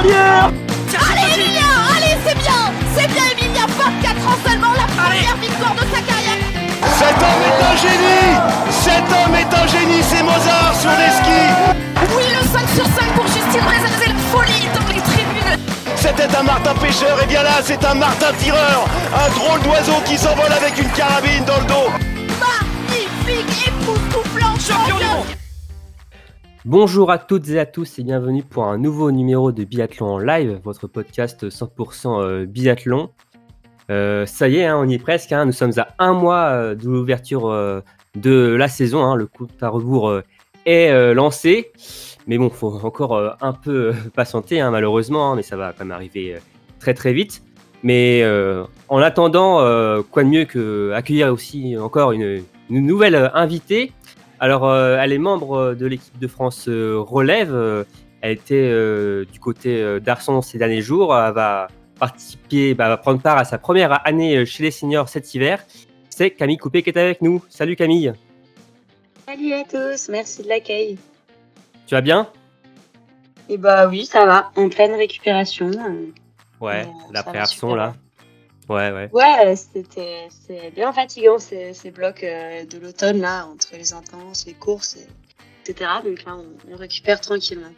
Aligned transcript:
Allez 0.00 1.34
Emilia 1.34 1.68
Allez 1.94 2.16
c'est 2.26 2.38
bien 2.38 2.72
C'est 2.96 3.06
bien 3.08 3.22
Emilia 3.32 3.66
24 3.66 4.28
ans 4.28 4.38
seulement 4.46 4.72
la 4.72 4.86
première 4.96 5.36
victoire 5.36 5.74
de 5.74 5.80
sa 5.94 6.00
carrière. 6.00 6.40
Cet 6.98 7.16
homme 7.20 7.42
est 7.44 7.60
un 7.64 7.76
génie. 7.76 8.32
Cet 8.70 9.04
homme 9.12 9.34
est 9.34 9.54
un 9.54 9.66
génie, 9.66 10.02
c'est 10.02 10.22
Mozart 10.22 10.74
sur 10.80 10.90
les 10.90 11.10
skis. 11.10 11.52
Oui 12.16 12.24
le 12.32 12.48
5 12.48 12.68
sur 12.70 12.86
5 12.86 13.12
pour 13.14 13.26
Justine 13.26 13.60
Reza, 13.60 13.90
c'est 14.00 14.08
la 14.08 14.14
folie 14.32 14.68
dans 14.74 14.88
les 14.88 15.02
tribunes. 15.02 15.58
C'était 15.96 16.34
un 16.34 16.42
Martin 16.44 16.74
pêcheur, 16.76 17.22
et 17.22 17.26
bien 17.26 17.42
là 17.42 17.60
c'est 17.62 17.84
un 17.84 17.94
Martin 17.94 18.32
tireur. 18.38 18.86
Un 19.14 19.30
drôle 19.38 19.60
d'oiseau 19.60 20.00
qui 20.06 20.16
s'envole 20.16 20.52
avec 20.52 20.78
une 20.78 20.90
carabine 20.92 21.44
dans 21.44 21.58
le 21.58 21.66
dos. 21.66 21.90
Magnifique, 22.40 23.68
époustouflant, 23.68 24.56
champion 24.58 25.39
Bonjour 26.70 27.10
à 27.10 27.18
toutes 27.18 27.48
et 27.48 27.58
à 27.58 27.66
tous 27.66 27.98
et 27.98 28.04
bienvenue 28.04 28.44
pour 28.44 28.62
un 28.62 28.78
nouveau 28.78 29.10
numéro 29.10 29.50
de 29.50 29.64
Biathlon 29.64 30.06
en 30.06 30.18
live, 30.20 30.60
votre 30.62 30.86
podcast 30.86 31.48
100% 31.48 32.22
euh, 32.22 32.46
biathlon. 32.46 33.10
Euh, 33.90 34.24
ça 34.24 34.48
y 34.48 34.58
est, 34.58 34.66
hein, 34.66 34.78
on 34.78 34.88
y 34.88 34.94
est 34.94 35.00
presque. 35.00 35.32
hein, 35.32 35.46
nous 35.46 35.52
sommes 35.52 35.72
à 35.78 35.88
un 35.98 36.12
mois 36.12 36.44
euh, 36.44 36.76
de 36.76 36.84
l'ouverture 36.84 37.50
de 38.14 38.54
la 38.54 38.68
saison. 38.68 39.02
hein, 39.02 39.16
le 39.16 39.26
coup 39.26 39.48
à 39.60 39.68
rebours 39.68 40.20
est 40.64 41.12
lancé. 41.12 41.72
Mais 42.28 42.38
bon, 42.38 42.48
faut 42.50 42.78
encore 42.84 43.20
un 43.40 43.52
peu 43.52 43.92
patienter, 44.14 44.62
malheureusement, 44.70 45.34
mais 45.34 45.42
ça 45.42 45.56
va 45.56 45.72
quand 45.72 45.84
même 45.84 45.90
arriver 45.90 46.36
très 46.78 46.94
très 46.94 47.12
vite. 47.12 47.42
Mais 47.82 48.24
en 48.88 48.98
attendant, 48.98 49.56
quoi 50.12 50.22
de 50.22 50.28
mieux 50.28 50.44
que 50.44 50.92
accueillir 50.92 51.32
aussi 51.32 51.76
encore 51.76 52.12
une, 52.12 52.44
nouvelle 52.68 53.28
invitée. 53.34 53.90
Alors, 54.40 54.64
euh, 54.68 54.96
elle 55.00 55.12
est 55.12 55.18
membre 55.18 55.74
de 55.74 55.86
l'équipe 55.86 56.18
de 56.18 56.26
France 56.26 56.66
euh, 56.68 56.96
relève. 56.98 57.52
euh, 57.54 57.84
elle 58.22 58.32
était 58.32 58.54
euh, 58.70 59.24
du 59.30 59.38
côté 59.40 59.80
euh, 59.82 60.00
d'Arson 60.00 60.40
ces 60.42 60.58
derniers 60.58 60.82
jours. 60.82 61.14
Elle 61.16 61.32
va 61.34 61.68
participer, 61.98 62.74
bah, 62.74 62.88
va 62.88 62.96
prendre 62.96 63.20
part 63.20 63.36
à 63.38 63.44
sa 63.44 63.58
première 63.58 64.06
année 64.06 64.36
euh, 64.38 64.44
chez 64.44 64.62
les 64.62 64.70
seniors 64.70 65.08
cet 65.08 65.34
hiver. 65.34 65.62
C'est 66.08 66.30
Camille 66.30 66.56
Coupé 66.58 66.82
qui 66.82 66.90
est 66.90 66.98
avec 66.98 67.22
nous. 67.22 67.42
Salut 67.48 67.76
Camille, 67.76 68.12
Salut 69.28 69.52
à 69.52 69.62
tous, 69.64 70.08
merci 70.08 70.42
de 70.42 70.48
l'accueil. 70.48 70.98
tu 71.86 71.94
vas 71.94 72.00
bien? 72.00 72.26
Et 73.48 73.56
bah 73.58 73.88
oui, 73.88 74.04
ça 74.06 74.24
va, 74.26 74.50
en 74.56 74.68
pleine 74.68 74.94
récupération. 74.94 75.70
euh. 75.70 76.06
Ouais, 76.60 76.80
Euh, 76.82 76.84
ça 76.84 77.12
l'après 77.12 77.32
va 77.34 77.40
Arson 77.42 77.54
super 77.68 77.76
là. 77.76 77.94
Ouais, 78.70 78.90
ouais. 78.92 79.10
Ouais, 79.12 79.54
c'était 79.56 80.28
bien 80.74 80.92
fatigant 80.92 81.38
ces, 81.38 81.74
ces 81.74 81.90
blocs 81.90 82.22
euh, 82.24 82.64
de 82.64 82.78
l'automne 82.78 83.20
là, 83.20 83.46
entre 83.52 83.68
les 83.74 83.92
intenses, 83.92 84.46
les 84.46 84.54
courses, 84.54 84.96
et- 84.96 85.06
etc. 85.70 85.90
Donc 86.04 86.24
là, 86.24 86.36
on, 86.36 86.72
on 86.72 86.76
récupère 86.76 87.20
tranquillement. 87.20 87.72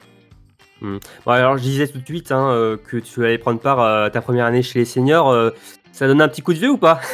Bon, 0.83 0.99
alors 1.27 1.57
je 1.59 1.63
disais 1.63 1.87
tout 1.89 1.99
de 1.99 2.05
suite 2.05 2.33
hein, 2.33 2.51
euh, 2.51 2.77
que 2.77 2.97
tu 2.99 3.25
allais 3.25 3.39
prendre 3.39 3.61
part 3.61 3.81
à 3.81 4.11
ta 4.11 4.21
première 4.21 4.47
année 4.47 4.63
chez 4.63 4.81
les 4.81 4.85
seniors. 4.85 5.31
euh, 5.31 5.51
ça 5.93 6.07
donne 6.07 6.21
un 6.21 6.29
petit 6.29 6.43
coup 6.43 6.53
de 6.55 6.59
vieux 6.59 6.71
ou 6.73 6.79
pas? 6.79 7.01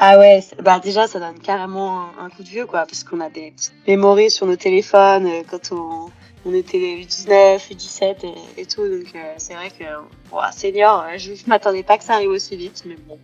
Ah 0.00 0.16
ouais, 0.16 0.40
bah 0.62 0.78
déjà, 0.78 1.08
ça 1.08 1.18
donne 1.18 1.40
carrément 1.40 2.02
un, 2.20 2.26
un 2.26 2.30
coup 2.30 2.44
de 2.44 2.48
vieux 2.48 2.66
quoi, 2.66 2.86
parce 2.86 3.02
qu'on 3.02 3.18
a 3.20 3.30
des 3.30 3.50
petites 3.50 3.74
mémories 3.86 4.30
sur 4.30 4.46
nos 4.46 4.54
téléphones 4.54 5.26
euh, 5.26 5.42
quand 5.50 5.72
on, 5.72 6.06
on 6.48 6.54
était 6.54 6.78
les 6.78 7.04
U19, 7.04 7.58
U17 7.70 8.16
et, 8.56 8.60
et 8.62 8.66
tout. 8.66 8.82
Donc 8.88 9.06
euh, 9.14 9.34
c'est 9.36 9.54
vrai 9.54 9.70
que, 9.70 9.84
bon, 10.30 10.38
senior, 10.52 11.04
euh, 11.06 11.18
je 11.18 11.32
ne 11.32 11.36
m'attendais 11.46 11.82
pas 11.82 11.98
que 11.98 12.04
ça 12.04 12.14
arrive 12.14 12.30
aussi 12.30 12.56
vite, 12.56 12.82
mais 12.86 12.96
bon, 13.06 13.18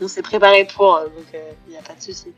on 0.00 0.08
s'est 0.08 0.22
préparé 0.22 0.64
pour, 0.66 0.96
euh, 0.96 1.04
donc 1.04 1.26
il 1.66 1.72
n'y 1.72 1.76
a 1.78 1.82
pas 1.82 1.94
de 1.94 2.00
souci. 2.02 2.32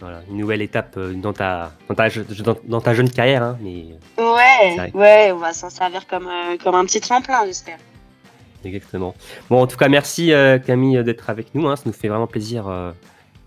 Voilà, 0.00 0.20
une 0.28 0.36
nouvelle 0.36 0.60
étape 0.60 0.94
euh, 0.98 1.14
dans 1.14 1.32
ta, 1.32 1.72
dans 1.88 1.94
ta, 1.94 2.08
je- 2.10 2.20
dans, 2.42 2.56
dans 2.64 2.80
ta 2.82 2.92
jeune 2.92 3.08
carrière. 3.08 3.42
Hein, 3.42 3.58
mais 3.62 3.86
Ouais, 4.18 4.90
ouais, 4.92 5.32
on 5.32 5.38
va 5.38 5.54
s'en 5.54 5.70
servir 5.70 6.06
comme, 6.06 6.26
euh, 6.28 6.56
comme 6.62 6.74
un 6.74 6.84
petit 6.84 7.00
tremplin, 7.00 7.46
j'espère. 7.46 7.78
Exactement. 8.64 9.14
Bon, 9.48 9.62
en 9.62 9.66
tout 9.66 9.76
cas, 9.78 9.88
merci 9.88 10.32
euh, 10.32 10.58
Camille 10.58 11.02
d'être 11.04 11.30
avec 11.30 11.54
nous. 11.54 11.66
hein, 11.68 11.76
ça 11.76 11.84
nous 11.86 11.92
fait 11.92 12.08
vraiment 12.08 12.26
plaisir 12.26 12.68
euh, 12.68 12.90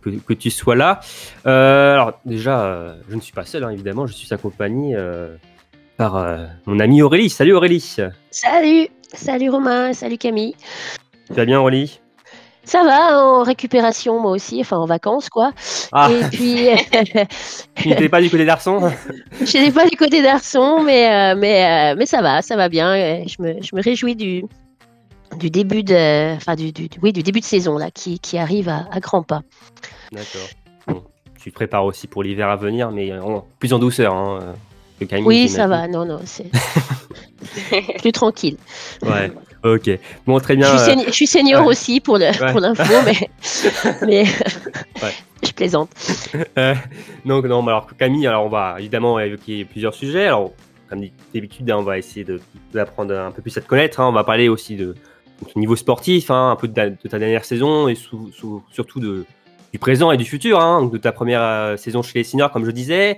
que, 0.02 0.10
que 0.12 0.34
tu 0.34 0.50
sois 0.50 0.76
là. 0.76 1.02
Euh, 1.46 1.94
alors, 1.94 2.14
déjà, 2.26 2.62
euh, 2.66 2.96
je 3.10 3.16
ne 3.16 3.22
suis 3.22 3.34
pas 3.34 3.46
seul, 3.46 3.64
hein, 3.64 3.70
évidemment. 3.70 4.08
Je 4.08 4.14
suis 4.14 4.34
accompagné 4.34 4.96
euh, 4.96 5.36
par 6.00 6.16
euh, 6.16 6.46
mon 6.66 6.80
ami 6.80 7.02
Aurélie. 7.02 7.30
Salut 7.30 7.54
Aurélie. 7.54 7.98
Salut, 8.32 8.88
salut 9.14 9.50
Romain, 9.50 9.92
salut 9.92 10.18
Camille. 10.18 10.56
Tu 11.28 11.34
vas 11.34 11.44
bien 11.46 11.60
Aurélie? 11.60 12.00
Ça 12.64 12.84
va 12.86 13.22
en 13.22 13.44
récupération 13.44 14.18
moi 14.22 14.32
aussi, 14.32 14.62
enfin 14.62 14.78
en 14.78 14.86
vacances 14.86 15.28
quoi. 15.30 15.52
Ah, 15.92 16.10
Et 16.10 16.24
puis 16.30 16.68
tu 17.76 17.90
n'étais 17.90 18.08
pas 18.08 18.22
du 18.22 18.30
côté 18.30 18.46
d'Arson 18.46 18.90
je 19.42 19.58
n'ai 19.58 19.72
pas 19.74 19.86
du 19.90 19.98
côté 19.98 20.22
d'Arson, 20.24 20.82
mais 20.84 21.12
euh, 21.12 21.36
mais 21.38 21.66
euh, 21.92 21.96
mais 21.98 22.06
ça 22.06 22.22
va, 22.22 22.42
ça 22.42 22.56
va 22.56 22.70
bien. 22.70 22.94
Euh, 22.94 23.24
Je 23.28 23.42
me, 23.44 23.62
je 23.62 23.76
me 23.76 23.82
réjouis 23.82 24.16
du 24.16 24.46
du 25.38 25.50
début 25.50 25.84
de 25.84 26.36
enfin 26.38 26.56
du, 26.56 26.72
du- 26.72 26.88
oui 27.02 27.12
du 27.12 27.24
début 27.24 27.42
de 27.42 27.46
saison 27.46 27.78
là 27.78 27.92
qui, 27.92 28.20
qui 28.20 28.38
arrive 28.38 28.70
à, 28.70 28.88
à 28.90 29.00
grands 29.02 29.24
pas. 29.24 29.42
D'accord. 30.14 30.48
Bon, 30.88 31.04
tu 31.42 31.50
te 31.50 31.56
prépares 31.56 31.84
aussi 31.86 32.08
pour 32.08 32.24
l'hiver 32.24 32.48
à 32.50 32.56
venir, 32.56 32.90
mais 32.92 33.12
en- 33.20 33.46
plus 33.60 33.74
en 33.74 33.80
douceur 33.80 34.14
hein, 34.14 34.56
euh. 35.02 35.22
Oui, 35.26 35.50
ça 35.50 35.68
va. 35.68 35.88
Non 35.88 36.06
non, 36.06 36.20
c'est 36.26 36.50
plus 38.00 38.12
tranquille. 38.12 38.58
Ouais, 39.02 39.32
ok. 39.64 39.90
Bon, 40.26 40.40
très 40.40 40.54
Je 40.56 40.60
bien. 40.60 40.78
suis, 40.78 40.92
euh, 40.92 41.04
je 41.08 41.12
suis 41.12 41.28
senior 41.28 41.62
ouais. 41.62 41.68
aussi 41.68 42.00
pour 42.00 42.16
Ouais. 42.16 42.32
l'info, 42.60 42.94
mais 43.06 43.30
mais 44.06 44.24
Ouais. 45.02 45.14
je 45.44 45.52
plaisante. 45.52 45.90
Euh, 46.58 46.76
donc 47.26 47.46
non, 47.46 47.62
mais 47.62 47.70
alors 47.72 47.88
Camille, 47.98 48.28
alors 48.28 48.46
on 48.46 48.50
va 48.50 48.76
évidemment 48.80 49.20
évoquer 49.20 49.66
plusieurs 49.66 49.94
sujets. 49.94 50.26
Alors 50.28 50.52
comme 50.90 51.02
d'habitude, 51.34 51.70
hein, 51.70 51.78
on 51.80 51.84
va 51.84 51.98
essayer 51.98 52.26
d'apprendre 52.74 53.16
un 53.16 53.32
peu 53.32 53.42
plus 53.42 53.56
à 53.58 53.62
te 53.62 53.68
connaître. 53.68 54.00
hein. 54.00 54.08
On 54.10 54.12
va 54.12 54.24
parler 54.24 54.50
aussi 54.50 54.76
de 54.76 54.96
niveau 55.56 55.76
sportif, 55.76 56.32
hein, 56.32 56.52
un 56.52 56.56
peu 56.56 56.68
de, 56.68 56.74
ta- 56.74 56.90
de 56.90 57.08
ta 57.08 57.20
dernière 57.20 57.46
saison 57.46 57.88
et 57.88 57.96
surtout 57.96 59.00
de, 59.00 59.24
du 59.72 59.80
présent 59.80 60.12
et 60.12 60.18
du 60.18 60.26
futur, 60.26 60.60
hein, 60.60 60.82
donc 60.82 60.92
de 60.92 60.98
ta 60.98 61.12
première 61.14 61.42
euh, 61.42 61.78
saison 61.78 62.02
chez 62.02 62.18
les 62.20 62.24
seniors, 62.26 62.52
comme 62.52 62.66
je 62.66 62.72
disais. 62.72 63.18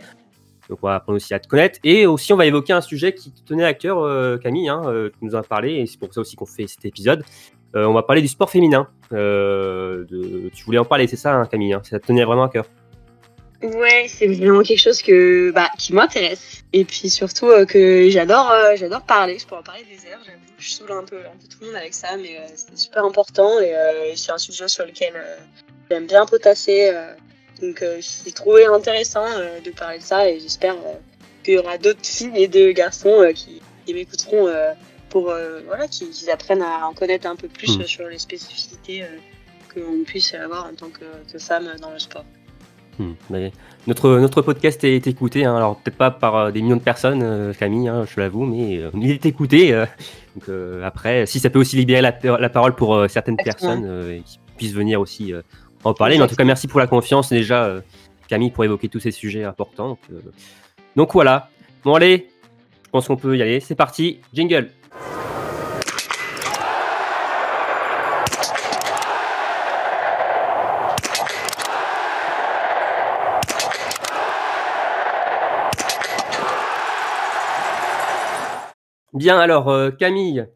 Donc 0.72 0.80
on 0.84 0.88
va 0.88 0.96
apprendre 0.96 1.18
aussi 1.18 1.34
à 1.34 1.40
te 1.40 1.50
connaître 1.50 1.80
et 1.84 2.06
aussi 2.06 2.32
on 2.32 2.38
va 2.38 2.46
évoquer 2.46 2.72
un 2.72 2.80
sujet 2.80 3.14
qui 3.14 3.30
te 3.30 3.42
tenait 3.46 3.66
à 3.66 3.74
cœur, 3.74 4.00
euh, 4.00 4.38
Camille. 4.38 4.70
Hein, 4.70 4.82
euh, 4.86 5.10
tu 5.10 5.26
nous 5.26 5.36
en 5.36 5.40
as 5.40 5.44
parlé 5.44 5.74
et 5.74 5.86
c'est 5.86 6.00
pour 6.00 6.14
ça 6.14 6.22
aussi 6.22 6.38
qu'on 6.38 6.46
fait 6.46 6.66
cet 6.66 6.86
épisode. 6.86 7.26
Euh, 7.76 7.84
on 7.84 7.94
va 7.94 8.04
parler 8.04 8.22
du 8.22 8.30
sport 8.30 8.50
féminin. 8.50 8.88
Tu 9.10 10.64
voulais 10.66 10.78
en 10.78 10.86
parler, 10.86 11.08
c'est 11.08 11.18
ça, 11.18 11.34
hein, 11.34 11.46
Camille 11.46 11.74
hein, 11.74 11.82
Ça 11.84 12.00
te 12.00 12.08
tenait 12.08 12.24
vraiment 12.24 12.46
à 12.46 12.50
cœur. 12.50 12.68
Ouais, 13.62 14.06
c'est 14.08 14.28
vraiment 14.28 14.64
quelque 14.64 14.80
chose 14.80 15.02
que, 15.02 15.52
bah, 15.52 15.68
qui 15.78 15.94
m'intéresse. 15.94 16.64
Et 16.72 16.86
puis 16.86 17.10
surtout 17.10 17.50
que 17.68 18.10
j'adore 18.10 18.54
j'adore 18.76 19.02
parler. 19.02 19.40
Je 19.40 19.46
peux 19.46 19.56
en 19.56 19.64
parler 19.64 19.84
des 19.84 20.10
heures. 20.10 20.22
Je 20.58 20.70
saoule 20.70 20.92
un 20.94 21.04
peu, 21.04 21.18
un 21.18 21.36
peu 21.38 21.48
tout 21.50 21.58
le 21.60 21.68
monde 21.68 21.76
avec 21.76 21.94
ça, 21.94 22.16
mais 22.16 22.40
c'est 22.56 22.78
super 22.78 23.04
important 23.04 23.60
et 23.60 23.74
c'est 24.16 24.32
un 24.32 24.38
sujet 24.38 24.70
sur 24.70 24.86
lequel 24.86 25.22
j'aime 25.90 26.08
bien 26.08 26.26
potasser. 26.26 26.94
Donc 27.62 27.82
euh, 27.82 28.00
j'ai 28.26 28.32
trouvé 28.32 28.66
intéressant 28.66 29.26
euh, 29.26 29.60
de 29.64 29.72
parler 29.72 30.00
de 30.00 30.04
ça 30.04 30.30
et 30.30 30.40
j'espère 30.40 30.74
euh, 30.74 30.94
qu'il 31.44 31.54
y 31.56 31.58
aura 31.58 31.78
d'autres 31.78 32.06
filles 32.06 32.32
et 32.36 32.48
de 32.48 32.72
garçons 32.72 33.32
qui, 33.36 33.62
qui 33.86 33.94
m'écouteront 33.94 34.48
pour 35.10 35.34
voilà, 35.68 35.88
qu'ils 35.88 36.30
apprennent 36.30 36.62
à 36.62 36.88
en 36.88 36.94
connaître 36.94 37.28
un 37.28 37.36
peu 37.36 37.48
plus 37.48 37.78
Mm. 37.78 37.82
euh, 37.82 37.86
sur 37.86 38.08
les 38.08 38.20
spécificités 38.20 39.04
qu'on 39.74 40.04
puisse 40.06 40.34
avoir 40.34 40.66
en 40.66 40.74
tant 40.74 40.88
que, 40.90 41.32
que 41.32 41.40
femme 41.40 41.68
dans 41.82 41.92
le 41.92 42.00
sport. 42.00 42.26
Hmm, 43.00 43.14
mais 43.30 43.52
notre, 43.88 44.18
notre 44.20 44.42
podcast 44.42 44.84
est 44.84 45.08
écouté, 45.08 45.46
hein, 45.46 45.56
alors 45.56 45.78
peut-être 45.78 45.96
pas 45.98 46.12
par 46.12 46.52
des 46.52 46.62
millions 46.62 46.76
de 46.76 46.82
personnes, 46.82 47.24
euh, 47.24 47.54
Camille, 47.54 47.88
hein, 47.88 48.06
je 48.06 48.20
l'avoue, 48.20 48.44
mais 48.46 48.80
euh, 48.80 48.92
il 48.96 49.10
est 49.12 49.26
écouté. 49.26 49.74
euh, 49.74 49.86
donc 50.36 50.50
après, 50.84 51.26
si 51.26 51.40
ça 51.40 51.50
peut 51.50 51.60
aussi 51.60 51.78
libérer 51.78 52.02
la, 52.02 52.14
la 52.38 52.50
parole 52.50 52.76
pour 52.76 53.06
certaines 53.10 53.38
Exactement. 53.40 53.82
personnes 53.82 54.24
qui 54.26 54.40
puissent 54.58 54.74
venir 54.74 55.00
aussi 55.02 55.34
en 55.84 55.94
parler. 55.94 56.18
Mais 56.18 56.24
en 56.24 56.28
tout 56.28 56.36
cas, 56.36 56.44
merci 56.44 56.68
pour 56.68 56.80
la 56.80 56.88
confiance 56.88 57.30
déjà, 57.30 57.66
euh, 57.66 57.82
Camille, 58.28 58.52
pour 58.52 58.64
évoquer 58.64 58.90
tous 58.90 59.00
ces 59.00 59.12
sujets 59.12 59.44
importants. 59.44 59.90
Donc, 59.90 60.00
euh, 60.12 60.22
donc 60.96 61.14
voilà. 61.14 61.50
Bon 61.84 61.96
allez, 61.96 62.30
je 62.86 62.90
pense 62.92 63.08
qu'on 63.08 63.18
peut 63.18 63.38
y 63.38 63.42
aller. 63.42 63.60
C'est 63.60 63.76
parti, 63.76 64.20
jingle. 64.34 64.70
Bien, 79.14 79.38
alors 79.40 79.70
euh, 79.70 79.92
Camille, 79.92 80.48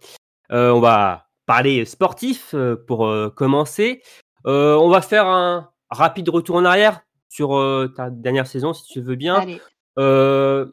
euh, 0.51 0.71
on 0.71 0.79
va 0.79 1.27
parler 1.45 1.83
sportif 1.85 2.55
euh, 2.55 2.75
pour 2.75 3.07
commencer. 3.35 4.01
Euh, 4.45 4.75
on 4.75 4.89
va 4.89 5.01
faire 5.01 5.27
un 5.27 5.69
rapide 5.89 6.29
retour 6.29 6.55
en 6.57 6.65
arrière 6.65 7.01
sur 7.29 7.55
euh, 7.55 7.91
ta 7.95 8.09
dernière 8.09 8.47
saison, 8.47 8.73
si 8.73 8.83
tu 8.85 9.01
veux 9.01 9.15
bien. 9.15 9.39
Euh, 9.97 10.65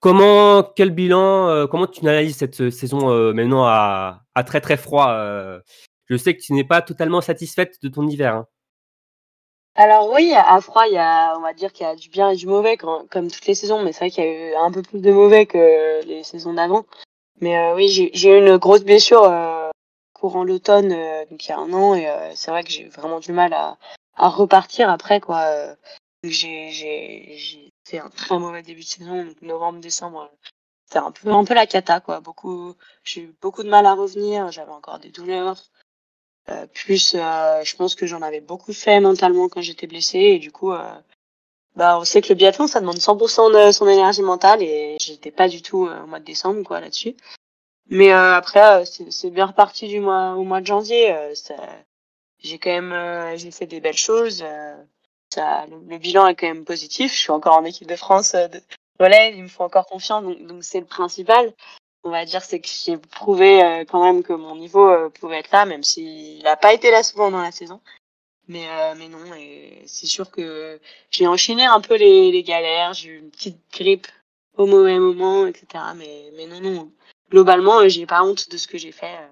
comment, 0.00 0.62
quel 0.62 0.90
bilan, 0.90 1.66
comment 1.68 1.86
tu 1.86 2.06
analyses 2.06 2.36
cette 2.36 2.70
saison 2.70 3.32
maintenant 3.32 3.64
à, 3.64 4.20
à 4.34 4.44
très 4.44 4.60
très 4.60 4.76
froid 4.76 5.08
Je 6.06 6.16
sais 6.16 6.36
que 6.36 6.42
tu 6.42 6.52
n'es 6.52 6.64
pas 6.64 6.82
totalement 6.82 7.20
satisfaite 7.20 7.76
de 7.82 7.88
ton 7.88 8.06
hiver. 8.06 8.34
hein. 8.34 8.46
Alors 9.78 10.10
oui, 10.14 10.32
à 10.34 10.58
froid, 10.62 10.86
il 10.86 10.94
y 10.94 10.98
a, 10.98 11.36
on 11.36 11.42
va 11.42 11.52
dire 11.52 11.70
qu'il 11.72 11.86
y 11.86 11.90
a 11.90 11.94
du 11.94 12.08
bien 12.08 12.30
et 12.30 12.36
du 12.36 12.46
mauvais, 12.46 12.78
quand- 12.78 13.06
comme 13.10 13.30
toutes 13.30 13.46
les 13.46 13.54
saisons, 13.54 13.82
mais 13.82 13.92
c'est 13.92 13.98
vrai 14.00 14.10
qu'il 14.10 14.24
y 14.24 14.26
a 14.26 14.50
eu 14.50 14.54
un 14.54 14.70
peu 14.72 14.80
plus 14.80 15.00
de 15.00 15.12
mauvais 15.12 15.44
que 15.44 16.02
les 16.06 16.22
saisons 16.24 16.54
d'avant. 16.54 16.84
Mais 17.42 17.72
oui, 17.74 18.10
j'ai 18.14 18.30
eu 18.30 18.38
une 18.38 18.56
grosse 18.56 18.84
blessure 18.84 19.24
courant 20.16 20.44
l'automne, 20.44 20.92
euh, 20.92 21.24
donc 21.26 21.44
il 21.44 21.50
y 21.50 21.52
a 21.52 21.58
un 21.58 21.72
an, 21.72 21.94
et 21.94 22.08
euh, 22.08 22.32
c'est 22.34 22.50
vrai 22.50 22.64
que 22.64 22.70
j'ai 22.70 22.88
vraiment 22.88 23.20
du 23.20 23.32
mal 23.32 23.52
à, 23.52 23.78
repartir 24.16 24.88
après, 24.90 25.20
quoi. 25.20 25.42
Euh, 25.42 25.74
j'ai 26.24 27.70
fait 27.84 27.98
un 27.98 28.08
très 28.08 28.38
mauvais 28.38 28.62
début 28.62 28.80
de 28.80 28.86
saison, 28.86 29.24
donc 29.24 29.42
novembre, 29.42 29.80
décembre. 29.80 30.30
C'était 30.86 30.98
un 31.00 31.12
peu 31.12 31.30
un 31.30 31.44
peu 31.44 31.54
la 31.54 31.66
cata, 31.66 32.00
quoi. 32.00 32.20
Beaucoup, 32.20 32.74
j'ai 33.04 33.22
eu 33.22 33.36
beaucoup 33.42 33.62
de 33.62 33.68
mal 33.68 33.86
à 33.86 33.94
revenir. 33.94 34.50
J'avais 34.52 34.72
encore 34.72 34.98
des 34.98 35.10
douleurs. 35.10 35.60
Plus, 36.74 37.12
je 37.14 37.76
pense 37.76 37.94
que 37.96 38.06
j'en 38.06 38.22
avais 38.22 38.40
beaucoup 38.40 38.72
fait 38.72 39.00
mentalement 39.00 39.48
quand 39.48 39.60
j'étais 39.62 39.86
blessée, 39.86 40.18
et 40.18 40.38
du 40.38 40.50
coup. 40.52 40.72
Bah, 41.76 41.98
on 42.00 42.04
sait 42.04 42.22
que 42.22 42.30
le 42.30 42.34
biathlon, 42.36 42.66
ça 42.66 42.80
demande 42.80 42.96
100% 42.96 43.68
de 43.68 43.70
son 43.70 43.86
énergie 43.86 44.22
mentale 44.22 44.62
et 44.62 44.96
j'étais 44.98 45.30
pas 45.30 45.46
du 45.46 45.60
tout 45.60 45.86
au 45.86 46.06
mois 46.06 46.20
de 46.20 46.24
décembre, 46.24 46.62
quoi, 46.62 46.80
là-dessus. 46.80 47.14
Mais 47.88 48.12
euh, 48.12 48.34
après, 48.34 48.82
euh, 48.82 48.84
c'est 48.84 49.30
bien 49.30 49.46
reparti 49.46 49.88
du 49.88 50.00
mois 50.00 50.34
au 50.34 50.44
mois 50.44 50.60
de 50.60 50.66
janvier. 50.66 51.12
euh, 51.12 51.34
ça, 51.34 51.54
j'ai 52.38 52.58
quand 52.58 52.70
même, 52.70 53.36
j'ai 53.36 53.50
fait 53.50 53.66
des 53.66 53.80
belles 53.80 53.96
choses. 53.96 54.44
ça, 55.32 55.66
le, 55.66 55.78
le 55.88 55.98
bilan 55.98 56.26
est 56.28 56.34
quand 56.36 56.46
même 56.48 56.64
positif. 56.64 57.12
Je 57.12 57.18
suis 57.18 57.30
encore 57.32 57.56
en 57.56 57.64
équipe 57.64 57.88
de 57.88 57.96
France 57.96 58.32
de 58.32 58.60
relais, 59.00 59.34
il 59.36 59.42
me 59.42 59.48
faut 59.48 59.64
encore 59.64 59.86
confiance, 59.86 60.24
donc 60.40 60.64
c'est 60.64 60.80
le 60.80 60.86
principal. 60.86 61.52
On 62.04 62.10
va 62.10 62.24
dire 62.24 62.42
c'est 62.42 62.60
que 62.60 62.68
j'ai 62.68 62.98
prouvé 62.98 63.84
quand 63.90 64.04
même 64.04 64.22
que 64.22 64.32
mon 64.32 64.54
niveau 64.56 65.10
pouvait 65.10 65.38
être 65.40 65.50
là, 65.50 65.64
même 65.66 65.82
s'il 65.82 66.42
n'a 66.44 66.56
pas 66.56 66.72
été 66.72 66.90
là 66.90 67.02
souvent 67.02 67.30
dans 67.30 67.42
la 67.42 67.52
saison. 67.52 67.80
Mais 68.48 68.68
euh, 68.68 68.94
mais 68.96 69.08
non, 69.08 69.18
c'est 69.86 70.06
sûr 70.06 70.30
que 70.30 70.80
j'ai 71.10 71.26
enchaîné 71.26 71.64
un 71.64 71.80
peu 71.80 71.96
les, 71.96 72.30
les 72.30 72.42
galères. 72.42 72.92
J'ai 72.94 73.10
eu 73.10 73.18
une 73.18 73.30
petite 73.30 73.58
grippe 73.72 74.06
au 74.56 74.66
mauvais 74.66 74.98
moment, 74.98 75.46
etc. 75.46 75.84
Mais 75.96 76.30
mais 76.36 76.46
non 76.46 76.60
non, 76.60 76.92
globalement, 77.30 77.80
euh, 77.80 77.88
j'ai 77.88 78.06
pas 78.06 78.22
honte 78.22 78.50
de 78.50 78.56
ce 78.56 78.66
que 78.66 78.78
j'ai 78.78 78.92
fait. 78.92 79.06
euh. 79.06 79.26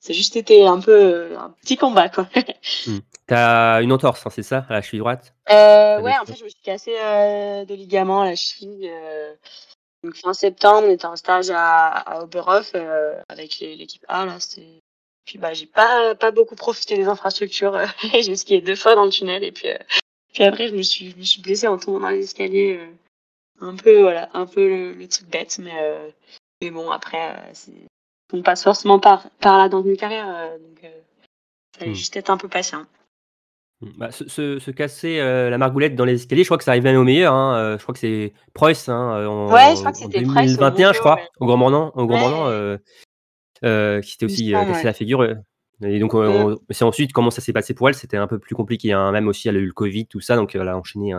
C'est 0.00 0.12
juste 0.14 0.36
été 0.36 0.66
un 0.66 0.80
peu 0.80 0.92
euh, 0.92 1.38
un 1.38 1.50
petit 1.62 1.76
combat 1.78 2.08
quoi. 2.10 2.28
T'as 3.26 3.80
une 3.82 3.90
entorse, 3.92 4.26
hein, 4.26 4.30
c'est 4.30 4.42
ça, 4.42 4.66
à 4.68 4.74
la 4.74 4.82
cheville 4.82 4.98
droite? 5.00 5.34
Euh, 5.50 5.98
ouais, 6.02 6.12
en 6.20 6.26
fait, 6.26 6.36
je 6.36 6.44
me 6.44 6.48
suis 6.50 6.60
cassé 6.62 6.94
euh, 6.98 7.64
de 7.64 7.74
ligament 7.74 8.20
à 8.20 8.26
la 8.26 8.36
cheville. 8.36 8.90
Euh, 8.92 9.34
donc 10.02 10.14
fin 10.16 10.34
septembre, 10.34 10.86
on 10.88 10.90
était 10.90 11.06
en 11.06 11.16
stage 11.16 11.48
à, 11.48 11.86
à 11.88 12.22
Oberhof 12.22 12.74
avec 13.30 13.58
l'équipe 13.60 14.04
A 14.08 14.26
là. 14.26 14.36
Puis 15.24 15.38
bah 15.38 15.54
j'ai 15.54 15.64
pas 15.64 16.14
pas 16.14 16.30
beaucoup 16.32 16.54
profité 16.54 16.96
des 16.96 17.06
infrastructures. 17.06 17.78
j'ai 18.12 18.36
skié 18.36 18.60
deux 18.60 18.76
fois 18.76 18.94
dans 18.94 19.06
le 19.06 19.10
tunnel 19.10 19.42
et 19.42 19.52
puis 19.52 19.68
puis 20.34 20.44
après 20.44 20.68
je 20.68 20.74
me 20.74 20.82
suis 20.82 21.12
je 21.12 21.16
me 21.16 21.22
suis 21.22 21.40
blessée 21.40 21.66
en 21.66 21.78
tombant 21.78 22.00
dans 22.00 22.08
les 22.10 22.24
escaliers. 22.24 22.78
un 23.62 23.74
peu 23.76 24.02
voilà, 24.02 24.28
un 24.34 24.44
peu 24.44 24.68
le, 24.68 24.92
le 24.92 25.08
truc 25.08 25.28
bête, 25.30 25.56
mais 25.58 25.72
euh, 25.74 26.10
mais 26.62 26.70
bon 26.70 26.90
après 26.90 27.36
euh, 27.36 27.72
on 28.32 28.42
passe 28.42 28.64
forcément 28.64 28.98
par 28.98 29.28
par 29.40 29.58
là 29.58 29.68
dans 29.68 29.82
une 29.82 29.96
carrière, 29.96 30.26
euh, 30.28 30.58
donc 30.58 30.82
euh, 30.84 30.88
fallait 31.78 31.90
Hmm. 31.92 31.94
juste 31.94 32.16
être 32.16 32.30
un 32.30 32.36
peu 32.36 32.48
patient. 32.48 32.84
Bah, 33.98 34.10
se, 34.10 34.26
se- 34.28 34.58
se 34.58 34.70
casser 34.70 35.18
euh, 35.20 35.50
la 35.50 35.58
margoulette 35.58 35.94
dans 35.94 36.06
les 36.06 36.14
escaliers, 36.14 36.42
je 36.44 36.48
crois 36.48 36.56
que 36.56 36.64
ça 36.64 36.70
arrive 36.70 36.84
même 36.84 36.96
au 36.96 37.04
meilleur. 37.04 37.34
hein, 37.34 37.56
euh, 37.56 37.76
je 37.78 37.82
crois 37.82 37.92
que 37.92 37.98
c'est 37.98 38.32
Preuss 38.54 38.88
hein, 38.88 39.26
en, 39.26 39.52
Ouais, 39.52 39.74
je 39.74 39.80
crois 39.80 39.92
que 39.92 39.98
c'était 39.98 40.22
Preuss 40.22 40.36
au 40.54 40.56
2021, 40.56 40.92
je 40.94 40.98
crois, 41.00 41.16
ouais. 41.16 41.28
au 41.40 41.46
Grand 41.46 41.56
Mornan, 41.58 41.92
au 41.94 42.06
Grand 42.06 42.48
Ouais. 42.48 42.78
Euh, 43.64 44.00
qui 44.00 44.12
s'était 44.12 44.26
Il 44.26 44.32
aussi 44.32 44.50
cassé 44.52 44.70
ouais. 44.72 44.82
la 44.84 44.92
figure. 44.92 45.24
Et 45.82 45.98
donc, 45.98 46.14
euh, 46.14 46.28
on- 46.54 46.58
c'est 46.70 46.84
ensuite 46.84 47.12
comment 47.12 47.30
ça 47.30 47.40
s'est 47.42 47.52
passé 47.52 47.74
pour 47.74 47.88
elle, 47.88 47.94
c'était 47.94 48.16
un 48.16 48.26
peu 48.26 48.38
plus 48.38 48.54
compliqué. 48.54 48.92
hein, 48.92 49.10
Même 49.12 49.28
aussi, 49.28 49.48
elle 49.48 49.56
a 49.56 49.60
eu 49.60 49.66
le 49.66 49.72
Covid, 49.72 50.06
tout 50.06 50.20
ça, 50.20 50.36
donc 50.36 50.54
elle 50.54 50.68
a 50.68 50.78
enchaîné 50.78 51.12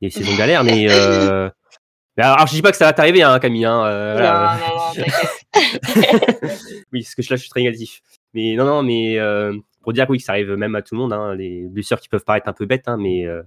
des 0.00 0.10
saisons 0.10 0.36
galères. 0.36 0.62
Mais 0.64 0.86
alors, 2.20 2.46
je 2.46 2.52
dis 2.54 2.62
pas 2.62 2.70
que 2.70 2.76
ça 2.76 2.86
va 2.86 2.92
t'arriver, 2.92 3.22
hein, 3.22 3.38
Camille. 3.38 3.64
Hein, 3.64 3.84
euh, 3.86 4.14
non, 4.18 5.02
non, 5.02 5.04
oui, 6.92 7.02
parce 7.02 7.14
que 7.14 7.22
là, 7.22 7.36
je 7.36 7.42
suis 7.42 7.50
très 7.50 7.60
négatif. 7.60 8.02
Mais 8.34 8.54
non, 8.54 8.64
non, 8.64 8.82
mais 8.82 9.18
euh, 9.18 9.56
pour 9.82 9.92
dire 9.92 10.06
que 10.06 10.12
oui, 10.12 10.18
que 10.18 10.24
ça 10.24 10.32
arrive 10.32 10.50
même 10.52 10.74
à 10.74 10.82
tout 10.82 10.94
le 10.94 11.00
monde, 11.00 11.12
hein, 11.12 11.34
les 11.34 11.66
blessures 11.68 12.00
qui 12.00 12.08
peuvent 12.08 12.24
paraître 12.24 12.48
un 12.48 12.52
peu 12.52 12.66
bêtes, 12.66 12.86
hein, 12.88 12.96
mais 12.98 13.26
euh, 13.26 13.42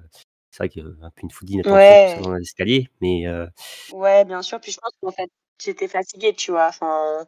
c'est 0.52 0.58
vrai 0.64 0.70
qu'un 0.70 0.84
peu 0.84 1.22
une 1.24 1.32
foudine 1.32 1.62
Ouais. 1.66 2.16
ça 2.16 2.22
dans 2.22 2.34
les 2.34 2.42
escaliers. 2.42 2.90
Mais 3.02 3.26
Ouais, 3.92 4.26
bien 4.26 4.42
sûr. 4.42 4.60
Puis 4.60 4.72
je 4.72 4.78
pense 4.80 4.92
qu'en 5.02 5.12
fait, 5.12 5.30
j'étais 5.62 5.88
fatiguée, 5.88 6.34
tu 6.34 6.52
vois. 6.52 6.68
Enfin, 6.68 7.26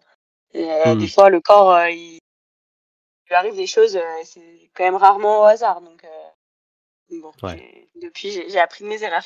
Hmm. 0.54 0.98
des 0.98 1.08
fois, 1.10 1.30
le 1.30 1.42
corps, 1.42 1.78
il... 1.90 2.16
il 2.16 2.20
lui 3.30 3.36
arrive 3.36 3.56
des 3.58 3.68
choses, 3.68 4.00
c'est 4.24 4.70
quand 4.74 4.86
même 4.86 4.96
rarement 4.96 5.42
au 5.42 5.44
hasard. 5.44 5.82
Donc, 5.82 6.06
bon, 7.10 7.32
Ouais. 7.44 7.90
depuis, 8.02 8.32
j'ai 8.32 8.60
appris 8.60 8.86
de 8.86 8.90
mes 8.90 9.04
erreurs. 9.04 9.26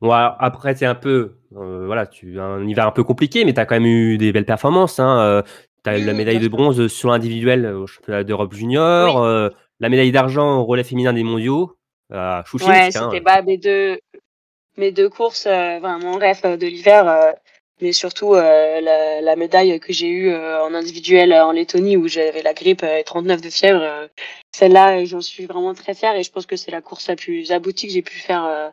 Bon, 0.00 0.10
alors, 0.10 0.36
après, 0.40 0.74
c'est 0.74 0.86
un 0.86 0.94
peu, 0.94 1.36
euh, 1.56 1.84
voilà, 1.86 2.06
tu 2.06 2.38
un 2.40 2.66
hiver 2.66 2.86
un 2.86 2.90
peu 2.92 3.04
compliqué, 3.04 3.44
mais 3.44 3.54
tu 3.54 3.60
as 3.60 3.66
quand 3.66 3.76
même 3.76 3.86
eu 3.86 4.18
des 4.18 4.32
belles 4.32 4.44
performances. 4.46 4.98
Hein, 5.00 5.42
tu 5.84 5.90
as 5.90 5.98
eu 5.98 6.04
la 6.04 6.12
médaille 6.14 6.38
de 6.38 6.48
bronze 6.48 6.86
sur 6.88 7.10
l'individuel 7.10 7.66
au 7.66 7.86
championnat 7.86 8.24
d'Europe 8.24 8.54
junior, 8.54 9.16
Oui. 9.16 9.22
euh, 9.26 9.50
la 9.80 9.88
médaille 9.88 10.12
d'argent 10.12 10.58
au 10.60 10.64
relais 10.64 10.84
féminin 10.84 11.12
des 11.12 11.24
mondiaux 11.24 11.76
à 12.12 12.42
Chouchinsk. 12.46 12.70
ouais, 12.70 12.96
hein. 12.96 13.08
c'était 13.10 13.20
bah, 13.20 13.42
mes 13.42 13.58
deux, 13.58 13.98
mes 14.76 14.92
deux 14.92 15.08
courses, 15.08 15.46
euh, 15.46 15.78
vraiment 15.80 16.16
rêve 16.16 16.40
euh, 16.44 16.56
de 16.56 16.66
l'hiver. 16.66 17.08
euh, 17.08 17.32
mais 17.80 17.92
surtout 17.92 18.34
euh, 18.34 18.80
la, 18.80 19.20
la 19.20 19.36
médaille 19.36 19.80
que 19.80 19.92
j'ai 19.92 20.08
eue 20.08 20.30
euh, 20.30 20.62
en 20.62 20.74
individuel 20.74 21.32
euh, 21.32 21.44
en 21.44 21.50
Lettonie 21.50 21.96
où 21.96 22.06
j'avais 22.06 22.40
la 22.40 22.54
grippe 22.54 22.84
euh, 22.84 22.98
et 22.98 23.04
39 23.04 23.40
de 23.42 23.50
fièvre. 23.50 23.82
euh, 23.82 24.06
Celle-là, 24.54 25.00
euh, 25.00 25.04
j'en 25.06 25.20
suis 25.20 25.44
vraiment 25.46 25.74
très 25.74 25.92
fière 25.92 26.14
et 26.14 26.22
je 26.22 26.30
pense 26.30 26.46
que 26.46 26.54
c'est 26.54 26.70
la 26.70 26.80
course 26.80 27.08
la 27.08 27.16
plus 27.16 27.50
aboutie 27.50 27.88
que 27.88 27.92
j'ai 27.92 28.02
pu 28.02 28.14
faire 28.16 28.44
euh, 28.44 28.68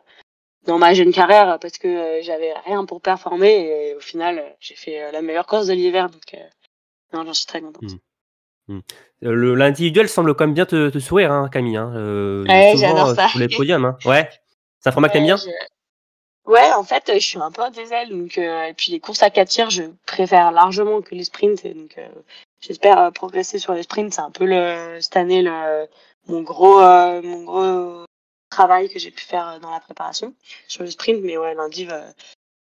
dans 0.66 0.78
ma 0.78 0.94
jeune 0.94 1.12
carrière 1.12 1.58
parce 1.60 1.78
que 1.78 1.88
euh, 1.88 2.22
j'avais 2.22 2.52
rien 2.66 2.84
pour 2.84 3.00
performer 3.00 3.50
et 3.90 3.94
au 3.94 4.00
final, 4.00 4.38
euh, 4.38 4.48
j'ai 4.60 4.76
fait 4.76 5.02
euh, 5.02 5.10
la 5.12 5.22
meilleure 5.22 5.46
course 5.46 5.66
de 5.66 5.72
l'hiver. 5.74 6.08
Donc, 6.08 6.34
euh, 6.34 6.38
non, 7.12 7.24
j'en 7.24 7.34
suis 7.34 7.46
très 7.46 7.60
contente. 7.60 7.90
Mm. 8.68 8.78
Euh, 8.78 9.32
le- 9.34 9.54
L'individuel 9.54 10.08
semble 10.08 10.34
quand 10.34 10.44
même 10.46 10.54
bien 10.54 10.66
te, 10.66 10.88
te 10.90 10.98
sourire, 10.98 11.32
hein, 11.32 11.48
Camille. 11.52 11.76
Hein, 11.76 11.92
euh, 11.96 12.44
Ouais, 12.46 12.74
j'adore 12.76 13.14
ça. 13.14 13.28
Sur 13.28 13.40
les 13.40 13.48
podiums. 13.56 13.84
Hein. 13.84 13.98
Ouais. 14.04 14.28
C'est 14.80 14.88
un 14.88 14.92
format 14.92 15.08
que 15.08 15.14
t'aimes 15.14 15.24
bien? 15.24 15.36
Ouais, 15.36 15.42
je- 15.44 15.72
Ouais, 16.44 16.72
en 16.72 16.82
fait, 16.82 17.04
je 17.14 17.20
suis 17.24 17.38
un 17.38 17.52
peu 17.52 17.62
un 17.62 17.70
diesel, 17.70 18.08
donc 18.08 18.36
euh, 18.36 18.64
et 18.64 18.74
puis 18.74 18.90
les 18.90 18.98
courses 18.98 19.22
à 19.22 19.30
4 19.30 19.46
tirs, 19.48 19.70
je 19.70 19.84
préfère 20.06 20.50
largement 20.50 21.00
que 21.00 21.14
les 21.14 21.22
sprints, 21.22 21.64
et 21.64 21.72
donc 21.72 21.96
euh, 21.98 22.08
j'espère 22.60 23.12
progresser 23.12 23.60
sur 23.60 23.74
les 23.74 23.84
sprints. 23.84 24.12
C'est 24.12 24.22
un 24.22 24.32
peu 24.32 24.44
le 24.44 24.98
cette 25.00 25.16
année 25.16 25.40
le 25.42 25.86
mon 26.26 26.42
gros 26.42 26.80
euh, 26.80 27.22
mon 27.22 27.44
gros 27.44 28.04
travail 28.52 28.88
que 28.88 28.98
j'ai 28.98 29.10
pu 29.10 29.24
faire 29.24 29.48
euh, 29.48 29.58
dans 29.58 29.70
la 29.70 29.80
préparation 29.80 30.34
sur 30.68 30.82
le 30.84 30.90
sprint, 30.90 31.20
mais 31.22 31.36
ouais, 31.36 31.54
lundi, 31.54 31.88
euh, 31.90 32.10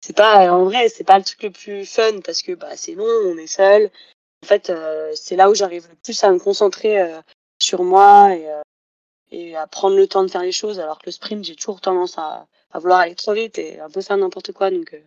c'est 0.01 0.15
pas 0.15 0.51
en 0.53 0.65
vrai, 0.65 0.89
c'est 0.89 1.03
pas 1.03 1.17
le 1.17 1.23
truc 1.23 1.43
le 1.43 1.51
plus 1.51 1.85
fun 1.85 2.21
parce 2.23 2.41
que 2.41 2.53
bah 2.53 2.75
c'est 2.77 2.93
long, 2.95 3.05
on 3.05 3.38
est 3.38 3.47
seul. 3.47 3.91
En 4.43 4.47
fait, 4.47 4.69
euh, 4.69 5.11
c'est 5.15 5.35
là 5.35 5.50
où 5.50 5.55
j'arrive 5.55 5.88
le 5.89 5.95
plus 5.95 6.23
à 6.23 6.31
me 6.31 6.39
concentrer 6.39 7.01
euh, 7.01 7.21
sur 7.59 7.83
moi 7.83 8.35
et 8.35 8.45
euh, 8.47 8.61
à 9.57 9.67
prendre 9.67 9.97
le 9.97 10.07
temps 10.07 10.23
de 10.23 10.29
faire 10.29 10.43
les 10.43 10.51
choses, 10.51 10.79
alors 10.79 11.00
que 11.00 11.07
le 11.07 11.11
sprint, 11.11 11.43
j'ai 11.43 11.55
toujours 11.55 11.81
tendance 11.81 12.17
à, 12.17 12.47
vouloir 12.73 13.00
aller 13.00 13.15
trop 13.15 13.33
vite 13.33 13.57
et 13.57 13.79
un 13.79 13.89
peu 13.89 14.01
faire 14.01 14.17
n'importe 14.17 14.51
quoi. 14.51 14.69
Donc, 14.69 14.93
euh, 14.93 15.01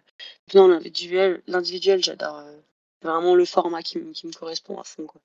non, 0.55 0.69
l'individuel, 0.69 2.03
j'adore. 2.03 2.39
euh, 2.39 2.59
vraiment 3.03 3.35
le 3.37 3.45
format 3.45 3.83
qui, 3.83 4.01
qui 4.13 4.27
me 4.27 4.33
correspond 4.33 4.79
à 4.79 4.85
fond. 4.85 5.07
Quoi. 5.07 5.21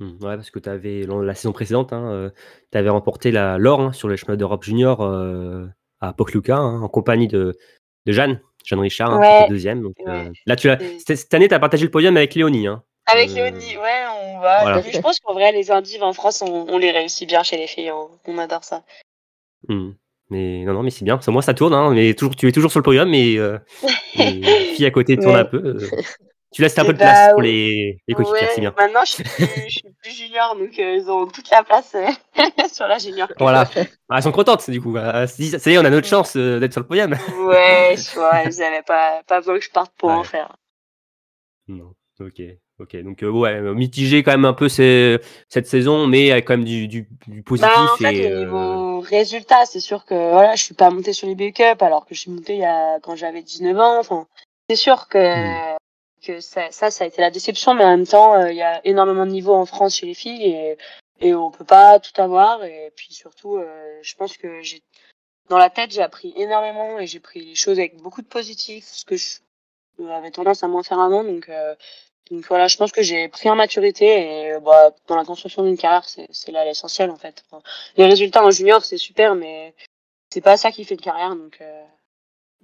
Mm, 0.00 0.12
Ouais, 0.24 0.36
parce 0.36 0.50
que 0.50 0.58
tu 0.58 0.68
avais 0.68 1.02
la 1.06 1.34
saison 1.34 1.52
précédente, 1.52 1.92
hein, 1.92 2.30
tu 2.72 2.78
avais 2.78 2.88
remporté 2.88 3.30
la 3.30 3.58
l'or 3.58 3.80
hein, 3.80 3.92
sur 3.92 4.08
le 4.08 4.16
chemin 4.16 4.36
d'Europe 4.36 4.64
junior 4.64 5.02
euh, 5.02 5.66
à 6.00 6.12
Pokluka 6.12 6.56
hein, 6.56 6.80
en 6.82 6.88
compagnie 6.88 7.28
de, 7.28 7.54
de 8.06 8.12
Jeanne, 8.12 8.40
Jeanne 8.64 8.80
Richard, 8.80 9.10
qui 9.12 9.18
Ouais, 9.18 9.40
était 9.42 9.48
deuxième. 9.50 9.82
Donc, 9.82 9.94
euh, 10.06 10.30
là, 10.46 10.56
tu 10.56 10.68
cette 11.04 11.34
année, 11.34 11.48
tu 11.48 11.54
as 11.54 11.60
partagé 11.60 11.84
le 11.84 11.90
podium 11.90 12.16
avec 12.16 12.34
Léonie. 12.34 12.66
Avec 13.06 13.30
Euh, 13.30 13.34
Léonie, 13.34 13.76
ouais, 13.76 14.02
on 14.22 14.40
va. 14.40 14.60
voilà. 14.62 14.82
Je 14.82 14.98
pense 15.00 15.18
qu'en 15.20 15.34
vrai, 15.34 15.52
les 15.52 15.70
indives 15.70 16.02
en 16.02 16.12
France, 16.12 16.42
on, 16.42 16.66
on 16.68 16.78
les 16.78 16.90
réussit 16.92 17.28
bien 17.28 17.42
chez 17.42 17.56
les 17.56 17.66
filles. 17.66 17.90
On, 17.90 18.08
on 18.26 18.38
adore 18.38 18.64
ça. 18.64 18.84
Mm. 19.68 19.90
Mais 20.30 20.64
non, 20.64 20.74
non, 20.74 20.82
mais 20.84 20.90
c'est 20.90 21.04
bien. 21.04 21.18
Moi, 21.28 21.42
ça 21.42 21.54
tourne. 21.54 21.74
Hein, 21.74 21.92
mais 21.92 22.14
toujours, 22.14 22.36
tu 22.36 22.46
es 22.48 22.52
toujours 22.52 22.70
sur 22.70 22.78
le 22.78 22.84
podium, 22.84 23.10
mais 23.10 23.36
euh, 23.36 23.58
les 24.16 24.40
filles 24.74 24.86
à 24.86 24.90
côté 24.92 25.16
tournent 25.18 25.34
Ouais. 25.34 25.40
un 25.40 25.44
peu. 25.44 25.58
euh. 25.58 25.88
Tu 26.52 26.62
laisses 26.62 26.78
un 26.78 26.82
Eh 26.82 26.86
peu 26.86 26.92
de 26.92 26.98
bah, 26.98 27.04
place 27.04 27.28
pour 27.32 27.42
les, 27.42 27.98
les 28.08 28.14
coéquipiers, 28.14 28.40
Ouais, 28.40 28.48
c'est 28.54 28.60
bien. 28.60 28.74
maintenant, 28.76 29.04
je 29.04 29.12
suis 29.12 29.22
plus, 29.24 29.64
je 29.68 29.78
suis 29.78 29.92
plus 30.02 30.10
junior, 30.12 30.56
donc 30.56 30.78
euh, 30.78 30.96
ils 30.96 31.10
ont 31.10 31.26
toute 31.26 31.48
la 31.50 31.62
place 31.62 31.94
euh, 31.94 32.06
sur 32.72 32.86
la 32.86 32.98
junior. 32.98 33.28
Voilà. 33.38 33.70
Ah, 34.08 34.16
elles 34.16 34.22
sont 34.22 34.32
contentes, 34.32 34.68
du 34.70 34.80
coup. 34.80 34.94
Ah, 34.98 35.26
ça 35.26 35.42
y 35.42 35.74
est, 35.74 35.78
on 35.78 35.84
a 35.84 35.90
notre 35.90 36.06
chance 36.08 36.36
euh, 36.36 36.58
d'être 36.58 36.72
sur 36.72 36.80
le 36.82 36.86
podium. 36.86 37.12
Ouais, 37.46 37.94
je 37.96 38.14
vois, 38.14 38.42
ils 38.44 38.62
avaient 38.62 38.82
pas, 38.82 39.22
pas 39.26 39.38
besoin 39.40 39.58
que 39.58 39.64
je 39.64 39.70
parte 39.70 39.92
pour 39.96 40.10
en 40.10 40.24
faire. 40.24 40.56
Non. 41.68 41.94
Ok. 42.20 42.42
Ok. 42.78 42.96
Donc, 43.02 43.22
euh, 43.22 43.30
ouais, 43.30 43.60
mitigé 43.74 44.22
quand 44.22 44.30
même 44.32 44.44
un 44.44 44.52
peu 44.54 44.68
ces- 44.68 45.18
cette 45.48 45.66
saison, 45.66 46.06
mais 46.06 46.30
avec 46.30 46.46
quand 46.46 46.54
même 46.56 46.64
du, 46.64 46.88
du, 46.88 47.08
du 47.26 47.42
positif. 47.42 47.70
Bah, 47.70 47.92
en 47.92 47.96
fait, 47.96 48.14
et, 48.16 48.26
au 48.26 48.36
euh, 48.36 48.44
niveau 48.46 49.00
résultat, 49.00 49.66
c'est 49.66 49.80
sûr 49.80 50.04
que 50.04 50.14
voilà, 50.14 50.54
je 50.56 50.62
suis 50.62 50.74
pas 50.74 50.90
montée 50.90 51.12
sur 51.12 51.28
les 51.28 51.34
B-Cup 51.34 51.82
alors 51.82 52.06
que 52.06 52.14
je 52.14 52.20
suis 52.20 52.30
montée 52.30 52.54
il 52.54 52.60
y 52.60 52.64
a, 52.64 52.98
quand 53.00 53.16
j'avais 53.16 53.42
19 53.42 53.78
ans. 53.78 53.98
Enfin, 54.00 54.26
c'est 54.68 54.76
sûr 54.76 55.08
que, 55.08 55.18
Mm. 55.18 55.76
Que 56.20 56.40
ça, 56.40 56.70
ça, 56.70 56.90
ça 56.90 57.04
a 57.04 57.06
été 57.06 57.20
la 57.20 57.30
déception, 57.30 57.74
mais 57.74 57.84
en 57.84 57.96
même 57.96 58.06
temps, 58.06 58.34
euh, 58.34 58.50
il 58.50 58.56
y 58.56 58.62
a 58.62 58.80
énormément 58.84 59.26
de 59.26 59.30
niveau 59.30 59.54
en 59.54 59.66
France 59.66 59.96
chez 59.96 60.06
les 60.06 60.14
filles 60.14 60.44
et, 60.44 60.78
et 61.20 61.34
on 61.34 61.50
peut 61.50 61.64
pas 61.64 61.98
tout 62.00 62.20
avoir. 62.20 62.64
Et 62.64 62.92
puis 62.96 63.12
surtout, 63.12 63.56
euh, 63.56 63.98
je 64.02 64.14
pense 64.14 64.36
que 64.36 64.62
j'ai, 64.62 64.82
dans 65.48 65.58
la 65.58 65.70
tête, 65.70 65.90
j'ai 65.92 66.02
appris 66.02 66.32
énormément 66.36 66.98
et 66.98 67.06
j'ai 67.06 67.20
pris 67.20 67.44
les 67.44 67.54
choses 67.54 67.78
avec 67.78 67.96
beaucoup 67.96 68.22
de 68.22 68.28
positif, 68.28 68.84
ce 68.86 69.04
que 69.04 69.16
je 69.16 69.38
avait 70.08 70.30
tendance 70.30 70.62
à 70.62 70.68
moins 70.68 70.82
faire 70.82 71.00
avant. 71.00 71.24
Donc, 71.24 71.50
donc 72.30 72.46
voilà, 72.46 72.68
je 72.68 72.78
pense 72.78 72.90
que 72.90 73.02
j'ai 73.02 73.28
pris 73.28 73.50
en 73.50 73.54
maturité 73.56 74.06
et 74.06 74.58
bah, 74.60 74.94
dans 75.08 75.16
la 75.16 75.26
construction 75.26 75.62
d'une 75.62 75.76
carrière, 75.76 76.04
c'est 76.06 76.52
là 76.52 76.64
l'essentiel 76.64 77.10
en 77.10 77.16
fait. 77.16 77.44
les 77.96 78.06
résultats 78.06 78.42
en 78.42 78.50
junior, 78.50 78.82
c'est 78.82 78.96
super, 78.96 79.34
mais 79.34 79.74
c'est 80.32 80.40
pas 80.40 80.56
ça 80.56 80.72
qui 80.72 80.84
fait 80.84 80.94
une 80.94 81.02
carrière. 81.02 81.36
Donc, 81.36 81.60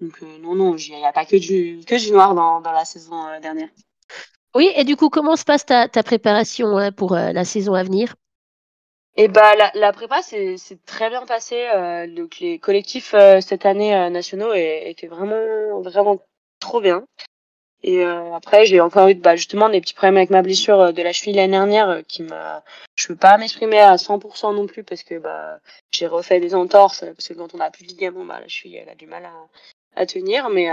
donc 0.01 0.21
non, 0.41 0.55
non, 0.55 0.77
il 0.77 0.97
n'y 0.97 1.05
a 1.05 1.13
pas 1.13 1.25
que 1.25 1.37
du, 1.37 1.81
que 1.87 1.99
du 1.99 2.13
noir 2.13 2.35
dans, 2.35 2.61
dans 2.61 2.73
la 2.73 2.85
saison 2.85 3.41
dernière. 3.41 3.69
Oui, 4.55 4.71
et 4.75 4.85
du 4.85 4.97
coup, 4.97 5.11
comment 5.11 5.37
se 5.37 5.45
passe 5.45 5.67
ta, 5.67 5.89
ta 5.89 6.03
préparation 6.03 6.77
hein, 6.79 6.93
pour 6.93 7.15
la 7.15 7.45
saison 7.45 7.75
à 7.75 7.83
venir? 7.83 8.15
Et 9.19 9.25
eh 9.25 9.29
bah 9.29 9.57
la, 9.57 9.71
la 9.75 9.93
prépa 9.95 10.21
c'est 10.21 10.59
très 10.85 11.09
bien 11.09 11.25
passé. 11.25 11.67
Euh, 11.75 12.07
donc 12.07 12.39
les 12.39 12.59
collectifs 12.59 13.15
euh, 13.15 13.41
cette 13.41 13.65
année 13.65 13.97
euh, 13.97 14.11
nationaux 14.11 14.53
étaient 14.53 15.07
vraiment 15.07 15.81
vraiment 15.81 16.21
trop 16.61 16.83
bien. 16.83 17.07
Et 17.83 18.05
après 18.05 18.67
j'ai 18.67 18.81
encore 18.81 19.09
eu 19.09 19.15
bah, 19.15 19.37
justement 19.37 19.69
des 19.71 19.81
petits 19.81 19.95
problèmes 19.95 20.17
avec 20.19 20.31
ma 20.31 20.43
blessure 20.43 20.93
de 20.93 21.03
la 21.03 21.13
cheville 21.13 21.35
l'année 21.37 21.53
dernière 21.53 22.03
qui 22.09 22.23
m'a. 22.25 22.63
Je 22.95 23.09
peux 23.09 23.17
pas 23.17 23.39
m'exprimer 23.39 23.79
à 23.79 23.97
100% 23.97 24.55
non 24.55 24.67
plus 24.67 24.85
parce 24.85 25.03
que 25.03 25.19
bah 25.19 25.61
j'ai 25.93 26.07
refait 26.07 26.41
des 26.41 26.55
entorses 26.55 27.01
parce 27.01 27.29
que 27.29 27.35
quand 27.35 27.55
on 27.55 27.61
a 27.61 27.71
plus 27.71 27.85
de 27.85 27.91
ligaments 27.91 28.25
bah 28.25 28.41
la 28.41 28.49
cheville 28.49 28.77
elle 28.77 28.89
a 28.89 28.95
du 28.95 29.07
mal 29.07 29.25
à, 29.25 29.33
à 29.97 30.07
tenir. 30.07 30.49
Mais 30.51 30.69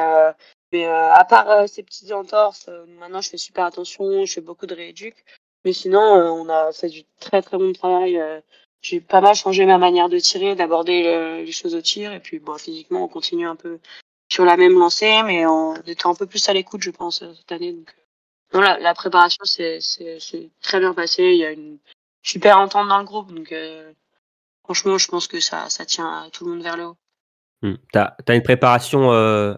mais 0.72 0.86
à 0.86 1.24
part 1.26 1.68
ces 1.68 1.84
petites 1.84 2.12
entorses, 2.12 2.70
maintenant 3.00 3.22
je 3.22 3.30
fais 3.30 3.38
super 3.38 3.66
attention, 3.66 4.26
je 4.26 4.34
fais 4.34 4.42
beaucoup 4.42 4.66
de 4.66 4.76
rééduc. 4.76 5.26
Mais 5.66 5.74
sinon, 5.74 6.02
euh, 6.18 6.30
on 6.30 6.50
a 6.50 6.72
fait 6.72 6.90
du 6.90 7.04
très 7.20 7.42
très 7.42 7.58
bon 7.58 7.74
travail. 7.74 8.20
Euh, 8.20 8.42
j'ai 8.82 9.00
pas 9.00 9.22
mal 9.22 9.36
changé 9.36 9.66
ma 9.66 9.78
manière 9.78 10.10
de 10.10 10.20
tirer, 10.20 10.56
d'aborder 10.56 11.42
les 11.46 11.52
choses 11.54 11.74
au 11.74 11.82
tir. 11.82 12.12
Et 12.12 12.20
puis, 12.20 12.40
bon, 12.40 12.58
physiquement, 12.58 13.06
on 13.06 13.08
continue 13.08 13.48
un 13.48 13.56
peu 13.56 13.80
sur 14.30 14.44
la 14.44 14.58
même 14.58 14.78
lancée, 14.78 15.24
mais 15.24 15.46
on 15.46 15.76
était 15.76 16.06
un 16.06 16.16
peu 16.16 16.26
plus 16.26 16.50
à 16.50 16.54
l'écoute, 16.54 16.82
je 16.82 16.92
pense, 16.92 17.22
euh, 17.22 17.34
cette 17.34 17.52
année. 17.54 17.72
Donc, 17.72 17.96
non, 18.54 18.60
la, 18.60 18.78
la 18.80 18.94
préparation, 18.94 19.46
c'est 19.46 19.80
très 20.62 20.80
bien 20.82 20.94
passé. 20.94 21.24
Il 21.24 21.38
y 21.38 21.46
a 21.46 21.52
une 21.52 21.80
super 22.24 22.58
entente 22.58 22.90
dans 22.90 23.00
le 23.00 23.06
groupe. 23.06 23.34
Donc, 23.34 23.54
franchement, 24.66 24.98
je 24.98 25.08
pense 25.08 25.28
que 25.28 25.40
ça, 25.40 25.70
ça 25.70 25.86
tient 25.86 26.30
tout 26.34 26.46
le 26.46 26.52
monde 26.52 26.62
vers 26.62 26.78
le 26.78 26.88
haut. 26.88 26.98
T'as 27.92 28.16
as 28.28 28.36
une 28.36 28.44
préparation 28.44 29.12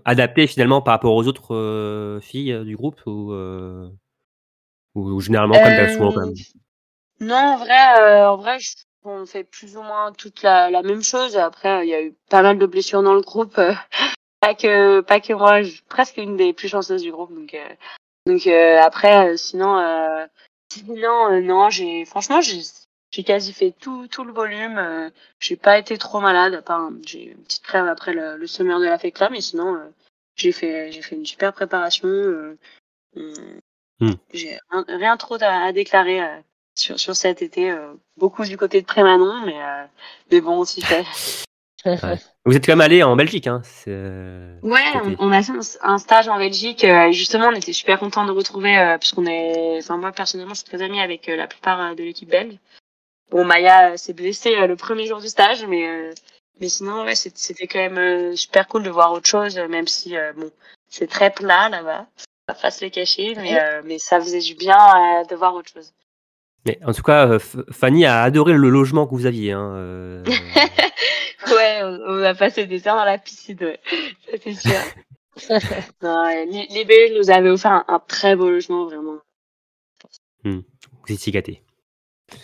adaptée 0.06 0.48
finalement 0.48 0.82
par 0.82 0.94
rapport 0.94 1.16
aux 1.16 1.28
autres 1.28 2.20
filles 2.22 2.64
du 2.64 2.76
groupe 2.76 3.02
ou 3.06 3.34
ou, 4.96 5.20
généralement, 5.20 5.56
comme 5.56 5.90
souvent, 5.90 6.12
quand 6.14 6.22
même? 6.22 6.30
Euh, 6.30 6.60
Non, 7.20 7.36
en 7.36 7.58
vrai, 7.58 8.00
euh, 8.00 8.30
en 8.30 8.38
vrai, 8.38 8.58
on 9.04 9.26
fait 9.26 9.44
plus 9.44 9.78
ou 9.78 9.84
moins 9.84 10.12
toute 10.14 10.42
la, 10.42 10.82
même 10.82 11.04
chose. 11.04 11.38
Après, 11.38 11.86
il 11.86 11.90
y 11.90 11.94
a 11.94 12.02
eu 12.02 12.16
pas 12.30 12.42
mal 12.42 12.58
de 12.58 12.66
blessures 12.66 13.04
dans 13.04 13.14
le 13.14 13.22
groupe. 13.22 13.58
Euh, 13.58 13.74
pas 14.40 14.56
que, 14.56 15.02
pas 15.02 15.20
que 15.20 15.34
moi, 15.34 15.64
je, 15.64 15.82
presque 15.90 16.18
une 16.18 16.38
des 16.38 16.54
plus 16.54 16.70
chanceuses 16.70 17.02
du 17.02 17.12
groupe. 17.12 17.34
Donc, 17.34 17.56
donc 18.26 18.48
après, 18.48 19.38
sinon, 19.38 20.28
sinon, 20.72 21.42
non, 21.42 21.70
franchement, 22.06 22.42
j'ai, 22.42 22.62
j'ai 23.16 23.24
quasi 23.24 23.54
fait 23.54 23.74
tout, 23.80 24.08
tout 24.08 24.26
le 24.26 24.34
volume. 24.34 25.12
j'ai 25.40 25.56
pas 25.56 25.78
été 25.78 25.98
trop 25.98 26.20
malade. 26.20 26.54
À 26.54 26.62
part, 26.62 26.90
j'ai 27.06 27.32
une 27.32 27.44
petite 27.44 27.64
crève 27.64 27.88
après 27.88 28.14
le, 28.14 28.36
le 28.36 28.46
de 28.46 28.86
la 28.86 28.98
FECLA, 28.98 29.30
mais 29.30 29.42
sinon, 29.42 29.80
j'ai 30.36 30.52
fait, 30.52 30.92
j'ai 30.92 31.02
fait 31.02 31.16
une 31.16 31.26
super 31.26 31.54
préparation. 31.54 32.58
Hmm. 34.00 34.14
J'ai 34.34 34.58
rien, 34.70 35.16
trop 35.18 35.38
à, 35.42 35.72
déclarer 35.72 36.22
euh, 36.22 36.40
sur, 36.76 37.00
sur 37.00 37.16
cet 37.16 37.42
été. 37.42 37.72
Euh, 37.72 37.94
beaucoup 38.18 38.44
du 38.44 38.58
côté 38.58 38.82
de 38.82 38.86
Prémanon, 38.86 39.46
mais, 39.46 39.58
euh, 39.58 39.86
mais 40.32 40.42
bon, 40.42 40.60
on 40.60 40.66
s'y 40.66 40.82
fait. 40.82 41.06
Vous 42.46 42.56
êtes 42.56 42.66
quand 42.66 42.74
même 42.74 42.82
allé 42.82 43.04
en 43.04 43.16
Belgique, 43.16 43.48
hein 43.48 43.62
Ouais, 43.88 44.82
on, 45.20 45.32
a 45.32 45.44
fait 45.44 45.78
un, 45.82 45.98
stage 46.00 46.28
en 46.28 46.38
Belgique. 46.38 46.86
justement, 47.12 47.48
on 47.48 47.56
était 47.56 47.74
super 47.74 48.00
contents 48.00 48.26
de 48.26 48.32
retrouver, 48.32 48.98
puisqu'on 49.00 49.28
est, 49.28 49.78
enfin 49.78 49.98
moi 49.98 50.12
personnellement, 50.12 50.56
je 50.56 50.62
suis 50.62 50.68
très 50.68 50.82
amie 50.82 51.00
avec 51.00 51.28
la 51.28 51.46
plupart 51.46 51.96
de 51.96 52.04
l'équipe 52.04 52.30
belge. 52.30 52.58
Bon, 53.32 53.44
Maya 53.46 53.98
s'est 53.98 54.14
blessée 54.14 54.56
le 54.68 54.76
premier 54.76 55.06
jour 55.08 55.20
du 55.20 55.28
stage, 55.28 55.66
mais 55.66 56.12
mais 56.62 56.70
sinon, 56.70 57.04
ouais, 57.04 57.16
c'était 57.16 57.68
quand 57.68 57.90
même 57.90 58.36
super 58.36 58.68
cool 58.68 58.84
de 58.84 58.90
voir 58.90 59.12
autre 59.12 59.28
chose, 59.28 59.58
même 59.58 59.88
si 59.88 60.16
bon, 60.38 60.52
c'est 60.88 61.08
très 61.08 61.32
plat 61.32 61.70
là-bas 61.70 62.08
pas 62.54 62.72
se 62.72 62.82
les 62.82 62.92
cacher, 62.92 63.34
mais, 63.36 63.60
euh, 63.60 63.82
mais 63.86 63.98
ça 63.98 64.20
faisait 64.20 64.40
du 64.40 64.56
bien 64.56 64.78
euh, 64.78 65.26
de 65.26 65.36
voir 65.36 65.56
autre 65.56 65.72
chose. 65.72 65.94
Mais 66.66 66.80
en 66.86 66.94
tout 66.94 67.04
cas, 67.04 67.28
euh, 67.28 67.40
Fanny 67.72 68.06
a 68.06 68.24
adoré 68.24 68.54
le 68.54 68.70
logement 68.70 69.06
que 69.06 69.16
vous 69.16 69.26
aviez. 69.26 69.52
Hein, 69.52 70.24
ouais, 71.48 71.82
on, 71.84 72.24
a 72.24 72.34
passé 72.34 72.66
des 72.66 72.88
heures 72.88 72.96
dans 72.96 73.06
la 73.06 73.18
piscine, 73.18 73.58
ouais. 73.62 73.80
c'est 74.44 74.54
sûr. 74.54 75.50
non, 76.02 76.28
les, 76.28 76.68
les 76.70 76.86
Belges 76.86 77.18
nous 77.18 77.30
avaient 77.30 77.50
offert 77.50 77.84
un, 77.88 78.00
très 78.00 78.36
beau 78.36 78.50
logement, 78.50 78.86
vraiment. 78.86 79.18
Hmm, 80.44 80.62
vous 81.08 81.14
étiez 81.14 81.32
gâtés. 81.32 81.62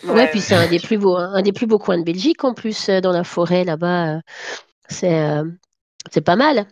Ouais, 0.04 0.28
puis 0.28 0.40
c'est 0.40 0.54
un 0.54 0.68
des 0.68 0.78
plus 0.78 0.98
beaux, 0.98 1.16
un 1.16 1.42
des 1.42 1.52
plus 1.52 1.66
beaux 1.66 1.78
coins 1.78 1.98
de 1.98 2.04
Belgique 2.04 2.44
en 2.44 2.54
plus 2.54 2.88
dans 2.88 3.12
la 3.12 3.24
forêt 3.24 3.64
là-bas. 3.64 4.20
c'est 4.88 5.42
c'est 6.10 6.20
pas 6.20 6.36
mal. 6.36 6.66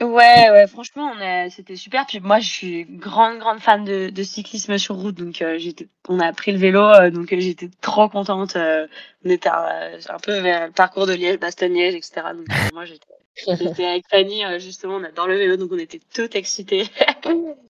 Ouais, 0.00 0.48
ouais, 0.50 0.68
franchement, 0.68 1.12
c'était 1.50 1.74
super. 1.74 2.06
Puis 2.06 2.20
moi, 2.20 2.38
je 2.38 2.48
suis 2.48 2.84
grande, 2.84 3.38
grande 3.38 3.58
fan 3.58 3.84
de, 3.84 4.10
de 4.10 4.22
cyclisme 4.22 4.78
sur 4.78 4.94
route, 4.94 5.16
donc 5.16 5.42
euh, 5.42 5.58
j'étais, 5.58 5.88
on 6.08 6.20
a 6.20 6.32
pris 6.32 6.52
le 6.52 6.58
vélo, 6.58 6.84
euh, 6.84 7.10
donc 7.10 7.32
euh, 7.32 7.40
j'étais 7.40 7.68
trop 7.80 8.08
contente. 8.08 8.56
on 8.56 9.28
était 9.28 9.48
un 9.48 10.18
peu 10.22 10.38
vers 10.38 10.66
le 10.66 10.72
parcours 10.72 11.06
de 11.06 11.14
Liège, 11.14 11.40
Bastogne-Liège, 11.40 11.96
etc. 11.96 12.28
Donc 12.32 12.46
moi, 12.72 12.84
j'étais, 12.84 13.84
avec 13.84 14.04
Fanny, 14.08 14.42
justement, 14.60 14.96
on 14.96 15.04
adore 15.04 15.26
le 15.26 15.36
vélo, 15.36 15.56
donc 15.56 15.72
on 15.72 15.78
était 15.78 16.00
toutes 16.14 16.34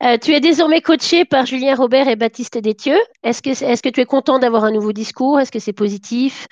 excités. 0.00 0.18
tu 0.20 0.34
es 0.34 0.40
désormais 0.40 0.80
coaché 0.80 1.24
par 1.24 1.46
Julien 1.46 1.74
Robert 1.74 2.08
et 2.08 2.16
Baptiste 2.16 2.58
Détieux. 2.58 2.98
Est-ce 3.22 3.42
que, 3.42 3.88
tu 3.88 4.00
es 4.00 4.06
content 4.06 4.38
d'avoir 4.38 4.64
un 4.64 4.70
nouveau 4.70 4.92
discours? 4.92 5.40
Est-ce 5.40 5.52
que 5.52 5.58
c'est 5.58 5.72
positif? 5.72 6.46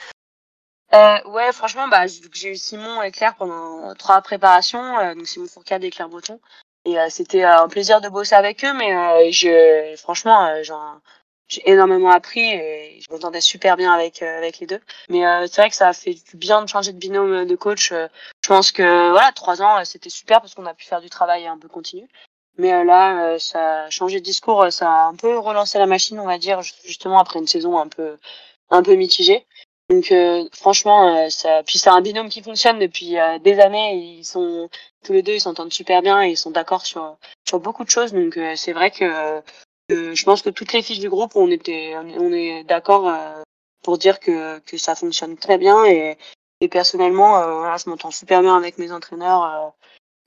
Euh, 0.95 1.19
ouais, 1.29 1.53
franchement, 1.53 1.89
bah, 1.89 2.07
j'ai 2.07 2.51
eu 2.51 2.57
Simon 2.57 3.03
et 3.03 3.11
Claire 3.11 3.35
pendant 3.37 3.95
trois 3.95 4.21
préparations, 4.23 4.99
euh, 4.99 5.15
donc 5.15 5.27
Simon 5.27 5.47
Fourcade 5.47 5.85
et 5.85 5.91
Claire 5.91 6.09
Breton. 6.09 6.41
Et 6.85 6.99
euh, 6.99 7.09
c'était 7.11 7.45
euh, 7.45 7.63
un 7.63 7.69
plaisir 7.69 8.01
de 8.01 8.09
bosser 8.09 8.35
avec 8.35 8.65
eux, 8.65 8.73
mais 8.73 8.93
franchement, 9.97 10.49
j'ai 11.49 11.69
énormément 11.69 12.11
appris 12.11 12.41
et 12.41 13.01
je 13.01 13.13
m'entendais 13.13 13.41
super 13.41 13.77
bien 13.77 13.93
avec 13.93 14.23
avec 14.23 14.59
les 14.61 14.67
deux. 14.67 14.81
Mais 15.09 15.23
c'est 15.49 15.61
vrai 15.61 15.71
que 15.71 15.77
ça 15.77 15.89
a 15.89 15.93
fait 15.93 16.15
du 16.15 16.37
bien 16.37 16.63
de 16.63 16.69
changer 16.69 16.93
de 16.93 16.99
binôme 16.99 17.47
de 17.47 17.57
coach. 17.57 17.91
je 17.91 18.49
pense 18.49 18.73
que 18.73 19.11
voilà, 19.11 19.33
trois 19.33 19.63
ans, 19.63 19.85
c'était 19.85 20.11
super 20.11 20.41
parce 20.41 20.55
qu'on 20.55 20.67
a 20.67 20.75
pu 20.75 20.87
faire 20.87 21.01
du 21.01 21.11
travail 21.11 21.47
un 21.47 21.59
peu 21.59 21.69
continu. 21.69 22.09
Mais 22.59 22.85
là, 22.85 23.39
ça 23.39 23.85
a 23.85 23.91
changé 23.91 24.21
de 24.21 24.25
discours, 24.25 24.67
ça 24.71 24.91
a 24.91 25.07
un 25.07 25.15
peu 25.15 25.39
relancé 25.39 25.79
la 25.79 25.87
machine, 25.87 26.19
on 26.19 26.27
va 26.27 26.39
dire, 26.39 26.63
justement 26.63 27.19
après 27.19 27.39
une 27.39 27.47
saison 27.47 27.79
un 27.79 27.89
peu 27.89 28.17
un 28.71 28.83
peu 28.83 28.95
mitigée. 28.95 29.45
Donc 29.89 30.11
euh, 30.11 30.49
franchement, 30.53 31.17
euh, 31.17 31.29
ça, 31.29 31.63
puis 31.65 31.79
c'est 31.79 31.91
un 31.91 32.01
binôme 32.01 32.29
qui 32.29 32.43
fonctionne 32.43 32.79
depuis 32.79 33.19
euh, 33.19 33.39
des 33.39 33.61
années. 33.61 33.95
Ils 33.95 34.25
sont 34.25 34.69
tous 35.05 35.13
les 35.13 35.23
deux, 35.23 35.35
ils 35.35 35.41
s'entendent 35.41 35.73
super 35.73 36.03
bien 36.03 36.25
et 36.25 36.31
ils 36.31 36.37
sont 36.37 36.51
d'accord 36.51 36.85
sur 36.85 37.17
sur 37.47 37.61
beaucoup 37.61 37.85
de 37.85 37.91
choses. 37.91 38.13
Donc 38.13 38.39
c'est 38.57 38.73
vrai 38.73 38.91
que 38.91 39.43
je 39.91 40.25
pense 40.25 40.43
que 40.43 40.51
toutes 40.51 40.73
les 40.73 40.83
filles 40.83 40.99
du 40.99 41.09
groupe, 41.09 41.37
on 41.37 41.51
était, 41.51 41.95
on 41.97 42.33
est 42.33 42.65
d'accord 42.65 43.15
pour 43.85 43.99
dire 43.99 44.19
que 44.19 44.59
que 44.61 44.77
ça 44.77 44.97
fonctionne 44.97 45.37
très 45.37 45.59
bien 45.59 45.85
et 45.85 46.19
et 46.63 46.69
personnellement, 46.69 47.33
voilà, 47.59 47.77
je 47.77 47.89
m'entends 47.89 48.11
super 48.11 48.41
bien 48.41 48.57
avec 48.57 48.79
mes 48.79 48.91
entraîneurs 48.91 49.75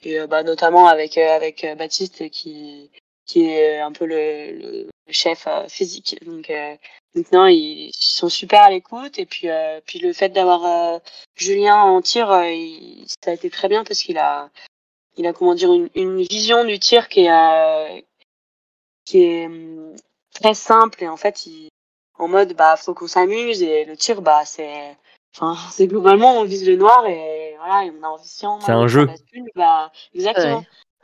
et 0.04 0.26
bah 0.28 0.44
notamment 0.44 0.88
avec 0.88 1.18
avec 1.18 1.66
Baptiste 1.78 2.30
qui 2.30 2.90
qui 3.26 3.46
est 3.46 3.80
un 3.80 3.92
peu 3.92 4.06
le, 4.06 4.88
chef 5.12 5.48
physique. 5.68 6.18
Donc 6.26 6.50
Maintenant, 7.16 7.48
ils 7.48 7.92
sont 7.94 8.30
super 8.30 8.62
à 8.64 8.70
l'écoute. 8.70 9.18
Et 9.20 9.26
puis 9.26 9.50
euh, 9.50 9.82
puis 9.86 10.00
le 10.00 10.14
fait 10.14 10.30
d'avoir 10.30 10.66
euh, 10.66 11.00
Julien 11.36 11.76
en 11.78 12.02
tir, 12.02 12.30
euh, 12.32 12.44
ça 13.24 13.32
a 13.32 13.34
été 13.34 13.50
très 13.50 13.68
bien 13.68 13.84
parce 13.84 14.02
qu'il 14.02 14.18
a 14.18 14.50
il 15.18 15.28
a 15.28 15.34
comment 15.34 15.56
dire 15.56 15.72
une, 15.96 16.22
vision 16.24 16.66
du 16.66 16.80
tir 16.80 17.10
qui 17.10 17.22
est 17.26 18.06
qui 19.06 19.24
est 19.24 19.48
hum, 19.48 19.96
très 20.34 20.54
simple. 20.54 21.04
Et 21.04 21.08
en 21.08 21.18
fait 21.18 21.46
il, 21.48 21.70
en 22.20 22.28
mode 22.28 22.54
bah 22.54 22.78
faut 22.78 22.94
qu'on 22.94 23.08
s'amuse. 23.08 23.64
Et 23.64 23.86
le 23.86 23.98
tir 23.98 24.22
bah 24.22 24.46
c'est 24.46 24.96
enfin 25.36 25.56
c'est 25.72 25.88
globalement 25.88 26.40
on 26.40 26.44
vise 26.46 26.68
le 26.68 26.76
noir 26.76 27.06
voilà 27.60 27.92
on 28.00 28.04
a 28.04 28.08
envie 28.08 28.28
c'est 28.28 28.46
un 28.46 28.88
jeu 28.88 29.08
bah 29.56 29.92
exactement 30.14 30.64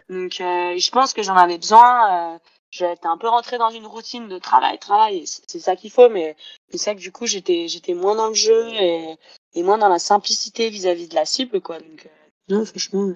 donc 0.09 0.33
je 0.37 0.91
pense 0.91 1.13
que 1.13 1.23
j'en 1.23 1.35
avais 1.35 1.57
besoin 1.57 2.39
j'étais 2.75 3.07
un 3.07 3.17
peu 3.17 3.29
rentrée 3.29 3.57
dans 3.57 3.69
une 3.69 3.85
routine 3.85 4.27
de 4.27 4.37
travail, 4.37 4.77
travail, 4.79 5.23
c'est 5.25 5.59
ça 5.59 5.75
qu'il 5.75 5.91
faut, 5.91 6.09
mais 6.09 6.35
c'est 6.69 6.77
ça 6.77 6.95
que 6.95 6.99
du 6.99 7.11
coup 7.11 7.25
j'étais 7.25 7.67
j'étais 7.67 7.93
moins 7.93 8.15
dans 8.15 8.27
le 8.27 8.33
jeu 8.33 8.67
et, 8.73 9.15
et 9.53 9.63
moins 9.63 9.77
dans 9.77 9.87
la 9.87 9.99
simplicité 9.99 10.69
vis-à-vis 10.69 11.07
de 11.07 11.15
la 11.15 11.25
cible, 11.25 11.61
quoi. 11.61 11.79
Donc 11.79 12.05
euh, 12.05 12.53
non, 12.53 12.65
franchement, 12.65 13.13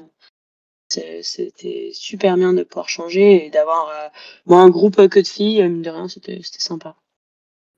c'était 0.88 1.92
super 1.94 2.38
bien 2.38 2.54
de 2.54 2.64
pouvoir 2.64 2.90
changer 2.90 3.46
et 3.46 3.50
d'avoir 3.50 3.90
euh, 3.90 4.08
moi 4.46 4.62
un 4.62 4.70
groupe 4.70 5.08
que 5.08 5.20
de 5.20 5.28
filles, 5.28 5.62
mine 5.64 5.82
de 5.82 5.90
rien, 5.90 6.08
c'était 6.08 6.42
sympa. 6.44 6.96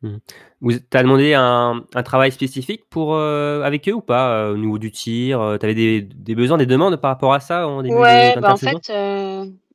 Mmh. 0.04 0.18
Vous 0.62 0.80
t'as 0.80 1.04
demandé 1.04 1.34
un, 1.34 1.84
un, 1.94 2.04
travail 2.04 2.32
spécifique 2.32 2.84
pour 2.90 3.14
euh, 3.14 3.62
avec 3.62 3.88
eux 3.88 3.94
ou 3.94 4.02
pas 4.02 4.50
au 4.50 4.58
niveau 4.58 4.80
du 4.80 4.92
tir 4.92 5.58
Tu 5.60 5.66
avais 5.66 5.76
des, 5.76 6.02
des, 6.02 6.34
besoins, 6.34 6.58
des 6.58 6.66
demandes 6.66 6.96
par 6.96 7.12
rapport 7.12 7.34
à 7.34 7.40
ça 7.40 7.68
en 7.68 7.84
début 7.84 7.96
Ouais, 7.96 8.36
bah 8.40 8.54
en 8.54 8.58
fait, 8.58 8.92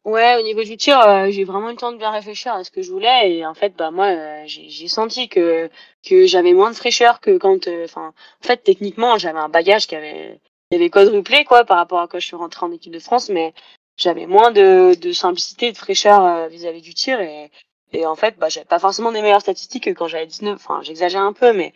Ouais, 0.06 0.36
au 0.38 0.42
niveau 0.42 0.62
du 0.62 0.76
tir, 0.76 1.00
euh, 1.00 1.30
j'ai 1.30 1.42
vraiment 1.42 1.68
eu 1.68 1.72
le 1.72 1.78
temps 1.78 1.90
de 1.90 1.96
bien 1.96 2.12
réfléchir 2.12 2.52
à 2.54 2.62
ce 2.62 2.70
que 2.70 2.80
je 2.80 2.92
voulais 2.92 3.32
et 3.32 3.44
en 3.44 3.54
fait, 3.54 3.74
bah 3.76 3.90
moi, 3.90 4.06
euh, 4.06 4.44
j'ai 4.46 4.86
senti 4.86 5.28
que 5.28 5.68
que 6.08 6.26
j'avais 6.28 6.52
moins 6.52 6.70
de 6.70 6.76
fraîcheur 6.76 7.18
que 7.20 7.38
quand, 7.38 7.66
euh, 7.66 7.86
enfin, 7.86 8.14
en 8.42 8.46
fait, 8.46 8.58
techniquement, 8.58 9.18
j'avais 9.18 9.40
un 9.40 9.48
bagage 9.48 9.88
qui 9.88 9.96
avait 9.96 10.38
qui 10.70 10.76
avait 10.76 10.90
quadruplé 10.90 11.44
quoi 11.44 11.64
par 11.64 11.78
rapport 11.78 11.98
à 11.98 12.06
quand 12.06 12.20
je 12.20 12.26
suis 12.26 12.36
rentrée 12.36 12.64
en 12.64 12.70
équipe 12.70 12.92
de 12.92 13.00
France, 13.00 13.30
mais 13.30 13.52
j'avais 13.96 14.26
moins 14.26 14.52
de 14.52 14.94
de 14.94 15.12
simplicité 15.12 15.72
de 15.72 15.76
fraîcheur 15.76 16.24
euh, 16.24 16.46
vis-à-vis 16.46 16.82
du 16.82 16.94
tir 16.94 17.20
et 17.20 17.50
et 17.92 18.06
en 18.06 18.16
fait, 18.16 18.36
bah 18.38 18.48
j'avais 18.48 18.66
pas 18.66 18.78
forcément 18.78 19.12
des 19.12 19.22
meilleures 19.22 19.40
statistiques 19.40 19.84
que 19.84 19.90
quand 19.90 20.08
j'avais 20.08 20.26
19, 20.26 20.54
enfin, 20.56 20.80
j'exagère 20.82 21.22
un 21.22 21.32
peu, 21.32 21.52
mais 21.52 21.72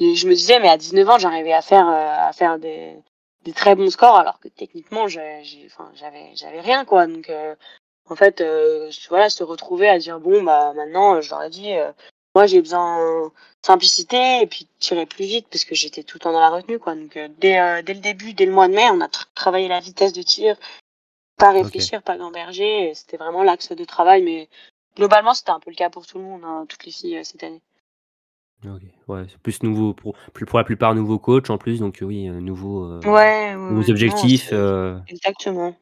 je 0.00 0.26
me 0.28 0.34
disais, 0.34 0.60
mais 0.60 0.68
à 0.68 0.76
19 0.76 1.08
ans, 1.08 1.18
j'arrivais 1.18 1.52
à 1.52 1.62
faire 1.62 1.88
euh, 1.88 2.28
à 2.28 2.32
faire 2.32 2.58
des 2.58 2.96
des 3.44 3.52
très 3.52 3.74
bons 3.74 3.90
scores 3.90 4.16
alors 4.16 4.40
que 4.40 4.48
techniquement 4.48 5.02
enfin 5.04 5.90
j'avais 5.94 6.34
j'avais 6.34 6.60
rien 6.60 6.84
quoi. 6.84 7.06
Donc 7.06 7.28
euh, 7.30 7.54
en 8.08 8.16
fait 8.16 8.40
euh, 8.40 8.90
voilà 9.10 9.28
se 9.30 9.44
retrouver 9.44 9.88
à 9.88 9.98
dire 9.98 10.18
bon 10.18 10.42
bah 10.42 10.72
maintenant 10.74 11.20
je 11.20 11.30
leur 11.30 11.42
ai 11.42 11.50
dit 11.50 11.72
euh, 11.74 11.92
moi 12.34 12.46
j'ai 12.46 12.60
besoin 12.62 12.98
de 13.26 13.30
simplicité 13.62 14.40
et 14.40 14.46
puis 14.46 14.66
tirer 14.78 15.04
plus 15.06 15.26
vite 15.26 15.46
parce 15.50 15.64
que 15.66 15.74
j'étais 15.74 16.02
tout 16.02 16.16
le 16.16 16.20
temps 16.20 16.32
dans 16.32 16.40
la 16.40 16.48
retenue 16.50 16.78
quoi. 16.78 16.94
Donc 16.94 17.16
euh, 17.18 17.28
dès 17.38 17.60
euh, 17.60 17.82
dès 17.82 17.92
le 17.94 18.00
début 18.00 18.32
dès 18.32 18.46
le 18.46 18.52
mois 18.52 18.66
de 18.68 18.74
mai 18.74 18.88
on 18.90 19.00
a 19.02 19.08
tra- 19.08 19.26
travaillé 19.34 19.68
la 19.68 19.80
vitesse 19.80 20.14
de 20.14 20.22
tir 20.22 20.56
pas 21.36 21.50
réfléchir 21.50 22.02
pas 22.02 22.16
gamberger. 22.16 22.94
C'était 22.94 23.18
vraiment 23.18 23.42
l'axe 23.42 23.72
de 23.72 23.84
travail 23.84 24.22
mais 24.22 24.48
globalement 24.96 25.34
c'était 25.34 25.50
un 25.50 25.60
peu 25.60 25.70
le 25.70 25.76
cas 25.76 25.90
pour 25.90 26.06
tout 26.06 26.18
le 26.18 26.24
monde 26.24 26.42
hein, 26.44 26.66
toutes 26.68 26.84
les 26.84 26.92
filles 26.92 27.18
euh, 27.18 27.24
cette 27.24 27.42
année 27.42 27.62
Ok, 28.66 28.80
ouais, 29.08 29.26
c'est 29.28 29.38
plus 29.38 29.62
nouveau 29.62 29.92
pour, 29.92 30.16
plus 30.32 30.46
pour 30.46 30.58
la 30.58 30.64
plupart 30.64 30.94
nouveaux 30.94 31.18
coachs 31.18 31.50
en 31.50 31.58
plus, 31.58 31.80
donc 31.80 32.00
euh, 32.00 32.06
oui, 32.06 32.28
euh, 32.28 32.40
nouveau, 32.40 32.84
euh, 32.84 33.00
ouais, 33.02 33.10
ouais, 33.10 33.54
nouveaux 33.56 33.82
ouais, 33.82 33.90
objectifs. 33.90 34.50
non, 34.52 34.58
euh, 34.58 34.98
exactement 35.08 35.74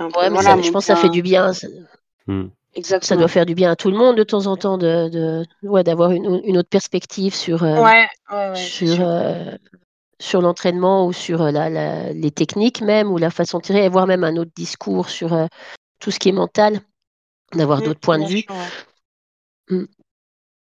Ouais, 0.00 0.10
mais 0.22 0.28
voilà, 0.30 0.56
ça- 0.56 0.60
je 0.62 0.70
pense 0.72 0.86
que 0.86 0.92
ça 0.92 0.96
fait 0.96 1.08
du 1.08 1.22
bien. 1.22 1.52
Ça, 1.52 1.68
hmm. 2.26 2.46
exactement 2.74 3.06
ça 3.06 3.16
doit 3.16 3.28
faire 3.28 3.46
du 3.46 3.54
bien 3.54 3.70
à 3.70 3.76
tout 3.76 3.90
le 3.92 3.96
monde 3.96 4.16
de 4.16 4.24
temps 4.24 4.46
en 4.46 4.56
temps 4.56 4.76
de, 4.76 5.08
de 5.08 5.44
ouais, 5.62 5.84
d'avoir 5.84 6.10
une, 6.10 6.40
une 6.44 6.58
autre 6.58 6.68
perspective 6.68 7.32
sur, 7.32 7.62
euh, 7.62 7.80
ouais 7.80 8.08
ouais 8.30 8.48
ouais 8.50 8.54
c'est 8.56 8.86
sur, 8.86 8.96
sûr. 8.96 9.06
euh, 9.08 9.56
sur 10.18 10.40
l'entraînement 10.40 11.06
ou 11.06 11.12
sur 11.12 11.44
la, 11.52 11.70
la- 11.70 12.12
les 12.12 12.30
techniques 12.32 12.80
même 12.80 13.12
ou 13.12 13.18
la 13.18 13.30
façon 13.30 13.58
de 13.58 13.62
tirer, 13.62 13.84
et 13.84 13.88
voire 13.88 14.08
même 14.08 14.24
un 14.24 14.36
autre 14.36 14.50
discours 14.56 15.10
sur 15.10 15.32
euh, 15.32 15.46
tout 16.00 16.10
ce 16.10 16.18
qui 16.18 16.30
est 16.30 16.32
mental, 16.32 16.80
d'avoir 17.56 17.80
Mm, 17.80 17.84
d'autres 17.84 18.00
points 18.00 18.18
de 18.18 18.26
vue. 18.26 18.44
ouais. 19.70 19.86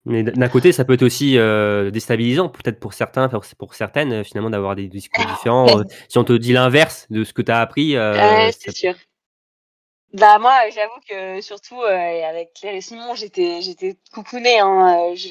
Mais 0.05 0.23
d'un 0.23 0.47
côté, 0.47 0.71
ça 0.71 0.85
peut 0.85 0.93
être 0.93 1.03
aussi 1.03 1.37
euh, 1.37 1.91
déstabilisant, 1.91 2.47
peut-être 2.47 2.79
pour 2.79 2.93
certains, 2.93 3.27
pour, 3.27 3.43
pour 3.57 3.75
certaines, 3.75 4.13
euh, 4.13 4.23
finalement, 4.23 4.49
d'avoir 4.49 4.75
des 4.75 4.87
discours 4.87 5.25
différents. 5.25 5.65
Euh, 5.79 5.83
si 6.07 6.17
on 6.17 6.23
te 6.23 6.31
dit 6.33 6.53
l'inverse 6.53 7.07
de 7.09 7.25
ce 7.25 7.33
que 7.33 7.41
tu 7.41 7.51
as 7.51 7.59
appris, 7.59 7.97
euh, 7.97 8.13
Ouais, 8.13 8.51
ça- 8.53 8.57
c'est 8.61 8.71
sûr. 8.71 8.95
Bah 10.13 10.39
moi, 10.39 10.57
j'avoue 10.73 10.99
que 11.09 11.41
surtout 11.41 11.81
euh, 11.81 12.23
avec 12.23 12.53
Claire 12.53 12.75
et 12.75 12.81
Simon, 12.81 13.13
j'étais 13.15 13.61
j'étais 13.61 13.97
coucounée. 14.13 14.59
Hein, 14.59 15.13
je, 15.15 15.27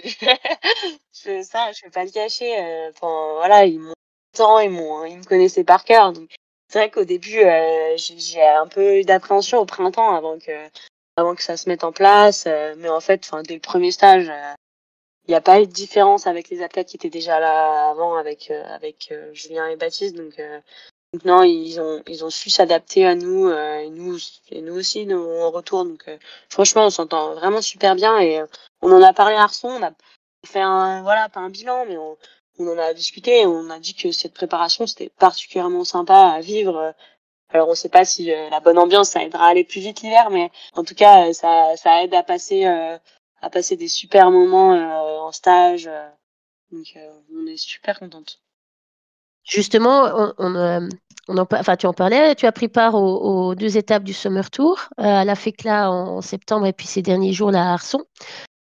je- 1.24 1.42
ça, 1.42 1.72
je 1.72 1.82
vais 1.84 1.90
pas 1.90 2.04
le 2.04 2.10
cacher. 2.10 2.52
Enfin 2.90 3.32
voilà, 3.36 3.64
ils 3.64 3.80
m'ont 3.80 3.94
tant, 4.34 4.58
ils 4.60 4.68
m'ont, 4.70 5.06
ils 5.06 5.16
me 5.16 5.24
connaissaient 5.24 5.64
par 5.64 5.84
cœur. 5.84 6.12
Donc 6.12 6.28
c'est 6.68 6.78
vrai 6.80 6.90
qu'au 6.90 7.04
début, 7.04 7.38
euh, 7.38 7.96
j'ai 7.96 8.18
j'ai 8.18 8.42
un 8.46 8.66
peu 8.66 8.98
eu 8.98 9.04
d'appréhension 9.04 9.58
au 9.60 9.64
printemps 9.64 10.14
avant 10.14 10.38
que 10.38 10.52
avant 11.16 11.34
que 11.34 11.42
ça 11.42 11.56
se 11.56 11.68
mette 11.68 11.84
en 11.84 11.92
place. 11.92 12.44
euh, 12.46 12.74
mais 12.78 12.88
en 12.88 13.00
fait, 13.00 13.22
enfin 13.24 13.42
dès 13.42 13.54
le 13.54 13.60
premier 13.60 13.90
stage, 13.90 14.28
euh, 14.28 14.54
il 15.26 15.32
n'y 15.32 15.36
a 15.36 15.40
pas 15.40 15.60
eu 15.60 15.66
de 15.66 15.72
différence 15.72 16.26
avec 16.26 16.50
les 16.50 16.62
athlètes 16.62 16.88
qui 16.88 16.96
étaient 16.96 17.10
déjà 17.10 17.40
là 17.40 17.90
avant 17.90 18.16
avec 18.16 18.50
euh, 18.50 18.64
avec 18.68 19.08
euh, 19.12 19.32
Julien 19.34 19.66
et 19.68 19.76
Baptiste. 19.76 20.16
Donc 20.16 20.38
euh, 20.38 20.60
non, 21.24 21.42
ils 21.44 21.80
ont 21.80 22.02
ils 22.06 22.24
ont 22.24 22.30
su 22.30 22.50
s'adapter 22.50 23.06
à 23.06 23.14
nous 23.14 23.48
euh, 23.48 23.78
et 23.78 23.90
nous 23.90 24.18
et 24.50 24.62
nous 24.62 24.74
aussi 24.76 25.06
nous, 25.06 25.18
en 25.40 25.50
retour. 25.50 25.84
Donc 25.84 26.04
euh, 26.08 26.18
franchement, 26.50 26.86
on 26.86 26.90
s'entend 26.90 27.34
vraiment 27.34 27.62
super 27.62 27.94
bien 27.96 28.18
et 28.18 28.40
euh, 28.40 28.46
on 28.82 28.92
en 28.92 29.02
a 29.02 29.12
parlé 29.12 29.36
à 29.36 29.44
Arson. 29.44 29.68
On 29.68 29.82
a 29.82 29.92
fait 30.46 30.60
un 30.60 31.02
voilà 31.02 31.28
pas 31.28 31.40
un 31.40 31.50
bilan, 31.50 31.86
mais 31.86 31.96
on, 31.96 32.16
on 32.58 32.68
en 32.68 32.78
a 32.78 32.94
discuté. 32.94 33.40
Et 33.42 33.46
on 33.46 33.70
a 33.70 33.78
dit 33.80 33.94
que 33.94 34.12
cette 34.12 34.34
préparation 34.34 34.86
c'était 34.86 35.08
particulièrement 35.18 35.84
sympa 35.84 36.16
à 36.36 36.40
vivre. 36.40 36.94
On 37.64 37.74
sait 37.74 37.88
pas 37.88 38.04
si 38.04 38.32
euh, 38.32 38.48
la 38.50 38.60
bonne 38.60 38.78
ambiance 38.78 39.10
ça 39.10 39.22
aidera 39.22 39.46
à 39.46 39.50
aller 39.50 39.64
plus 39.64 39.80
vite 39.80 40.02
l'hiver, 40.02 40.30
mais 40.30 40.50
en 40.74 40.84
tout 40.84 40.94
cas 40.94 41.28
euh, 41.28 41.32
ça 41.32 42.02
aide 42.02 42.14
à 42.14 42.22
passer 42.22 42.66
euh, 42.66 42.98
à 43.42 43.50
passer 43.50 43.76
des 43.76 43.88
super 43.88 44.30
moments 44.30 44.70
en 45.26 45.32
stage. 45.32 45.88
donc 46.72 46.98
on 47.34 47.46
est 47.46 47.56
super 47.56 47.98
contente. 47.98 48.40
Justement, 49.44 50.32
on, 50.38 50.56
en, 50.56 51.46
enfin, 51.52 51.76
tu 51.76 51.86
en 51.86 51.92
parlais, 51.92 52.34
tu 52.34 52.46
as 52.46 52.52
pris 52.52 52.68
part 52.68 52.94
aux, 52.94 53.54
deux 53.54 53.76
étapes 53.76 54.02
du 54.02 54.12
Summer 54.12 54.50
Tour, 54.50 54.88
à 54.96 55.24
la 55.24 55.36
FECLA 55.36 55.90
en, 55.90 56.16
en 56.16 56.20
septembre 56.22 56.66
et 56.66 56.72
puis 56.72 56.86
ces 56.86 57.02
derniers 57.02 57.32
jours 57.32 57.52
là 57.52 57.70
à 57.70 57.74
Arson, 57.74 58.02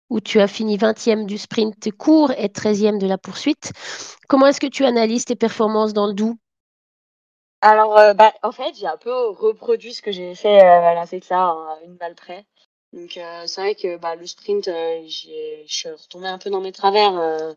où 0.09 0.19
tu 0.19 0.39
as 0.39 0.47
fini 0.47 0.77
20e 0.77 1.25
du 1.25 1.37
sprint 1.37 1.91
court 1.91 2.31
et 2.37 2.47
13e 2.47 2.97
de 2.97 3.07
la 3.07 3.17
poursuite. 3.17 3.71
Comment 4.27 4.47
est-ce 4.47 4.61
que 4.61 4.67
tu 4.67 4.85
analyses 4.85 5.25
tes 5.25 5.35
performances 5.35 5.93
dans 5.93 6.07
le 6.07 6.13
Doubs? 6.13 6.37
Alors, 7.61 7.97
euh, 7.97 8.13
bah, 8.13 8.33
en 8.43 8.51
fait, 8.51 8.73
j'ai 8.75 8.87
un 8.87 8.97
peu 8.97 9.29
reproduit 9.29 9.93
ce 9.93 10.01
que 10.01 10.11
j'ai 10.11 10.33
fait 10.35 10.61
euh, 10.61 10.89
à 10.89 10.93
la 10.95 11.05
FECLA 11.05 11.37
hein, 11.39 11.77
à 11.79 11.85
une 11.85 11.95
balle 11.95 12.15
près. 12.15 12.45
Donc, 12.93 13.17
euh, 13.17 13.45
c'est 13.47 13.61
vrai 13.61 13.75
que 13.75 13.97
bah, 13.97 14.15
le 14.15 14.25
sprint, 14.25 14.67
euh, 14.67 15.01
je 15.07 15.63
suis 15.67 15.89
retombée 15.89 16.27
un 16.27 16.37
peu 16.39 16.49
dans 16.49 16.61
mes 16.61 16.71
travers. 16.71 17.17
euh, 17.17 17.53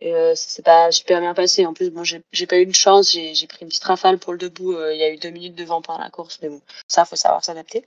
et 0.00 0.14
euh, 0.14 0.34
ça 0.34 0.48
s'est 0.48 0.62
pas 0.62 0.92
super 0.92 1.20
bien 1.20 1.34
passé. 1.34 1.64
En 1.66 1.72
plus, 1.74 1.90
bon, 1.90 2.04
j'ai 2.04 2.46
pas 2.46 2.58
eu 2.58 2.66
de 2.66 2.74
chance. 2.74 3.12
J'ai 3.12 3.46
pris 3.46 3.60
une 3.62 3.68
petite 3.68 3.84
rafale 3.84 4.18
pour 4.18 4.32
le 4.32 4.38
debout. 4.38 4.74
euh, 4.74 4.92
Il 4.94 4.98
y 5.00 5.04
a 5.04 5.10
eu 5.10 5.16
deux 5.16 5.30
minutes 5.30 5.54
devant 5.54 5.80
pendant 5.82 6.00
la 6.00 6.10
course, 6.10 6.38
mais 6.42 6.48
bon, 6.50 6.60
ça, 6.88 7.04
faut 7.04 7.16
savoir 7.16 7.44
s'adapter. 7.44 7.86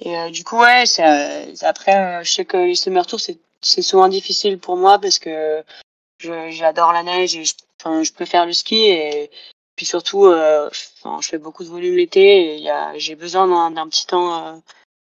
Et 0.00 0.16
euh, 0.18 0.30
du 0.30 0.44
coup, 0.44 0.58
ouais, 0.60 0.84
euh, 1.00 1.54
après, 1.62 2.20
euh, 2.20 2.24
je 2.24 2.32
sais 2.32 2.44
que 2.44 2.56
les 2.58 2.74
summer 2.76 3.06
tours, 3.06 3.20
c'est 3.20 3.82
souvent 3.82 4.08
difficile 4.08 4.58
pour 4.58 4.76
moi 4.76 4.98
parce 5.00 5.18
que 5.18 5.64
j'adore 6.18 6.92
la 6.92 7.02
neige 7.02 7.36
et 7.36 7.44
je, 7.44 7.54
je 8.02 8.12
préfère 8.12 8.46
le 8.46 8.52
ski 8.52 8.76
et 8.76 9.30
puis 9.80 9.86
surtout, 9.86 10.26
euh, 10.26 10.68
je 10.72 11.26
fais 11.26 11.38
beaucoup 11.38 11.64
de 11.64 11.70
volume 11.70 11.96
l'été 11.96 12.62
et 12.62 12.70
j'ai 12.96 13.14
besoin 13.14 13.70
d'un, 13.70 13.88
petit 13.88 14.06
temps 14.06 14.46
euh, 14.46 14.58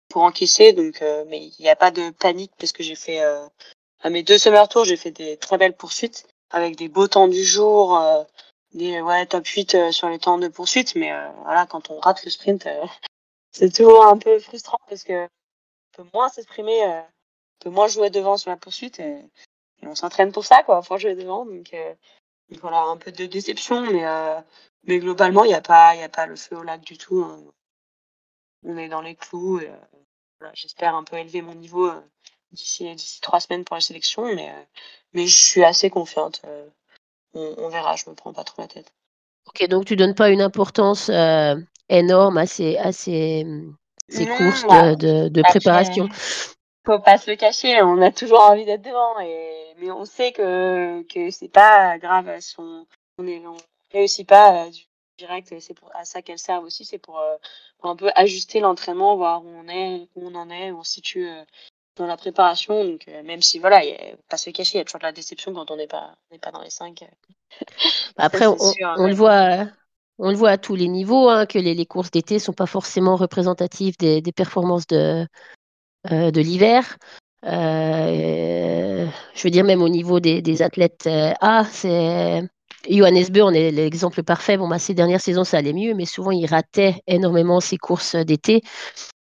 pour 0.08 0.22
encaisser. 0.22 0.72
Donc, 0.72 1.02
euh, 1.02 1.26
mais 1.28 1.48
il 1.48 1.56
n'y 1.60 1.68
a 1.68 1.76
pas 1.76 1.92
de 1.92 2.12
panique 2.12 2.54
parce 2.58 2.72
que 2.72 2.82
j'ai 2.82 2.96
fait 2.96 3.20
à 3.20 4.10
mes 4.10 4.24
deux 4.24 4.38
summer 4.38 4.70
tours, 4.70 4.86
j'ai 4.86 4.96
fait 4.96 5.12
des 5.12 5.36
très 5.36 5.58
belles 5.58 5.76
poursuites 5.76 6.26
avec 6.50 6.78
des 6.78 6.88
beaux 6.88 7.10
temps 7.10 7.28
du 7.28 7.44
jour, 7.44 8.02
des 8.74 9.02
ouais 9.02 9.26
top 9.26 9.46
8 9.48 9.76
euh, 9.76 9.92
sur 9.92 10.08
les 10.08 10.18
temps 10.18 10.38
de 10.38 10.48
poursuite. 10.48 10.96
Mais 10.96 11.12
voilà, 11.44 11.66
quand 11.66 11.90
on 11.90 12.00
rate 12.00 12.24
le 12.24 12.32
sprint, 12.32 12.66
c'est 13.52 13.76
toujours 13.76 14.06
un 14.06 14.18
peu 14.18 14.40
frustrant 14.40 14.80
parce 14.88 15.04
que 15.04 15.26
on 15.26 16.04
peut 16.04 16.10
moins 16.14 16.30
s'exprimer, 16.30 16.86
on 16.86 17.64
peut 17.66 17.70
moins 17.70 17.90
jouer 17.90 18.10
devant 18.12 18.38
sur 18.38 18.50
la 18.50 18.56
poursuite 18.56 19.02
et, 19.02 19.18
on 19.84 19.96
s'entraîne 19.96 20.32
pour 20.32 20.46
ça 20.46 20.64
quoi, 20.64 20.82
pour 20.82 20.98
jouer 21.00 21.16
devant. 21.16 21.46
Donc 21.46 21.76
voilà, 22.62 22.80
un 22.84 22.98
peu 22.98 23.12
de 23.12 23.26
déception, 23.26 23.82
mais 23.82 24.04
mais 24.84 25.00
globalement, 25.00 25.44
il 25.44 25.50
n'y 25.50 25.54
a 25.54 25.62
pas, 25.62 25.96
y 25.96 26.04
a 26.04 26.10
pas 26.10 26.26
le 26.26 26.36
feu 26.36 26.58
au 26.58 26.64
lac 26.64 26.82
du 26.82 26.98
tout. 26.98 27.22
hein. 27.24 27.40
On 28.64 28.78
est 28.78 28.90
dans 28.90 29.02
les 29.02 29.16
clous. 29.16 29.60
Euh, 29.60 29.76
voilà, 30.40 30.54
J'espère 30.56 30.96
un 30.96 31.04
peu 31.04 31.18
élever 31.18 31.42
mon 31.42 31.56
niveau 31.56 31.88
euh, 31.88 32.02
d'ici 32.52 32.94
d'ici 32.96 33.22
trois 33.22 33.40
semaines 33.40 33.64
pour 33.66 33.76
la 33.76 33.82
sélection, 33.82 34.24
mais 34.36 34.50
euh, 34.50 34.64
mais 35.14 35.28
je 35.28 35.36
suis 35.46 35.64
assez 35.64 35.90
confiante. 35.90 36.42
euh, 36.46 36.68
on, 37.34 37.56
on 37.58 37.70
verra, 37.70 37.96
je 37.96 38.10
me 38.10 38.16
prends 38.16 38.34
pas 38.34 38.44
trop 38.44 38.62
la 38.62 38.68
tête. 38.68 38.92
Ok, 39.48 39.68
donc 39.68 39.86
tu 39.86 39.96
donnes 39.96 40.16
pas 40.16 40.30
une 40.30 40.42
importance 40.42 41.10
énorme 41.90 42.38
à 42.38 42.46
ces, 42.46 42.78
à 42.78 42.92
ces, 42.92 43.46
ces 44.10 44.26
Non, 44.26 44.36
courses 44.38 44.66
bah, 44.68 44.96
de, 44.96 45.28
de, 45.28 45.30
de 45.30 45.42
préparation? 45.42 46.08
faut 46.86 47.00
pas 47.00 47.18
se 47.18 47.30
le 47.30 47.36
cacher, 47.38 47.82
on 47.82 48.02
a 48.02 48.12
toujours 48.12 48.42
envie 48.42 48.66
d'être 48.66 48.82
devant, 48.82 49.20
et 49.20 49.74
mais 49.78 49.92
on 49.92 50.06
sait 50.06 50.32
que 50.32 51.04
que 51.04 51.30
c'est 51.30 51.50
pas 51.50 51.98
grave 52.00 52.40
si 52.40 52.56
on 52.60 52.86
on 53.18 53.28
est 53.28 53.46
on 53.46 53.58
réussit 53.92 54.28
pas 54.28 54.66
euh, 54.66 54.70
du 54.70 54.82
direct. 55.18 55.54
C'est 55.60 55.74
pour 55.74 55.92
à 55.96 56.06
ça 56.06 56.22
qu'elles 56.22 56.40
servent 56.40 56.66
aussi, 56.66 56.86
c'est 56.86 56.98
pour, 56.98 57.20
euh, 57.20 57.36
pour 57.80 57.90
un 57.90 57.96
peu 57.96 58.10
ajuster 58.16 58.60
l'entraînement, 58.60 59.16
voir 59.16 59.44
où 59.44 59.50
on 59.50 59.68
est, 59.68 60.08
où 60.16 60.28
on 60.28 60.36
en 60.36 60.50
est, 60.50 60.72
où 60.72 60.80
on 60.80 60.84
se 60.84 60.94
situe 60.94 61.28
euh, 61.28 61.44
dans 62.00 62.08
la 62.08 62.18
préparation. 62.18 62.84
Donc 62.84 63.08
euh, 63.08 63.22
même 63.24 63.42
si 63.42 63.60
voilà, 63.60 63.84
y 63.86 63.92
a, 63.92 64.16
pas 64.28 64.38
se 64.38 64.50
cacher, 64.50 64.78
il 64.78 64.80
y 64.80 64.82
a 64.82 64.86
toujours 64.86 65.00
de 65.00 65.06
la 65.06 65.12
déception 65.12 65.54
quand 65.54 65.70
on 65.70 65.76
n'est 65.76 65.88
pas 65.88 66.16
on 66.30 66.36
n'est 66.36 66.40
pas 66.40 66.52
dans 66.52 66.62
les 66.62 66.70
cinq. 66.70 67.04
euh. 67.62 67.62
Après, 68.18 68.46
Ça, 68.46 68.52
on, 68.52 68.58
c'est 68.58 68.74
sûr, 68.74 68.94
on 68.98 69.04
ouais. 69.04 69.10
le 69.10 69.16
voit, 69.16 69.68
on 70.18 70.30
le 70.32 70.36
voit 70.36 70.52
à 70.52 70.58
tous 70.58 70.76
les 70.76 70.88
niveaux, 70.88 71.30
hein, 71.30 71.46
que 71.46 71.60
les, 71.60 71.76
les 71.76 71.86
courses 71.86 72.12
d'été 72.12 72.40
sont 72.40 72.54
pas 72.54 72.66
forcément 72.66 73.16
représentatives 73.16 73.98
des, 73.98 74.22
des 74.22 74.32
performances 74.32 74.88
de, 74.88 75.28
euh, 76.12 76.32
de 76.32 76.42
l'hiver. 76.42 76.98
Euh, 77.46 79.08
je 79.34 79.44
veux 79.44 79.50
dire, 79.50 79.64
même 79.64 79.82
au 79.82 79.90
niveau 79.90 80.20
des, 80.20 80.42
des 80.42 80.62
athlètes 80.62 81.08
A, 81.08 81.64
c'est 81.66 82.44
Johannes 82.88 83.30
Beu, 83.30 83.44
on 83.44 83.52
est 83.52 83.72
l'exemple 83.72 84.24
parfait. 84.24 84.58
Bon, 84.58 84.68
bah, 84.68 84.80
ces 84.80 84.94
dernières 84.94 85.22
saisons, 85.22 85.44
ça 85.44 85.58
allait 85.58 85.74
mieux, 85.74 85.94
mais 85.94 86.06
souvent, 86.06 86.32
il 86.32 86.46
ratait 86.46 86.96
énormément 87.08 87.60
ses 87.60 87.78
courses 87.78 88.16
d'été. 88.16 88.62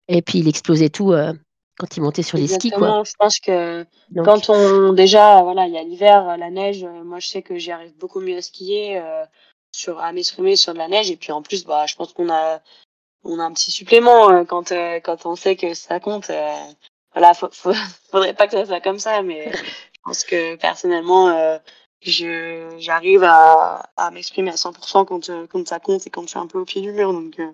Et 0.09 0.23
puis, 0.23 0.39
il 0.39 0.49
explosait 0.49 0.91
tout 0.91 1.13
euh, 1.13 1.33
quand 1.79 1.97
il 1.97 2.03
montait 2.03 2.23
sur 2.23 2.39
les 2.39 2.49
skis. 2.49 2.71
Quoi. 2.71 3.03
Je 3.05 3.13
pense 3.19 3.41
que 3.41 3.85
Donc, 4.11 4.27
quand 4.27 4.51
on 4.51 4.93
déjà 4.93 5.43
voilà 5.43 5.67
il 5.67 5.75
y 5.75 5.79
a 5.79 5.83
l'hiver 5.83 6.37
la 6.37 6.51
neige 6.51 6.83
euh, 6.83 7.05
moi 7.05 7.21
je 7.21 7.29
sais 7.29 7.43
que 7.43 7.57
j'y 7.57 7.71
arrive 7.71 7.97
beaucoup 7.99 8.19
mieux 8.21 8.37
à 8.37 8.43
skier 8.43 8.99
euh, 8.99 9.25
sur 9.71 10.01
à 10.01 10.13
m'exprimer 10.13 10.57
sur 10.57 10.73
de 10.73 10.79
la 10.79 10.89
neige 10.89 11.11
et 11.11 11.17
puis 11.17 11.31
en 11.31 11.41
plus 11.41 11.65
bah 11.65 11.87
je 11.87 11.95
pense 11.95 12.13
qu'on 12.13 12.31
a 12.31 12.61
on 13.25 13.39
a 13.39 13.45
un 13.45 13.53
petit 13.53 13.71
supplément 13.71 14.31
euh, 14.31 14.45
quand 14.45 14.73
euh, 14.73 15.01
quand 15.01 15.27
on 15.27 15.37
sait 15.37 15.57
que 15.57 15.75
ça 15.75 16.01
compte. 16.01 16.31
euh, 16.31 16.55
voilà, 17.13 17.35
faut, 17.35 17.49
faut, 17.53 17.73
faudrait 18.11 18.35
pas 18.35 18.47
que 18.47 18.53
ça 18.53 18.67
soit 18.67 18.81
comme 18.81 18.99
ça, 18.99 19.23
mais 19.23 19.51
je 19.53 20.01
pense 20.05 20.25
que 20.25 20.57
personnellement, 20.57 21.29
euh, 21.31 21.59
je 22.03 22.77
j'arrive 22.79 23.25
à, 23.25 23.91
à 23.97 24.11
m'exprimer 24.11 24.51
à 24.51 24.55
100% 24.55 25.05
quand 25.05 25.31
euh, 25.31 25.47
quand 25.47 25.67
ça 25.67 25.81
compte 25.81 26.07
et 26.07 26.11
quand 26.11 26.23
je 26.23 26.29
suis 26.29 26.39
un 26.39 26.47
peu 26.47 26.59
au 26.59 26.65
pied 26.65 26.81
du 26.81 26.93
mur. 26.93 27.13
Donc, 27.13 27.39
euh, 27.41 27.51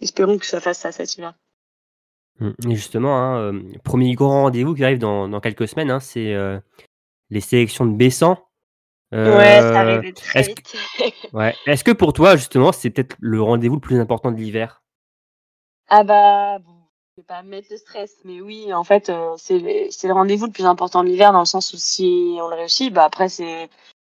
espérons 0.00 0.38
que 0.38 0.46
ça 0.46 0.60
fasse 0.60 0.80
ça 0.80 0.92
cet 0.92 1.16
hiver. 1.16 1.34
Mm. 2.40 2.70
Et 2.70 2.74
justement, 2.74 3.16
hein, 3.16 3.38
euh, 3.38 3.62
premier 3.84 4.14
grand 4.14 4.42
rendez-vous 4.42 4.74
qui 4.74 4.84
arrive 4.84 4.98
dans, 4.98 5.28
dans 5.28 5.40
quelques 5.40 5.68
semaines, 5.68 5.90
hein, 5.90 6.00
c'est 6.00 6.34
euh, 6.34 6.58
les 7.30 7.40
sélections 7.40 7.86
de 7.86 7.96
Bessan. 7.96 8.36
Ouais, 9.12 9.60
ça 9.60 9.80
arrive 9.80 10.14
très 10.14 10.40
est-ce 10.40 10.48
vite. 10.48 10.74
Ouais. 11.34 11.54
Est-ce 11.66 11.84
que 11.84 11.90
pour 11.90 12.14
toi, 12.14 12.36
justement, 12.36 12.72
c'est 12.72 12.88
peut-être 12.88 13.14
le 13.20 13.42
rendez-vous 13.42 13.74
le 13.74 13.80
plus 13.80 14.00
important 14.00 14.32
de 14.32 14.38
l'hiver? 14.38 14.82
Ah 15.88 16.02
bah, 16.02 16.58
bon, 16.60 16.71
vais 17.16 17.22
pas 17.22 17.42
mettre 17.42 17.68
le 17.70 17.76
stress, 17.76 18.16
mais 18.24 18.40
oui, 18.40 18.72
en 18.72 18.84
fait, 18.84 19.08
euh, 19.10 19.34
c'est 19.38 19.58
le- 19.58 19.90
c'est 19.90 20.08
le 20.08 20.14
rendez-vous 20.14 20.46
le 20.46 20.52
plus 20.52 20.64
important 20.66 21.02
de 21.04 21.08
l'hiver 21.08 21.32
dans 21.32 21.40
le 21.40 21.44
sens 21.46 21.72
où 21.72 21.76
si 21.78 22.38
on 22.40 22.48
le 22.48 22.56
réussit, 22.56 22.92
bah 22.92 23.04
après 23.04 23.28
c'est 23.28 23.68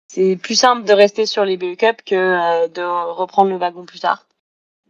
c'est 0.09 0.37
plus 0.37 0.57
simple 0.57 0.85
de 0.85 0.93
rester 0.93 1.27
sur 1.27 1.45
les 1.45 1.57
BE 1.57 1.77
Cup 1.77 2.03
que 2.05 2.15
euh, 2.15 2.69
de 2.69 2.83
reprendre 2.83 3.51
le 3.51 3.57
wagon 3.59 3.87
plus 3.87 4.01
tard. 4.01 4.27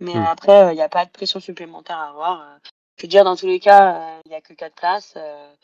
Mais 0.01 0.15
Hmm. 0.15 0.25
après, 0.27 0.73
il 0.73 0.77
n'y 0.77 0.83
a 0.83 0.89
pas 0.89 1.07
de 1.07 1.11
pression 1.11 1.41
supplémentaire 1.41 1.99
à 1.99 2.09
avoir. 2.11 2.43
euh. 2.43 2.59
Je 2.99 3.05
veux 3.05 3.09
dire, 3.09 3.25
dans 3.25 3.37
tous 3.37 3.47
les 3.47 3.61
cas, 3.61 4.21
il 4.27 4.31
n'y 4.31 4.35
a 4.37 4.41
que 4.43 4.55
quatre 4.55 4.77
places. 4.77 5.15
euh, 5.17 5.55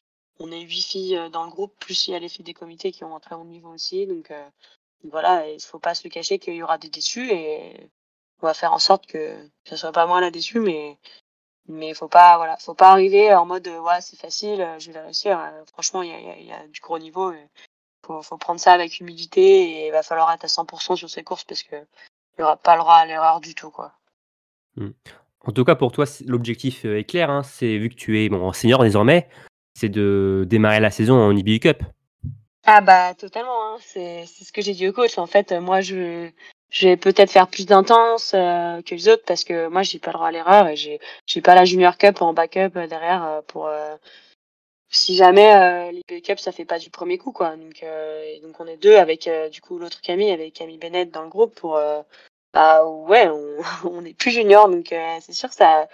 on 0.41 0.53
est 0.53 0.61
huit 0.63 0.83
filles 0.83 1.17
euh, 1.19 1.29
dans 1.31 1.45
le 1.45 1.51
groupe, 1.51 1.75
plus 1.81 2.09
il 2.09 2.13
y 2.13 2.15
a 2.15 2.19
les 2.21 2.29
filles 2.31 2.45
des 2.45 2.55
comités 2.55 2.93
qui 2.93 3.05
ont 3.05 3.15
un 3.17 3.21
très 3.21 3.37
bon 3.37 3.45
niveau 3.45 3.71
aussi. 3.71 4.07
Donc 4.07 4.31
euh, 4.31 4.49
voilà, 5.05 5.49
il 5.51 5.61
faut 5.63 5.79
pas 5.81 5.95
se 5.95 6.05
le 6.05 6.11
cacher 6.11 6.39
qu'il 6.39 6.55
y 6.55 6.63
aura 6.63 6.79
des 6.79 6.89
déçus 6.91 7.31
et 7.33 7.91
on 8.43 8.47
va 8.47 8.55
faire 8.55 8.73
en 8.73 8.79
sorte 8.79 9.07
que 9.07 9.37
ce 9.65 9.77
soit 9.77 9.93
pas 9.93 10.07
moi 10.07 10.21
la 10.21 10.31
déçue, 10.31 10.61
mais 10.61 10.99
mais 11.69 11.95
faut 11.95 12.09
pas 12.09 12.37
voilà 12.37 12.57
faut 12.57 12.75
pas 12.75 12.91
arriver 12.93 13.35
en 13.35 13.47
mode 13.47 13.67
euh, 13.69 13.81
ouais 13.81 14.01
c'est 14.01 14.19
facile 14.19 14.61
euh, 14.61 14.79
je 14.79 14.91
vais 14.93 15.01
réussir 15.01 15.39
Euh, 15.39 15.65
franchement 15.67 16.03
il 16.03 16.11
y 16.11 16.15
a, 16.15 16.19
il 16.19 16.27
y 16.27 16.31
a- 16.31 16.39
il 16.39 16.47
y 16.47 16.53
a 16.53 16.67
du 16.67 16.81
gros 16.81 16.99
niveau 16.99 17.33
et 17.33 17.49
faut 18.07 18.23
faut 18.23 18.39
prendre 18.39 18.61
ça 18.61 18.73
avec 18.73 18.99
humilité 19.01 19.41
et 19.83 19.87
il 19.89 19.93
va 19.93 20.03
falloir 20.03 20.33
être 20.33 20.45
à 20.45 20.49
100% 20.49 20.97
sur 20.97 21.11
ces 21.11 21.23
courses 21.23 21.45
parce 21.45 21.63
que 21.63 21.77
il 22.39 22.41
y 22.41 22.43
aura 22.43 22.57
pas 22.57 22.75
le 22.77 22.81
droit 22.81 22.95
à 22.95 23.07
l'erreur 23.07 23.41
du 23.41 23.55
tout 23.55 23.71
quoi 23.71 23.93
En 25.47 25.53
tout 25.53 25.65
cas, 25.65 25.75
pour 25.75 25.93
toi, 25.93 26.05
l'objectif 26.27 26.85
euh, 26.85 26.99
est 26.99 27.05
clair. 27.05 27.31
hein, 27.31 27.43
c'est 27.43 27.77
vu 27.79 27.89
que 27.89 27.95
tu 27.95 28.23
es 28.23 28.29
bon, 28.29 28.47
en 28.47 28.53
senior 28.53 28.83
désormais, 28.83 29.29
c'est 29.75 29.89
de 29.89 30.45
démarrer 30.49 30.81
la 30.81 30.91
saison 30.91 31.15
en 31.17 31.35
IBU 31.37 31.61
Cup. 31.61 31.83
ah 32.65 32.81
bah 32.81 33.15
totalement 33.15 33.75
hein. 33.75 33.77
c'est 33.81 34.25
c'est 34.27 34.45
ce 34.45 34.53
que 34.53 34.61
j'ai 34.63 34.75
dit 34.75 34.87
au 34.89 34.93
coach 34.93 35.17
en 35.19 35.27
fait 35.27 35.53
euh, 35.53 35.61
moi 35.61 35.81
je 35.81 36.31
je 36.71 36.89
vais 36.89 36.97
peut-être 36.97 37.31
faire 37.31 37.49
plus 37.49 37.67
d'intense 37.67 38.33
euh, 38.35 38.81
que 38.83 38.95
les 38.95 39.09
autres 39.09 39.25
parce 39.27 39.45
que 39.45 39.67
moi 39.69 39.83
j'ai 39.83 39.99
pas 39.99 40.11
le 40.11 40.15
droit 40.15 40.29
à 40.29 40.31
l'erreur 40.31 40.69
et 40.69 40.77
j'ai 40.77 41.01
j'ai 41.27 41.41
pas 41.41 41.55
la 41.55 41.65
junior 41.65 41.99
cup 41.99 42.23
en 42.23 42.33
backup 42.33 42.77
euh, 42.77 42.87
derrière 42.87 43.25
euh, 43.25 43.43
pour 43.43 43.67
euh, 43.67 43.97
si 44.89 45.17
jamais 45.17 45.53
euh, 45.55 45.93
les 45.93 46.03
backups 46.09 46.41
ça 46.41 46.53
fait 46.53 46.65
pas 46.65 46.79
du 46.79 46.91
premier 46.91 47.19
coup 47.19 47.33
quoi. 47.33 47.57
Donc 47.57 47.83
euh, 47.83 48.23
et 48.25 48.41
donc 48.41 48.59
on 48.61 48.67
est 48.67 48.77
deux 48.77 48.97
avec 48.97 49.29
du 49.51 49.61
coup 49.61 49.79
l'autre 49.79 50.01
Camille 50.01 50.31
avec 50.31 50.55
Camille 50.55 50.79
Bennett 50.79 51.11
dans 51.11 51.23
le 51.23 51.29
groupe 51.29 51.55
pour 51.57 51.81
bah 52.55 52.85
ouais 52.87 53.29
on, 53.29 53.57
on 53.85 54.05
est 54.05 54.15
plus 54.15 54.31
junior. 54.31 54.69
Donc 54.69 54.95
c'est 55.21 55.33
sûr 55.33 55.49
que 55.49 55.57
ça 55.57 55.89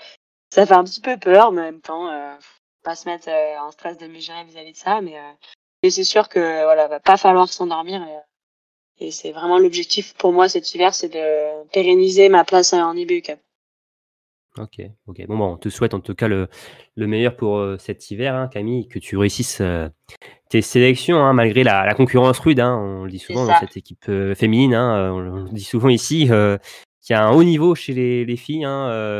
ça 0.52 0.66
fait 0.66 0.74
un 0.74 0.84
petit 0.84 1.00
peu 1.00 1.16
peur 1.16 1.52
mais 1.52 1.62
en 1.62 1.64
même 1.64 1.80
temps 1.80 2.10
faut 2.40 2.60
pas 2.82 2.96
se 2.96 3.08
mettre 3.08 3.28
en 3.28 3.70
stress 3.72 3.98
de 3.98 4.06
vis-à-vis 4.06 4.72
de 4.72 4.76
ça. 4.76 5.00
Mais 5.00 5.16
mais 5.82 5.90
c'est 5.90 6.04
sûr 6.04 6.28
que 6.28 6.64
voilà 6.64 6.86
va 6.88 7.00
pas 7.00 7.16
falloir 7.16 7.48
s'endormir 7.48 8.02
et, 8.02 8.16
et 8.98 9.10
c'est 9.10 9.32
vraiment 9.32 9.58
l'objectif 9.58 10.14
pour 10.14 10.32
moi 10.32 10.48
cet 10.48 10.74
hiver 10.74 10.94
c'est 10.94 11.08
de 11.12 11.66
pérenniser 11.72 12.28
ma 12.28 12.44
place 12.44 12.72
en 12.72 12.96
IBU 12.96 13.22
Cup 13.22 13.38
Ok, 14.58 14.80
ok. 15.06 15.26
Bon, 15.26 15.36
bon, 15.36 15.52
on 15.52 15.56
te 15.58 15.68
souhaite 15.68 15.92
en 15.92 16.00
tout 16.00 16.14
cas 16.14 16.28
le, 16.28 16.48
le 16.94 17.06
meilleur 17.06 17.36
pour 17.36 17.58
euh, 17.58 17.76
cet 17.78 18.10
hiver, 18.10 18.34
hein, 18.34 18.48
Camille, 18.48 18.88
que 18.88 18.98
tu 18.98 19.18
réussisses 19.18 19.60
euh, 19.60 19.88
tes 20.48 20.62
sélections, 20.62 21.18
hein, 21.18 21.34
malgré 21.34 21.62
la, 21.62 21.84
la 21.84 21.94
concurrence 21.94 22.38
rude. 22.38 22.60
hein, 22.60 22.74
on 22.74 23.04
le 23.04 23.10
dit 23.10 23.18
souvent 23.18 23.44
dans 23.44 23.54
cette 23.58 23.76
équipe 23.76 24.08
euh, 24.08 24.34
féminine. 24.34 24.74
on, 24.74 25.18
le- 25.20 25.50
dit 25.50 25.62
souvent 25.62 25.90
ici 25.90 26.20
qu'il 26.26 27.10
y 27.10 27.12
a 27.12 27.22
un 27.22 27.32
haut 27.32 27.44
niveau 27.44 27.74
chez 27.74 27.92
les, 27.92 28.24
les 28.24 28.36
filles, 28.38 28.66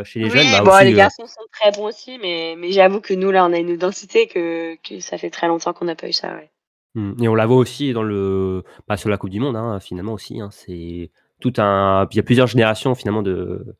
chez 0.05 0.21
les 0.21 0.31
Oui, 0.31 0.31
jeunes. 0.31 0.53
bah, 0.53 0.63
bon, 0.63 0.71
aussi, 0.71 0.85
les 0.85 0.93
garçons 0.95 1.27
sont 1.27 1.45
très 1.53 1.71
bons 1.73 1.89
aussi, 1.89 2.17
mais, 2.19 2.55
mais 2.57 2.73
j'avoue 2.73 3.03
que 3.03 3.13
nous, 3.13 3.31
là, 3.31 3.45
on 3.45 3.53
a 3.53 3.59
une 3.59 3.77
densité 3.77 4.29
que, 4.29 4.77
que 4.77 5.01
ça 5.01 5.19
fait 5.19 5.31
très 5.31 5.49
longtemps 5.49 5.75
qu'on 5.75 5.85
n'a 5.85 5.97
pas 5.97 6.09
eu 6.09 6.15
ça, 6.15 6.35
ouais. 6.35 6.51
Mm. 6.97 7.23
Et 7.23 7.29
on 7.29 7.37
la 7.37 7.47
voit 7.47 7.59
aussi 7.59 7.93
dans 7.93 8.03
le, 8.03 8.65
bah, 8.89 8.97
sur 8.97 9.09
la 9.09 9.19
Coupe 9.19 9.31
du 9.31 9.39
Monde, 9.39 9.55
hein, 9.57 9.79
finalement 9.79 10.15
aussi. 10.15 10.41
hein, 10.41 10.49
c'est 10.51 11.13
tout 11.41 11.53
un, 11.59 12.09
il 12.11 12.17
y 12.17 12.21
a 12.21 12.25
plusieurs 12.25 12.49
générations 12.49 12.95
finalement 12.97 13.23
de, 13.23 13.77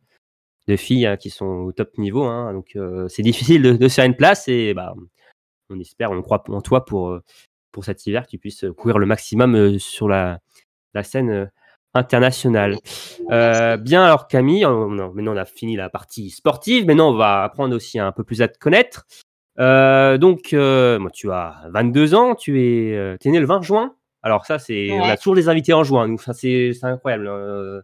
de 0.69 0.77
filles 0.77 1.07
hein, 1.07 1.17
qui 1.17 1.31
sont 1.31 1.47
au 1.47 1.73
top 1.73 1.99
niveau. 1.99 2.23
hein, 2.25 2.53
donc 2.53 2.77
euh, 2.77 3.09
c'est 3.09 3.23
difficile 3.23 3.63
de, 3.63 3.73
de 3.73 3.89
se 3.89 3.95
faire 3.97 4.05
une 4.05 4.15
place 4.17 4.47
et 4.47 4.75
bah, 4.75 4.95
on 5.71 5.81
espère, 5.81 6.13
on 6.13 6.23
croit 6.23 6.45
en 6.49 6.61
toi 6.61 6.85
pour 6.85 7.19
pour 7.73 7.85
cet 7.85 8.07
hiver 8.07 8.25
que 8.25 8.31
tu 8.31 8.39
puisses 8.39 8.65
courir 8.79 8.99
le 8.99 9.05
maximum 9.07 9.55
euh, 9.55 9.79
sur 9.79 10.09
la, 10.09 10.39
la 10.95 11.03
scène 11.03 11.31
euh, 11.31 11.47
internationale. 11.93 12.77
Euh, 13.31 13.77
bien 13.77 14.03
alors 14.05 14.29
Camille, 14.29 14.65
maintenant 14.65 15.33
on 15.35 15.37
a 15.37 15.45
fini 15.45 15.77
la 15.77 15.91
partie 15.91 16.31
sportive. 16.31 16.87
Maintenant 16.87 17.11
on 17.11 17.17
va 17.17 17.43
apprendre 17.43 17.75
aussi 17.75 17.99
un 17.99 18.13
peu 18.13 18.25
plus 18.25 18.43
à 18.43 18.49
te 18.49 18.59
connaître. 18.59 19.07
Euh, 19.59 20.19
donc, 20.19 20.53
euh, 20.53 20.99
moi, 20.99 21.11
tu 21.11 21.31
as 21.33 21.63
22 21.71 22.15
ans, 22.15 22.35
tu 22.35 22.61
es, 22.63 22.95
euh, 22.95 23.17
t'es 23.19 23.31
né 23.31 23.39
le 23.41 23.47
20 23.47 23.63
juin. 23.63 23.95
Alors 24.23 24.45
ça, 24.45 24.59
c'est, 24.59 24.91
on 24.93 25.03
a 25.09 25.17
toujours 25.17 25.35
des 25.37 25.49
invités 25.49 25.73
en 25.73 25.85
juin. 25.85 26.09
Nous, 26.09 26.19
ça 26.19 26.33
c'est, 26.35 26.73
incroyable. 26.83 27.29
euh, 27.29 27.81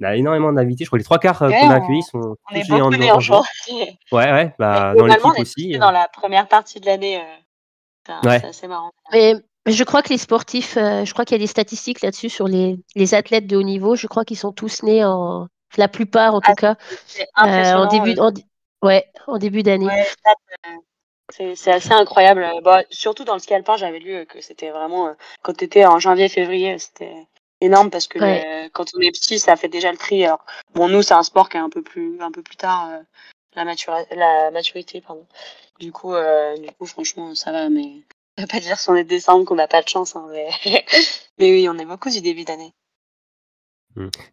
on 0.00 0.04
a 0.04 0.16
énormément 0.16 0.52
d'invités. 0.52 0.84
Je 0.84 0.88
crois 0.88 0.98
que 0.98 1.02
les 1.02 1.04
trois 1.04 1.18
quarts 1.18 1.40
Ouais, 1.42 1.56
qu'on 1.60 1.70
a 1.70 1.74
accueillis 1.76 2.02
sont 2.02 2.18
On 2.18 2.34
tous 2.52 2.56
est 2.56 2.68
nés 2.98 3.10
en, 3.10 3.14
en 3.14 3.16
en 3.16 3.20
juin. 3.20 3.42
juin. 3.68 3.76
Ouais, 4.10 4.32
ouais. 4.32 4.54
Bah, 4.58 4.92
dans 4.96 5.06
l'équipe 5.06 5.24
aussi. 5.38 5.76
euh. 5.76 5.78
dans 5.78 5.92
la 5.92 6.08
première 6.08 6.48
partie 6.48 6.80
de 6.80 6.86
l'année. 6.86 7.18
euh, 7.18 7.20
c'est 8.22 8.28
Ouais. 8.28 8.40
c'est 8.40 8.46
assez 8.48 8.66
marrant. 8.68 8.90
Mais 9.12 9.34
je 9.66 9.84
crois 9.84 10.02
que 10.02 10.08
les 10.08 10.18
sportifs, 10.18 10.76
euh, 10.76 11.04
je 11.04 11.12
crois 11.12 11.24
qu'il 11.24 11.36
y 11.36 11.40
a 11.40 11.44
des 11.44 11.46
statistiques 11.46 12.02
là-dessus 12.02 12.28
sur 12.28 12.48
les, 12.48 12.76
les 12.96 13.14
athlètes 13.14 13.46
de 13.46 13.56
haut 13.56 13.62
niveau. 13.62 13.94
Je 13.94 14.08
crois 14.08 14.24
qu'ils 14.24 14.36
sont 14.36 14.52
tous 14.52 14.82
nés 14.82 15.04
en, 15.04 15.46
la 15.76 15.88
plupart 15.88 16.34
en 16.34 16.40
tout 16.40 16.50
Ah, 16.50 16.54
cas, 16.54 16.76
euh, 17.46 17.74
en 17.74 17.86
début, 17.86 18.18
euh, 18.18 18.30
en, 18.82 18.86
ouais, 18.86 19.04
en 19.28 19.38
début 19.38 19.62
d'année. 19.62 19.86
C'est 21.30 21.70
assez 21.72 21.92
incroyable. 21.92 22.46
Bah, 22.62 22.82
surtout 22.90 23.24
dans 23.24 23.34
le 23.34 23.40
ski 23.40 23.54
alpin, 23.54 23.76
j'avais 23.76 23.98
lu 23.98 24.26
que 24.26 24.40
c'était 24.40 24.70
vraiment, 24.70 25.08
euh, 25.08 25.12
quand 25.42 25.56
tu 25.56 25.64
étais 25.64 25.86
en 25.86 25.98
janvier-février, 25.98 26.78
c'était 26.78 27.14
énorme 27.60 27.90
parce 27.90 28.06
que 28.06 28.18
Ouais. 28.18 28.70
quand 28.72 28.86
on 28.94 29.00
est 29.00 29.10
petit, 29.10 29.38
ça 29.38 29.56
fait 29.56 29.68
déjà 29.68 29.90
le 29.90 29.98
tri. 29.98 30.24
Alors, 30.24 30.44
bon, 30.74 30.88
nous, 30.88 31.02
c'est 31.02 31.14
un 31.14 31.22
sport 31.22 31.48
qui 31.48 31.56
est 31.56 31.60
un 31.60 31.70
peu 31.70 31.82
plus, 31.82 32.20
un 32.20 32.30
peu 32.30 32.42
plus 32.42 32.56
tard, 32.56 32.88
euh, 32.90 32.98
la, 33.54 33.64
matura- 33.64 34.06
la 34.14 34.50
maturité, 34.50 35.00
pardon. 35.00 35.26
Du 35.80 35.92
coup, 35.92 36.14
euh, 36.14 36.56
du 36.58 36.70
coup, 36.72 36.86
franchement, 36.86 37.34
ça 37.34 37.52
va, 37.52 37.68
mais 37.68 38.02
on 38.38 38.42
va 38.42 38.46
pas 38.46 38.60
dire 38.60 38.78
si 38.78 38.90
on 38.90 38.94
est 38.94 39.04
décembre 39.04 39.44
qu'on 39.44 39.54
n'a 39.56 39.68
pas 39.68 39.82
de 39.82 39.88
chance, 39.88 40.14
hein, 40.16 40.26
mais... 40.30 40.48
mais 41.38 41.50
oui, 41.50 41.68
on 41.68 41.78
est 41.78 41.84
beaucoup 41.84 42.10
du 42.10 42.20
début 42.20 42.44
d'année. 42.44 42.72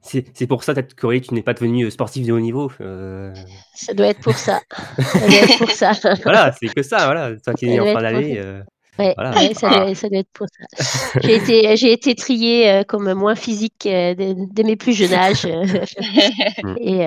C'est, 0.02 0.26
c'est 0.34 0.48
pour 0.48 0.64
ça, 0.64 0.74
peut-être, 0.74 0.96
Coralie, 0.96 1.22
tu 1.22 1.34
n'es 1.34 1.42
pas 1.44 1.54
devenue 1.54 1.90
sportif 1.92 2.26
de 2.26 2.34
haut 2.34 2.40
niveau. 2.40 2.72
euh, 2.82 3.34
Ça 3.76 3.94
doit 3.94 4.08
être 4.08 4.22
pour 4.22 4.36
ça. 4.36 4.60
Ça 4.98 5.20
doit 5.20 5.38
être 5.38 5.58
pour 5.58 5.72
ça. 5.72 5.92
voilà, 6.24 6.52
c'est 6.60 6.68
que 6.68 6.82
ça, 6.84 7.06
voilà. 7.06 7.32
Toi 7.44 7.54
qui 7.54 7.68
es 7.68 7.80
en 7.80 7.84
doit 7.84 7.94
fin 7.94 8.00
être 8.00 8.14
d'année. 8.14 8.36
pour- 8.36 8.46
euh, 8.46 8.62
Ouais, 9.00 9.14
Voilà. 9.16 9.32
ouais, 9.32 9.54
ça, 9.54 9.70
doit, 9.70 9.96
ça 9.96 10.10
doit 10.10 10.20
être 10.20 10.32
pour 10.34 10.48
ça. 10.50 11.20
J'ai 11.24 11.36
été, 11.36 11.78
j'ai 11.78 11.94
été 11.94 12.14
triée 12.14 12.70
euh, 12.70 12.84
comme 12.84 13.12
moins 13.14 13.36
physique 13.36 13.86
euh, 13.86 14.14
dès, 14.16 14.36
dès 14.36 14.64
mes 14.64 14.76
plus 14.76 14.92
jeunes 14.94 15.14
âges. 15.14 15.46
euh, 15.46 15.64
et 16.78 17.06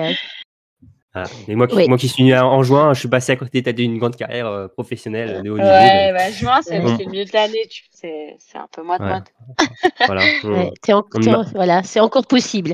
voilà. 1.15 1.29
Et 1.47 1.55
moi 1.55 1.67
qui, 1.67 1.75
Oui. 1.75 1.87
moi 1.87 1.97
qui 1.97 2.07
suis 2.09 2.23
né 2.23 2.37
en 2.37 2.61
juin, 2.61 2.93
je 2.93 2.99
suis 2.99 3.07
passé 3.07 3.31
à 3.31 3.35
côté 3.37 3.61
d'une 3.73 3.97
grande 3.97 4.15
carrière 4.17 4.47
euh, 4.47 4.67
professionnelle 4.67 5.41
de 5.43 5.49
haut 5.49 5.57
niveau. 5.57 5.67
Ouais, 5.69 6.11
bah, 6.13 6.29
juin, 6.29 6.59
c'est 6.61 6.79
Ouais. 6.79 6.93
c'est 6.97 7.05
le 7.05 7.09
milieu 7.11 7.23
de 7.25 7.31
l'année, 7.33 7.65
tu- 7.69 7.83
c'est 7.93 8.35
un 8.57 8.67
peu 8.71 8.83
voilà. 10.07 10.21
on- 10.43 10.49
ouais, 10.49 10.71
en- 10.93 10.97
en- 10.99 11.43
voilà, 11.55 11.83
c'est 11.83 11.99
encore 12.01 12.27
possible. 12.27 12.73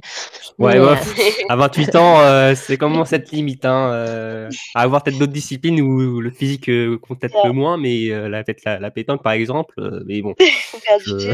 Ouais, 0.57 0.73
Mais, 0.73 0.79
ouais, 0.79 0.87
euh, 0.89 0.95
à 1.49 1.55
28 1.55 1.95
ans, 1.95 2.19
euh, 2.21 2.55
c'est 2.55 2.77
comment 2.77 3.05
cette 3.05 3.31
limite 3.31 3.63
hein, 3.65 3.91
euh, 3.93 4.49
À 4.75 4.81
avoir 4.81 5.03
peut-être 5.03 5.17
d'autres 5.19 5.31
disciplines 5.31 5.79
où 5.79 6.19
le 6.19 6.31
physique 6.31 6.67
euh, 6.69 6.97
compte 6.97 7.19
peut-être 7.19 7.35
Ouais. 7.35 7.41
peu 7.49 7.51
moins, 7.51 7.77
mais 7.77 8.09
euh, 8.11 8.27
la, 8.27 8.43
peut-être 8.43 8.65
la, 8.65 8.79
la 8.79 8.91
pétanque 8.91 9.21
par 9.23 9.33
exemple. 9.33 9.75
euh, 9.79 10.01
mais 10.07 10.21
bon, 10.21 10.33
je- 11.05 11.33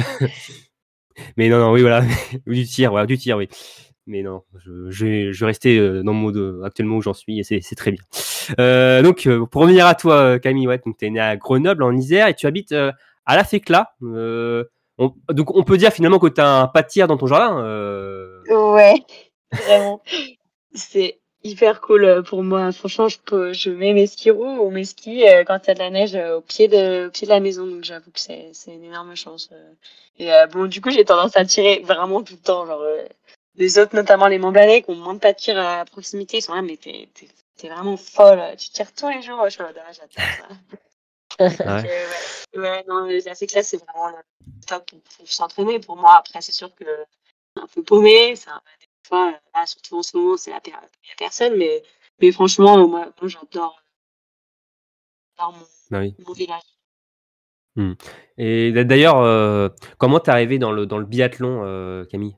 mais 1.36 1.50
non, 1.50 1.58
non, 1.60 1.72
oui, 1.72 1.82
voilà, 1.82 2.04
Ou 2.48 2.54
du 2.54 2.66
tir, 2.66 2.92
voilà, 2.92 3.06
du 3.08 3.18
tir, 3.18 3.38
oui. 3.38 3.48
Mais 4.08 4.24
non, 4.24 4.42
je, 4.66 4.90
je, 4.90 5.32
je 5.34 5.40
vais 5.42 5.46
rester 5.46 5.78
euh, 5.78 6.02
dans 6.02 6.14
le 6.14 6.18
mode 6.18 6.38
euh, 6.38 6.64
actuellement 6.64 6.96
où 6.98 7.02
j'en 7.02 7.14
suis 7.14 7.40
et 7.40 7.44
c'est 7.44 7.76
très 7.76 7.92
bien. 7.92 8.02
Euh, 8.60 9.02
donc, 9.02 9.28
euh, 9.28 9.46
pour 9.46 9.62
revenir 9.64 9.86
à 9.86 9.96
toi, 9.96 10.40
Camille, 10.40 10.68
ouais, 10.68 10.82
donc 10.86 10.98
t'es 10.98 11.10
né 11.10 11.20
à 11.20 11.36
Grenoble 11.36 11.84
en 11.84 11.92
Isère 11.96 12.28
et 12.28 12.34
tu 12.34 12.48
habites 12.48 12.72
à 12.74 13.36
la 13.36 13.44
Fécla. 13.44 13.92
Euh, 14.04 14.64
on- 14.98 15.14
donc, 15.30 15.54
on 15.56 15.64
peut 15.64 15.78
dire 15.78 15.92
finalement 15.92 16.20
que 16.20 16.28
tu 16.28 16.40
as 16.42 16.62
un 16.62 16.68
pas 16.68 16.82
de 16.84 16.88
tir 16.88 17.08
dans 17.08 17.18
ton 17.18 17.28
jardin. 17.28 17.62
euh, 17.64 18.42
Ouais, 18.50 18.96
vraiment. 19.52 20.02
C'est 20.74 21.20
hyper 21.44 21.82
cool 21.82 22.24
pour 22.28 22.44
moi. 22.44 22.72
Franchement, 22.72 23.08
je, 23.10 23.18
peux, 23.26 23.54
je 23.54 23.70
mets 23.70 23.94
mes 23.94 24.08
skis 24.08 24.32
roux 24.32 24.60
ou 24.66 24.70
mes 24.70 24.86
skis 24.86 25.28
euh, 25.28 25.44
quand 25.44 25.60
il 25.64 25.68
y 25.68 25.72
a 25.72 25.74
de 25.74 25.80
la 25.80 25.90
neige 25.90 26.16
euh, 26.16 26.38
au 26.38 26.42
pied 26.42 26.68
de, 26.68 27.08
au 27.08 27.12
pied 27.12 27.28
de 27.28 27.32
la 27.34 27.40
maison. 27.42 27.66
Donc 27.68 27.84
j'avoue 27.84 28.12
que 28.12 28.20
c'est 28.20 28.52
une 28.68 28.84
énorme 28.86 29.16
chance. 29.16 29.50
euh. 29.52 29.72
Et 30.20 30.30
bon, 30.52 30.66
du 30.66 30.82
coup, 30.82 30.90
j'ai 30.90 31.06
tendance 31.06 31.38
à 31.38 31.46
tirer 31.46 31.82
vraiment 31.86 32.24
tout 32.24 32.34
le 32.34 32.40
temps. 32.40 32.66
Genre, 32.66 32.82
les 33.58 33.80
autres, 33.80 33.96
notamment 33.96 34.28
les 34.28 34.38
Montbalais, 34.38 34.84
qui 34.84 34.92
ont 34.92 34.96
moins 34.96 35.16
de 35.16 35.20
pas 35.20 35.34
de 35.34 35.38
tir 35.38 35.60
à 35.60 35.84
proximité, 35.86 36.38
ils 36.38 36.42
sont 36.42 36.54
là, 36.54 36.62
mais 36.62 36.78
t'es, 36.78 37.10
t'es, 37.14 37.28
t'es 37.58 37.70
vraiment 37.70 37.98
folle. 37.98 38.42
Tu 38.58 38.70
tires 38.70 38.94
tous 38.94 39.10
les 39.10 39.22
jours. 39.22 39.42
Je 39.46 39.50
suis 39.50 39.64
là, 39.64 39.74
j'adore 39.92 40.10
ça. 40.16 40.48
Ouais. 41.40 41.56
Ouais. 41.60 42.06
ouais, 42.56 42.84
non, 42.88 43.06
la 43.06 43.36
c'est 43.36 43.78
vraiment 43.78 44.08
le 44.08 44.16
top 44.66 44.90
pour, 44.90 45.00
pour 45.02 45.28
s'entraîner. 45.28 45.78
Pour 45.78 45.96
moi, 45.96 46.16
après, 46.18 46.42
c'est 46.42 46.52
sûr 46.52 46.74
que 46.74 46.86
c'est 46.86 47.62
un 47.62 47.68
peu 47.68 47.84
paumé. 47.84 48.36
C'est 48.36 48.50
un, 48.50 48.60
des 48.80 48.88
fois, 49.08 49.32
là, 49.54 49.66
surtout 49.68 50.00
en 50.00 50.02
ce 50.02 50.18
moment, 50.18 50.38
c'est 50.38 50.50
la, 50.50 50.62
il 50.66 50.74
a 50.74 50.82
personne, 51.18 51.56
mais, 51.56 51.84
mais 52.20 52.32
franchement, 52.32 52.88
moi, 52.88 53.12
moi 53.22 53.30
j'adore, 53.30 53.84
j'adore 55.38 55.54
mon, 55.54 55.66
Bah 55.92 56.00
oui. 56.00 56.16
mon 56.26 56.34
village. 56.34 56.64
Et 58.40 58.72
d'ailleurs, 58.72 59.20
euh, 59.20 59.70
comment 60.00 60.20
t'es 60.20 60.32
arrivé 60.32 60.58
dans 60.58 60.72
le, 60.72 60.88
dans 60.88 60.98
le 60.98 61.06
biathlon, 61.06 61.62
euh, 61.64 62.06
Camille? 62.06 62.36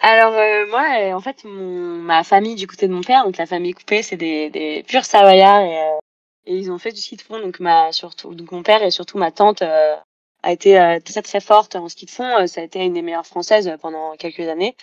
Alors 0.00 0.34
euh, 0.34 0.66
moi, 0.68 0.84
euh, 1.00 1.12
en 1.12 1.20
fait, 1.20 1.44
mon, 1.44 1.96
ma 2.02 2.22
famille 2.22 2.54
du 2.54 2.66
côté 2.66 2.86
de 2.86 2.92
mon 2.92 3.00
père, 3.02 3.24
donc 3.24 3.38
la 3.38 3.46
famille 3.46 3.72
coupée, 3.72 4.02
c'est 4.02 4.16
des, 4.16 4.50
des 4.50 4.82
purs 4.86 5.04
savoyards 5.04 5.62
et, 5.62 5.78
euh, 5.78 5.98
et 6.46 6.56
ils 6.56 6.70
ont 6.70 6.78
fait 6.78 6.92
du 6.92 7.00
ski 7.00 7.16
de 7.16 7.22
fond. 7.22 7.40
Donc 7.40 7.60
ma 7.60 7.92
surtout, 7.92 8.34
donc 8.34 8.52
mon 8.52 8.62
père 8.62 8.82
et 8.82 8.90
surtout 8.90 9.18
ma 9.18 9.30
tante 9.32 9.62
euh, 9.62 9.96
a 10.42 10.52
été 10.52 10.78
euh, 10.78 11.00
très 11.00 11.22
très 11.22 11.40
forte 11.40 11.76
en 11.76 11.88
ski 11.88 12.06
de 12.06 12.10
fond. 12.10 12.46
Ça 12.46 12.60
a 12.60 12.64
été 12.64 12.84
une 12.84 12.92
des 12.94 13.02
meilleures 13.02 13.26
françaises 13.26 13.74
pendant 13.80 14.16
quelques 14.16 14.48
années. 14.48 14.76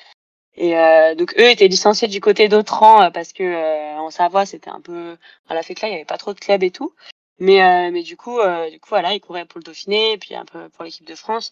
Et 0.55 0.75
donc 1.17 1.33
eux 1.39 1.49
étaient 1.49 1.67
licenciés 1.67 2.07
du 2.07 2.21
côté 2.21 2.47
d'Autran 2.47 3.09
parce 3.11 3.33
que 3.33 3.97
en 3.97 4.11
Savoie 4.11 4.45
c'était 4.45 4.69
un 4.69 4.81
peu, 4.81 5.17
à 5.49 5.55
la 5.55 5.63
que 5.63 5.73
là 5.81 5.87
il 5.87 5.91
y 5.91 5.95
avait 5.95 6.05
pas 6.05 6.19
trop 6.19 6.31
de 6.33 6.39
clubs 6.39 6.61
et 6.61 6.69
tout. 6.69 6.93
Mais 7.39 7.89
mais 7.89 8.03
du 8.03 8.17
coup 8.17 8.39
du 8.71 8.79
coup 8.79 8.89
voilà 8.89 9.13
ils 9.15 9.19
couraient 9.19 9.45
pour 9.45 9.57
le 9.57 9.63
Dauphiné 9.63 10.17
puis 10.19 10.35
un 10.35 10.45
peu 10.45 10.69
pour 10.69 10.83
l'équipe 10.83 11.07
de 11.07 11.15
France. 11.15 11.49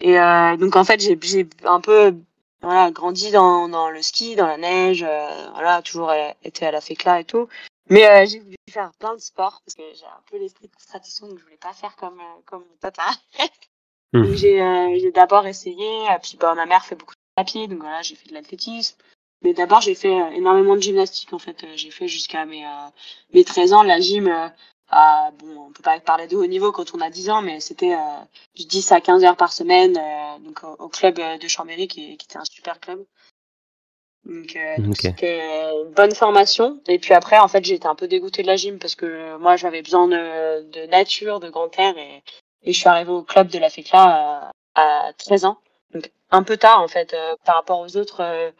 Et 0.00 0.14
donc 0.58 0.76
en 0.76 0.84
fait 0.84 1.00
j'ai 1.00 1.18
j'ai 1.20 1.48
un 1.64 1.80
peu 1.80 2.14
voilà, 2.64 2.90
grandi 2.90 3.30
dans, 3.30 3.68
dans 3.68 3.90
le 3.90 4.02
ski, 4.02 4.36
dans 4.36 4.46
la 4.46 4.56
neige, 4.56 5.04
euh, 5.06 5.50
voilà, 5.52 5.82
toujours 5.82 6.12
été 6.42 6.66
à 6.66 6.70
la 6.70 6.80
fécla 6.80 7.20
et 7.20 7.24
tout. 7.24 7.48
Mais 7.90 8.06
euh, 8.08 8.26
j'ai 8.26 8.40
voulu 8.40 8.56
faire 8.70 8.92
plein 8.98 9.14
de 9.14 9.20
sports 9.20 9.60
parce 9.64 9.74
que 9.74 9.82
j'ai 9.94 10.06
un 10.06 10.22
peu 10.30 10.38
l'esprit 10.38 10.68
de 10.68 10.86
tradition, 10.88 11.28
donc 11.28 11.38
je 11.38 11.44
voulais 11.44 11.56
pas 11.56 11.72
faire 11.72 11.94
comme 11.96 12.18
euh, 12.18 12.40
comme 12.46 12.60
mon 12.60 12.76
papa. 12.80 13.06
Donc 14.14 14.32
j'ai 14.34 14.62
euh, 14.62 14.96
j'ai 15.00 15.10
d'abord 15.10 15.44
essayé, 15.46 16.06
puis 16.22 16.36
bah, 16.38 16.54
ma 16.54 16.66
mère 16.66 16.84
fait 16.84 16.94
beaucoup 16.94 17.14
de 17.14 17.34
papier, 17.42 17.66
donc 17.66 17.80
voilà, 17.80 18.00
j'ai 18.02 18.14
fait 18.14 18.28
de 18.28 18.34
l'athlétisme. 18.34 18.96
Mais 19.44 19.52
d'abord 19.52 19.82
j'ai 19.82 19.94
fait 19.94 20.18
euh, 20.18 20.30
énormément 20.30 20.74
de 20.74 20.80
gymnastique 20.80 21.32
en 21.32 21.38
fait. 21.38 21.62
Euh, 21.64 21.72
j'ai 21.76 21.90
fait 21.90 22.08
jusqu'à 22.08 22.46
mes 22.46 22.64
euh, 22.64 22.88
mes 23.34 23.44
13 23.44 23.74
ans 23.74 23.82
la 23.82 24.00
gym. 24.00 24.28
À, 24.94 25.30
bon, 25.38 25.66
on 25.68 25.72
peut 25.72 25.82
pas 25.82 25.98
parler 26.00 26.28
de 26.28 26.36
haut 26.36 26.46
niveau 26.46 26.70
quand 26.70 26.94
on 26.94 27.00
a 27.00 27.10
10 27.10 27.30
ans, 27.30 27.42
mais 27.42 27.60
c'était 27.60 27.96
de 28.58 28.64
10 28.64 28.92
à 28.92 29.00
15 29.00 29.24
heures 29.24 29.36
par 29.36 29.52
semaine, 29.52 29.96
euh, 29.98 30.38
donc 30.38 30.62
au, 30.62 30.84
au 30.84 30.88
club 30.88 31.18
euh, 31.18 31.36
de 31.36 31.48
Chambéry 31.48 31.88
qui, 31.88 32.16
qui 32.16 32.26
était 32.26 32.38
un 32.38 32.44
super 32.44 32.78
club. 32.78 33.04
Donc, 34.24 34.56
euh, 34.56 34.92
c'était 34.98 35.40
une 35.84 35.92
bonne 35.92 36.14
formation. 36.14 36.80
Et 36.88 36.98
puis 36.98 37.12
après, 37.12 37.38
en 37.38 37.48
fait, 37.48 37.68
été 37.68 37.86
un 37.86 37.94
peu 37.94 38.08
dégoûtée 38.08 38.42
de 38.42 38.46
la 38.46 38.56
gym 38.56 38.78
parce 38.78 38.94
que 38.94 39.36
moi, 39.36 39.56
j'avais 39.56 39.82
besoin 39.82 40.08
de, 40.08 40.62
de 40.70 40.86
nature, 40.86 41.40
de 41.40 41.50
grand 41.50 41.78
air, 41.78 41.98
et, 41.98 42.22
et 42.62 42.72
je 42.72 42.78
suis 42.78 42.88
arrivée 42.88 43.10
au 43.10 43.22
club 43.22 43.48
de 43.48 43.58
la 43.58 43.68
FECLA 43.68 44.50
à, 44.74 45.08
à 45.08 45.12
13 45.12 45.44
ans. 45.44 45.58
Donc 45.92 46.10
un 46.30 46.42
peu 46.42 46.56
tard, 46.56 46.80
en 46.80 46.88
fait, 46.88 47.14
par 47.44 47.56
rapport 47.56 47.80
aux 47.80 47.96
autres, 47.98 48.52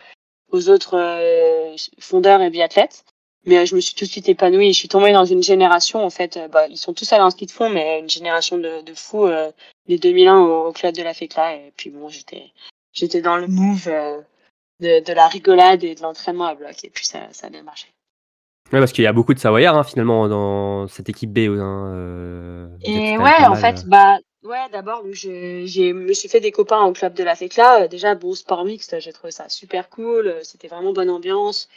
aux 0.55 0.69
autres 0.69 0.97
euh, 0.97 1.77
fondeurs 1.99 2.41
et 2.41 2.51
biathlètes. 2.51 3.05
Mais 3.47 3.59
euh, 3.59 3.65
je 3.67 3.75
me 3.75 3.81
suis 3.81 3.95
tout 3.95 4.05
de 4.05 4.11
suite 4.11 4.29
épanouie. 4.29 4.73
Je 4.73 4.79
suis 4.79 4.89
tombée 4.89 5.13
dans 5.13 5.25
une 5.25 5.43
génération, 5.43 6.05
en 6.05 6.11
fait, 6.11 6.37
euh, 6.37 6.49
bah, 6.49 6.67
ils 6.69 6.79
sont 6.79 6.95
tous 6.95 7.13
allés 7.13 7.23
en 7.23 7.31
ski 7.31 7.47
de 7.47 7.51
fond, 7.51 7.69
mais 7.69 8.01
une 8.01 8.09
génération 8.09 8.57
de, 8.59 8.83
de 8.83 8.95
fous, 8.95 9.27
euh, 9.27 9.51
les 9.87 9.99
2001 9.99 10.39
au, 10.39 10.67
au 10.69 10.73
club 10.73 10.95
de 10.95 11.03
la 11.03 11.15
FECLA. 11.15 11.57
Et 11.57 11.73
puis 11.77 11.91
bon, 11.91 12.09
j'étais, 12.09 12.53
j'étais 12.93 13.21
dans 13.21 13.37
le 13.37 13.47
move 13.47 13.89
euh, 13.89 14.21
de, 14.81 15.05
de 15.05 15.13
la 15.13 15.29
rigolade 15.29 15.85
et 15.85 15.95
de 15.95 16.03
l'entraînement 16.03 16.47
à 16.47 16.55
bloc. 16.55 16.85
Et 16.85 16.91
puis 16.91 17.05
ça, 17.05 17.21
ça 17.33 17.49
a 17.49 17.51
bien 17.51 17.63
marché. 17.63 17.89
Ouais, 18.73 18.79
parce 18.79 18.93
qu'il 18.93 19.05
y 19.05 19.07
a 19.07 19.13
beaucoup 19.13 19.35
de 19.35 19.39
Savoyards 19.39 19.77
hein, 19.77 19.85
finalement 19.85 20.27
dans 20.27 20.89
cette 20.89 21.09
équipe 21.09 21.33
B. 21.33 21.39
Hein, 21.61 21.93
euh, 21.95 22.69
Et 22.83 23.19
ouais, 23.19 23.45
en 23.47 23.57
fait, 23.57 23.85
bah, 23.87 24.19
ouais, 24.43 24.69
d'abord, 24.73 25.05
je, 25.13 25.93
me 25.93 26.13
suis 26.15 26.29
fait 26.29 26.41
des 26.41 26.51
copains 26.51 26.83
au 26.83 26.93
club 26.93 27.15
de 27.15 27.23
la 27.23 27.35
FECLA. 27.35 27.89
Déjà, 27.89 28.15
bon, 28.15 28.35
sport 28.35 28.65
mixte, 28.65 28.99
j'ai 29.01 29.13
trouvé 29.13 29.33
ça 29.33 29.49
super 29.49 29.91
cool. 29.91 30.35
C'était 30.43 30.69
vraiment 30.69 30.93
bonne 30.93 31.11
ambiance. 31.11 31.69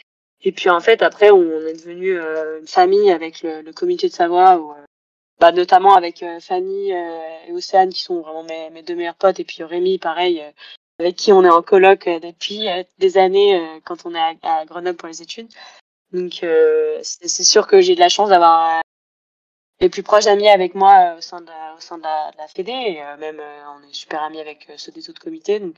Et 0.42 0.52
puis, 0.52 0.70
en 0.70 0.80
fait, 0.80 1.02
après, 1.02 1.30
on 1.30 1.42
est 1.66 1.74
devenu 1.74 2.18
euh, 2.18 2.60
une 2.60 2.66
famille 2.66 3.10
avec 3.10 3.42
le, 3.42 3.62
le 3.62 3.72
comité 3.72 4.08
de 4.08 4.12
Savoie, 4.12 4.56
où, 4.58 4.70
euh, 4.70 4.84
bah, 5.40 5.52
notamment 5.52 5.94
avec 5.94 6.22
euh, 6.22 6.40
Fanny 6.40 6.90
et 6.90 7.52
Océane, 7.52 7.90
qui 7.90 8.02
sont 8.02 8.20
vraiment 8.20 8.44
mes, 8.44 8.70
mes 8.70 8.82
deux 8.82 8.94
meilleurs 8.94 9.16
potes. 9.16 9.40
Et 9.40 9.44
puis 9.44 9.64
Rémi, 9.64 9.98
pareil, 9.98 10.42
avec 11.00 11.16
qui 11.16 11.32
on 11.32 11.44
est 11.44 11.50
en 11.50 11.62
coloc 11.62 12.06
euh, 12.06 12.20
depuis 12.20 12.66
des 12.98 13.18
années 13.18 13.80
quand 13.84 14.06
on 14.06 14.14
est 14.14 14.38
à, 14.42 14.60
à 14.60 14.64
Grenoble 14.64 14.96
pour 14.96 15.08
les 15.08 15.22
études. 15.22 15.48
Donc, 16.12 16.44
c'est 17.02 17.44
sûr 17.44 17.66
que 17.66 17.82
j'ai 17.82 17.94
de 17.94 18.00
la 18.00 18.08
chance 18.08 18.30
d'avoir 18.30 18.80
les 19.80 19.88
plus 19.88 20.02
proches 20.02 20.26
amis 20.26 20.48
avec 20.48 20.74
moi 20.74 21.14
au 21.16 21.20
sein 21.20 21.40
de 21.40 21.76
au 21.76 21.80
sein 21.80 21.98
de 21.98 22.02
la, 22.02 22.30
de 22.32 22.36
la 22.38 22.48
Fédé 22.48 22.98
euh, 23.00 23.16
même 23.18 23.40
euh, 23.40 23.62
on 23.76 23.88
est 23.88 23.94
super 23.94 24.22
amis 24.22 24.40
avec 24.40 24.70
ceux 24.76 24.92
des 24.92 25.08
autres 25.08 25.20
comités 25.20 25.60
donc 25.60 25.76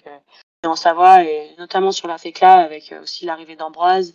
en 0.64 0.76
Savoie 0.76 1.24
et 1.24 1.54
notamment 1.58 1.92
sur 1.92 2.08
la 2.08 2.18
FECLA 2.18 2.54
avec 2.54 2.94
aussi 3.02 3.26
l'arrivée 3.26 3.56
d'Ambroise 3.56 4.14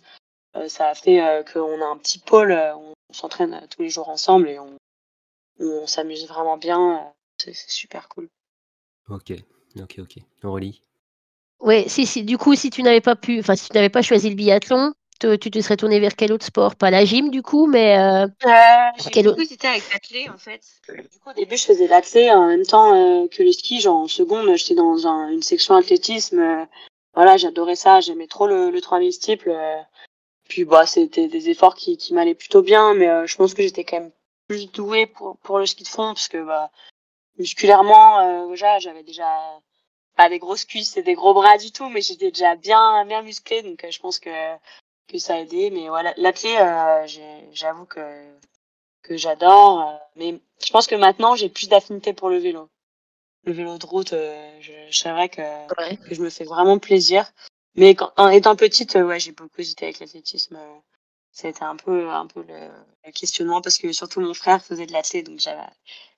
ça 0.68 0.88
a 0.88 0.94
fait 0.94 1.20
euh, 1.22 1.42
qu'on 1.42 1.80
a 1.82 1.86
un 1.86 1.96
petit 1.96 2.18
pôle 2.18 2.52
euh, 2.52 2.74
où 2.76 2.92
on 3.10 3.12
s'entraîne 3.12 3.54
euh, 3.54 3.66
tous 3.70 3.82
les 3.82 3.88
jours 3.88 4.08
ensemble 4.08 4.48
et 4.48 4.58
on, 4.58 4.76
on 5.60 5.86
s'amuse 5.86 6.26
vraiment 6.28 6.56
bien 6.56 6.96
euh, 6.96 7.10
c'est 7.38 7.52
c'est 7.54 7.70
super 7.70 8.08
cool 8.08 8.28
Ok, 9.08 9.32
ok, 9.80 9.96
ok. 10.00 10.18
Aurélie? 10.42 10.82
Oui, 11.60 11.88
si, 11.88 12.06
si, 12.06 12.22
du 12.24 12.36
coup, 12.38 12.54
si 12.54 12.70
tu 12.70 12.82
n'avais 12.82 13.00
pas 13.00 13.16
pu, 13.16 13.38
enfin, 13.40 13.56
si 13.56 13.68
tu 13.68 13.74
n'avais 13.76 13.88
pas 13.88 14.02
choisi 14.02 14.28
le 14.28 14.34
biathlon, 14.34 14.92
te- 15.20 15.36
tu 15.36 15.50
te 15.50 15.60
serais 15.60 15.76
tourné 15.76 16.00
vers 16.00 16.14
quel 16.16 16.32
autre 16.32 16.44
sport? 16.44 16.76
Pas 16.76 16.90
la 16.90 17.04
gym, 17.04 17.30
du 17.30 17.40
coup, 17.42 17.66
mais 17.66 17.98
euh, 17.98 18.26
j'ai 18.98 19.10
Quel- 19.10 19.26
beaucoup 19.26 19.40
hésité 19.40 19.68
avec 19.68 19.90
l'athlé 19.92 20.28
en 20.28 20.38
fait. 20.38 20.60
Du 20.88 21.18
coup 21.18 21.30
au 21.30 21.32
début 21.32 21.56
je 21.56 21.64
faisais 21.64 21.86
l'athlé 21.86 22.30
en 22.30 22.46
même 22.46 22.64
temps 22.64 22.94
euh, 22.94 23.26
que 23.28 23.42
le 23.42 23.52
ski, 23.52 23.80
genre 23.80 23.96
en 23.96 24.08
seconde 24.08 24.54
j'étais 24.56 24.74
dans 24.74 25.06
un- 25.06 25.28
une 25.30 25.42
section 25.42 25.74
athlétisme. 25.74 26.38
euh, 26.38 26.64
voilà, 27.14 27.36
j'adorais 27.38 27.76
ça, 27.76 28.00
j'aimais 28.00 28.26
trop 28.26 28.46
le, 28.46 28.70
le 28.70 28.80
3000 28.80 29.12
steeple. 29.12 29.50
Puis 30.48 30.64
bah 30.64 30.86
c'était 30.86 31.28
des 31.28 31.50
efforts 31.50 31.74
qui, 31.74 31.96
qui 31.96 32.14
m'allaient 32.14 32.34
plutôt 32.34 32.62
bien, 32.62 32.94
mais 32.94 33.08
euh, 33.08 33.26
je 33.26 33.36
pense 33.36 33.54
que 33.54 33.62
j'étais 33.62 33.84
quand 33.84 34.00
même 34.00 34.12
plus 34.48 34.70
douée 34.72 35.06
pour, 35.06 35.36
pour 35.38 35.58
le 35.58 35.66
ski 35.66 35.82
de 35.84 35.88
fond 35.88 36.14
parce 36.14 36.28
que 36.28 36.42
bah 36.44 36.70
musculairement 37.38 38.20
euh, 38.20 38.50
déjà 38.50 38.78
j'avais 38.78 39.02
déjà 39.02 39.28
pas 40.16 40.28
des 40.28 40.38
grosses 40.38 40.64
cuisses 40.64 40.96
et 40.96 41.02
des 41.02 41.14
gros 41.14 41.34
bras 41.34 41.58
du 41.58 41.72
tout, 41.72 41.88
mais 41.88 42.00
j'étais 42.00 42.30
déjà 42.30 42.56
bien 42.56 43.04
bien 43.04 43.22
musclée 43.22 43.62
donc 43.62 43.84
euh, 43.84 43.90
je 43.90 44.00
pense 44.00 44.18
que 44.18 44.30
que 45.08 45.18
ça 45.18 45.34
a 45.34 45.38
aidé. 45.38 45.70
Mais 45.70 45.88
voilà, 45.88 46.12
l'athlé, 46.16 46.54
euh, 46.58 47.06
j'avoue 47.52 47.86
que 47.86 48.00
que 49.02 49.16
j'adore. 49.16 49.88
euh, 49.88 49.96
mais 50.16 50.40
je 50.64 50.70
pense 50.72 50.86
que 50.86 50.94
maintenant, 50.94 51.36
j'ai 51.36 51.48
plus 51.48 51.68
d'affinité 51.68 52.12
pour 52.12 52.28
le 52.28 52.38
vélo. 52.38 52.68
Le 53.44 53.52
vélo 53.52 53.78
de 53.78 53.86
route, 53.86 54.12
euh, 54.12 54.60
je, 54.60 55.08
vrai 55.08 55.28
que, 55.28 55.42
ouais. 55.80 55.96
que 55.96 56.14
je 56.14 56.20
me 56.20 56.30
fais 56.30 56.44
vraiment 56.44 56.78
plaisir. 56.78 57.30
Mais 57.76 57.94
quand, 57.94 58.12
en 58.16 58.28
étant 58.28 58.56
petite, 58.56 58.96
euh, 58.96 59.04
ouais, 59.06 59.20
j'ai 59.20 59.32
beaucoup 59.32 59.60
hésité 59.60 59.86
avec 59.86 60.00
l'athlétisme. 60.00 60.56
euh, 60.56 60.78
a 61.44 61.48
été 61.48 61.64
un 61.64 61.76
peu, 61.76 62.10
un 62.10 62.26
peu 62.26 62.42
le, 62.48 62.68
le 63.06 63.12
questionnement 63.12 63.60
parce 63.60 63.78
que 63.78 63.92
surtout 63.92 64.20
mon 64.20 64.34
frère 64.34 64.62
faisait 64.64 64.86
de 64.86 64.92
l'athlé, 64.92 65.22
donc 65.22 65.38
j'avais, 65.38 65.60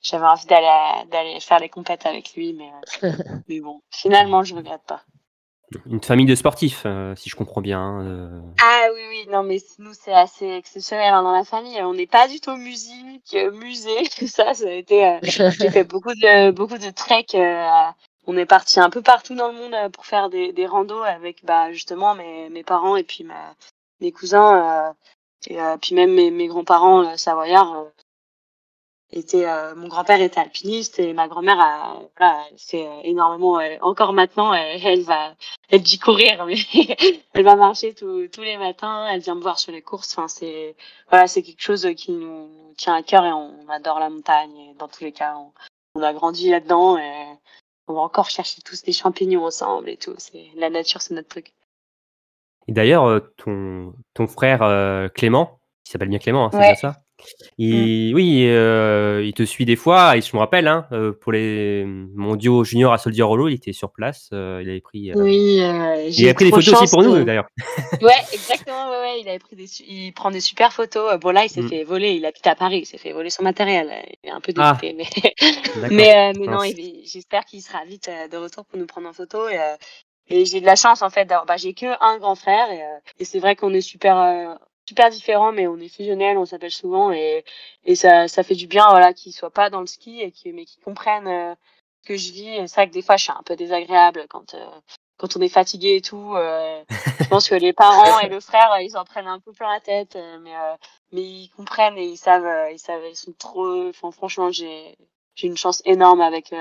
j'avais 0.03 0.27
envie 0.27 0.47
d'aller, 0.47 0.66
à- 0.66 1.05
d'aller 1.07 1.40
faire 1.40 1.59
les 1.59 1.68
compètes 1.68 2.07
avec 2.07 2.35
lui, 2.35 2.53
mais, 2.55 2.71
euh, 3.03 3.11
mais 3.49 3.61
bon, 3.61 3.83
finalement, 3.90 4.44
je 4.44 4.55
regrette 4.55 4.83
pas. 4.87 5.03
Une 5.87 6.03
famille 6.03 6.25
de 6.27 6.35
sportifs, 6.35 6.85
euh, 6.87 7.14
si 7.16 7.29
je 7.29 7.37
comprends 7.37 7.61
bien. 7.61 7.81
hein, 7.81 8.07
euh. 8.07 8.40
Ah 8.62 8.88
oui, 8.94 9.03
oui, 9.11 9.27
non, 9.31 9.42
mais 9.42 9.59
nous, 9.79 9.92
c'est 9.92 10.14
assez 10.14 10.47
exceptionnel 10.47 11.12
hein, 11.12 11.23
dans 11.23 11.33
la 11.33 11.44
famille. 11.44 11.81
On 11.83 11.92
n'est 11.94 12.07
pas 12.07 12.27
du 12.27 12.40
tout 12.40 12.57
musique, 12.57 13.35
euh, 13.35 13.51
musée, 13.51 14.09
tout 14.18 14.27
ça, 14.29 14.55
ça 14.55 14.66
a 14.66 14.71
été... 14.73 15.05
euh, 15.07 15.18
J'ai 15.23 15.71
fait 15.71 15.85
beaucoup 15.85 16.14
de, 16.14 16.51
beaucoup 16.53 16.79
de 16.79 16.90
trek. 16.90 17.27
euh, 17.35 17.90
on 18.29 18.37
est 18.37 18.47
parti 18.47 18.79
un 18.79 18.91
peu 18.91 19.03
partout 19.03 19.35
dans 19.35 19.49
le 19.49 19.55
monde 19.55 19.75
euh, 19.75 19.88
pour 19.88 20.07
faire 20.07 20.29
des, 20.31 20.53
des 20.53 20.67
randos 20.67 21.03
avec 21.03 21.45
bah, 21.45 21.73
justement 21.73 22.14
mes, 22.14 22.51
mes 22.51 22.62
parents 22.62 22.97
et 22.97 23.03
puis 23.03 23.25
ma, 23.25 23.55
mes 24.01 24.12
cousins. 24.12 24.88
euh, 24.88 24.93
et 25.47 25.61
euh, 25.61 25.77
puis 25.79 25.95
même 25.95 26.12
mes, 26.12 26.31
mes 26.31 26.47
grands-parents 26.49 27.17
savoyards. 27.17 27.87
étaient, 29.12 29.47
euh, 29.47 29.75
mon 29.77 29.88
grand-père 29.88 30.21
était 30.21 30.41
alpiniste 30.41 30.99
et 30.99 31.12
ma 31.14 31.29
grand-mère 31.29 31.59
a 31.61 32.01
voilà, 32.19 32.45
fait 32.59 32.87
énormément. 33.05 33.61
encore 33.81 34.12
maintenant, 34.12 34.53
elle, 34.53 35.03
va, 35.05 35.35
elle 35.71 35.83
dit 35.83 35.99
courir, 35.99 36.45
mais 36.47 36.57
elle 37.35 37.45
va 37.45 37.57
marcher 37.57 37.95
tous 37.95 38.29
tous 38.29 38.43
les 38.43 38.59
matins. 38.59 39.07
Elle 39.09 39.21
vient 39.21 39.37
me 39.37 39.41
voir 39.43 39.59
sur 39.59 39.73
les 39.73 39.83
courses. 39.83 40.12
Enfin, 40.12 40.29
c'est 40.29 40.77
voilà, 41.11 41.29
c'est 41.29 41.43
quelque 41.43 41.62
chose 41.62 41.88
qui 41.97 42.12
nous, 42.12 42.51
tient 42.77 42.95
à 42.95 43.03
cœur 43.03 43.25
et 43.25 43.33
on, 43.33 43.69
adore 43.69 44.01
la 44.01 44.11
montagne. 44.11 44.57
Et 44.59 44.75
dans 44.75 44.88
tous 44.88 45.05
les 45.05 45.12
cas, 45.12 45.37
on, 45.38 45.53
on 45.95 46.03
a 46.03 46.12
grandi 46.12 46.51
là-dedans 46.51 46.99
et 46.99 47.28
on 47.88 47.94
va 47.94 48.01
encore 48.01 48.31
chercher 48.31 48.62
tous 48.62 48.83
des 48.83 48.92
champignons 48.92 49.44
ensemble 49.44 49.88
et 49.88 49.96
tout. 49.96 50.14
C'est 50.18 50.48
la 50.57 50.70
nature, 50.70 51.01
c'est 51.03 51.14
notre 51.14 51.29
truc. 51.29 51.55
Et 52.66 52.72
d'ailleurs, 52.72 53.05
euh, 53.07 53.20
ton, 53.38 53.94
ton 54.14 54.27
frère 54.27 54.62
euh, 54.62 55.09
Clément, 55.09 55.61
qui 55.85 55.92
s'appelle 55.92 56.09
bien 56.11 56.18
Clément, 56.18 56.46
hein, 56.46 56.51
c'est 56.53 56.59
Ouais. 56.59 56.66
bien 56.66 56.74
ça? 56.74 57.03
Il, 57.59 58.14
Oui, 58.14 58.44
euh, 58.46 59.22
il 59.24 59.33
te 59.35 59.42
suit 59.42 59.64
des 59.64 59.76
fois. 59.76 60.16
Et 60.16 60.20
je 60.20 60.35
me 60.35 60.38
rappelle, 60.38 60.68
hein, 60.68 60.87
euh, 60.92 61.12
pour 61.12 61.33
les 61.33 61.85
mondiaux 61.87 62.64
juniors 62.64 62.92
à 62.92 62.98
Soldier 62.98 63.22
Hollow, 63.24 63.48
il 63.48 63.54
était 63.54 63.72
sur 63.72 63.90
place. 63.90 64.28
euh, 64.33 64.61
il 64.62 64.70
avait 64.70 64.81
pris. 64.81 65.11
euh, 65.11 65.14
Oui, 65.16 65.57
il 65.57 66.24
avait 66.24 66.35
pris 66.35 66.44
des 66.46 66.50
photos 66.50 66.83
aussi 66.83 66.90
pour 66.90 67.02
nous 67.02 67.24
d'ailleurs. 67.24 67.46
Ouais, 68.02 68.12
exactement. 68.33 68.90
Ouais, 68.90 68.98
ouais, 69.00 69.20
il 69.20 69.28
avait 69.28 69.38
pris 69.38 69.57
des, 69.57 69.66
il 69.88 70.12
prend 70.12 70.31
des 70.31 70.40
super 70.40 70.72
photos. 70.72 71.18
Bon 71.20 71.31
là, 71.31 71.44
il 71.44 71.48
s'est 71.50 71.62
Mm. 71.62 71.68
fait 71.68 71.85
voler. 71.85 72.12
Il 72.12 72.24
habite 72.26 72.46
à 72.46 72.54
Paris. 72.54 72.81
Il 72.83 72.87
s'est 72.87 72.98
fait 72.98 73.12
voler 73.12 73.31
son 73.31 73.42
matériel. 73.42 73.90
Il 74.22 74.28
est 74.28 74.33
un 74.33 74.40
peu 74.40 74.52
Ah. 74.57 74.78
dégoûté, 74.81 74.94
mais 74.96 75.07
mais, 75.90 76.33
mais 76.38 76.46
non, 76.46 76.61
j'espère 77.04 77.44
qu'il 77.44 77.61
sera 77.62 77.85
vite 77.85 78.09
de 78.31 78.37
retour 78.37 78.64
pour 78.66 78.78
nous 78.78 78.87
prendre 78.87 79.09
en 79.09 79.12
photo. 79.12 79.48
Et, 79.48 79.59
et 80.31 80.44
j'ai 80.44 80.61
de 80.61 80.66
la 80.66 80.76
chance 80.76 81.02
en 81.02 81.11
fait. 81.11 81.24
d'avoir- 81.24 81.46
Bah, 81.46 81.57
j'ai 81.57 81.72
que 81.74 81.87
un 82.04 82.18
grand 82.18 82.35
frère 82.35 82.70
et, 82.70 82.83
euh, 82.83 82.98
et 83.18 83.24
c'est 83.24 83.38
vrai 83.40 83.57
qu'on 83.57 83.72
est 83.74 83.81
super 83.81 84.16
euh, 84.18 84.54
super 84.88 85.11
différents, 85.11 85.53
mais 85.53 85.66
on 85.68 85.79
est 85.79 85.88
fusionnels. 85.88 86.38
On 86.38 86.46
s'appelle 86.46 86.70
souvent 86.72 87.12
et 87.12 87.44
et 87.85 87.94
ça 87.96 88.29
ça 88.29 88.42
fait 88.42 88.55
du 88.57 88.66
bien 88.66 88.88
voilà 88.90 89.12
qu'ils 89.14 89.33
soient 89.35 89.51
pas 89.53 89.70
dans 89.70 89.81
le 89.81 89.87
ski 89.87 90.20
et 90.22 90.31
qui 90.33 90.53
mais 90.53 90.64
qu'ils 90.64 90.83
comprennent 90.83 91.29
euh, 91.29 91.55
ce 92.03 92.09
que 92.09 92.16
je 92.16 92.33
vis. 92.33 92.68
C'est 92.68 92.74
vrai 92.77 92.88
que 92.88 92.92
des 92.94 93.03
fois 93.03 93.16
je 93.16 93.24
suis 93.24 93.33
un 93.33 93.42
peu 93.44 93.57
désagréable 93.57 94.27
quand 94.29 94.55
euh, 94.55 94.66
quand 95.18 95.37
on 95.37 95.40
est 95.42 95.48
fatigué 95.51 95.96
et 95.96 96.03
tout. 96.03 96.35
euh, 96.37 96.83
je 97.22 97.29
pense 97.29 97.48
que 97.48 97.55
les 97.57 97.72
parents 97.74 98.18
et 98.20 98.29
le 98.29 98.40
frère 98.40 98.81
ils 98.81 98.96
en 98.96 99.05
prennent 99.05 99.27
un 99.29 99.40
peu 99.40 99.53
plein 99.53 99.72
la 99.72 99.81
tête, 99.81 100.16
euh, 100.16 100.38
mais 100.40 100.57
euh, 100.57 100.74
mais 101.12 101.22
ils 101.22 101.51
comprennent 101.57 101.98
et 101.98 102.07
ils 102.07 102.16
savent 102.18 102.70
ils 102.72 102.79
savent 102.79 103.05
ils 103.11 103.16
sont 103.16 103.33
trop. 103.38 103.88
Enfin, 103.90 104.11
franchement 104.12 104.51
j'ai 104.51 104.96
j'ai 105.37 105.46
une 105.48 105.57
chance 105.57 105.83
énorme 105.85 106.20
avec 106.22 106.53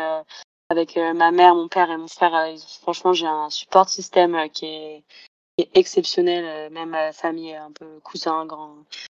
avec 0.70 0.98
ma 0.98 1.32
mère, 1.32 1.56
mon 1.56 1.68
père 1.70 1.90
et 1.92 1.98
mon 1.98 2.08
frère. 2.08 2.48
ils- 2.50 2.60
franchement, 2.82 3.14
j'ai 3.14 3.26
un 3.28 3.50
support 3.50 3.90
système 3.90 4.50
qui 4.52 4.66
est, 4.66 5.04
est 5.58 5.70
exceptionnel. 5.76 6.46
euh, 6.46 6.70
même 6.70 6.90
ma 6.90 7.12
famille, 7.12 7.54
un 7.56 7.72
peu 7.72 8.00
cousin, 8.04 8.46
grand, 8.46 8.76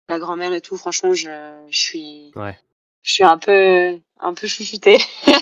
la 0.10 0.20
grand-mère 0.20 0.54
et 0.54 0.62
tout. 0.62 0.78
Franchement, 0.78 1.14
je, 1.14 1.30
je 1.70 1.80
suis, 1.80 2.32
Ouais. 2.36 2.58
je 3.04 3.14
suis 3.14 3.24
un 3.24 3.38
peu, 3.38 4.00
un 4.20 4.34
peu 4.34 4.48
chouchoutée. 4.48 4.98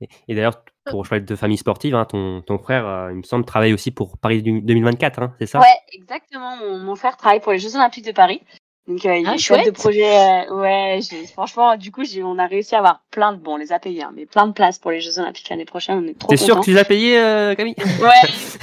Et, 0.00 0.08
et 0.28 0.34
d'ailleurs, 0.36 0.62
pour 0.84 1.04
je 1.04 1.10
parlais 1.10 1.24
de 1.24 1.34
famille 1.34 1.56
sportive, 1.58 1.94
hein, 1.96 2.04
ton, 2.04 2.40
ton 2.42 2.56
frère, 2.58 2.86
euh, 2.86 3.10
il 3.10 3.16
me 3.16 3.22
semble, 3.24 3.44
travaille 3.44 3.72
aussi 3.72 3.90
pour 3.90 4.16
Paris 4.16 4.42
du- 4.42 4.60
2024, 4.60 5.20
hein, 5.20 5.34
c'est 5.40 5.46
ça? 5.46 5.58
Ouais, 5.58 5.66
exactement. 5.92 6.56
Mon, 6.56 6.78
mon 6.78 6.94
frère 6.94 7.16
travaille 7.16 7.40
pour 7.40 7.50
les 7.50 7.58
Jeux 7.58 7.74
Olympiques 7.74 8.04
de 8.04 8.12
Paris. 8.12 8.40
Donc, 8.88 9.04
euh, 9.04 9.16
il 9.18 9.28
Ah, 9.28 9.34
est 9.34 9.38
chef 9.38 9.58
de 9.58 9.62
chouette. 9.64 9.74
projet. 9.74 10.46
euh, 10.48 10.54
ouais, 10.54 11.00
j'ai- 11.02 11.26
franchement, 11.26 11.76
du 11.76 11.92
coup, 11.92 12.04
j'ai, 12.04 12.22
on 12.22 12.38
a 12.38 12.46
réussi 12.46 12.74
à 12.74 12.78
avoir 12.78 13.02
plein 13.10 13.34
de, 13.34 13.36
bon, 13.38 13.54
on 13.54 13.56
les 13.58 13.70
a 13.70 13.78
payés, 13.78 14.02
hein, 14.02 14.12
mais 14.14 14.24
plein 14.24 14.46
de 14.46 14.52
places 14.52 14.78
pour 14.78 14.90
les 14.90 15.00
Jeux 15.00 15.18
Olympiques 15.18 15.50
l'année 15.50 15.66
prochaine. 15.66 15.98
On 16.02 16.08
est 16.08 16.18
trop 16.18 16.30
T'es 16.30 16.38
sûr 16.38 16.58
que 16.58 16.64
tu 16.64 16.72
les 16.72 16.78
as 16.78 16.86
payés, 16.86 17.18
euh, 17.18 17.54
Camille? 17.54 17.74
Ouais. 18.00 18.06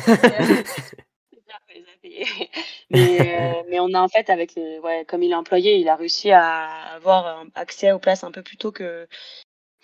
a 1.53 1.59
mais, 2.89 3.35
euh, 3.35 3.63
mais 3.69 3.79
on 3.79 3.93
a 3.93 4.01
en 4.01 4.07
fait 4.07 4.29
avec 4.29 4.55
les, 4.55 4.79
ouais, 4.79 5.05
comme 5.07 5.21
il 5.23 5.31
est 5.31 5.35
employé, 5.35 5.77
il 5.77 5.89
a 5.89 5.95
réussi 5.95 6.31
à 6.31 6.67
avoir 6.95 7.43
accès 7.55 7.91
aux 7.91 7.99
places 7.99 8.23
un 8.23 8.31
peu 8.31 8.41
plus 8.41 8.57
tôt 8.57 8.71
que 8.71 9.07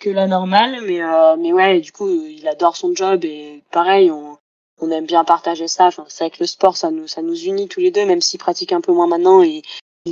que 0.00 0.10
la 0.10 0.26
normale. 0.26 0.80
Mais 0.84 1.02
euh, 1.02 1.36
mais 1.36 1.52
ouais, 1.52 1.80
du 1.80 1.92
coup, 1.92 2.08
il 2.08 2.46
adore 2.48 2.76
son 2.76 2.94
job 2.94 3.24
et 3.24 3.62
pareil, 3.70 4.10
on 4.10 4.38
on 4.80 4.90
aime 4.90 5.06
bien 5.06 5.24
partager 5.24 5.68
ça. 5.68 5.86
Enfin, 5.86 6.04
c'est 6.08 6.24
vrai 6.24 6.30
que 6.30 6.40
le 6.40 6.46
sport, 6.46 6.76
ça 6.76 6.90
nous 6.90 7.06
ça 7.06 7.22
nous 7.22 7.40
unit 7.44 7.68
tous 7.68 7.80
les 7.80 7.90
deux, 7.90 8.04
même 8.06 8.20
s'il 8.20 8.40
pratique 8.40 8.72
un 8.72 8.80
peu 8.80 8.92
moins 8.92 9.06
maintenant. 9.06 9.42
Et 9.42 9.62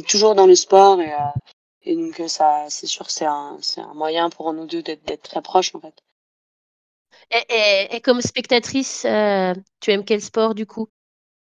toujours 0.03 0.35
dans 0.35 0.46
le 0.46 0.55
sport 0.57 1.00
et 1.00 1.12
euh, 1.12 1.18
et 1.83 1.96
donc 1.96 2.20
euh, 2.20 2.29
ça, 2.29 2.66
c'est 2.70 2.87
sûr, 2.87 3.11
c'est 3.11 3.26
un 3.26 3.59
c'est 3.62 3.81
un 3.81 3.94
moyen 3.94 4.31
pour 4.31 4.53
nous 4.53 4.66
deux 4.66 4.83
d'être 4.83 5.05
d'être 5.05 5.22
très 5.22 5.42
proches 5.42 5.74
en 5.74 5.81
fait. 5.81 5.94
Et, 7.31 7.44
et- 7.48 7.96
et 7.96 8.00
comme 8.00 8.20
spectatrice, 8.20 9.05
euh, 9.05 9.55
tu 9.81 9.90
aimes 9.90 10.05
quel 10.05 10.20
sport 10.22 10.55
du 10.55 10.66
coup? 10.66 10.88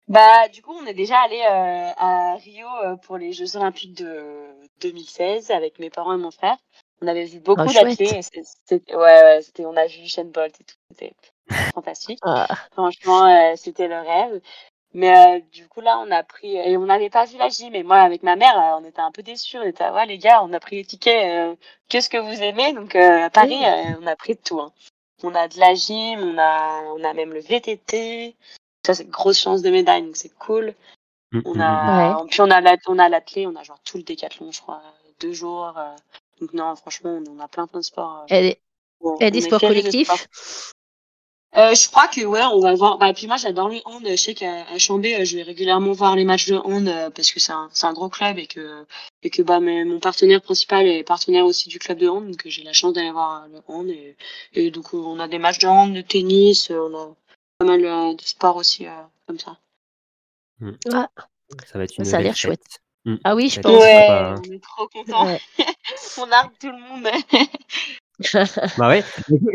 Bah, 0.08 0.50
du 0.50 0.62
coup, 0.62 0.74
on 0.74 0.86
est 0.86 0.94
déjà 0.94 1.18
allé 1.22 1.40
euh, 1.40 1.94
à 1.98 2.36
Rio 2.36 2.68
pour 3.04 3.18
les 3.18 3.32
Jeux 3.32 3.56
Olympiques 3.56 3.96
de 3.96 4.46
2016 4.82 5.50
avec 5.50 5.80
mes 5.80 5.90
parents 5.90 6.14
et 6.14 6.18
mon 6.18 6.32
frère. 6.32 6.58
On 7.02 7.08
avait 7.08 7.26
vu 7.26 7.40
beaucoup 7.40 7.70
chouette. 7.70 7.98
d'athlètes. 8.00 8.24
c'était- 8.68 8.96
Ouais, 8.96 9.02
ouais, 9.24 9.42
c'était, 9.42 9.66
on 9.66 9.76
a 9.78 9.88
vu 9.88 10.02
Usain 10.02 10.26
Bolt 10.26 10.60
et 10.60 10.64
tout. 10.66 10.76
C'était 10.92 11.14
fantastique. 11.74 12.20
Ah, 12.22 12.48
Franchement, 12.74 13.26
euh, 13.28 13.56
c'était 13.56 13.88
le 13.88 14.00
rêve. 14.00 14.42
Mais 14.94 15.38
euh, 15.38 15.40
du 15.52 15.68
coup, 15.68 15.82
là, 15.82 16.00
on 16.00 16.12
a 16.12 16.24
pris... 16.24 16.56
Et 16.56 16.78
on 16.78 16.86
n'avait 16.86 17.10
pas 17.10 17.26
vu 17.26 17.38
la 17.38 17.50
gym. 17.50 17.74
Et 17.76 17.84
moi, 17.84 17.98
avec 17.98 18.24
ma 18.24 18.36
mère, 18.36 18.58
euh, 18.58 18.80
on 18.82 18.86
était 18.86 19.02
un 19.02 19.12
peu 19.12 19.24
déçus. 19.24 19.58
On 19.58 19.64
était, 19.64 19.90
ouais, 19.90 20.06
les 20.06 20.18
gars, 20.20 20.44
on 20.44 20.54
a 20.54 20.60
pris 20.60 20.78
les 20.78 20.86
tickets. 20.86 21.26
euh, 21.52 21.56
Qu'est-ce 21.90 22.10
que 22.10 22.18
vous 22.18 22.42
aimez? 22.44 22.74
Donc, 22.74 22.96
euh, 22.96 23.24
à 23.26 23.30
Paris, 23.30 23.58
Oui. 23.60 23.66
euh, 23.66 23.98
on 24.02 24.08
a 24.08 24.16
pris 24.16 24.36
de 24.36 24.42
tout. 24.42 24.60
hein. 24.60 24.72
On 25.24 25.34
a 25.36 25.48
de 25.48 25.58
la 25.60 25.74
gym, 25.74 26.20
on 26.20 26.38
a, 26.38 26.82
on 26.98 27.04
a 27.04 27.14
même 27.14 27.34
le 27.34 27.40
VTT. 27.40 28.36
Ça, 28.86 28.94
c'est 28.94 29.04
une 29.04 29.10
grosse 29.10 29.40
chance 29.40 29.62
de 29.62 29.70
médaille, 29.70 30.04
donc 30.04 30.18
c'est 30.18 30.34
cool. 30.38 30.74
Mm, 31.32 31.42
On 31.46 31.56
mm, 31.56 31.62
a, 31.62 32.26
puis 32.30 32.42
on 32.42 32.52
a 32.52 32.60
la, 32.62 32.76
on 32.88 33.00
a 33.00 33.08
l'athlé, 33.10 33.48
on 33.48 33.56
a 33.56 33.64
genre 33.64 33.80
tout 33.86 33.98
le 33.98 34.04
décathlon, 34.04 34.52
je 34.52 34.62
crois, 34.62 34.82
deux 35.22 35.32
jours. 35.34 35.74
euh. 35.78 35.96
donc 36.42 36.54
non, 36.54 36.76
franchement, 36.76 37.18
on 37.30 37.40
a 37.40 37.48
plein 37.48 37.68
plein 37.68 37.80
de 37.80 37.86
sports. 37.86 38.26
euh. 38.32 38.54
Bon, 39.02 39.16
on 39.22 39.30
des 39.30 39.42
sports 39.42 39.62
collectifs. 39.62 40.73
Euh, 41.56 41.76
je 41.76 41.88
crois 41.88 42.08
que 42.08 42.22
ouais, 42.22 42.42
on 42.52 42.60
va 42.60 42.74
voir. 42.74 42.98
Bah, 42.98 43.14
puis 43.14 43.28
moi, 43.28 43.38
j'adore 43.38 43.70
le 43.70 43.80
hand. 43.86 44.02
Je 44.04 44.16
sais 44.16 44.34
qu'à 44.34 44.66
à 44.66 44.78
Chambé, 44.80 45.16
euh, 45.16 45.24
je 45.26 45.36
vais 45.38 45.44
régulièrement 45.44 45.92
voir 45.92 46.16
les 46.16 46.24
matchs 46.26 46.48
de 46.48 46.56
hand 46.56 46.88
euh, 46.88 47.12
parce 47.12 47.32
que 47.32 47.40
c'est 47.40 47.52
un, 47.52 47.70
c'est 47.74 47.86
un 47.86 47.94
gros 47.94 48.10
club 48.10 48.40
et 48.40 48.48
que 48.48 48.86
et 49.22 49.30
que 49.30 49.44
bah 49.44 49.60
mon 49.60 50.00
partenaire 50.00 50.42
principal 50.42 50.88
est 50.88 51.04
partenaire 51.04 51.46
aussi 51.46 51.70
du 51.70 51.78
club 51.78 52.00
de 52.00 52.08
hand, 52.10 52.26
donc 52.26 52.42
j'ai 52.46 52.64
la 52.64 52.74
chance 52.74 52.94
d'aller 52.94 53.12
voir 53.12 53.44
euh, 53.44 53.48
le 53.50 53.62
hand 53.68 53.88
et, 53.88 54.16
et 54.54 54.72
donc 54.72 54.94
on 54.96 55.20
a 55.20 55.28
des 55.28 55.38
matchs 55.38 55.60
de 55.60 55.68
hand, 55.68 55.94
de 55.94 56.02
tennis, 56.02 56.72
euh, 56.72 56.90
on 56.90 56.96
a 57.12 57.16
pas 57.60 57.66
mal 57.66 57.82
de 58.16 58.22
sports 58.24 58.56
aussi 58.56 58.88
euh, 58.88 58.92
comme 59.28 59.38
ça. 59.38 59.58
Ça 60.92 61.78
va 61.78 61.84
être 61.84 61.98
une 62.00 62.06
Ça 62.06 62.18
a 62.18 62.22
l'air 62.22 62.34
fête. 62.34 62.42
chouette. 62.42 62.80
Mm. 63.06 63.16
Ah 63.26 63.36
oui, 63.36 63.50
je 63.50 63.58
Ouais. 63.58 63.62
pense. 63.62 63.74
Ouais. 63.74 64.08
sympa, 64.08 64.30
hein. 64.30 64.42
on 64.48 64.52
est 64.54 64.64
trop 64.64 64.88
contents. 64.88 65.26
Ouais. 65.28 65.42
on 66.18 66.32
argue 66.32 66.56
tout 66.60 66.72
le 66.72 66.80
monde. 66.80 67.08
Bah 68.78 68.88
ouais, 68.90 69.04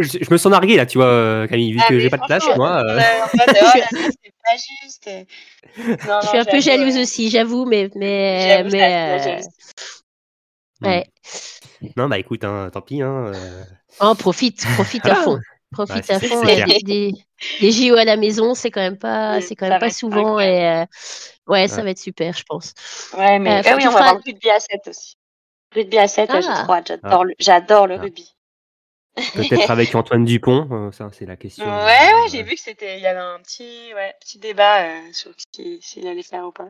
je, 0.01 0.19
je 0.23 0.31
me 0.31 0.37
sens 0.39 0.51
nargué 0.51 0.77
là, 0.77 0.87
tu 0.87 0.99
vois, 0.99 1.07
euh, 1.07 1.47
Camille, 1.47 1.73
vu 1.73 1.81
Ah, 1.83 1.89
que 1.89 1.99
j'ai 1.99 2.11
pas 2.11 2.19
de 2.19 2.27
place, 2.27 2.45
moi. 2.57 2.83
euh, 2.85 2.99
euh, 2.99 3.03
oh 3.25 3.29
c'est 3.35 4.33
pas 4.45 4.57
juste. 4.83 5.07
et- 5.07 5.27
Non, 6.07 6.21
je 6.23 6.27
suis 6.29 6.37
non, 6.39 6.43
un 6.43 6.45
peu 6.45 6.61
jalouse 6.61 6.97
aussi, 6.99 7.31
j'avoue, 7.31 7.65
mais 7.67 7.91
mais 7.95 8.65
mais 8.65 8.83
euh, 8.83 9.19
jalousie. 9.23 9.49
ouais. 10.83 11.05
Non, 11.97 12.09
bah 12.09 12.19
écoute, 12.19 12.45
hein, 12.45 12.71
tant 12.73 12.81
pis. 12.81 13.03
Hein, 13.03 13.33
euh, 13.35 13.65
Oh, 14.01 14.15
profite, 14.15 14.65
profite 14.75 15.07
à 15.07 15.13
Ah. 15.19 15.23
fond. 15.23 15.39
Profite 15.71 16.09
Ouais, 16.09 16.15
à 16.15 16.21
fond. 16.21 16.43
et 16.45 16.55
clair. 16.63 16.67
Des, 16.85 17.13
des 17.61 17.73
JO 17.73 17.97
à 17.97 18.05
la 18.05 18.17
maison, 18.17 18.55
c'est 18.55 18.71
quand 18.71 18.81
même 18.81 18.97
pas, 18.97 19.37
Mm, 19.39 19.41
c'est 19.43 19.55
quand 19.55 19.69
même 19.69 19.79
pas 19.79 19.91
souvent. 19.91 20.39
Et 20.41 20.67
euh, 20.67 20.85
ouais, 21.47 21.69
ça 21.69 21.77
Ouais. 21.79 21.83
va 21.83 21.91
être 21.91 21.99
super, 21.99 22.33
je 22.33 22.43
pense. 22.49 22.73
Ouais, 23.17 23.39
mais 23.39 23.59
Euh, 23.59 23.63
eh 23.67 23.75
oui, 23.75 23.83
on 23.87 23.91
va 23.91 23.99
feras- 23.99 24.03
voir 24.05 24.15
le 24.15 24.21
rugby 24.25 24.49
à 24.51 24.61
7 24.61 24.81
aussi. 24.89 25.17
Rugby 25.75 25.99
à 25.99 26.09
7, 26.09 26.31
Ah. 26.33 26.41
j'ai 26.41 26.49
trop 26.65 26.73
hâte. 26.73 26.89
J'adore 27.03 27.25
le, 27.25 27.35
j'adore 27.39 27.87
le 27.87 27.97
Ah. 27.97 28.01
rugby. 28.01 28.35
Peut-être 29.35 29.71
avec 29.71 29.95
Antoine 29.95 30.25
Dupont, 30.25 30.69
euh, 30.71 30.93
ça 30.93 31.09
c'est 31.13 31.27
la 31.27 31.37
question. 31.37 31.65
Ouais, 31.65 31.71
euh, 31.73 32.23
ouais, 32.23 32.29
j'ai 32.31 32.43
vu 32.43 32.55
que 32.55 32.61
c'était, 32.61 32.97
il 32.99 33.03
y 33.03 33.07
avait 33.07 33.19
un 33.21 33.39
petit, 33.41 33.93
ouais, 33.95 34.15
petit 34.21 34.39
débat 34.39 34.83
euh, 34.85 35.01
sur 35.13 35.31
s'il 35.81 36.07
allait 36.07 36.23
faire 36.23 36.45
ou 36.45 36.53
pas. 36.53 36.69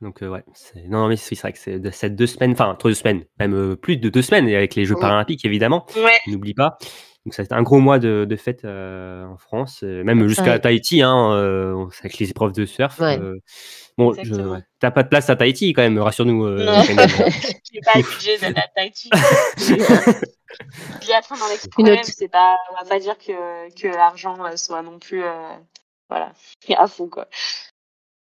Donc 0.00 0.22
euh, 0.22 0.28
ouais, 0.28 0.42
c'est- 0.54 0.82
non, 0.88 1.00
non, 1.02 1.08
mais 1.08 1.16
c'est 1.16 1.38
vrai 1.40 1.52
que 1.52 1.58
c'est 1.58 1.78
de 1.78 1.90
cette 1.90 2.16
deux 2.16 2.26
semaines, 2.26 2.52
enfin 2.52 2.76
deux 2.82 2.94
semaines, 2.94 3.24
même 3.38 3.54
euh, 3.54 3.76
plus 3.76 3.96
de 3.96 4.08
deux 4.08 4.22
semaines, 4.22 4.48
avec 4.48 4.74
les 4.74 4.84
Jeux 4.84 4.94
Ouais. 4.96 5.00
paralympiques 5.00 5.44
évidemment, 5.44 5.86
Ouais. 5.96 6.18
n'oublie 6.26 6.54
pas. 6.54 6.76
Donc 7.24 7.34
ça 7.34 7.42
a 7.42 7.44
été 7.44 7.54
un 7.54 7.62
gros 7.62 7.78
mois 7.78 8.00
de, 8.00 8.24
de 8.28 8.36
fêtes 8.36 8.64
euh, 8.64 9.24
en 9.26 9.36
France, 9.36 9.84
euh, 9.84 10.02
même 10.02 10.26
jusqu'à 10.26 10.52
Ouais. 10.52 10.58
Tahiti, 10.60 11.02
hein, 11.02 11.32
euh, 11.34 11.86
avec 12.00 12.18
les 12.18 12.30
épreuves 12.30 12.52
de 12.52 12.66
surf. 12.66 12.98
Ouais. 12.98 13.16
euh, 13.20 13.38
bon, 13.96 14.12
t'as 14.80 14.90
pas 14.90 15.02
de 15.04 15.08
place 15.08 15.30
à 15.30 15.36
Tahiti 15.36 15.72
quand 15.72 15.82
même, 15.82 15.98
rassure-nous. 16.00 16.44
euh. 16.44 16.58
J'ai 17.72 17.80
pas 17.80 17.92
le 17.98 18.02
budget 18.02 18.38
de 18.38 18.54
la 18.54 18.66
Tahiti. 18.74 19.08
Biathlon 21.00 21.36
dans 21.38 21.46
Une 21.78 21.86
l'extrême, 21.86 22.02
c'est 22.02 22.28
pas, 22.28 22.56
on 22.72 22.82
va 22.82 22.88
pas 22.88 22.98
dire 22.98 23.16
que, 23.18 23.72
que 23.80 23.86
l'argent 23.88 24.36
soit 24.56 24.82
non 24.82 24.98
plus, 24.98 25.22
euh, 25.22 25.48
voilà, 26.08 26.32
à 26.76 26.86
fond, 26.88 27.08
quoi. 27.08 27.28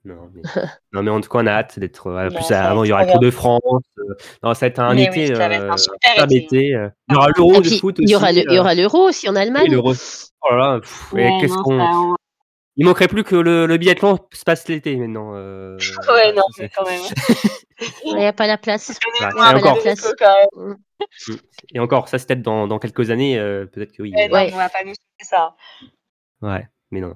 Non, 0.04 0.30
mais, 0.34 0.42
non, 0.92 1.02
mais 1.02 1.10
en 1.10 1.20
tout 1.20 1.28
cas, 1.28 1.38
on 1.40 1.46
a 1.46 1.50
hâte 1.52 1.78
d'être. 1.78 2.06
euh, 2.08 2.28
plus, 2.30 2.42
ça 2.42 2.68
avant, 2.70 2.82
être 2.82 2.86
il 2.86 2.88
y 2.90 2.92
aura 2.92 3.02
le 3.02 3.08
trop 3.08 3.18
Tour 3.18 3.20
de 3.26 3.30
France. 3.30 3.82
euh, 3.98 4.14
non, 4.42 4.54
ça 4.54 4.60
va 4.60 4.66
être 4.68 4.78
un 4.78 4.94
Mais 4.94 5.04
été. 5.04 5.20
oui, 5.30 5.36
ça 5.36 5.48
va 5.48 5.54
être 5.54 5.64
un 5.64 5.72
euh, 5.72 5.76
super 5.76 6.24
été. 6.24 6.36
été, 6.36 6.74
euh. 6.74 6.88
Il 7.08 7.14
y 7.14 7.16
aura 7.16 7.28
l'Euro 7.36 7.60
de 7.60 7.68
foot 7.70 7.96
il 7.98 8.08
y 8.10 8.14
aura 8.16 8.30
aussi, 8.30 8.36
le, 8.42 8.50
il 8.50 8.54
y 8.54 8.58
aura 8.58 8.74
l'euro 8.74 9.08
aussi 9.08 9.28
en 9.28 9.34
oui, 9.34 9.38
Allemagne. 9.40 9.70
l'Euro. 9.70 9.92
Oh 10.42 10.54
là 10.54 10.56
là, 10.74 10.80
pff, 10.80 11.12
ouais, 11.12 11.24
Ouais, 11.24 11.38
qu'est-ce 11.40 11.54
non, 11.54 11.62
qu'on. 11.62 11.78
ça, 11.78 11.90
on- 11.92 12.14
Il 12.76 12.86
manquerait 12.86 13.08
plus 13.08 13.24
que 13.24 13.36
le, 13.36 13.66
le 13.66 13.76
biathlon 13.76 14.18
se 14.32 14.44
passe 14.44 14.66
l'été 14.68 14.96
maintenant. 14.96 15.32
euh, 15.34 15.76
Ouais, 16.08 16.32
non, 16.32 16.42
mais 16.58 16.64
c'est- 16.64 16.72
quand 16.74 16.84
même. 16.88 17.00
Il 18.04 18.14
n'y 18.16 18.26
a 18.26 18.32
pas 18.34 18.46
la 18.46 18.58
place. 18.58 18.88
Ouais, 18.90 18.94
Donnez-moi 19.20 19.50
et 19.52 19.54
encore. 19.54 19.78
Place. 19.80 20.04
Et 21.74 21.80
ça 22.08 22.18
c'est 22.18 22.26
peut-être 22.28 22.42
dans, 22.42 22.66
dans 22.66 22.78
quelques 22.78 23.10
années, 23.10 23.38
euh, 23.38 23.64
peut-être 23.66 23.92
que 23.92 24.02
oui. 24.02 24.12
Ouais, 24.14 24.28
non, 24.28 24.54
on 24.54 24.56
va 24.58 24.68
pas 24.68 24.80
nous 24.84 24.92
souhaiter 24.94 25.24
ça. 25.24 25.54
Ouais, 26.42 26.68
mais 26.90 27.00
non. 27.00 27.14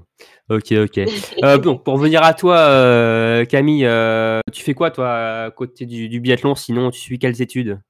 Ok, 0.48 0.72
ok. 0.72 0.98
Euh, 1.42 1.58
bon, 1.58 1.76
pour 1.76 1.94
revenir 1.94 2.22
à 2.22 2.34
toi, 2.34 2.58
euh, 2.58 3.44
Camille, 3.44 3.86
euh, 3.86 4.40
tu 4.52 4.62
fais 4.62 4.74
quoi 4.74 4.90
toi 4.90 5.44
à 5.44 5.50
côté 5.50 5.86
du, 5.86 6.08
du 6.08 6.20
biathlon? 6.20 6.54
Sinon, 6.54 6.90
tu 6.90 7.00
suis 7.00 7.18
quelles 7.18 7.42
études? 7.42 7.80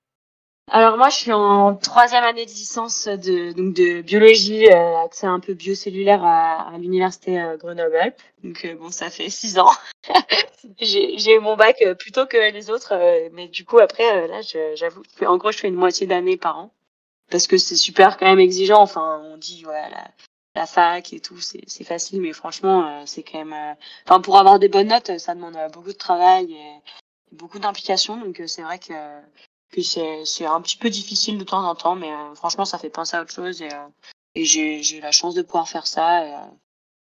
Alors 0.71 0.97
moi, 0.97 1.11
je 1.11 1.17
suis 1.17 1.33
en 1.33 1.75
troisième 1.75 2.25
année 2.25 2.47
de 2.47 2.51
licence 2.51 3.07
de 3.07 3.53
donc 3.53 3.75
de 3.75 4.01
biologie, 4.01 4.67
accès 4.69 5.27
un 5.27 5.39
peu 5.39 5.53
biocellulaire 5.53 6.25
à, 6.25 6.75
à 6.75 6.79
l'université 6.79 7.39
Grenoble-Alpes. 7.59 8.23
Donc 8.43 8.67
bon, 8.81 8.91
ça 8.91 9.11
fait 9.11 9.29
six 9.29 9.59
ans. 9.59 9.71
j'ai 10.81 11.35
eu 11.35 11.39
mon 11.41 11.57
bac 11.57 11.83
euh, 11.83 11.95
plus 11.95 12.13
tôt 12.13 12.27
que 12.27 12.51
les 12.53 12.71
autres, 12.71 12.95
mais 13.33 13.49
du 13.49 13.65
coup 13.65 13.79
après 13.79 14.27
là, 14.27 14.41
j'avoue, 14.75 15.03
en 15.27 15.37
gros, 15.37 15.53
je 15.53 15.59
fais 15.59 15.69
une 15.69 15.75
moitié 15.75 16.07
d'année 16.07 16.39
par 16.39 16.59
an 16.59 16.73
parce 17.31 17.47
que 17.47 17.59
c'est 17.59 17.77
super 17.77 18.17
quand 18.17 18.27
même 18.27 18.41
exigeant. 18.41 18.81
Enfin, 18.81 19.23
on 19.25 19.37
dit 19.37 19.65
ouais 19.67 19.83
la, 20.55 20.67
fac 20.67 21.13
et 21.13 21.21
tout, 21.21 21.39
c'est 21.41 21.85
facile, 21.85 22.21
mais 22.21 22.33
franchement, 22.33 22.87
euh, 22.87 23.03
c'est 23.07 23.23
quand 23.23 23.39
même. 23.39 23.53
euh, 23.53 23.75
Enfin, 24.07 24.21
pour 24.21 24.39
avoir 24.39 24.59
des 24.59 24.69
bonnes 24.69 24.89
notes, 24.89 25.19
ça 25.19 25.35
demande 25.35 25.57
euh, 25.57 25.69
beaucoup 25.69 25.89
de 25.93 25.99
travail 25.99 26.53
et, 26.53 26.81
beaucoup 27.33 27.59
d'implication. 27.59 28.17
Donc 28.19 28.41
euh, 28.41 28.47
c'est 28.47 28.63
vrai 28.63 28.79
que 28.79 28.93
que 29.73 29.83
c'est 29.83 30.25
c'est 30.25 30.47
un 30.47 30.61
petit 30.61 30.77
peu 30.77 30.89
difficile 30.91 31.39
de 31.39 31.45
temps 31.45 31.67
en 31.69 31.75
temps, 31.75 31.97
mais 31.97 32.11
euh, 32.13 32.35
franchement, 32.37 32.65
ça 32.65 32.79
fait 32.79 32.91
penser 32.91 33.17
à 33.17 33.23
autre 33.23 33.33
chose 33.33 33.61
et, 33.63 33.73
euh, 33.73 33.89
et 34.37 34.45
j'ai 34.45 34.83
j'ai 34.83 35.01
la 35.01 35.11
chance 35.13 35.35
de 35.35 35.43
pouvoir 35.43 35.69
faire 35.69 35.87
ça. 35.87 36.27
Et, 36.27 36.33
euh, 36.35 36.39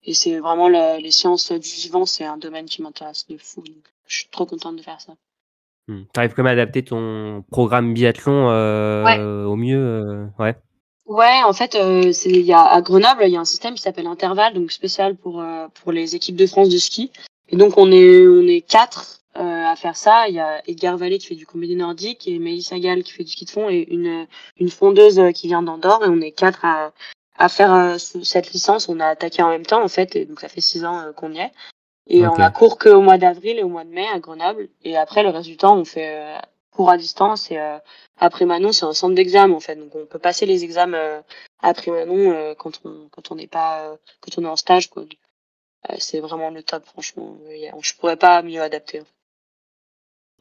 et 0.04 0.14
c'est 0.14 0.40
vraiment 0.40 0.70
la- 0.70 1.00
les 1.00 1.12
sciences 1.12 1.52
du 1.52 1.70
vivant, 1.70 2.06
c'est 2.06 2.26
un 2.26 2.38
domaine 2.38 2.66
qui 2.68 2.82
m'intéresse 2.82 3.28
de 3.28 3.38
fou. 3.38 3.62
Donc, 3.62 3.86
je 4.08 4.20
suis 4.20 4.30
trop 4.30 4.46
contente 4.46 4.76
de 4.78 4.82
faire 4.84 5.02
ça. 5.02 5.14
Hmm. 5.88 6.04
T'arrives 6.14 6.34
quand 6.34 6.44
même 6.44 6.58
à 6.58 6.62
adapter 6.62 6.84
ton 6.84 7.44
programme 7.52 7.94
biathlon 7.94 8.50
euh, 8.50 9.04
Ouais. 9.04 9.20
au 9.20 9.56
mieux. 9.56 9.78
euh, 9.78 10.26
ouais. 10.40 10.56
Ouais, 11.06 11.44
en 11.46 11.54
fait, 11.54 11.76
euh, 11.76 12.12
c'est 12.14 12.30
il 12.32 12.42
y 12.46 12.54
a 12.54 12.64
à 12.64 12.82
Grenoble, 12.82 13.24
il 13.26 13.32
y 13.34 13.38
a 13.38 13.40
un 13.40 13.46
système 13.46 13.76
qui 13.76 13.82
s'appelle 13.82 14.08
Intervalle, 14.08 14.54
donc 14.56 14.72
spécial 14.72 15.16
pour 15.16 15.40
euh, 15.42 15.68
pour 15.84 15.92
les 15.92 16.16
équipes 16.16 16.36
de 16.36 16.48
France 16.48 16.70
de 16.70 16.78
ski. 16.78 17.12
Et 17.50 17.58
donc 17.58 17.78
on 17.78 17.92
est 17.92 18.28
on 18.28 18.42
est 18.48 18.62
quatre 18.62 19.20
euh, 19.38 19.66
à 19.66 19.76
faire 19.76 19.96
ça. 19.98 20.28
Il 20.30 20.34
y 20.36 20.40
a 20.40 20.64
Edgar 20.68 20.98
Vallée 20.98 21.20
qui 21.20 21.28
fait 21.28 21.36
du 21.36 21.46
combiné 21.46 21.76
nordique 21.76 22.28
et 22.28 22.40
Mélissa 22.40 22.80
Gall 22.80 23.04
qui 23.04 23.12
fait 23.12 23.24
du 23.24 23.32
ski 23.32 23.46
de 23.46 23.52
fond 23.52 23.70
et 23.70 23.86
une 23.92 24.26
une 24.58 24.70
fondeuse 24.70 25.20
euh, 25.20 25.32
qui 25.32 25.46
vient 25.48 25.62
d'Andorre 25.62 26.04
et 26.06 26.10
on 26.10 26.22
est 26.22 26.32
quatre 26.32 26.66
à 26.66 26.92
à 27.38 27.50
faire 27.50 27.72
euh, 27.74 27.98
ce- 28.00 28.24
cette 28.24 28.52
licence. 28.54 28.90
On 28.90 29.00
a 29.00 29.06
attaqué 29.08 29.44
en 29.44 29.50
même 29.50 29.66
temps 29.66 29.84
en 29.84 29.88
fait, 29.90 30.16
et 30.16 30.26
donc 30.26 30.40
ça 30.40 30.48
fait 30.48 30.62
six 30.62 30.86
ans 30.86 31.00
euh, 31.02 31.12
qu'on 31.12 31.32
y 31.34 31.38
est. 31.40 31.52
Et 32.08 32.26
Ok. 32.26 32.34
on 32.36 32.42
a 32.42 32.50
cours 32.50 32.78
qu'au 32.80 33.02
mois 33.02 33.18
d'avril 33.20 33.60
et 33.60 33.64
au 33.64 33.70
mois 33.70 33.84
de 33.84 33.90
mai 33.90 34.08
à 34.12 34.20
Grenoble. 34.20 34.70
Et 34.84 34.96
après 34.98 35.22
le 35.22 35.30
reste 35.30 35.48
du 35.50 35.58
temps, 35.58 35.78
on 35.78 35.86
fait 35.86 36.16
euh, 36.16 36.38
cours 36.76 36.90
à 36.90 36.98
distance 36.98 37.52
et 37.52 37.58
euh, 37.58 37.78
après 38.18 38.46
Manon, 38.46 38.72
c'est 38.72 38.86
un 38.86 38.94
centre 38.94 39.16
d'examen 39.16 39.54
en 39.56 39.60
fait, 39.60 39.76
donc 39.76 39.96
on 39.96 40.06
peut 40.06 40.20
passer 40.20 40.46
les 40.46 40.64
examens 40.64 40.98
euh, 40.98 41.22
après 41.62 41.92
Manon 41.92 42.32
euh, 42.32 42.54
quand 42.56 42.82
on 42.84 43.08
quand 43.10 43.32
on 43.32 43.36
n'est 43.36 43.48
pas 43.48 43.96
quand 44.22 44.38
on 44.38 44.44
est 44.44 44.50
en 44.50 44.56
stage 44.56 44.90
quoi. 44.90 45.04
C'est 46.00 46.20
vraiment 46.20 46.50
le 46.50 46.64
top 46.64 46.84
franchement. 46.86 47.38
Je 47.82 47.94
pourrais 47.96 48.18
pas 48.18 48.42
mieux 48.42 48.62
adapter. 48.62 49.02
en 49.02 49.06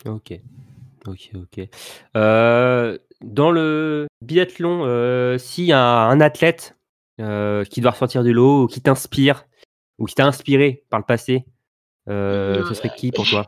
fait. 0.03 0.09
Ok. 0.09 0.41
Ok, 1.07 1.31
ok. 1.35 1.69
Euh, 2.17 2.99
dans 3.21 3.51
le 3.51 4.07
biathlon, 4.23 4.85
euh, 4.87 5.37
s'il 5.37 5.65
y 5.65 5.73
a 5.75 5.85
un 5.85 6.19
athlète 6.23 6.77
euh, 7.21 7.63
qui 7.65 7.83
doit 7.83 7.91
ressortir 7.91 8.23
du 8.25 8.33
lot 8.33 8.63
ou 8.63 8.67
qui 8.67 8.81
t'inspire 8.81 9.45
ou 9.99 10.07
qui 10.07 10.15
t'a 10.15 10.27
inspiré 10.27 10.83
par 10.89 10.99
le 10.99 11.05
passé, 11.05 11.45
Mhm. 12.07 12.65
ce 12.69 12.75
serait 12.75 12.95
qui 12.97 13.13
pour 13.13 13.27
toi? 13.29 13.47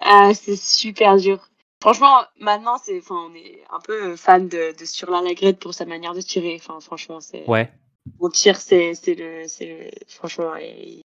Ah, 0.00 0.32
c'est 0.34 0.56
super 0.56 1.16
dur. 1.16 1.48
Franchement, 1.82 2.22
maintenant 2.38 2.78
c'est 2.78 2.96
enfin 3.00 3.28
on 3.28 3.34
est 3.34 3.58
un 3.68 3.80
peu 3.80 4.14
fan 4.14 4.46
de 4.46 4.72
de 4.78 4.84
Surlin 4.84 5.20
Lagrette 5.20 5.58
pour 5.58 5.74
sa 5.74 5.84
manière 5.84 6.14
de 6.14 6.20
tirer. 6.20 6.54
Enfin 6.60 6.78
franchement, 6.78 7.20
c'est 7.20 7.44
Ouais. 7.48 7.72
mon 8.20 8.28
tir 8.28 8.56
c'est 8.60 8.94
c'est 8.94 9.16
le 9.16 9.48
c'est 9.48 9.66
le 9.66 9.90
franchement 10.06 10.52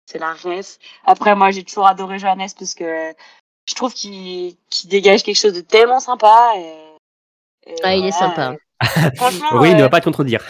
c'est 0.06 0.18
la 0.18 0.32
ref. 0.32 0.78
Après 1.04 1.36
moi 1.36 1.52
j'ai 1.52 1.62
toujours 1.62 1.86
adoré 1.86 2.18
Johannes 2.18 2.50
parce 2.58 2.74
que 2.74 3.14
je 3.68 3.74
trouve 3.76 3.94
qu'il 3.94 4.56
qu'il 4.68 4.90
dégage 4.90 5.22
quelque 5.22 5.38
chose 5.38 5.52
de 5.52 5.60
tellement 5.60 6.00
sympa 6.00 6.54
et, 6.56 6.74
et 7.68 7.74
Ah, 7.84 7.94
il 7.94 8.04
est 8.06 8.10
sympa. 8.10 8.54
et 8.54 9.16
franchement 9.16 9.46
Oui, 9.60 9.68
il 9.70 9.76
ne 9.76 9.78
euh, 9.78 9.84
va 9.84 9.90
pas 9.90 10.00
te 10.00 10.06
contredire. 10.06 10.44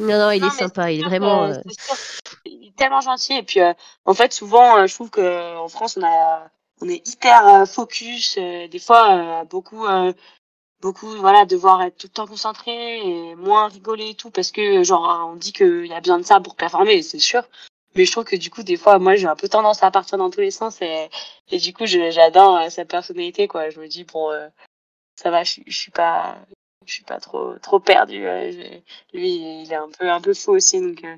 Non, 0.00 0.18
non, 0.18 0.30
il 0.32 0.40
Non, 0.40 0.48
est 0.48 0.50
sympa. 0.50 0.90
Il 0.90 0.98
est 1.02 1.04
vraiment. 1.04 1.46
que- 1.46 1.52
euh, 1.52 1.62
sûr, 1.70 1.96
il 2.44 2.66
est 2.70 2.76
tellement 2.76 3.00
gentil 3.02 3.34
et 3.34 3.44
puis 3.44 3.60
euh, 3.60 3.72
en 4.04 4.14
fait 4.14 4.32
souvent 4.32 4.78
euh, 4.78 4.88
je 4.88 4.94
trouve 4.96 5.10
que 5.10 5.56
en 5.58 5.68
France 5.68 5.96
on 5.96 6.04
a 6.04 6.50
on 6.80 6.88
est 6.88 7.06
hyper 7.08 7.46
euh, 7.46 7.66
focus 7.66 8.36
euh, 8.38 8.68
des 8.68 8.78
fois 8.78 9.40
euh, 9.42 9.44
beaucoup 9.44 9.86
euh, 9.86 10.12
beaucoup 10.80 11.08
voilà 11.16 11.44
devoir 11.46 11.82
être 11.82 11.96
tout 11.96 12.08
le 12.08 12.12
temps 12.12 12.26
concentré 12.26 12.98
et 12.98 13.34
moins 13.36 13.68
rigoler 13.68 14.10
et 14.10 14.14
tout 14.14 14.30
parce 14.30 14.50
que 14.50 14.82
genre 14.82 15.28
on 15.32 15.36
dit 15.36 15.52
qu'il 15.52 15.86
y 15.86 15.92
a 15.94 16.00
besoin 16.00 16.18
de 16.18 16.24
ça 16.24 16.40
pour 16.40 16.56
performer 16.56 17.02
c'est 17.02 17.18
sûr. 17.18 17.42
Mais 17.96 18.04
je 18.06 18.10
trouve 18.12 18.24
que 18.24 18.34
du 18.36 18.50
coup 18.50 18.64
des 18.64 18.76
fois 18.76 18.98
moi 18.98 19.14
j'ai 19.14 19.26
un 19.28 19.36
peu 19.36 19.48
tendance 19.48 19.82
à 19.84 19.90
partir 19.90 20.18
dans 20.18 20.30
tous 20.30 20.40
les 20.40 20.50
sens 20.50 20.82
et 20.82 21.08
et 21.50 21.58
du 21.58 21.72
coup 21.72 21.86
j'adore 21.86 22.56
euh, 22.56 22.68
sa 22.70 22.84
personnalité 22.84 23.46
quoi. 23.48 23.70
Je 23.70 23.78
me 23.80 23.86
dis 23.86 24.04
bon 24.04 24.30
euh, 24.32 24.48
ça 25.16 25.30
va 25.30 25.44
je 25.44 25.52
suis- 25.52 25.64
je 25.66 25.78
suis 25.78 25.90
pas 25.92 26.36
je 26.86 26.92
suis 26.92 27.04
pas 27.04 27.20
trop 27.20 27.54
trop 27.62 27.78
perdu 27.80 28.26
euh, 28.26 28.50
j'ai- 28.50 28.82
lui 29.12 29.62
il 29.62 29.72
est 29.72 29.76
un 29.76 29.88
peu 29.96 30.10
un 30.10 30.20
peu 30.20 30.34
fou 30.34 30.50
aussi 30.52 30.80
donc 30.80 31.02
euh, 31.04 31.16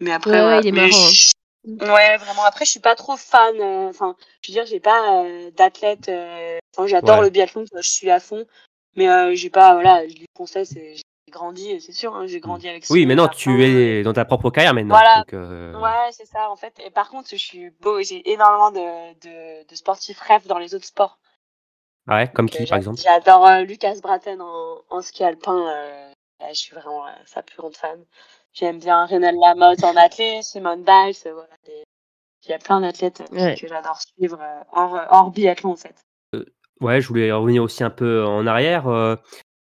mais 0.00 0.12
après 0.12 0.30
Ouais, 0.30 0.46
ouais, 0.46 0.60
il 0.60 0.68
est 0.68 0.72
Mais 0.72 0.88
marrant, 0.88 1.04
hein. 1.04 1.10
je- 1.12 1.32
ouais 1.66 2.16
vraiment 2.18 2.44
après 2.44 2.64
je 2.64 2.70
suis 2.70 2.80
pas 2.80 2.94
trop 2.94 3.16
fan 3.16 3.54
euh, 3.60 3.88
enfin 3.88 4.16
je 4.42 4.50
veux 4.50 4.54
dire 4.54 4.66
j'ai 4.66 4.80
pas 4.80 5.22
euh, 5.24 5.50
d'athlète 5.52 6.08
euh, 6.08 6.58
enfin 6.76 6.86
j'adore 6.86 7.18
Ouais. 7.18 7.24
le 7.24 7.30
biathlon 7.30 7.64
je 7.74 7.88
suis 7.88 8.10
à 8.10 8.20
fond 8.20 8.44
mais 8.96 9.34
j'ai 9.36 9.50
pas 9.50 9.72
voilà 9.74 10.06
je 10.06 10.14
conseille 10.34 10.66
c'est 10.66 10.96
j'ai 10.96 11.02
grandi 11.30 11.80
c'est 11.80 11.92
sûr 11.92 12.14
hein, 12.14 12.26
j'ai 12.26 12.38
grandi 12.40 12.68
avec 12.68 12.84
Oui, 12.90 13.00
Simon 13.00 13.08
maintenant 13.08 13.24
Jardin, 13.24 13.38
tu 13.38 13.64
es 13.64 14.02
dans 14.02 14.12
ta 14.12 14.24
propre 14.24 14.50
carrière 14.50 14.74
maintenant. 14.74 14.94
Voilà. 14.94 15.24
donc, 15.26 15.82
Ouais, 15.82 16.12
c'est 16.12 16.26
ça, 16.26 16.48
en 16.50 16.54
fait. 16.56 16.78
Et 16.84 16.90
par 16.90 17.08
contre, 17.08 17.28
je 17.30 17.36
suis 17.36 17.70
beau, 17.70 18.00
j'ai 18.02 18.30
énormément 18.30 18.70
de, 18.70 19.14
de, 19.20 19.66
de 19.66 19.74
sportifs 19.74 20.20
rêves 20.20 20.46
dans 20.46 20.58
les 20.58 20.74
autres 20.74 20.84
sports. 20.84 21.18
ah 22.06 22.16
ouais, 22.16 22.30
comme 22.32 22.48
Donc, 22.48 22.58
qui 22.58 22.66
par 22.66 22.78
exemple? 22.78 23.00
J'adore 23.00 23.48
Lucas 23.66 23.96
Braten 24.00 24.40
en, 24.40 24.82
en 24.90 25.02
ski 25.02 25.24
alpin. 25.24 25.64
Là, 26.40 26.48
je 26.52 26.58
suis 26.58 26.74
vraiment 26.74 27.04
sa 27.26 27.42
plus 27.42 27.56
grande 27.56 27.74
fan. 27.76 28.04
J'aime 28.54 28.78
bien 28.78 29.04
Renal 29.06 29.34
Lamotte 29.36 29.82
en 29.84 29.96
athlète, 29.96 30.44
Simone 30.44 30.84
Biles, 30.84 31.14
euh, 31.26 31.32
voilà. 31.34 31.48
Il 32.46 32.50
y 32.50 32.52
a 32.52 32.58
plein 32.58 32.80
d'athlètes 32.80 33.22
euh, 33.32 33.36
Ouais. 33.36 33.56
que 33.60 33.66
j'adore 33.66 33.98
suivre 34.00 34.38
euh, 34.40 34.60
hors, 34.72 35.00
hors 35.10 35.30
biathlon, 35.30 35.72
en 35.72 35.76
fait. 35.76 35.94
Ouais, 36.80 37.00
je 37.00 37.08
voulais 37.08 37.32
revenir 37.32 37.62
aussi 37.62 37.82
un 37.82 37.90
peu 37.90 38.24
en 38.24 38.46
arrière. 38.46 38.86
euh, 38.88 39.16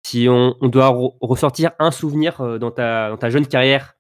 si 0.05 0.27
on, 0.29 0.55
on 0.61 0.67
doit 0.69 0.89
re- 0.91 1.15
ressortir 1.21 1.71
un 1.79 1.91
souvenir 1.91 2.59
dans 2.59 2.71
ta, 2.71 3.09
dans 3.09 3.17
ta 3.17 3.29
jeune 3.29 3.47
carrière, 3.47 3.95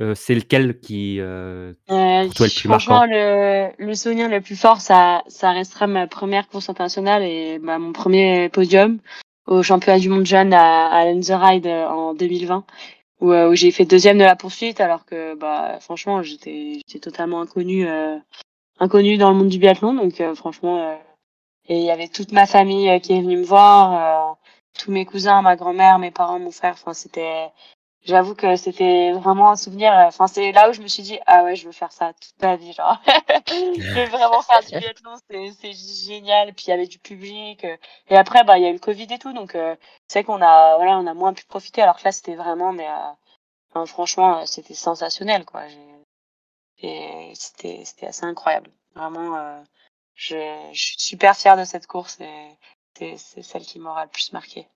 euh, 0.00 0.14
c'est 0.14 0.34
lequel 0.34 0.80
qui. 0.80 1.18
Pour 1.20 2.34
toi, 2.34 2.46
le 2.46 2.50
plus 2.60 2.68
franchement, 2.68 3.04
le, 3.06 3.70
le 3.78 3.94
souvenir 3.94 4.28
le 4.28 4.40
plus 4.40 4.56
fort, 4.56 4.80
ça, 4.80 5.22
ça 5.28 5.52
restera 5.52 5.86
ma 5.86 6.06
première 6.08 6.48
course 6.48 6.68
internationale 6.68 7.22
et 7.22 7.58
bah, 7.58 7.78
mon 7.78 7.92
premier 7.92 8.48
podium 8.48 8.98
au 9.46 9.62
championnat 9.62 9.98
du 9.98 10.08
monde 10.08 10.24
jeune 10.26 10.52
à, 10.54 10.86
à 10.86 11.04
Lenzerheide 11.04 11.66
en 11.66 12.14
2020, 12.14 12.64
euh, 13.30 13.50
où 13.50 13.54
j'ai 13.54 13.70
fait 13.70 13.84
deuxième 13.84 14.18
de 14.18 14.24
la 14.24 14.36
poursuite, 14.36 14.80
alors 14.80 15.04
que 15.04 15.34
bah 15.34 15.78
franchement, 15.80 16.22
j'étais 16.22 16.80
j'étais 16.86 16.98
totalement 16.98 17.40
inconnue 17.40 17.86
euh, 17.86 18.18
inconnue 18.80 19.18
dans 19.18 19.30
le 19.30 19.36
monde 19.36 19.48
du 19.48 19.58
biathlon, 19.58 19.94
donc 19.94 20.20
euh, 20.20 20.34
franchement, 20.34 20.98
et 21.68 21.78
il 21.78 21.84
y 21.84 21.90
avait 21.90 22.08
toute 22.08 22.32
ma 22.32 22.46
famille 22.46 23.00
qui 23.00 23.12
est 23.12 23.20
venue 23.22 23.36
me 23.38 23.44
voir, 23.44 24.38
tous 24.78 24.90
mes 24.90 25.04
cousins, 25.06 25.42
ma 25.42 25.56
grand-mère, 25.56 25.98
mes 25.98 26.10
parents, 26.10 26.38
mon 26.40 26.50
frère, 26.50 26.72
enfin 26.74 26.94
c'était 26.94 27.50
J'avoue 28.04 28.34
que 28.34 28.56
c'était 28.56 29.12
vraiment 29.12 29.50
un 29.50 29.56
souvenir. 29.56 29.92
euh, 29.92 30.06
Enfin, 30.06 30.26
c'est 30.26 30.50
là 30.52 30.68
où 30.70 30.72
je 30.72 30.80
me 30.82 30.88
suis 30.88 31.02
dit, 31.04 31.18
ah 31.26 31.44
ouais, 31.44 31.54
je 31.56 31.66
veux 31.66 31.72
faire 31.72 31.92
ça 31.92 32.12
toute 32.14 32.40
ma 32.42 32.56
vie, 32.56 32.72
genre. 32.72 33.00
je 33.48 33.94
veux 33.94 34.06
vraiment 34.06 34.42
faire 34.42 34.60
du 34.62 34.72
biathlon, 34.76 35.14
c'est, 35.30 35.72
génial. 35.72 36.52
Puis 36.54 36.66
il 36.66 36.70
y 36.70 36.72
avait 36.72 36.86
du 36.86 36.98
public. 36.98 37.64
euh, 37.64 37.76
Et 38.08 38.16
après, 38.16 38.44
bah, 38.44 38.58
il 38.58 38.64
y 38.64 38.66
a 38.66 38.70
eu 38.70 38.74
le 38.74 38.78
Covid 38.80 39.06
et 39.10 39.18
tout, 39.18 39.32
donc 39.32 39.54
euh, 39.54 39.76
c'est 40.08 40.24
qu'on 40.24 40.42
a, 40.42 40.76
voilà, 40.76 40.98
on 40.98 41.06
a 41.06 41.14
moins 41.14 41.32
pu 41.34 41.44
profiter. 41.46 41.82
Alors 41.82 41.96
que 41.98 42.04
là, 42.04 42.12
c'était 42.12 42.34
vraiment, 42.36 42.72
mais 42.72 42.88
euh, 43.76 43.86
franchement, 43.86 44.40
euh, 44.40 44.46
c'était 44.46 44.74
sensationnel, 44.74 45.44
quoi. 45.44 45.62
Et 46.78 47.32
c'était, 47.34 47.82
c'était 47.86 48.06
assez 48.08 48.24
incroyable. 48.24 48.70
Vraiment, 48.94 49.36
euh, 49.38 49.62
je, 50.14 50.36
je 50.72 50.84
suis 50.84 50.96
super 50.98 51.34
fière 51.36 51.56
de 51.56 51.64
cette 51.64 51.86
course 51.86 52.20
et 52.20 52.58
c'est 53.18 53.42
celle 53.42 53.62
qui 53.64 53.78
m'aura 53.78 54.04
le 54.04 54.10
plus 54.10 54.32
marqué. 54.32 54.68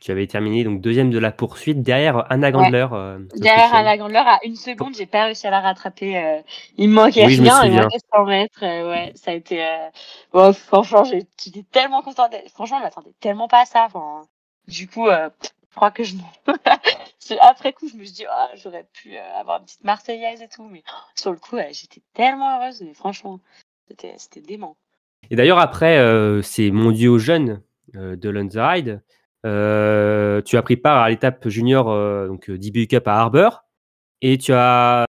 Tu 0.00 0.10
avais 0.10 0.26
terminé 0.26 0.64
donc 0.64 0.80
deuxième 0.80 1.10
de 1.10 1.18
la 1.18 1.32
poursuite 1.32 1.82
derrière 1.82 2.30
Anna 2.30 2.50
Gandler. 2.50 2.86
euh, 2.92 3.18
Derrière. 3.36 3.74
Anna 3.74 3.96
Gandler, 3.96 4.22
à 4.24 4.38
une 4.44 4.56
seconde, 4.56 4.94
j'ai 4.96 5.06
pas 5.06 5.24
réussi 5.24 5.46
à 5.46 5.50
la 5.50 5.60
rattraper. 5.60 6.16
euh, 6.18 6.40
il 6.76 6.88
me 6.88 6.94
manquait 6.94 7.26
Oui, 7.26 7.38
rien, 7.40 7.64
il 7.64 7.72
manquait 7.72 7.98
100 8.14 8.24
mètres. 8.26 8.62
euh, 8.62 8.90
ouais, 8.90 9.12
ça 9.14 9.30
a 9.30 9.34
été. 9.34 9.64
Euh... 9.64 9.88
bon, 10.32 10.52
franchement, 10.52 11.04
j'étais 11.04 11.64
tellement 11.70 12.02
contente. 12.02 12.32
Franchement, 12.52 12.78
je 12.78 12.82
m'attendais 12.84 13.12
tellement 13.20 13.48
pas 13.48 13.62
à 13.62 13.64
ça. 13.66 13.84
Enfin, 13.86 14.22
du 14.68 14.88
coup, 14.88 15.08
euh, 15.08 15.28
je 15.70 15.76
crois 15.76 15.90
que 15.90 16.04
je. 16.04 16.14
Après 17.40 17.72
coup, 17.72 17.88
je 17.88 17.96
me 17.96 18.04
suis 18.04 18.12
dit, 18.14 18.24
ah, 18.30 18.50
j'aurais 18.54 18.86
pu 18.92 19.16
euh, 19.16 19.40
avoir 19.40 19.58
une 19.58 19.64
petite 19.64 19.84
Marseillaise 19.84 20.42
et 20.42 20.48
tout, 20.48 20.68
mais 20.70 20.82
oh, 20.88 20.96
sur 21.14 21.30
le 21.32 21.38
coup, 21.38 21.56
euh, 21.56 21.64
j'étais 21.72 22.02
tellement 22.12 22.60
heureuse. 22.60 22.82
Mais 22.82 22.94
franchement, 22.94 23.40
c'était 23.88 24.40
dément. 24.40 24.76
Et 25.30 25.36
d'ailleurs, 25.36 25.58
après 25.58 25.96
euh, 25.98 26.42
ces 26.42 26.70
mondiaux 26.70 27.18
jeunes 27.18 27.62
euh, 27.96 28.14
de 28.16 28.28
Lundride, 28.28 29.02
euh, 29.44 30.40
tu 30.42 30.56
as 30.56 30.62
pris 30.62 30.76
part 30.76 31.02
à 31.02 31.10
l'étape 31.10 31.48
junior 31.48 31.90
euh, 31.90 32.28
donc 32.28 32.48
euh, 32.48 32.58
DBU 32.58 32.86
Cup 32.86 33.06
à 33.06 33.20
Harbour 33.20 33.64
et 34.22 34.38
tu 34.38 34.52
as 34.52 35.04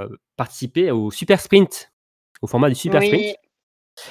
euh, 0.00 0.08
participé 0.36 0.90
au 0.90 1.10
Super 1.10 1.40
Sprint, 1.40 1.92
au 2.42 2.46
format 2.46 2.68
du 2.68 2.74
Super 2.74 3.00
oui. 3.00 3.08
Sprint. 3.08 3.36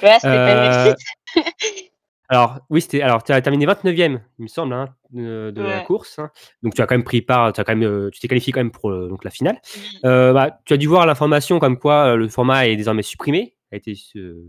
Ouais, 0.02 0.14
c'était 0.14 0.28
pas 0.28 0.52
une 0.52 0.82
réussite. 0.84 1.06
Alors, 2.28 2.60
oui, 2.70 2.80
c'était. 2.80 3.02
Alors, 3.02 3.24
tu 3.24 3.32
as 3.32 3.42
terminé 3.42 3.66
29e, 3.66 4.20
il 4.38 4.42
me 4.42 4.46
semble, 4.46 4.72
hein, 4.72 4.94
de, 5.10 5.50
de 5.50 5.62
la 5.62 5.80
course. 5.80 6.20
hein. 6.20 6.30
Donc, 6.62 6.74
tu 6.74 6.80
as 6.80 6.86
quand 6.86 6.94
même 6.94 7.02
pris 7.02 7.22
part, 7.22 7.52
tu 7.52 7.60
as 7.60 7.64
quand 7.64 7.74
même, 7.74 8.08
tu 8.12 8.20
t'es 8.20 8.28
qualifié 8.28 8.52
quand 8.52 8.60
même 8.60 8.70
pour 8.70 8.92
donc, 8.92 9.24
la 9.24 9.32
finale. 9.32 9.60
Euh, 10.04 10.32
bah, 10.32 10.60
tu 10.64 10.72
as 10.72 10.76
dû 10.76 10.86
voir 10.86 11.06
l'information 11.06 11.58
comme 11.58 11.76
quoi 11.76 12.14
le 12.14 12.28
format 12.28 12.68
est 12.68 12.76
désormais 12.76 13.02
supprimé, 13.02 13.56
a 13.72 13.76
été 13.76 13.94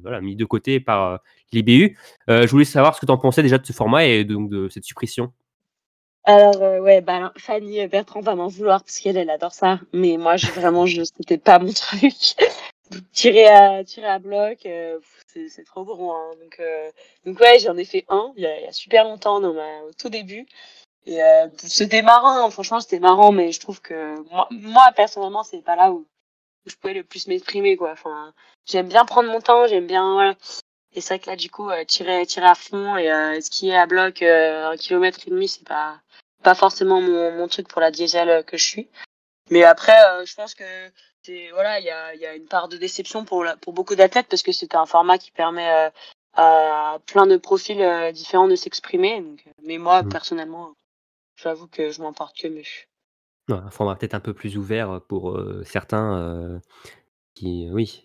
voilà, 0.01 0.21
mis 0.21 0.35
de 0.35 0.45
côté 0.45 0.79
par 0.79 1.13
euh, 1.13 1.17
l'IBU. 1.51 1.97
Euh, 2.29 2.45
je 2.45 2.51
voulais 2.51 2.65
savoir 2.65 2.95
ce 2.95 3.01
que 3.01 3.05
tu 3.05 3.11
en 3.11 3.17
pensais 3.17 3.43
déjà 3.43 3.57
de 3.57 3.65
ce 3.65 3.73
format 3.73 4.05
et 4.05 4.23
donc 4.23 4.49
de 4.49 4.69
cette 4.69 4.83
suppression. 4.83 5.31
Alors, 6.23 6.61
euh, 6.61 6.79
ouais, 6.79 7.01
bah, 7.01 7.33
Fanny 7.37 7.87
Bertrand 7.87 8.21
va 8.21 8.35
m'en 8.35 8.47
vouloir 8.47 8.83
parce 8.83 8.99
qu'elle, 8.99 9.17
elle 9.17 9.29
adore 9.29 9.53
ça. 9.53 9.79
Mais 9.91 10.17
moi, 10.17 10.37
je, 10.37 10.47
vraiment, 10.47 10.85
je, 10.85 11.03
c'était 11.03 11.39
pas 11.39 11.57
mon 11.59 11.73
truc. 11.73 12.13
tirer 13.11 13.47
à, 13.47 13.83
tirer 13.83 14.07
à 14.07 14.19
bloc, 14.19 14.65
euh, 14.65 14.99
c'est, 15.27 15.63
trop 15.65 15.83
gros, 15.83 16.11
hein. 16.11 16.31
Donc, 16.41 16.61
donc 17.25 17.39
ouais, 17.39 17.57
j'en 17.59 17.77
ai 17.77 17.85
fait 17.85 18.05
un 18.09 18.33
il 18.35 18.43
y 18.43 18.45
a, 18.45 18.59
y 18.59 18.67
a 18.67 18.71
super 18.71 19.05
longtemps, 19.05 19.39
dans 19.39 19.53
ma, 19.53 19.83
au 19.83 19.93
tout 19.93 20.09
début. 20.09 20.45
Et 21.07 21.19
c'était 21.57 22.03
marrant, 22.03 22.47
franchement, 22.51 22.79
c'était 22.79 22.99
marrant, 22.99 23.31
mais 23.31 23.51
je 23.51 23.59
trouve 23.59 23.81
que 23.81 24.19
moi, 24.29 24.47
moi 24.51 24.91
personnellement, 24.95 25.43
c'est 25.43 25.63
pas 25.63 25.75
là 25.75 25.91
où 25.91 26.05
je 26.65 26.75
pouvais 26.75 26.93
le 26.93 27.03
plus 27.03 27.27
m'exprimer, 27.27 27.75
quoi. 27.77 27.91
Enfin, 27.91 28.33
j'aime 28.65 28.87
bien 28.87 29.05
prendre 29.05 29.29
mon 29.31 29.41
temps, 29.41 29.67
j'aime 29.67 29.87
bien, 29.87 30.13
voilà. 30.13 30.35
Et 30.93 31.01
c'est 31.01 31.15
vrai 31.15 31.19
que 31.19 31.29
là, 31.29 31.35
du 31.35 31.49
coup, 31.49 31.69
euh, 31.69 31.85
tirer, 31.85 32.25
tirer 32.25 32.47
à 32.47 32.55
fond 32.55 32.97
et 32.97 33.11
euh, 33.11 33.39
skier 33.39 33.75
à 33.77 33.85
bloc 33.85 34.21
euh, 34.21 34.71
un 34.71 34.77
kilomètre 34.77 35.19
et 35.25 35.29
demi, 35.31 35.47
c'est 35.47 35.65
pas, 35.67 36.01
pas 36.43 36.53
forcément 36.55 37.01
mon, 37.01 37.31
mon 37.31 37.47
truc 37.47 37.67
pour 37.69 37.79
la 37.81 37.91
diesel 37.91 38.29
euh, 38.29 38.43
que 38.43 38.57
je 38.57 38.65
suis. 38.65 38.89
Mais 39.49 39.63
après, 39.63 39.97
euh, 40.09 40.25
je 40.25 40.35
pense 40.35 40.53
que 40.53 40.63
c'est 41.23 41.49
voilà, 41.51 41.79
il 41.79 41.85
y 41.85 41.89
a, 41.89 42.13
il 42.15 42.19
y 42.21 42.25
a 42.25 42.35
une 42.35 42.47
part 42.47 42.67
de 42.67 42.77
déception 42.77 43.23
pour 43.25 43.43
la, 43.43 43.55
pour 43.57 43.73
beaucoup 43.73 43.95
d'athlètes 43.95 44.27
parce 44.29 44.43
que 44.43 44.51
c'est 44.51 44.75
un 44.75 44.85
format 44.85 45.17
qui 45.17 45.31
permet 45.31 45.69
euh, 45.71 45.89
à 46.33 46.99
plein 47.05 47.25
de 47.25 47.37
profils 47.37 48.11
différents 48.13 48.47
de 48.47 48.55
s'exprimer. 48.55 49.21
Donc, 49.21 49.45
mais 49.63 49.77
moi, 49.77 50.03
Mm. 50.03 50.09
personnellement, 50.09 50.73
j'avoue 51.37 51.67
que 51.67 51.89
je 51.91 52.01
m'en 52.01 52.11
porte 52.13 52.37
que 52.37 52.47
mieux. 52.47 52.63
Ouais, 53.49 53.55
un 53.55 53.69
format 53.69 53.95
peut-être 53.95 54.13
un 54.13 54.19
peu 54.19 54.33
plus 54.33 54.57
ouvert 54.57 55.01
pour 55.07 55.31
euh, 55.31 55.63
certains 55.65 56.17
euh, 56.19 56.59
qui, 57.33 57.67
oui. 57.71 58.03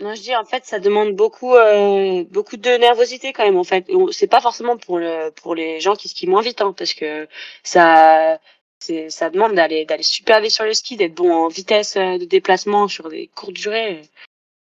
Non, 0.00 0.14
je 0.14 0.22
dis 0.22 0.34
en 0.34 0.44
fait, 0.44 0.64
ça 0.64 0.78
demande 0.78 1.14
beaucoup, 1.14 1.54
euh, 1.54 2.24
beaucoup 2.30 2.56
de 2.56 2.70
nervosité 2.78 3.32
quand 3.32 3.44
même. 3.44 3.58
En 3.58 3.64
fait, 3.64 3.90
c'est 4.12 4.26
pas 4.26 4.40
forcément 4.40 4.76
pour 4.76 4.98
le, 4.98 5.30
pour 5.30 5.54
les 5.54 5.80
gens 5.80 5.94
qui 5.94 6.08
skient 6.08 6.26
moins 6.26 6.42
vite, 6.42 6.62
hein, 6.62 6.74
parce 6.76 6.94
que 6.94 7.28
ça, 7.62 8.38
ça 8.78 9.30
demande 9.30 9.54
d'aller, 9.54 9.84
d'aller 9.84 10.02
super 10.02 10.40
vite 10.40 10.52
sur 10.52 10.64
le 10.64 10.72
ski, 10.72 10.96
d'être 10.96 11.14
bon 11.14 11.32
en 11.32 11.48
vitesse 11.48 11.96
de 11.96 12.24
déplacement 12.24 12.88
sur 12.88 13.10
des 13.10 13.28
courtes 13.28 13.52
durées. 13.52 14.02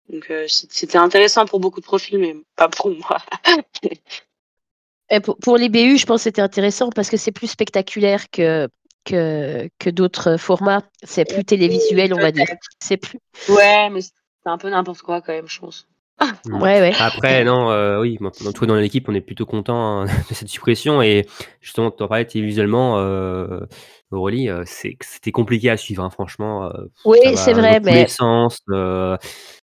Donc, 0.09 0.31
euh, 0.31 0.47
c'était 0.49 0.97
intéressant 0.97 1.45
pour 1.45 1.61
beaucoup 1.61 1.81
de 1.81 1.85
profils, 1.85 2.19
mais 2.19 2.35
pas 2.57 2.69
pour 2.69 2.91
moi. 2.91 3.19
Et 5.11 5.21
pour, 5.21 5.39
pour 5.39 5.57
les 5.57 5.69
BU, 5.69 5.97
je 5.97 6.07
pense 6.07 6.21
que 6.21 6.25
c'était 6.25 6.43
intéressant 6.43 6.91
parce 6.91 7.09
que 7.09 7.17
c'est 7.17 7.33
plus 7.33 7.47
spectaculaire 7.47 8.29
que, 8.31 8.69
que, 9.09 9.69
que 9.79 9.91
d'autres 9.91 10.37
formats. 10.37 10.83
C'est 11.03 11.25
plus 11.25 11.45
télévisuel, 11.45 12.13
on 12.15 12.19
va 12.19 12.33
dire. 12.33 12.47
C'est 12.81 12.97
plus. 12.97 13.19
Ouais, 13.49 13.89
mais 13.91 14.01
c'est 14.03 14.13
un 14.47 14.59
peu 14.59 14.71
n'importe 14.71 15.03
quoi 15.03 15.21
quand 15.21 15.33
même, 15.33 15.49
je 15.49 15.61
pense. 15.61 15.87
Ouais, 16.47 16.81
ouais. 16.81 16.93
Après, 16.99 17.45
non, 17.45 17.71
euh, 17.71 18.01
oui, 18.01 18.19
en 18.21 18.31
tout 18.31 18.61
cas, 18.61 18.67
dans 18.67 18.75
l'équipe, 18.75 19.09
on 19.09 19.15
est 19.15 19.21
plutôt 19.21 19.47
content 19.47 20.01
hein, 20.03 20.05
de 20.29 20.35
cette 20.35 20.49
suppression. 20.49 21.01
Et 21.01 21.27
justement, 21.61 21.91
tu 21.91 22.03
en 22.03 22.09
parlais 22.09 22.27
visuellement, 22.35 22.99
euh, 22.99 23.61
Aurélie, 24.11 24.49
euh, 24.49 24.65
c'est 24.67 24.97
c'était 25.01 25.31
compliqué 25.31 25.71
à 25.71 25.77
suivre, 25.77 26.03
hein, 26.03 26.11
franchement. 26.11 26.67
euh, 26.67 26.87
Oui, 27.05 27.19
c'est 27.37 27.53
dans 27.53 27.61
vrai, 27.61 27.81
mais 27.81 28.09
sens. 28.09 28.59
euh, 28.71 29.17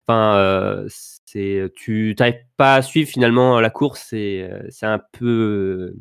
Enfin, 0.07 0.37
euh, 0.37 0.87
c'est 1.25 1.71
tu 1.77 2.15
n'arrives 2.19 2.45
pas 2.57 2.75
à 2.75 2.83
suivre 2.83 3.09
finalement 3.09 3.61
la 3.61 3.71
course. 3.71 4.05
C'est 4.11 4.43
euh, 4.43 4.63
c'est 4.69 4.87
un 4.87 5.01
peu. 5.13 5.95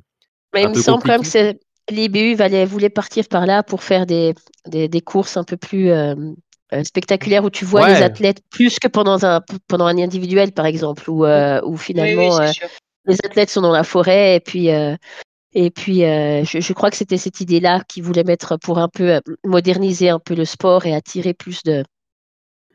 Mais 0.53 0.65
un 0.65 0.71
il 0.71 0.75
me 0.75 0.81
semble 0.81 1.03
quand 1.03 1.09
même 1.09 1.21
que 1.21 1.57
l'IBU 1.91 2.35
valait- 2.35 2.65
voulait 2.65 2.89
partir 2.89 3.27
par 3.27 3.45
là 3.45 3.63
pour 3.63 3.83
faire 3.83 4.05
des, 4.05 4.33
des, 4.67 4.87
des 4.87 5.01
courses 5.01 5.37
un 5.37 5.43
peu 5.43 5.57
plus 5.57 5.91
euh, 5.91 6.15
euh, 6.73 6.83
spectaculaires 6.83 7.43
où 7.43 7.49
tu 7.49 7.65
vois 7.65 7.87
les 7.89 8.01
athlètes 8.01 8.41
plus 8.49 8.79
que 8.79 8.87
pendant 8.87 9.23
un, 9.25 9.41
pendant 9.67 9.85
un 9.85 9.97
individuel, 9.97 10.51
par 10.51 10.65
exemple, 10.65 11.09
où, 11.09 11.25
euh, 11.25 11.61
où 11.63 11.71
Oui, 11.71 11.77
oui, 11.77 11.83
finalement 11.85 12.39
euh, 12.39 12.51
les 13.05 13.17
athlètes 13.23 13.49
sont 13.49 13.61
dans 13.61 13.71
la 13.71 13.83
forêt 13.83 14.35
et 14.35 14.39
puis, 14.39 14.71
euh, 14.71 14.95
et 15.53 15.71
puis 15.71 16.05
euh, 16.05 16.43
je, 16.45 16.59
je 16.61 16.73
crois 16.73 16.89
que 16.91 16.97
c'était 16.97 17.17
cette 17.17 17.41
idée-là 17.41 17.81
qu'ils 17.87 18.03
voulaient 18.03 18.23
mettre 18.23 18.57
pour 18.57 18.79
un 18.79 18.87
peu 18.89 19.19
moderniser 19.43 20.09
un 20.09 20.19
peu 20.19 20.35
le 20.35 20.45
sport 20.45 20.85
et 20.85 20.93
attirer 20.95 21.33
plus 21.33 21.63
de, 21.63 21.83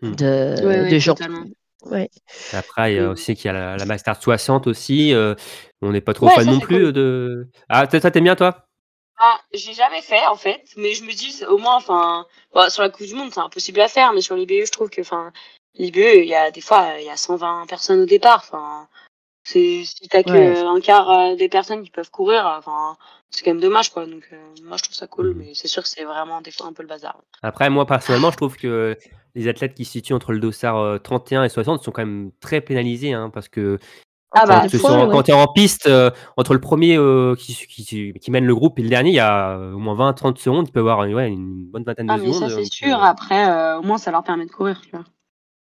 Hmm. 0.03 0.13
de, 0.15 0.67
Oui, 0.67 0.75
oui, 0.85 0.93
de 0.93 0.99
gens. 0.99 1.15
totalement. 1.15 1.45
Ouais. 1.85 2.11
Après, 2.53 2.93
il 2.93 2.97
y 2.97 2.99
a 2.99 3.09
Mm. 3.09 3.13
aussi 3.13 3.35
qu'il 3.35 3.47
y 3.47 3.49
a 3.49 3.53
la, 3.53 3.77
la 3.77 3.85
Mastart 3.87 4.23
60 4.23 4.67
aussi. 4.67 5.13
euh, 5.15 5.35
on 5.83 5.93
n'est 5.93 6.01
pas 6.01 6.13
trop 6.15 6.27
Ouais, 6.27 6.35
fan 6.35 6.45
ça, 6.45 6.53
non 6.53 6.61
plus 6.61 6.79
cool. 6.85 6.93
de. 6.93 7.49
Ah, 7.69 7.87
toi, 7.87 8.01
t'aimes 8.11 8.25
bien 8.25 8.37
toi? 8.37 8.66
Ah, 9.19 9.41
j'ai 9.53 9.73
jamais 9.73 10.03
fait 10.03 10.27
en 10.27 10.37
fait, 10.37 10.63
mais 10.77 10.93
je 10.95 11.03
me 11.05 11.13
dis 11.13 11.43
au 11.47 11.57
moins, 11.59 11.77
enfin, 11.77 12.27
bon, 12.55 12.69
sur 12.69 12.83
la 12.83 12.91
Coupe 12.91 13.07
du 13.07 13.15
Monde 13.15 13.31
c'est 13.33 13.41
impossible 13.41 13.81
à 13.81 13.89
faire, 13.89 14.13
mais 14.13 14.21
sur 14.21 14.37
les 14.37 14.45
BE 14.47 14.67
je 14.67 14.71
trouve 14.73 14.91
que, 14.91 15.01
enfin, 15.01 15.33
les 15.75 15.91
BE 15.91 16.19
il 16.23 16.27
y 16.29 16.35
a 16.35 16.51
des 16.51 16.61
fois 16.61 16.99
il 16.99 17.07
y 17.07 17.11
a 17.11 17.17
120 17.17 17.67
personnes 17.67 18.01
au 18.01 18.07
départ, 18.07 18.43
enfin, 18.47 18.89
c'est 19.45 19.85
si 19.85 20.09
t'as 20.09 20.23
que 20.23 20.31
Ouais. 20.33 20.59
un 20.59 20.81
quart 20.81 21.09
euh, 21.11 21.35
des 21.37 21.49
personnes 21.49 21.83
qui 21.83 21.91
peuvent 21.91 22.11
courir, 22.11 22.45
enfin, 22.59 22.97
c'est 23.31 23.43
quand 23.45 23.53
même 23.53 23.61
dommage 23.61 23.91
quoi. 23.91 24.05
Donc 24.07 24.29
euh, 24.33 24.37
moi 24.65 24.77
je 24.77 24.83
trouve 24.83 24.95
ça 24.97 25.07
cool, 25.07 25.29
Mhm. 25.31 25.39
mais 25.39 25.55
c'est 25.55 25.69
sûr 25.69 25.83
que 25.83 25.89
c'est 25.89 26.05
vraiment 26.05 26.43
des 26.43 26.51
fois 26.51 26.67
un 26.67 26.73
peu 26.75 26.83
le 26.83 26.89
bazar. 26.89 27.19
Après, 27.43 27.71
moi, 27.71 27.87
personnellement, 27.87 28.31
je 28.31 28.37
trouve 28.37 28.57
que 28.57 28.97
les 29.35 29.49
athlètes 29.49 29.75
qui 29.75 29.85
se 29.85 29.93
situent 29.93 30.15
entre 30.15 30.33
le 30.33 30.41
dossard 30.41 30.79
euh, 30.79 30.99
31 30.99 31.45
et 31.45 31.49
60 31.49 31.83
sont 31.83 31.91
quand 31.91 32.05
même 32.05 32.33
très 32.41 32.61
pénalisés, 32.61 33.13
hein, 33.13 33.31
parce 33.33 33.49
que 33.49 33.79
Ah 34.33 34.45
quand 34.45 34.49
bah, 34.49 34.69
tu 34.69 34.77
ouais. 34.77 34.83
quand 35.13 35.23
tu 35.23 35.31
es 35.31 35.35
en 35.35 35.47
piste, 35.47 35.87
euh, 35.87 36.11
entre 36.37 36.53
le 36.53 36.61
premier 36.61 36.97
euh, 36.97 37.35
qui, 37.37 37.55
qui, 37.55 38.13
qui 38.13 38.31
mène 38.31 38.45
le 38.45 38.55
groupe 38.55 38.79
et 38.79 38.83
le 38.83 38.89
dernier, 38.89 39.11
il 39.11 39.15
y 39.15 39.21
a 39.21 39.51
euh, 39.57 39.73
au 39.73 39.79
moins 39.79 39.95
20-30 39.95 40.39
secondes, 40.39 40.67
il 40.69 40.73
peut 40.73 40.81
y 40.81 40.83
avoir 40.83 41.01
ouais, 41.01 41.29
une 41.29 41.65
bonne 41.67 41.85
vingtaine 41.85 42.07
Ah 42.09 42.17
de 42.17 42.23
mais 42.23 42.33
secondes. 42.33 42.51
ça 42.51 42.57
c'est 42.57 42.65
sûr. 42.65 42.97
euh, 42.97 43.01
Après, 43.03 43.49
euh, 43.49 43.79
au 43.79 43.83
moins 43.83 43.99
ça 43.99 44.11
leur 44.11 44.23
permet 44.25 44.47
de 44.47 44.51
courir, 44.51 44.81
tu 44.83 44.91
vois. 44.91 45.05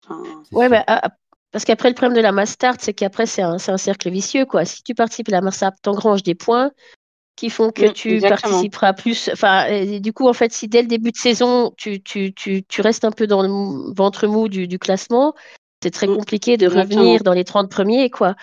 Enfin, 0.07 0.23
c'est 0.49 0.55
Ouais, 0.55 0.69
bah, 0.69 0.83
ah, 0.87 1.09
parce 1.51 1.65
qu'après, 1.65 1.89
le 1.89 1.95
problème 1.95 2.15
de 2.15 2.21
la 2.21 2.31
Mastart, 2.31 2.75
c'est 2.79 2.93
qu'après, 2.93 3.25
c'est 3.25 3.41
un, 3.41 3.57
c'est 3.57 3.71
un 3.71 3.77
cercle 3.77 4.09
vicieux, 4.09 4.45
quoi. 4.45 4.65
Si 4.65 4.83
tu 4.83 4.93
participes 4.95 5.29
à 5.29 5.31
la 5.33 5.41
Mastart, 5.41 5.73
t'engranges 5.81 6.23
des 6.23 6.35
points 6.35 6.71
qui 7.35 7.49
font 7.49 7.71
que 7.71 7.87
Mm, 7.87 7.93
tu 7.93 8.11
exactement. 8.11 8.51
participeras 8.51 8.93
plus. 8.93 9.29
Enfin, 9.33 9.65
et 9.67 9.99
du 9.99 10.13
coup, 10.13 10.27
en 10.27 10.33
fait, 10.33 10.51
si 10.53 10.67
dès 10.67 10.81
le 10.81 10.87
début 10.87 11.11
de 11.11 11.17
saison, 11.17 11.71
tu, 11.77 12.01
tu, 12.03 12.33
tu, 12.33 12.63
tu 12.63 12.81
restes 12.81 13.05
un 13.05 13.11
peu 13.11 13.27
dans 13.27 13.41
le 13.41 13.93
ventre 13.95 14.27
mou 14.27 14.47
du, 14.49 14.67
du 14.67 14.79
classement, 14.79 15.33
c'est 15.81 15.91
très 15.91 16.07
compliqué 16.07 16.57
de 16.57 16.65
exactement. 16.67 17.01
revenir 17.01 17.23
dans 17.23 17.33
les 17.33 17.43
30 17.43 17.69
premiers, 17.69 18.09
quoi. 18.09 18.35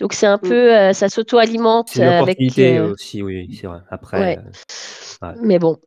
Donc, 0.00 0.12
c'est 0.12 0.26
un 0.26 0.36
Mm. 0.36 0.48
peu, 0.48 0.76
euh, 0.76 0.92
ça 0.92 1.08
s'auto-alimente 1.08 1.88
C'est 1.90 2.00
une 2.02 2.08
avec. 2.08 2.22
opportunité 2.22 2.78
euh, 2.78 2.92
aussi, 2.92 3.22
oui, 3.22 3.56
c'est 3.60 3.66
vrai. 3.66 3.78
Après, 3.90 4.18
ouais. 4.20 4.38
euh, 4.38 5.26
ouais. 5.28 5.34
Mais 5.42 5.58
bon, 5.58 5.78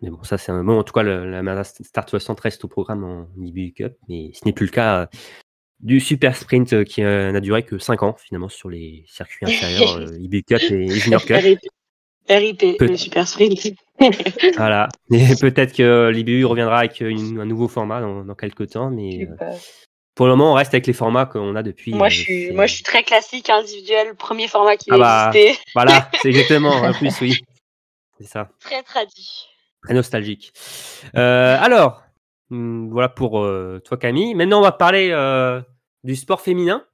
Mais 0.00 0.10
bon, 0.10 0.22
ça 0.22 0.38
c'est 0.38 0.52
un 0.52 0.62
bon. 0.62 0.78
En 0.78 0.84
tout 0.84 0.92
cas, 0.92 1.02
le- 1.02 1.28
la 1.28 1.64
Start 1.64 2.08
60 2.08 2.38
reste 2.40 2.64
au 2.64 2.68
programme 2.68 3.02
en 3.02 3.26
IBU 3.42 3.72
Cup, 3.72 3.94
mais 4.08 4.30
ce 4.32 4.44
n'est 4.44 4.52
plus 4.52 4.66
le 4.66 4.70
cas 4.70 5.00
euh, 5.02 5.06
du 5.80 5.98
Super 5.98 6.36
Sprint 6.36 6.84
qui 6.84 7.02
euh, 7.02 7.32
n'a 7.32 7.40
duré 7.40 7.64
que 7.64 7.78
5 7.78 8.04
ans 8.04 8.14
finalement 8.16 8.48
sur 8.48 8.68
les 8.70 9.04
circuits 9.08 9.46
inférieurs 9.46 9.96
euh, 9.98 10.18
IBU 10.20 10.44
Cup 10.44 10.60
et 10.70 10.88
Junior 10.88 11.20
Cup. 11.26 11.36
RIP, 11.42 11.58
RIP 12.28 12.78
Peut- 12.78 12.86
le 12.86 12.96
super 12.96 13.26
sprint. 13.26 13.74
Voilà. 14.56 14.88
Et 15.10 15.34
peut-être 15.40 15.72
que 15.74 16.10
l'IBU 16.14 16.44
reviendra 16.44 16.78
avec 16.78 17.00
une- 17.00 17.40
un 17.40 17.44
nouveau 17.46 17.66
format 17.66 18.00
dans, 18.00 18.24
dans 18.24 18.34
quelques 18.36 18.70
temps, 18.70 18.90
mais 18.90 19.26
euh, 19.42 19.52
pour 20.18 20.26
le 20.26 20.32
moment, 20.34 20.50
on 20.50 20.54
reste 20.54 20.74
avec 20.74 20.88
les 20.88 20.92
formats 20.92 21.26
qu'on 21.26 21.54
a 21.54 21.62
depuis. 21.62 21.94
Moi, 21.94 22.08
euh, 22.08 22.10
je 22.10 22.16
suis, 22.22 22.46
c'est- 22.48 22.52
moi, 22.52 22.66
je 22.66 22.74
suis 22.74 22.82
très 22.82 23.04
classique, 23.04 23.48
individuel, 23.50 24.16
premier 24.16 24.48
format 24.48 24.76
qui 24.76 24.90
Ah 24.90 24.98
bah. 24.98 25.30
Voilà, 25.76 26.10
c'est 26.22 26.30
exactement. 26.30 26.72
En 26.72 26.92
plus, 26.92 27.20
oui. 27.20 27.38
C'est 28.20 28.26
ça. 28.26 28.48
très 28.58 28.82
tradi. 28.82 29.46
Très 29.84 29.94
nostalgique. 29.94 30.52
Euh, 31.16 31.56
alors, 31.60 32.02
hum, 32.50 32.90
voilà 32.90 33.08
pour 33.08 33.38
euh, 33.38 33.80
toi 33.84 33.96
Camille. 33.96 34.34
Maintenant, 34.34 34.58
on 34.58 34.62
va 34.62 34.72
parler 34.72 35.08
du 36.02 36.16
sport 36.16 36.40
féminin. 36.40 36.84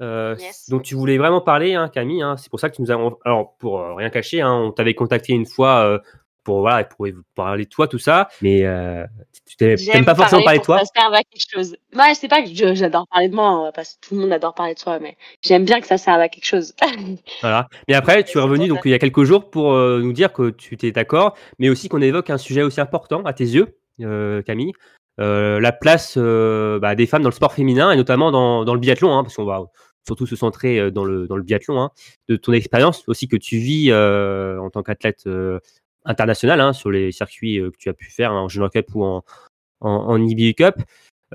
Yes. 0.00 0.70
dont 0.70 0.78
tu 0.78 0.94
voulais 0.94 1.18
vraiment 1.18 1.42
parler, 1.42 1.74
hein, 1.74 1.88
Camille. 1.90 2.22
hein. 2.22 2.36
C'est 2.38 2.48
pour 2.48 2.60
ça 2.60 2.70
que 2.70 2.76
tu 2.76 2.80
nous 2.82 2.90
as. 2.90 2.98
Alors, 3.26 3.56
pour 3.58 3.84
rien 3.96 4.08
cacher, 4.08 4.40
hein, 4.40 4.54
on 4.54 4.72
t'avait 4.72 4.94
contacté 4.94 5.34
une 5.34 5.44
fois 5.44 6.00
pour 6.48 6.60
voilà 6.60 6.82
pour 6.84 7.06
parler 7.34 7.64
de 7.64 7.68
toi, 7.68 7.88
tout 7.88 7.98
ça. 7.98 8.28
Mais 8.40 8.64
euh, 8.64 9.04
tu 9.46 9.56
t'aimes 9.56 10.06
pas 10.06 10.14
forcément 10.14 10.42
parler 10.42 10.60
de 10.60 10.64
toi? 10.64 10.78
ça 10.78 10.84
serve 10.96 11.12
à 11.12 11.22
quelque 11.22 11.46
chose. 11.46 11.76
Ouais, 11.94 12.14
c'est 12.14 12.28
pas 12.28 12.42
que 12.42 12.74
j'adore 12.74 13.06
parler 13.10 13.28
de 13.28 13.34
moi, 13.34 13.48
hein, 13.48 13.70
parce 13.74 13.94
que 13.94 14.08
tout 14.08 14.14
le 14.14 14.22
monde 14.22 14.32
adore 14.32 14.54
parler 14.54 14.72
de 14.72 14.78
soi, 14.78 14.98
mais 14.98 15.18
j'aime 15.42 15.66
bien 15.66 15.78
que 15.82 15.86
ça 15.86 15.98
serve 15.98 16.20
à 16.22 16.30
quelque 16.30 16.46
chose. 16.46 16.74
Voilà. 17.42 17.68
Mais 17.86 17.94
après, 17.94 18.24
tu 18.24 18.38
es 18.38 18.40
revenu 18.40 18.66
donc 18.66 18.80
il 18.86 18.90
y 18.90 18.94
a 18.94 18.98
quelques 18.98 19.24
jours 19.24 19.50
pour 19.50 19.74
euh, 19.74 20.00
nous 20.02 20.12
dire 20.14 20.32
que 20.32 20.48
tu 20.48 20.74
étais 20.74 20.90
d'accord, 20.90 21.36
mais 21.58 21.68
aussi 21.68 21.90
qu'on 21.90 22.00
évoque 22.00 22.30
un 22.30 22.38
sujet 22.38 22.62
aussi 22.62 22.80
important 22.80 23.22
à 23.24 23.34
tes 23.34 23.44
yeux, 23.44 23.78
euh, 24.00 24.40
Camille, 24.42 24.72
la 25.18 25.72
place 25.72 26.16
bah, 26.16 26.94
des 26.94 27.06
femmes 27.06 27.22
dans 27.22 27.28
le 27.28 27.34
sport 27.34 27.52
féminin 27.52 27.90
et 27.90 27.96
notamment 27.96 28.30
dans, 28.30 28.64
dans 28.64 28.72
le 28.72 28.80
biathlon, 28.80 29.12
hein, 29.12 29.22
parce 29.22 29.36
qu'on 29.36 29.44
va 29.44 29.64
surtout 30.06 30.26
se 30.26 30.36
centrer 30.36 30.90
dans 30.90 31.04
le, 31.04 31.26
dans 31.26 31.36
le 31.36 31.42
biathlon, 31.42 31.80
hein, 31.80 31.90
de 32.28 32.36
ton 32.36 32.52
expérience 32.52 33.04
aussi 33.06 33.28
que 33.28 33.36
tu 33.36 33.58
vis 33.58 33.90
euh, 33.90 34.58
en 34.58 34.70
tant 34.70 34.82
qu'athlète 34.82 35.24
euh, 35.26 35.60
international 36.08 36.60
hein, 36.60 36.72
sur 36.72 36.90
les 36.90 37.12
circuits 37.12 37.60
euh, 37.60 37.70
que 37.70 37.76
tu 37.76 37.88
as 37.88 37.94
pu 37.94 38.10
faire 38.10 38.32
hein, 38.32 38.40
en 38.42 38.48
Junior 38.48 38.70
Cup 38.70 38.86
ou 38.94 39.04
en, 39.04 39.22
en, 39.80 39.90
en 39.90 40.20
IBU 40.26 40.54
Cup. 40.54 40.74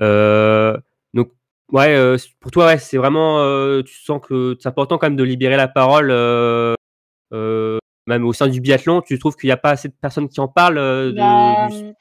Euh, 0.00 0.76
donc, 1.14 1.30
Ouais, 1.72 1.96
euh, 1.96 2.18
pour 2.40 2.50
toi, 2.50 2.66
ouais, 2.66 2.78
c'est 2.78 2.98
vraiment, 2.98 3.38
tu 3.82 3.94
sens 4.04 4.20
que 4.20 4.54
c'est 4.60 4.68
important 4.68 4.98
quand 4.98 5.06
même 5.06 5.16
de 5.16 5.24
libérer 5.24 5.56
la 5.56 5.66
parole, 5.66 6.12
même 8.06 8.24
au 8.24 8.32
sein 8.32 8.48
du 8.48 8.60
biathlon. 8.60 9.02
Tu 9.02 9.18
trouves 9.18 9.36
qu'il 9.36 9.48
n'y 9.48 9.52
a 9.52 9.56
pas 9.56 9.70
assez 9.70 9.88
de 9.88 9.94
personnes 9.94 10.28
qui 10.28 10.40
en 10.40 10.48
parlent 10.48 10.78
euh, 10.78 11.10
de, 11.10 11.16
Bah, 11.16 11.68
du- 11.68 11.94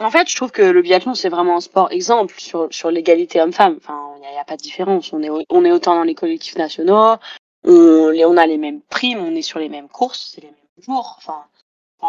En 0.00 0.10
fait, 0.10 0.28
je 0.28 0.36
trouve 0.36 0.50
que 0.50 0.62
le 0.62 0.82
biathlon, 0.82 1.14
c'est 1.14 1.28
vraiment 1.28 1.56
un 1.56 1.60
sport 1.60 1.90
exemple 1.92 2.34
sur, 2.38 2.68
sur 2.70 2.90
l'égalité 2.90 3.40
homme-femme. 3.40 3.76
Enfin, 3.78 3.98
il 4.16 4.20
n'y 4.20 4.38
a, 4.38 4.44
pas 4.44 4.56
de 4.56 4.62
différence. 4.62 5.12
On 5.12 5.22
est, 5.22 5.30
on 5.50 5.64
est 5.64 5.72
autant 5.72 5.94
dans 5.94 6.04
les 6.04 6.14
collectifs 6.14 6.56
nationaux, 6.56 7.16
on, 7.64 8.12
on 8.14 8.36
a 8.36 8.46
les 8.46 8.58
mêmes 8.58 8.80
primes, 8.82 9.18
on 9.18 9.34
est 9.34 9.42
sur 9.42 9.58
les 9.58 9.68
mêmes 9.68 9.88
courses, 9.88 10.32
c'est 10.34 10.40
les 10.42 10.48
mêmes 10.48 10.84
jours. 10.84 11.14
Enfin, 11.18 11.44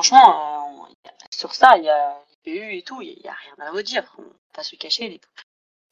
franchement, 0.01 0.85
euh, 0.85 1.09
sur 1.31 1.53
ça, 1.53 1.77
il 1.77 1.83
y 1.83 1.89
a 1.89 2.17
les 2.45 2.59
PU 2.59 2.77
et 2.77 2.81
tout, 2.83 3.01
il 3.01 3.19
n'y 3.21 3.29
a, 3.29 3.33
rien 3.33 3.67
à 3.67 3.71
redire. 3.71 4.15
On 4.17 4.21
va 4.21 4.29
pas 4.53 4.63
se 4.63 4.75
cacher. 4.75 5.09
Les... 5.09 5.21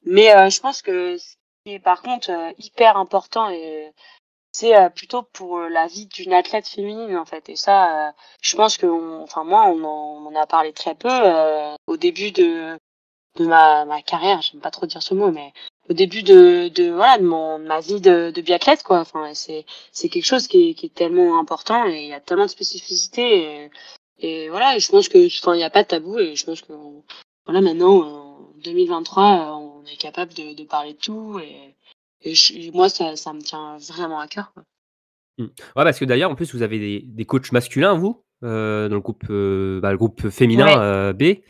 Mais 0.05 0.35
euh, 0.35 0.49
je 0.49 0.61
pense 0.61 0.81
que 0.81 1.17
ce 1.17 1.35
qui 1.65 1.73
est 1.73 1.79
par 1.79 2.01
contre 2.01 2.31
euh, 2.31 2.51
hyper 2.57 2.97
important, 2.97 3.49
et 3.49 3.91
c'est 4.53 4.73
plutôt 4.95 5.23
pour 5.23 5.59
la 5.59 5.87
vie 5.87 6.07
d'une 6.07 6.33
athlète 6.33 6.67
féminine 6.67 7.17
en 7.17 7.25
fait. 7.25 7.49
Et 7.49 7.55
ça, 7.55 8.13
je 8.41 8.55
pense 8.55 8.77
que, 8.77 8.87
enfin 9.21 9.43
moi, 9.43 9.65
on 9.67 9.83
en, 9.83 10.35
a 10.35 10.47
parlé 10.47 10.73
très 10.73 10.95
peu 10.95 11.11
au 11.85 11.97
début 11.97 12.31
de 12.31 12.79
de 13.37 13.45
ma, 13.45 13.85
ma 13.85 14.01
carrière. 14.01 14.41
J'aime 14.41 14.61
pas 14.61 14.71
trop 14.71 14.85
dire 14.85 15.03
ce 15.03 15.13
mot, 15.13 15.31
mais 15.31 15.53
au 15.89 15.93
début 15.93 16.23
de, 16.23 16.69
de 16.69 16.91
voilà 16.91 17.17
de 17.17 17.23
mon 17.23 17.59
ma 17.59 17.79
vie 17.79 18.01
de, 18.01 18.31
biathlète 18.41 18.83
quoi. 18.83 18.99
Enfin 18.99 19.33
c'est 19.33 19.65
c'est 19.91 20.09
quelque 20.09 20.25
chose 20.25 20.47
qui 20.47 20.75
est, 20.81 20.93
tellement 20.93 21.39
important 21.39 21.85
et 21.87 22.03
il 22.03 22.09
y 22.09 22.13
a 22.13 22.19
tellement 22.19 22.45
de 22.45 22.49
spécificités 22.49 23.69
et 24.19 24.49
voilà. 24.49 24.75
Et 24.75 24.79
je 24.79 24.89
pense 24.89 25.09
que 25.09 25.25
enfin 25.27 25.55
il 25.55 25.59
y 25.59 25.63
a 25.63 25.69
pas 25.69 25.83
de 25.83 25.87
tabou 25.87 26.17
et 26.19 26.35
je 26.35 26.45
pense 26.45 26.61
que 26.61 26.73
voilà 27.45 27.61
maintenant 27.61 28.01
en 28.01 28.39
2023 28.63 29.23
euh, 29.23 29.51
on 29.51 29.85
est 29.85 29.97
capable 29.97 30.33
de, 30.33 30.53
de 30.53 30.63
parler 30.63 30.93
de 30.93 30.97
tout 30.97 31.39
et, 31.39 31.75
et 32.23 32.33
je- 32.35 32.71
moi 32.71 32.89
ça 32.89 33.15
ça 33.15 33.33
me 33.33 33.41
tient 33.41 33.77
vraiment 33.77 34.19
à 34.19 34.27
cœur. 34.27 34.51
Quoi. 34.53 34.63
Ouais, 35.39 35.83
parce 35.83 35.99
que 35.99 36.05
d'ailleurs, 36.05 36.31
en 36.31 36.35
plus, 36.35 36.55
vous 36.55 36.63
avez 36.63 36.79
des, 36.79 37.01
des 37.05 37.25
coachs 37.25 37.51
masculins, 37.51 37.93
vous, 37.93 38.23
euh, 38.43 38.89
dans 38.89 38.95
le 38.95 39.01
groupe, 39.01 39.23
euh, 39.29 39.79
bah, 39.79 39.91
le 39.91 39.97
groupe 39.99 40.29
féminin 40.29 40.65
Ouais. 40.65 40.75
euh, 40.79 41.13
B. 41.13 41.43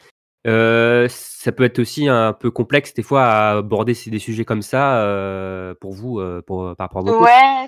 Ça 1.09 1.51
peut 1.53 1.63
être 1.63 1.79
aussi 1.79 2.09
un 2.09 2.33
peu 2.33 2.51
complexe 2.51 2.93
des 2.93 3.01
fois 3.01 3.23
à 3.23 3.57
aborder 3.59 3.93
des 4.07 4.19
sujets 4.19 4.43
comme 4.43 4.61
ça 4.61 5.73
pour 5.79 5.93
vous, 5.93 6.21
pour, 6.45 6.75
par 6.75 6.89
rapport 6.89 7.07
à 7.07 7.11
vos. 7.11 7.23
Ouais, 7.23 7.65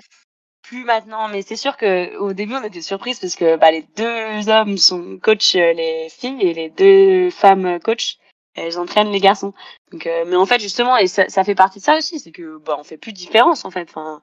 plus 0.62 0.84
maintenant, 0.84 1.28
mais 1.28 1.42
c'est 1.42 1.56
sûr 1.56 1.76
que 1.76 2.16
au 2.18 2.32
début 2.32 2.54
on 2.54 2.64
était 2.64 2.82
surprise 2.82 3.18
parce 3.18 3.34
que 3.34 3.56
bah, 3.56 3.70
les 3.70 3.82
deux 3.96 4.48
hommes 4.48 4.78
sont 4.78 5.18
coach 5.22 5.54
euh, 5.56 5.72
les 5.72 6.08
filles 6.10 6.42
et 6.42 6.54
les 6.54 6.70
deux 6.70 7.30
femmes 7.30 7.66
euh, 7.66 7.78
coach 7.78 8.18
elles 8.54 8.78
entraînent 8.78 9.10
les 9.10 9.20
garçons. 9.20 9.54
Donc, 9.92 10.06
euh, 10.06 10.24
mais 10.26 10.36
en 10.36 10.46
fait 10.46 10.60
justement 10.60 10.96
et 10.96 11.06
ça, 11.06 11.28
ça 11.28 11.44
fait 11.44 11.54
partie 11.54 11.78
de 11.78 11.84
ça 11.84 11.96
aussi, 11.96 12.18
c'est 12.20 12.32
que 12.32 12.58
bah 12.58 12.76
on 12.78 12.84
fait 12.84 12.98
plus 12.98 13.12
de 13.12 13.16
différence 13.16 13.64
en 13.64 13.70
fait. 13.70 13.88
Enfin 13.90 14.22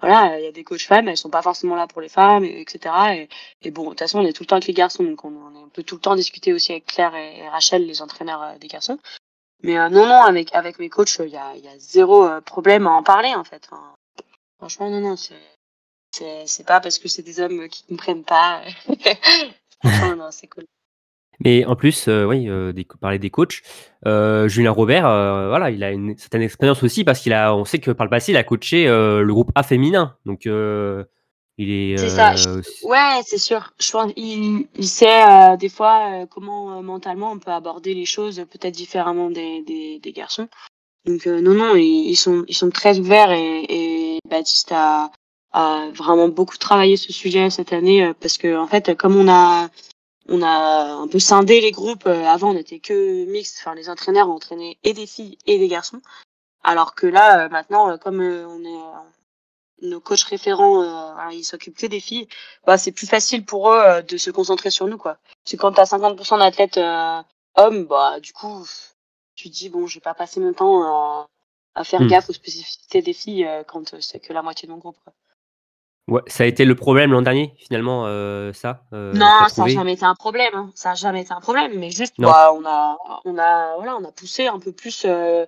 voilà, 0.00 0.38
il 0.38 0.44
y 0.44 0.46
a 0.48 0.52
des 0.52 0.62
coachs 0.64 0.82
femmes, 0.82 1.08
elles 1.08 1.16
sont 1.16 1.30
pas 1.30 1.42
forcément 1.42 1.74
là 1.74 1.88
pour 1.88 2.00
les 2.00 2.08
femmes, 2.08 2.44
et, 2.44 2.60
etc. 2.60 3.28
Et, 3.62 3.70
bon, 3.70 3.84
de 3.84 3.88
toute 3.90 3.98
façon 3.98 4.20
on 4.20 4.26
est 4.26 4.32
tout 4.32 4.44
le 4.44 4.46
temps 4.46 4.56
avec 4.56 4.68
les 4.68 4.74
garçons, 4.74 5.02
donc 5.02 5.24
on, 5.24 5.32
on 5.56 5.68
peut 5.70 5.82
tout 5.82 5.96
le 5.96 6.00
temps 6.00 6.14
discuter 6.14 6.52
aussi 6.52 6.72
avec 6.72 6.86
Claire 6.86 7.14
et, 7.16 7.48
Rachel, 7.48 7.86
les 7.86 8.00
entraîneurs 8.02 8.42
euh, 8.42 8.58
des 8.58 8.68
garçons. 8.68 8.98
Mais 9.62 9.76
euh, 9.78 9.88
non 9.88 10.06
non 10.06 10.22
avec 10.22 10.54
avec 10.54 10.78
mes 10.78 10.88
coachs 10.88 11.18
il 11.18 11.30
y 11.30 11.36
a 11.36 11.56
y 11.56 11.66
a 11.66 11.78
zéro 11.78 12.28
problème 12.42 12.86
à 12.86 12.90
en 12.90 13.02
parler 13.02 13.34
en 13.34 13.42
fait. 13.42 13.68
Enfin, 13.70 13.96
franchement 14.58 14.88
non 14.90 15.00
non 15.00 15.16
c'est 15.16 15.34
c'est 16.46 16.66
pas 16.66 16.80
parce 16.80 16.98
que 16.98 17.08
c'est 17.08 17.22
des 17.22 17.40
hommes 17.40 17.68
qui 17.68 17.84
comprennent 17.84 18.24
pas. 18.24 18.62
Franchement, 19.82 20.16
non, 20.16 20.28
c'est 20.30 20.48
cool. 20.48 20.64
Mais 21.44 21.64
en 21.64 21.76
plus, 21.76 22.08
euh, 22.08 22.24
oui, 22.24 22.48
euh, 22.48 22.72
des, 22.72 22.84
parler 23.00 23.18
des 23.18 23.30
coachs, 23.30 23.62
euh, 24.06 24.48
Julien 24.48 24.72
Robert, 24.72 25.02
voilà, 25.02 25.70
il 25.70 25.84
a 25.84 25.92
une 25.92 26.16
certaine 26.18 26.42
expérience 26.42 26.82
aussi 26.82 27.04
parce 27.04 27.20
qu'il 27.20 27.32
a, 27.32 27.54
on 27.54 27.64
sait 27.64 27.78
que 27.78 27.90
par 27.92 28.06
le 28.06 28.10
passé, 28.10 28.32
il 28.32 28.36
a 28.36 28.44
coaché 28.44 28.86
le 28.86 29.28
groupe 29.28 29.52
A 29.54 29.62
féminin, 29.62 30.16
donc 30.26 30.46
il 30.46 31.70
est. 31.70 31.96
C'est 31.96 32.08
ça, 32.08 32.34
Ouais, 32.82 33.20
c'est 33.24 33.38
sûr. 33.38 33.72
Je 33.78 33.90
pense 33.90 34.12
il, 34.16 34.66
il 34.76 34.88
sait 34.88 35.56
des 35.58 35.68
fois 35.68 36.26
comment 36.30 36.82
mentalement 36.82 37.32
on 37.32 37.38
peut 37.38 37.52
aborder 37.52 37.94
les 37.94 38.06
choses 38.06 38.44
peut-être 38.50 38.74
différemment 38.74 39.30
des, 39.30 39.62
des, 39.62 40.00
des 40.00 40.12
garçons. 40.12 40.48
Donc 41.06 41.26
non 41.26 41.54
non, 41.54 41.76
ils, 41.76 42.10
ils 42.10 42.16
sont 42.16 42.44
ils 42.48 42.56
sont 42.56 42.70
très 42.70 42.98
ouverts 42.98 43.30
et, 43.30 43.64
et 43.68 44.18
Baptiste 44.28 44.72
a, 44.72 45.10
a 45.58 45.90
vraiment 45.94 46.28
beaucoup 46.28 46.58
travaillé 46.58 46.96
ce 46.96 47.12
sujet 47.12 47.50
cette 47.50 47.72
année 47.72 48.04
euh, 48.04 48.14
parce 48.20 48.38
que 48.38 48.56
en 48.56 48.66
fait 48.68 48.96
comme 48.96 49.16
on 49.16 49.28
a 49.30 49.68
on 50.28 50.42
a 50.42 50.84
un 51.04 51.08
peu 51.08 51.18
scindé 51.20 51.60
les 51.60 51.72
groupes. 51.72 52.06
euh, 52.06 52.24
avant 52.26 52.50
on 52.50 52.54
n'était 52.54 52.80
que 52.80 53.24
mixte, 53.26 53.58
enfin 53.60 53.74
les 53.74 53.90
entraîneurs 53.90 54.30
entraînaient 54.30 54.78
et 54.84 54.92
des 54.94 55.06
filles 55.06 55.38
et 55.46 55.58
des 55.58 55.68
garçons. 55.68 56.02
Alors 56.64 56.94
que 56.94 57.06
là 57.06 57.46
euh, 57.46 57.48
maintenant 57.50 57.98
comme 57.98 58.20
on 58.20 58.64
est 58.64 58.80
nos 59.82 60.00
coachs 60.00 60.22
référents, 60.22 60.82
ils 61.30 61.44
s'occupent 61.44 61.76
que 61.76 61.86
des 61.86 62.00
filles, 62.00 62.28
bah, 62.66 62.78
c'est 62.78 62.92
plus 62.92 63.06
facile 63.06 63.44
pour 63.44 63.70
eux 63.72 64.02
de 64.02 64.16
se 64.16 64.30
concentrer 64.30 64.70
sur 64.70 64.86
nous, 64.88 64.98
quoi. 64.98 65.18
Parce 65.44 65.52
que 65.52 65.56
quand 65.56 65.72
t'as 65.72 65.84
50% 65.86 66.38
d'athlètes 66.38 66.78
euh, 66.78 67.22
hommes, 67.56 67.84
bah, 67.86 68.18
du 68.20 68.32
coup, 68.32 68.66
tu 69.36 69.50
te 69.50 69.54
dis, 69.54 69.68
bon, 69.68 69.86
je 69.86 69.96
vais 69.96 70.00
pas 70.00 70.14
passer 70.14 70.40
mon 70.40 70.52
temps 70.52 70.82
à, 70.82 71.28
à 71.76 71.84
faire 71.84 72.00
Hmm. 72.00 72.08
gaffe 72.08 72.28
aux 72.30 72.32
spécificités 72.32 73.02
des 73.02 73.12
filles 73.12 73.48
quand 73.68 74.00
c'est 74.00 74.20
que 74.20 74.32
la 74.32 74.42
moitié 74.42 74.66
de 74.66 74.72
mon 74.72 74.78
groupe, 74.78 74.98
quoi. 75.04 75.12
Ouais, 76.08 76.22
ça 76.26 76.44
a 76.44 76.46
été 76.46 76.64
le 76.64 76.74
problème 76.74 77.12
l'an 77.12 77.22
dernier, 77.22 77.54
finalement, 77.58 78.04
euh, 78.06 78.52
ça. 78.52 78.82
euh, 78.92 79.12
non, 79.14 79.26
ça 79.26 79.44
a 79.44 79.48
trouvé 79.50 79.70
jamais 79.70 79.92
été 79.92 80.04
un 80.04 80.14
problème, 80.14 80.52
hein. 80.54 80.70
ça 80.74 80.90
a 80.90 80.94
jamais 80.94 81.22
été 81.22 81.32
un 81.32 81.40
problème, 81.40 81.72
mais 81.78 81.90
juste, 81.90 82.14
bah, 82.18 82.52
on 82.54 82.64
a, 82.66 82.96
on 83.24 83.38
a, 83.38 83.76
voilà, 83.76 83.96
on 83.96 84.04
a 84.04 84.12
poussé 84.12 84.46
un 84.46 84.58
peu 84.58 84.72
plus 84.72 85.04
euh, 85.06 85.46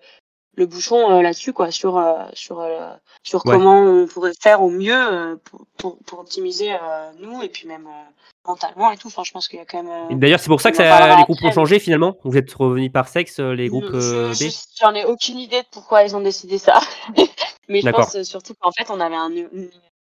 le 0.57 0.67
bouchon 0.67 1.11
euh, 1.11 1.23
là-dessus, 1.23 1.53
quoi, 1.53 1.71
sur, 1.71 1.97
euh, 1.99 2.15
sur, 2.35 2.61
euh, 2.61 2.91
sur 3.23 3.45
Ouais. 3.47 3.57
comment 3.57 3.81
on 3.81 4.07
pourrait 4.07 4.33
faire 4.41 4.63
au 4.63 4.71
mieux 4.71 4.95
euh, 4.95 5.37
pour, 5.45 5.67
pour, 5.79 5.99
pour 6.05 6.19
optimiser 6.21 6.73
euh, 6.73 7.11
nous 7.19 7.43
et 7.43 7.49
puis 7.49 7.67
même 7.69 7.87
euh, 7.87 8.11
mentalement 8.47 8.91
et 8.91 8.97
tout. 8.97 9.07
Enfin, 9.09 9.23
je 9.25 9.31
pense 9.33 9.49
qu'il 9.49 9.59
y 9.59 9.63
a 9.63 9.65
quand 9.65 9.83
même. 9.83 9.93
Euh, 10.13 10.15
D'ailleurs, 10.17 10.41
c'est 10.41 10.49
pour 10.49 10.61
ça 10.61 10.71
que 10.71 10.77
ça, 10.77 11.17
les 11.17 11.23
groupes 11.23 11.43
ont 11.45 11.53
changé 11.53 11.79
finalement. 11.79 12.17
Vous 12.25 12.37
êtes 12.37 12.53
revenus 12.53 12.93
par 12.93 13.09
sexe, 13.09 13.39
les 13.39 13.69
groupes 13.69 13.93
B. 13.93 14.01
je- 14.01 14.51
J'en 14.81 14.95
ai 14.95 15.05
aucune 15.05 15.39
idée 15.39 15.61
de 15.63 15.67
pourquoi 15.71 16.03
ils 16.03 16.17
ont 16.17 16.21
décidé 16.21 16.59
ça. 16.59 16.81
Mais 17.69 17.81
je 17.81 17.89
pense 17.91 18.21
surtout 18.23 18.55
qu'en 18.61 18.73
fait, 18.73 18.91
on 18.91 18.99
avait 19.01 19.15
un 19.17 19.31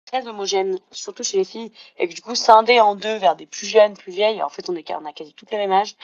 très 0.07 0.26
homogène, 0.26 0.78
surtout 0.90 1.22
chez 1.22 1.38
les 1.38 1.44
filles, 1.44 1.72
et 1.98 2.09
que 2.09 2.14
du 2.14 2.22
coup, 2.22 2.34
scindé 2.34 2.80
en 2.80 2.94
deux 2.94 3.16
vers 3.16 3.36
des 3.36 3.46
plus 3.46 3.66
jeunes, 3.66 3.96
plus 3.96 4.12
vieilles. 4.12 4.42
En 4.42 4.48
fait, 4.48 4.68
on 4.70 4.76
est 4.76 4.90
on 4.92 5.04
a 5.04 5.12
quasi 5.12 5.34
toutes 5.34 5.50
les 5.50 5.59
mêmes 5.59 5.72
âges. 5.72 5.96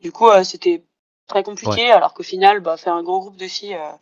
Du 0.00 0.12
coup, 0.12 0.28
euh, 0.28 0.44
c'était 0.44 0.82
très 1.26 1.42
compliqué, 1.42 1.90
alors 1.90 2.14
qu'au 2.14 2.22
final, 2.22 2.60
bah, 2.60 2.76
faire 2.76 2.94
un 2.94 3.02
gros 3.02 3.20
groupe 3.20 3.36
de 3.36 3.48
filles, 3.48 3.74
euh, 3.74 3.92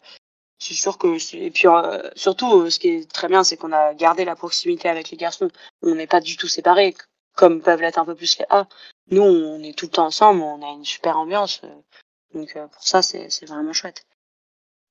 c'est 0.58 0.74
sûr 0.74 0.98
que 0.98 1.36
et 1.36 1.50
puis 1.50 1.68
euh, 1.68 2.10
surtout, 2.16 2.62
euh, 2.62 2.70
ce 2.70 2.78
qui 2.78 2.88
est 2.88 3.10
très 3.10 3.28
bien, 3.28 3.44
c'est 3.44 3.56
qu'on 3.56 3.72
a 3.72 3.94
gardé 3.94 4.24
la 4.24 4.34
proximité 4.34 4.88
avec 4.88 5.10
les 5.10 5.16
garçons. 5.16 5.50
On 5.82 5.94
n'est 5.94 6.06
pas 6.06 6.20
du 6.20 6.36
tout 6.36 6.48
séparés, 6.48 6.96
comme 7.36 7.62
peuvent 7.62 7.80
l'être 7.80 7.98
un 7.98 8.04
peu 8.04 8.14
plus 8.14 8.38
les 8.38 8.46
A. 8.50 8.66
Nous, 9.10 9.22
on 9.22 9.62
est 9.62 9.76
tout 9.76 9.86
le 9.86 9.92
temps 9.92 10.06
ensemble, 10.06 10.40
on 10.40 10.62
a 10.62 10.72
une 10.72 10.84
super 10.84 11.16
ambiance. 11.18 11.62
donc 12.34 12.56
euh, 12.56 12.66
pour 12.66 12.82
ça, 12.82 13.02
c'est 13.02 13.46
vraiment 13.46 13.72
chouette. 13.72 14.04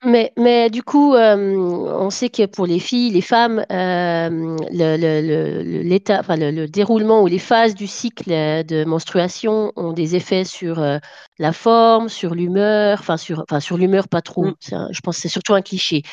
Mais, 0.05 0.31
mais 0.37 0.69
du 0.69 0.83
coup, 0.83 1.15
euh, 1.15 1.35
on 1.57 2.11
sait 2.11 2.29
que 2.29 2.45
pour 2.45 2.67
les 2.67 2.79
filles, 2.79 3.09
les 3.11 3.21
femmes, 3.21 3.65
euh, 3.71 4.29
le, 4.71 4.95
le, 4.95 5.21
le, 5.27 5.63
le- 5.63 5.81
l'état, 5.81 6.19
enfin, 6.19 6.35
le, 6.37 6.51
le 6.51 6.67
déroulement 6.67 7.23
ou 7.23 7.27
les 7.27 7.39
phases 7.39 7.73
du 7.73 7.87
cycle 7.87 8.31
euh, 8.31 8.61
de 8.61 8.85
menstruation 8.85 9.73
ont 9.75 9.93
des 9.93 10.15
effets 10.15 10.43
sur 10.43 10.77
euh, 10.79 10.99
la 11.39 11.51
forme, 11.51 12.09
sur 12.09 12.35
l'humeur, 12.35 12.99
enfin 12.99 13.17
sur, 13.17 13.39
enfin 13.49 13.59
sur 13.59 13.75
l'humeur 13.77 14.07
pas 14.07 14.21
trop. 14.21 14.45
Mm. 14.45 14.53
C'est 14.59 14.75
un- 14.75 14.87
je 14.91 14.99
pense 15.01 15.15
que 15.15 15.21
c'est 15.23 15.29
surtout 15.29 15.55
un 15.55 15.63
cliché. 15.63 16.03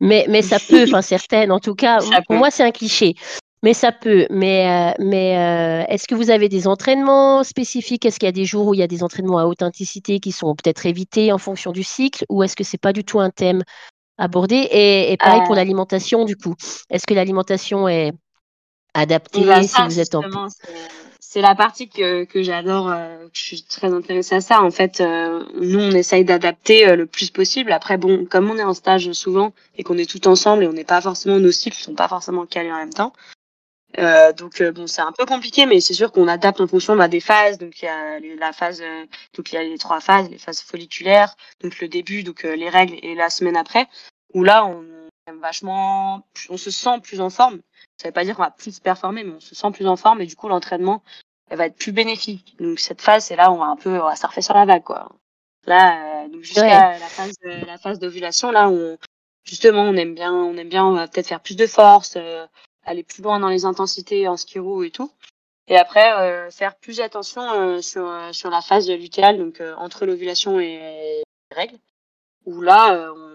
Mais, 0.00 0.26
mais 0.28 0.42
ça 0.42 0.58
peut, 0.68 0.84
enfin 0.84 1.02
certaines 1.02 1.52
en 1.52 1.60
tout 1.60 1.74
cas. 1.76 2.00
Ça 2.00 2.16
pour 2.22 2.24
peut. 2.28 2.36
moi, 2.36 2.50
c'est 2.50 2.64
un 2.64 2.72
cliché. 2.72 3.14
Mais 3.62 3.74
ça 3.74 3.90
peut. 3.90 4.26
Mais, 4.30 4.68
euh, 4.68 4.94
mais 5.04 5.36
euh, 5.36 5.84
est-ce 5.88 6.06
que 6.06 6.14
vous 6.14 6.30
avez 6.30 6.48
des 6.48 6.66
entraînements 6.68 7.42
spécifiques? 7.42 8.04
Est-ce 8.04 8.18
qu'il 8.20 8.26
y 8.26 8.28
a 8.28 8.32
des 8.32 8.44
jours 8.44 8.68
où 8.68 8.74
il 8.74 8.78
y 8.80 8.84
a 8.84 8.86
des 8.86 9.02
entraînements 9.02 9.38
à 9.38 9.46
haute 9.46 9.62
intensité 9.62 10.20
qui 10.20 10.30
sont 10.32 10.54
peut-être 10.54 10.86
évités 10.86 11.32
en 11.32 11.38
fonction 11.38 11.72
du 11.72 11.82
cycle 11.82 12.24
Ou 12.28 12.42
est-ce 12.44 12.54
que 12.54 12.64
c'est 12.64 12.78
pas 12.78 12.92
du 12.92 13.04
tout 13.04 13.18
un 13.18 13.30
thème 13.30 13.62
abordé 14.16 14.56
et, 14.56 15.12
et 15.12 15.16
pareil 15.16 15.42
pour 15.42 15.52
Euh. 15.52 15.56
l'alimentation, 15.56 16.24
du 16.24 16.36
coup? 16.36 16.54
Est-ce 16.90 17.06
que 17.06 17.14
l'alimentation 17.14 17.88
est 17.88 18.12
adaptée 18.94 19.44
bah, 19.44 19.62
si 19.62 19.82
vous 19.82 19.98
êtes 20.00 20.14
en... 20.14 20.22
c'est- 21.20 21.40
la 21.40 21.54
partie 21.54 21.88
que, 21.88 22.24
que 22.24 22.42
j'adore, 22.42 22.90
euh, 22.90 23.26
je 23.32 23.40
suis 23.40 23.62
très 23.62 23.92
intéressée 23.92 24.36
à 24.36 24.40
ça. 24.40 24.62
En 24.62 24.70
fait, 24.70 25.00
euh, 25.00 25.44
nous, 25.60 25.78
on 25.78 25.90
essaye 25.90 26.24
d'adapter 26.24 26.96
le 26.96 27.06
plus 27.06 27.30
possible. 27.30 27.70
Après, 27.72 27.98
bon, 27.98 28.24
comme 28.24 28.50
on 28.50 28.56
est 28.56 28.64
en 28.64 28.72
stage 28.74 29.12
souvent 29.12 29.52
et 29.76 29.82
qu'on 29.82 29.98
est 29.98 30.08
tout 30.08 30.26
ensemble 30.26 30.64
et 30.64 30.68
on 30.68 30.72
n'est 30.72 30.84
pas 30.84 31.00
forcément, 31.00 31.38
nos 31.38 31.52
cycles 31.52 31.76
sont 31.76 31.94
pas 31.94 32.08
forcément 32.08 32.46
calés 32.46 32.72
en 32.72 32.78
même 32.78 32.92
temps. 32.94 33.12
Euh, 33.98 34.32
donc 34.32 34.60
euh, 34.60 34.70
bon, 34.72 34.86
c'est 34.86 35.02
un 35.02 35.12
peu 35.12 35.26
compliqué, 35.26 35.66
mais 35.66 35.80
c'est 35.80 35.94
sûr 35.94 36.12
qu'on 36.12 36.28
adapte 36.28 36.60
en 36.60 36.66
fonction 36.68 36.94
bah, 36.96 37.08
des 37.08 37.20
phases. 37.20 37.58
Donc 37.58 37.82
il 37.82 37.86
y 37.86 37.88
a 37.88 38.18
les- 38.20 38.36
la 38.36 38.52
phase, 38.52 38.80
euh, 38.80 39.06
donc 39.34 39.50
il 39.52 39.56
y 39.56 39.58
a 39.58 39.62
les 39.64 39.78
trois 39.78 40.00
phases, 40.00 40.30
les 40.30 40.38
phases 40.38 40.60
folliculaires, 40.62 41.34
donc 41.60 41.80
le 41.80 41.88
début, 41.88 42.22
donc 42.22 42.44
euh, 42.44 42.54
les 42.54 42.68
règles 42.68 42.96
et 43.02 43.14
la 43.14 43.28
semaine 43.30 43.56
après, 43.56 43.86
où 44.34 44.44
là 44.44 44.64
on 44.66 44.82
est 45.26 45.32
vachement, 45.40 46.26
on 46.48 46.56
se 46.56 46.70
sent 46.70 47.00
plus 47.02 47.20
en 47.20 47.30
forme. 47.30 47.60
Ça 48.00 48.08
veut 48.08 48.12
pas 48.12 48.24
dire 48.24 48.36
qu'on 48.36 48.42
va 48.44 48.50
plus 48.52 48.78
performer, 48.80 49.24
mais 49.24 49.34
on 49.34 49.40
se 49.40 49.54
sent 49.54 49.70
plus 49.72 49.86
en 49.88 49.96
forme 49.96 50.20
et 50.20 50.26
du 50.26 50.36
coup 50.36 50.48
l'entraînement 50.48 51.02
elle 51.50 51.58
va 51.58 51.66
être 51.66 51.76
plus 51.76 51.92
bénéfique. 51.92 52.56
Donc 52.60 52.78
cette 52.78 53.00
phase, 53.02 53.24
c'est 53.24 53.36
là 53.36 53.50
où 53.50 53.54
on 53.54 53.58
va 53.58 53.66
un 53.66 53.76
peu, 53.76 53.90
on 54.00 54.04
va 54.04 54.16
surfer 54.16 54.42
sur 54.42 54.54
la 54.54 54.64
vague 54.66 54.84
quoi. 54.84 55.08
Là, 55.66 56.24
euh, 56.24 56.28
donc 56.28 56.42
jusqu'à 56.42 56.98
la 56.98 57.06
phase, 57.08 57.34
la 57.44 57.78
phase 57.78 57.98
d'ovulation, 57.98 58.50
là, 58.50 58.68
on, 58.70 58.96
justement, 59.44 59.82
on 59.82 59.94
aime 59.96 60.14
bien, 60.14 60.32
on 60.32 60.56
aime 60.56 60.68
bien, 60.68 60.84
on 60.84 60.92
va 60.92 61.08
peut-être 61.08 61.26
faire 61.26 61.40
plus 61.40 61.56
de 61.56 61.66
force, 61.66 62.14
euh, 62.16 62.46
aller 62.88 63.02
plus 63.02 63.22
loin 63.22 63.38
dans 63.38 63.48
les 63.48 63.64
intensités 63.64 64.26
en 64.28 64.36
skiro 64.36 64.82
et 64.82 64.90
tout. 64.90 65.10
Et 65.68 65.76
après, 65.76 66.12
euh, 66.14 66.50
faire 66.50 66.74
plus 66.76 67.00
attention 67.00 67.42
euh, 67.42 67.82
sur 67.82 68.06
euh, 68.08 68.32
sur 68.32 68.50
la 68.50 68.62
phase 68.62 68.88
lutéale, 68.88 69.38
donc 69.38 69.60
euh, 69.60 69.74
entre 69.76 70.06
l'ovulation 70.06 70.58
et 70.58 71.22
les 71.50 71.56
règles. 71.56 71.78
Où 72.46 72.62
là, 72.62 72.94
euh, 72.94 73.34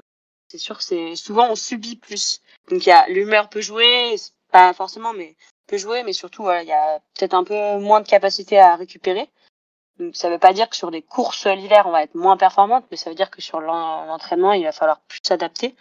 c'est 0.49 0.57
sûr 0.57 0.81
c'est 0.81 1.15
souvent 1.15 1.49
on 1.51 1.55
subit 1.55 1.95
plus. 1.95 2.41
Donc 2.69 2.85
il 2.85 2.89
y 2.89 2.91
a 2.91 3.07
l'humeur 3.07 3.49
peut 3.49 3.61
jouer, 3.61 4.15
pas 4.51 4.73
forcément, 4.73 5.13
mais 5.13 5.35
peut 5.67 5.77
jouer, 5.77 6.03
mais 6.03 6.13
surtout 6.13 6.49
il 6.49 6.67
y 6.67 6.71
a 6.73 6.99
peut-être 7.15 7.35
un 7.35 7.43
peu 7.43 7.77
moins 7.79 8.01
de 8.01 8.07
capacité 8.07 8.57
à 8.59 8.75
récupérer. 8.75 9.29
Donc 9.99 10.15
ça 10.15 10.29
veut 10.31 10.39
pas 10.39 10.53
dire 10.53 10.69
que 10.69 10.75
sur 10.75 10.89
les 10.89 11.03
courses 11.03 11.45
l'hiver 11.45 11.83
on 11.85 11.91
va 11.91 12.01
être 12.01 12.15
moins 12.15 12.35
performante, 12.37 12.85
mais 12.89 12.97
ça 12.97 13.11
veut 13.11 13.15
dire 13.15 13.29
que 13.29 13.41
sur 13.43 13.61
l'en- 13.61 14.05
l'entraînement 14.05 14.53
il 14.53 14.63
va 14.63 14.71
falloir 14.71 15.01
plus 15.01 15.19
s'adapter. 15.23 15.75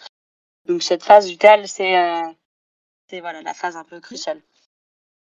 Donc 0.66 0.82
cette 0.82 1.02
phase 1.02 1.30
lutéale 1.30 1.66
c'est 1.66 1.96
euh, 3.12 3.16
c'est 3.16 3.20
voilà 3.20 3.42
la 3.42 3.54
phase 3.54 3.76
un 3.76 3.84
peu 3.84 4.00
cruciale. 4.00 4.40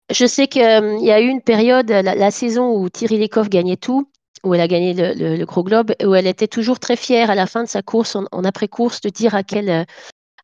Je 0.09 0.25
sais 0.25 0.47
qu'il 0.47 0.61
y 0.61 1.11
a 1.11 1.21
eu 1.21 1.27
une 1.27 1.41
période, 1.41 1.89
la, 1.89 2.15
la 2.15 2.31
saison 2.31 2.73
où 2.73 2.89
Thierry 2.89 3.17
Lecoff 3.17 3.49
gagnait 3.49 3.77
tout, 3.77 4.09
où 4.43 4.53
elle 4.53 4.61
a 4.61 4.67
gagné 4.67 4.93
le, 4.93 5.13
le- 5.13 5.35
le 5.35 5.45
gros 5.45 5.63
globe, 5.63 5.93
où 6.05 6.15
elle 6.15 6.27
était 6.27 6.47
toujours 6.47 6.79
très 6.79 6.95
fière 6.95 7.29
à 7.29 7.35
la 7.35 7.45
fin 7.45 7.63
de 7.63 7.67
sa 7.69 7.81
course, 7.81 8.15
en, 8.15 8.25
en 8.31 8.43
après-course, 8.45 9.01
de 9.01 9.09
dire 9.09 9.35
à 9.35 9.43
quel, 9.43 9.69
euh, 9.69 9.83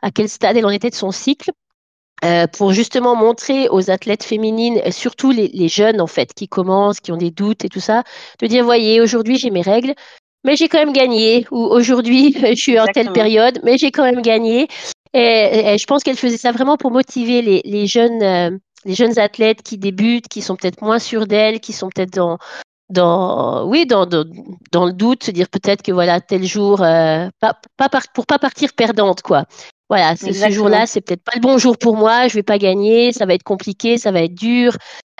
à 0.01 0.11
quel 0.11 0.27
stade 0.29 0.57
elle 0.57 0.65
en 0.65 0.69
était 0.69 0.89
de 0.89 0.95
son 0.95 1.11
cycle, 1.11 1.51
euh, 2.25 2.47
pour 2.47 2.73
justement 2.73 3.15
montrer 3.15 3.69
aux 3.69 3.89
athlètes 3.89 4.23
féminines, 4.23 4.81
et 4.83 4.91
surtout 4.91 5.31
les, 5.31 5.47
les 5.49 5.69
jeunes 5.69 6.01
en 6.01 6.07
fait, 6.07 6.33
qui 6.33 6.47
commencent, 6.49 6.99
qui 6.99 7.11
ont 7.13 7.17
des 7.17 7.31
doutes 7.31 7.63
et 7.65 7.69
tout 7.69 7.79
ça, 7.79 8.03
de 8.41 8.47
dire, 8.47 8.65
voyez, 8.65 9.01
aujourd'hui 9.01 9.37
j'ai 9.37 9.51
mes 9.51 9.61
règles, 9.61 9.93
mais 10.43 10.55
j'ai 10.57 10.67
quand 10.67 10.79
même 10.79 10.93
gagné, 10.93 11.47
ou 11.51 11.57
aujourd'hui 11.59 12.33
je 12.55 12.55
suis 12.55 12.79
en 12.79 12.87
telle 12.87 13.11
période, 13.13 13.61
mais 13.63 13.77
j'ai 13.77 13.91
quand 13.91 14.03
même 14.03 14.21
gagné. 14.21 14.67
Et, 15.13 15.73
et 15.73 15.77
je 15.77 15.85
pense 15.85 16.03
qu'elle 16.03 16.17
faisait 16.17 16.37
ça 16.37 16.51
vraiment 16.51 16.77
pour 16.77 16.91
motiver 16.91 17.41
les, 17.41 17.61
les 17.65 17.87
jeunes. 17.87 18.21
euh, 18.23 18.57
les 18.85 18.95
jeunes 18.95 19.17
athlètes 19.17 19.61
qui 19.63 19.77
débutent, 19.77 20.27
qui 20.27 20.41
sont 20.41 20.57
peut-être 20.57 20.81
moins 20.81 20.99
sûrs 20.99 21.25
d'elles, 21.25 21.61
qui 21.61 21.71
sont 21.71 21.87
peut-être 21.87 22.11
dans, 22.13 22.37
dans, 22.89 23.65
oui, 23.67 23.85
dans, 23.85 24.05
dans, 24.05 24.25
dans 24.71 24.85
le 24.85 24.93
doute, 24.93 25.25
se 25.25 25.31
dire 25.31 25.49
peut-être 25.49 25.81
que 25.83 25.91
voilà, 25.91 26.21
tel 26.21 26.45
jour, 26.45 26.81
euh, 26.81 27.29
pas, 27.41 27.59
pas 27.77 27.89
par- 27.89 28.07
pour 28.13 28.25
pas 28.25 28.39
partir 28.39 28.73
perdante, 28.73 29.21
quoi. 29.21 29.45
Voilà, 29.89 30.15
ce 30.15 30.49
jour-là, 30.49 30.85
c'est 30.87 31.01
peut-être 31.01 31.23
pas 31.23 31.33
le 31.35 31.41
bon 31.41 31.57
jour 31.57 31.77
pour 31.77 31.97
moi, 31.97 32.29
je 32.29 32.35
vais 32.35 32.43
pas 32.43 32.57
gagner, 32.57 33.11
ça 33.13 33.25
va 33.25 33.33
être 33.35 33.43
compliqué, 33.43 33.97
ça 33.97 34.11
va 34.11 34.21
être 34.23 34.35
dur. 34.35 34.77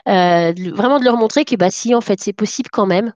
Euh, 0.10 0.54
vraiment 0.74 1.00
de 1.00 1.06
leur 1.06 1.18
montrer 1.18 1.46
que 1.46 1.56
bah 1.56 1.72
si, 1.72 1.96
en 1.96 2.02
fait, 2.02 2.20
c'est 2.22 2.34
possible 2.34 2.70
quand 2.72 2.86
même. 2.88 3.14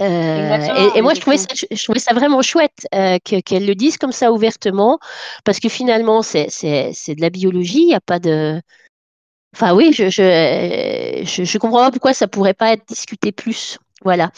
Euh, 0.00 0.90
et, 0.94 0.98
et 0.98 1.02
moi, 1.02 1.14
je 1.14 1.20
trouvais, 1.20 1.36
ça, 1.36 1.44
exactement. 1.50 1.68
je, 1.70 1.76
je 1.76 1.84
trouvais 1.84 1.98
ça 1.98 2.14
vraiment 2.14 2.42
chouette 2.42 2.86
euh, 2.94 3.18
que- 3.24 3.40
qu'elles 3.40 3.66
le 3.66 3.74
disent 3.74 3.98
comme 3.98 4.12
ça 4.12 4.32
ouvertement, 4.32 4.98
parce 5.44 5.60
que 5.60 5.68
finalement, 5.68 6.22
c'est 6.22 6.46
de 6.46 7.20
la 7.20 7.30
biologie, 7.30 7.82
il 7.82 7.86
n'y 7.86 7.94
a 7.94 8.00
pas 8.00 8.18
de, 8.18 8.60
Enfin 9.54 9.72
oui, 9.72 9.92
je, 9.92 10.10
je, 10.10 11.22
je, 11.24 11.44
je 11.44 11.58
comprends 11.58 11.84
pas 11.84 11.90
pourquoi 11.92 12.12
ça 12.12 12.26
pourrait 12.26 12.54
pas 12.54 12.72
être 12.72 12.86
discuté 12.88 13.30
plus. 13.30 13.78
Voilà. 14.02 14.32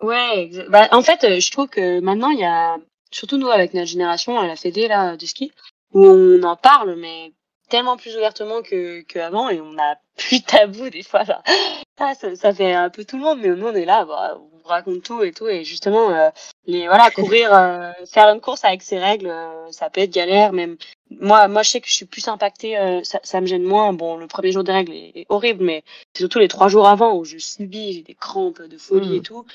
Ouais, 0.00 0.50
bah, 0.68 0.88
en 0.92 1.02
fait, 1.02 1.24
euh, 1.24 1.40
je 1.40 1.50
trouve 1.50 1.68
que 1.68 2.00
maintenant, 2.00 2.30
il 2.30 2.38
y 2.40 2.44
a, 2.44 2.76
surtout 3.10 3.36
nous 3.36 3.50
avec 3.50 3.74
notre 3.74 3.88
génération 3.88 4.38
à 4.38 4.46
la 4.46 4.56
Fédé 4.56 4.88
là, 4.88 5.16
du 5.16 5.26
ski, 5.26 5.52
où 5.92 6.04
on 6.06 6.42
en 6.42 6.56
parle, 6.56 6.96
mais 6.96 7.32
tellement 7.68 7.96
plus 7.98 8.16
ouvertement 8.16 8.62
que 8.62 9.02
qu'avant, 9.02 9.50
et 9.50 9.60
on 9.60 9.76
a 9.78 9.96
plus 10.16 10.40
de 10.40 10.46
tabou 10.46 10.88
des 10.88 11.02
fois. 11.02 11.24
Ça, 11.98 12.12
ça 12.36 12.52
fait 12.52 12.74
un 12.74 12.90
peu 12.90 13.06
tout 13.06 13.16
le 13.16 13.22
monde, 13.22 13.38
mais 13.40 13.48
nous, 13.48 13.66
on 13.68 13.74
est 13.74 13.86
là, 13.86 14.04
bah, 14.04 14.38
raconte 14.66 15.02
tout 15.02 15.22
et 15.22 15.32
tout, 15.32 15.48
et 15.48 15.64
justement, 15.64 16.10
euh, 16.10 16.30
les 16.66 16.86
voilà, 16.88 17.10
courir, 17.14 17.52
euh, 17.54 17.92
faire 18.06 18.28
une 18.32 18.40
course 18.40 18.64
avec 18.64 18.82
ses 18.82 18.98
règles, 18.98 19.28
euh, 19.28 19.70
ça 19.72 19.90
peut 19.90 20.00
être 20.02 20.10
galère, 20.12 20.52
même. 20.52 20.76
Moi, 21.10 21.48
moi, 21.48 21.62
je 21.62 21.70
sais 21.70 21.80
que 21.80 21.88
je 21.88 21.94
suis 21.94 22.06
plus 22.06 22.26
impactée, 22.28 22.76
euh, 22.78 23.02
ça, 23.04 23.20
ça 23.22 23.40
me 23.40 23.46
gêne 23.46 23.62
moins. 23.62 23.92
Bon, 23.92 24.16
le 24.16 24.26
premier 24.26 24.52
jour 24.52 24.64
des 24.64 24.72
règles 24.72 24.92
est, 24.92 25.12
est 25.14 25.26
horrible, 25.28 25.64
mais 25.64 25.84
c'est 26.14 26.20
surtout 26.22 26.38
les 26.40 26.48
trois 26.48 26.68
jours 26.68 26.88
avant 26.88 27.14
où 27.16 27.24
je 27.24 27.38
subis, 27.38 27.92
j'ai 27.94 28.02
des 28.02 28.14
crampes 28.14 28.62
de 28.62 28.76
folie 28.78 29.10
Mm. 29.12 29.14
et 29.16 29.22
tout. 29.22 29.46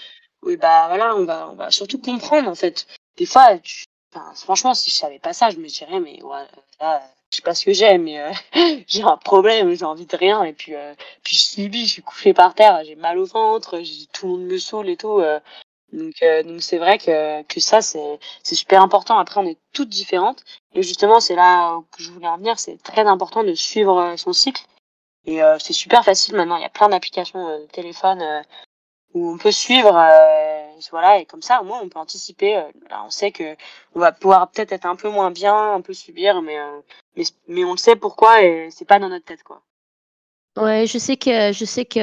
Oui, 0.44 0.58
bah 0.58 0.88
voilà, 0.88 1.16
on 1.16 1.26
va, 1.26 1.50
on 1.52 1.56
va 1.56 1.72
surtout 1.72 2.00
comprendre 2.00 2.50
en 2.50 2.56
fait. 2.56 2.88
Des 3.18 3.26
fois, 3.28 3.58
tu- 3.60 3.86
franchement, 4.36 4.74
si 4.74 4.90
je 4.90 4.96
savais 4.96 5.20
pas 5.20 5.34
ça, 5.34 5.50
je 5.52 5.58
me 5.58 5.68
dirais, 5.68 6.00
mais 6.00 6.22
ouais, 6.24 6.46
là, 6.80 7.02
je 7.32 7.38
sais 7.38 7.42
pas 7.44 7.56
ce 7.56 7.66
que 7.66 7.74
j'ai, 7.74 7.98
mais 7.98 8.20
euh, 8.20 8.32
j'ai 8.88 9.04
un 9.04 9.18
problème, 9.18 9.74
j'ai 9.74 9.86
envie 9.86 10.06
de 10.06 10.18
rien, 10.18 10.44
et 10.44 10.54
puis, 10.54 10.76
euh, 10.76 10.94
puis 11.24 11.36
je 11.38 11.42
subis, 11.42 11.86
je 11.88 11.94
suis 11.94 12.02
couchée 12.02 12.34
par 12.34 12.54
terre, 12.56 12.82
j'ai 12.86 12.96
mal 12.96 13.18
au 13.18 13.26
ventre, 13.26 13.82
tout 14.14 14.28
le 14.28 14.32
monde 14.34 14.44
me 14.44 14.58
saoule 14.58 14.90
et 14.90 14.98
tout. 14.98 15.20
euh, 15.20 15.40
donc, 15.94 16.14
euh, 16.24 16.44
donc 16.44 16.62
c'est 16.62 16.78
vrai 16.78 16.98
que 16.98 17.44
que 17.44 17.60
ça, 17.60 17.82
c'est 17.82 18.20
super 18.44 18.82
important. 18.82 19.18
Après, 19.20 19.40
on 19.42 19.46
est 19.46 19.60
toutes 19.74 19.90
différentes, 19.90 20.44
et 20.74 20.84
justement, 20.84 21.20
c'est 21.20 21.36
là 21.36 21.80
que 21.92 22.02
je 22.04 22.12
voulais 22.12 22.28
en 22.28 22.38
venir. 22.38 22.60
C'est 22.60 22.82
très 22.82 23.06
important 23.08 23.44
de 23.44 23.54
suivre 23.56 23.98
euh, 24.00 24.18
son 24.18 24.34
cycle. 24.34 24.64
Et 25.26 25.44
euh, 25.44 25.58
c'est 25.60 25.74
super 25.74 26.04
facile 26.06 26.36
maintenant. 26.36 26.58
Il 26.58 26.64
y 26.64 26.66
a 26.66 26.70
plein 26.70 26.90
d'applications 26.90 27.60
de 27.60 27.66
téléphone 27.68 28.22
où 29.14 29.30
on 29.32 29.38
peut 29.38 29.52
suivre, 29.52 29.96
euh, 29.96 30.80
voilà, 30.92 31.20
et 31.20 31.26
comme 31.26 31.42
ça, 31.42 31.62
au 31.62 31.66
moins, 31.66 31.82
on 31.82 31.90
peut 31.90 32.00
anticiper. 32.00 32.58
euh, 32.58 32.64
on 33.06 33.10
sait 33.10 33.32
que 33.32 33.56
on 33.96 34.00
va 34.00 34.12
pouvoir 34.12 34.50
peut-être 34.52 34.72
être 34.72 34.86
un 34.86 34.96
peu 34.96 35.10
moins 35.10 35.32
bien, 35.32 35.74
un 35.76 35.82
peu 35.82 35.94
subir, 35.94 36.42
mais 36.42 36.58
euh, 36.60 36.80
mais, 37.16 37.24
mais 37.48 37.64
on 37.64 37.72
le 37.72 37.78
sait 37.78 37.96
pourquoi 37.96 38.44
et 38.44 38.70
c'est 38.72 38.86
pas 38.86 39.00
dans 39.00 39.10
notre 39.10 39.26
tête, 39.26 39.44
quoi. 39.44 39.62
Ouais, 40.58 40.86
je 40.86 40.98
sais 40.98 41.16
que 41.16 41.54
je 41.54 41.64
sais 41.64 41.86
que 41.86 42.00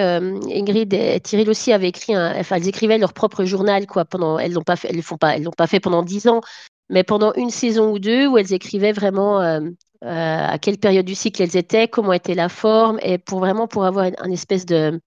Ingrid 0.58 0.94
et 0.94 1.20
Thierry 1.20 1.46
aussi 1.50 1.70
avaient 1.70 1.88
écrit 1.88 2.14
un, 2.14 2.34
enfin 2.40 2.56
elles 2.56 2.68
écrivaient 2.68 2.96
leur 2.96 3.12
propre 3.12 3.44
journal 3.44 3.86
quoi 3.86 4.06
pendant 4.06 4.38
elles 4.38 4.52
l'ont 4.54 4.62
pas 4.62 4.76
fait 4.76 4.88
elles 4.88 4.96
le 4.96 5.02
font 5.02 5.18
pas 5.18 5.36
elles 5.36 5.42
l'ont 5.42 5.50
pas 5.50 5.66
fait 5.66 5.80
pendant 5.80 6.02
dix 6.02 6.26
ans 6.28 6.40
mais 6.88 7.04
pendant 7.04 7.34
une 7.34 7.50
saison 7.50 7.92
ou 7.92 7.98
deux 7.98 8.26
où 8.26 8.38
elles 8.38 8.54
écrivaient 8.54 8.92
vraiment 8.92 9.42
euh, 9.42 9.60
euh, 10.02 10.46
à 10.48 10.58
quelle 10.58 10.78
période 10.78 11.04
du 11.04 11.14
cycle 11.14 11.42
elles 11.42 11.58
étaient 11.58 11.88
comment 11.88 12.14
était 12.14 12.34
la 12.34 12.48
forme 12.48 12.98
et 13.02 13.18
pour 13.18 13.40
vraiment 13.40 13.68
pour 13.68 13.84
avoir 13.84 14.06
un 14.16 14.30
espèce 14.30 14.64
de 14.64 14.98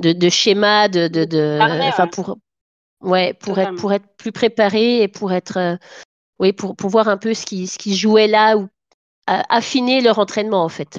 de, 0.00 0.12
de 0.12 0.28
schéma 0.28 0.88
de 0.88 1.08
de, 1.08 1.58
enfin 1.88 2.04
ouais. 2.04 2.10
pour 2.10 2.38
ouais 3.00 3.34
pour 3.34 3.58
être 3.58 3.74
pour 3.76 3.92
être 3.92 4.06
plus 4.16 4.32
préparé 4.32 5.02
et 5.02 5.08
pour 5.08 5.32
être 5.32 5.58
euh, 5.58 5.76
oui 6.38 6.52
pour 6.52 6.76
pour 6.76 6.90
voir 6.90 7.08
un 7.08 7.16
peu 7.16 7.34
ce 7.34 7.46
qui 7.46 7.66
ce 7.66 7.78
qui 7.78 7.96
jouait 7.96 8.28
là 8.28 8.56
ou 8.56 8.68
affiner 9.26 10.00
leur 10.00 10.18
entraînement 10.18 10.64
en 10.64 10.68
fait 10.68 10.98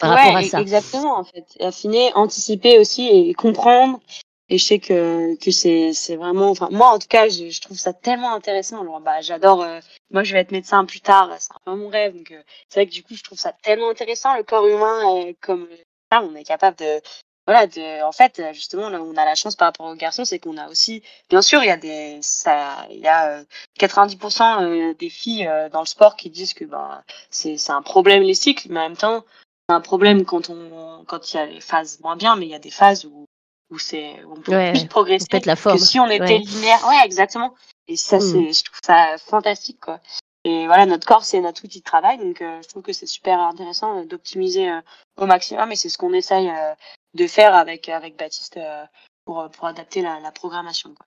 par 0.00 0.10
rapport 0.10 0.36
à 0.36 0.42
e- 0.42 0.44
ça. 0.44 0.60
exactement 0.60 1.18
en 1.18 1.24
fait. 1.24 1.44
Et 1.58 1.64
affiner, 1.64 2.12
anticiper 2.14 2.78
aussi 2.78 3.08
et 3.08 3.34
comprendre. 3.34 4.00
Et 4.48 4.58
je 4.58 4.64
sais 4.64 4.78
que 4.78 5.36
que 5.36 5.50
c'est 5.50 5.92
c'est 5.92 6.16
vraiment, 6.16 6.50
enfin 6.50 6.68
moi 6.70 6.88
en 6.92 6.98
tout 6.98 7.08
cas, 7.08 7.28
je, 7.28 7.48
je 7.48 7.60
trouve 7.60 7.78
ça 7.78 7.92
tellement 7.92 8.34
intéressant. 8.34 8.80
Alors 8.82 9.00
bah 9.00 9.20
j'adore. 9.20 9.62
euh, 9.62 9.80
moi 10.10 10.24
je 10.24 10.32
vais 10.34 10.40
être 10.40 10.52
médecin 10.52 10.84
plus 10.84 11.00
tard, 11.00 11.30
c'est 11.38 11.52
un 11.52 11.60
peu 11.64 11.74
mon 11.74 11.88
rêve. 11.88 12.16
Donc 12.16 12.30
euh, 12.32 12.42
c'est 12.68 12.80
vrai 12.80 12.86
que 12.86 12.92
du 12.92 13.02
coup 13.02 13.14
je 13.14 13.22
trouve 13.22 13.38
ça 13.38 13.52
tellement 13.62 13.90
intéressant 13.90 14.36
le 14.36 14.42
corps 14.42 14.66
humain 14.66 15.32
comme 15.40 15.68
on 16.10 16.34
est 16.34 16.44
capable 16.44 16.76
de 16.76 17.00
voilà 17.46 17.66
de 17.66 18.02
en 18.04 18.12
fait 18.12 18.38
euh, 18.38 18.52
justement 18.52 18.88
là 18.88 19.00
on 19.02 19.16
a 19.16 19.24
la 19.24 19.34
chance 19.34 19.56
par 19.56 19.68
rapport 19.68 19.86
aux 19.86 19.94
garçons 19.96 20.24
c'est 20.24 20.38
qu'on 20.38 20.56
a 20.56 20.68
aussi 20.68 21.02
bien 21.28 21.42
sûr 21.42 21.62
il 21.62 21.66
y 21.66 21.70
a 21.70 21.76
des 21.76 22.18
ça 22.22 22.86
il 22.90 22.98
y 23.00 23.08
a 23.08 23.38
euh, 23.38 23.44
90% 23.80 24.62
euh, 24.62 24.94
des 24.94 25.10
filles 25.10 25.46
euh, 25.46 25.68
dans 25.68 25.80
le 25.80 25.86
sport 25.86 26.16
qui 26.16 26.30
disent 26.30 26.54
que 26.54 26.64
bah 26.64 27.02
c'est 27.30 27.56
c'est 27.56 27.72
un 27.72 27.82
problème 27.82 28.22
les 28.22 28.34
cycles 28.34 28.68
mais 28.70 28.80
en 28.80 28.84
même 28.84 28.96
temps 28.96 29.24
c'est 29.68 29.74
un 29.74 29.80
problème 29.80 30.24
quand 30.24 30.50
on 30.50 31.04
quand 31.06 31.32
il 31.32 31.36
y 31.36 31.40
a 31.40 31.46
les 31.46 31.60
phases 31.60 31.98
moins 32.00 32.16
bien 32.16 32.36
mais 32.36 32.46
il 32.46 32.50
y 32.50 32.54
a 32.54 32.58
des 32.60 32.70
phases 32.70 33.04
où 33.06 33.26
où 33.70 33.78
c'est 33.78 34.22
où 34.24 34.34
on 34.36 34.40
peut 34.40 34.52
Ouais, 34.52 34.72
plus 34.72 34.86
progresser 34.86 35.26
Peut-être 35.30 35.46
la 35.46 35.56
que 35.56 35.60
forme. 35.62 35.78
si 35.78 35.98
on 35.98 36.06
était 36.10 36.34
Ouais. 36.34 36.38
linéaire 36.38 36.86
ouais 36.88 37.00
exactement 37.04 37.54
et 37.88 37.96
ça 37.96 38.18
Mm. 38.18 38.20
c'est 38.20 38.52
je 38.52 38.64
trouve 38.64 38.78
ça 38.84 39.16
fantastique 39.18 39.80
quoi 39.80 39.98
et 40.44 40.66
voilà 40.66 40.86
notre 40.86 41.06
corps 41.06 41.24
c'est 41.24 41.40
notre 41.40 41.64
outil 41.64 41.78
de 41.80 41.84
travail 41.84 42.18
donc 42.18 42.40
euh, 42.42 42.60
je 42.62 42.68
trouve 42.68 42.82
que 42.82 42.92
c'est 42.92 43.06
super 43.06 43.40
intéressant 43.40 43.98
euh, 44.00 44.04
d'optimiser 44.04 44.68
euh, 44.70 44.80
au 45.16 45.26
maximum 45.26 45.72
et 45.72 45.76
c'est 45.76 45.88
ce 45.88 45.98
qu'on 45.98 46.12
essaye 46.12 46.48
euh, 46.50 46.74
de 47.14 47.26
faire 47.26 47.54
avec 47.54 47.88
avec 47.88 48.18
Baptiste 48.18 48.56
euh, 48.56 48.84
pour 49.24 49.48
pour 49.50 49.66
adapter 49.66 50.02
la, 50.02 50.20
la 50.20 50.32
programmation 50.32 50.94
quoi. 50.94 51.06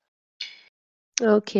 Ok. 1.22 1.58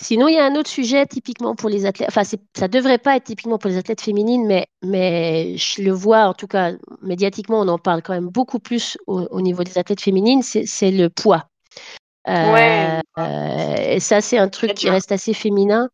Sinon, 0.00 0.28
il 0.28 0.36
y 0.36 0.38
a 0.38 0.46
un 0.46 0.54
autre 0.54 0.70
sujet 0.70 1.04
typiquement 1.06 1.56
pour 1.56 1.68
les 1.68 1.86
athlètes. 1.86 2.08
Enfin, 2.08 2.22
c'est- 2.22 2.40
ça 2.56 2.68
devrait 2.68 2.98
pas 2.98 3.16
être 3.16 3.24
typiquement 3.24 3.58
pour 3.58 3.68
les 3.68 3.78
athlètes 3.78 4.00
féminines, 4.00 4.46
mais, 4.46 4.68
mais 4.84 5.56
je 5.56 5.82
le 5.82 5.90
vois, 5.90 6.26
en 6.26 6.34
tout 6.34 6.46
cas, 6.46 6.70
médiatiquement, 7.02 7.60
on 7.60 7.66
en 7.68 7.78
parle 7.78 8.00
quand 8.02 8.12
même 8.12 8.28
beaucoup 8.28 8.60
plus 8.60 8.96
au, 9.08 9.22
au 9.22 9.40
niveau 9.40 9.64
des 9.64 9.76
athlètes 9.76 10.00
féminines, 10.00 10.42
c'est 10.42 10.66
c'est 10.66 10.92
le 10.92 11.10
poids. 11.10 11.48
Euh, 12.28 12.52
Ouais. 12.52 13.02
euh, 13.18 13.94
et 13.94 14.00
ça, 14.00 14.20
c'est 14.20 14.38
un 14.38 14.48
truc 14.48 14.74
qui 14.74 14.88
reste 14.88 15.10
assez 15.10 15.34
féminin. 15.34 15.88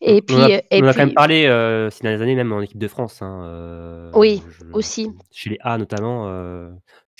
Et 0.00 0.20
on 0.22 0.26
puis, 0.26 0.34
en 0.34 0.42
a, 0.42 0.50
euh, 0.50 0.60
et 0.72 0.82
on 0.82 0.86
en 0.86 0.88
a 0.88 0.92
quand 0.92 0.98
même 1.06 1.14
parlé 1.14 1.46
euh, 1.46 1.88
ces 1.90 2.02
dernières 2.02 2.22
années, 2.22 2.34
même 2.34 2.52
en 2.52 2.60
équipe 2.60 2.78
de 2.78 2.88
France. 2.88 3.22
hein, 3.22 3.42
euh, 3.44 4.10
Oui, 4.12 4.42
je- 4.58 4.72
aussi. 4.72 5.08
Chez 5.32 5.50
les 5.50 5.58
A 5.62 5.78
notamment. 5.78 6.26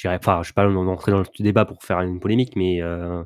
Enfin, 0.04 0.42
je 0.42 0.50
ne 0.56 0.68
vais 0.68 0.84
pas 0.84 0.90
entrer 0.90 1.12
dans 1.12 1.20
le 1.20 1.26
débat 1.38 1.64
pour 1.64 1.82
faire 1.82 2.00
une 2.00 2.20
polémique, 2.20 2.56
mais 2.56 2.82
euh, 2.82 3.22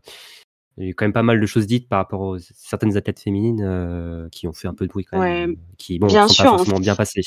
il 0.79 0.85
y 0.85 0.87
a 0.87 0.91
eu 0.91 0.95
quand 0.95 1.05
même 1.05 1.13
pas 1.13 1.23
mal 1.25 1.41
de 1.41 1.47
choses 1.47 1.67
dites 1.67 1.89
par 1.89 1.99
rapport 1.99 2.21
aux 2.21 2.39
certaines 2.39 2.97
athlètes 2.97 3.21
féminines 3.21 3.63
euh, 3.65 4.29
qui 4.31 4.47
ont 4.47 4.53
fait 4.53 4.69
un 4.69 4.75
peu 4.75 4.87
de 4.87 4.91
bruit 4.91 5.05
quand 5.05 5.19
même, 5.19 5.51
Ouais, 5.51 5.55
euh, 5.55 5.59
qui 5.77 5.99
bon, 5.99 6.07
bien 6.07 6.29
sont 6.29 6.35
sûr, 6.35 6.45
pas 6.45 6.51
en 6.53 6.57
forcément 6.59 6.77
fait. 6.77 6.83
bien 6.83 6.95
passées. 6.95 7.23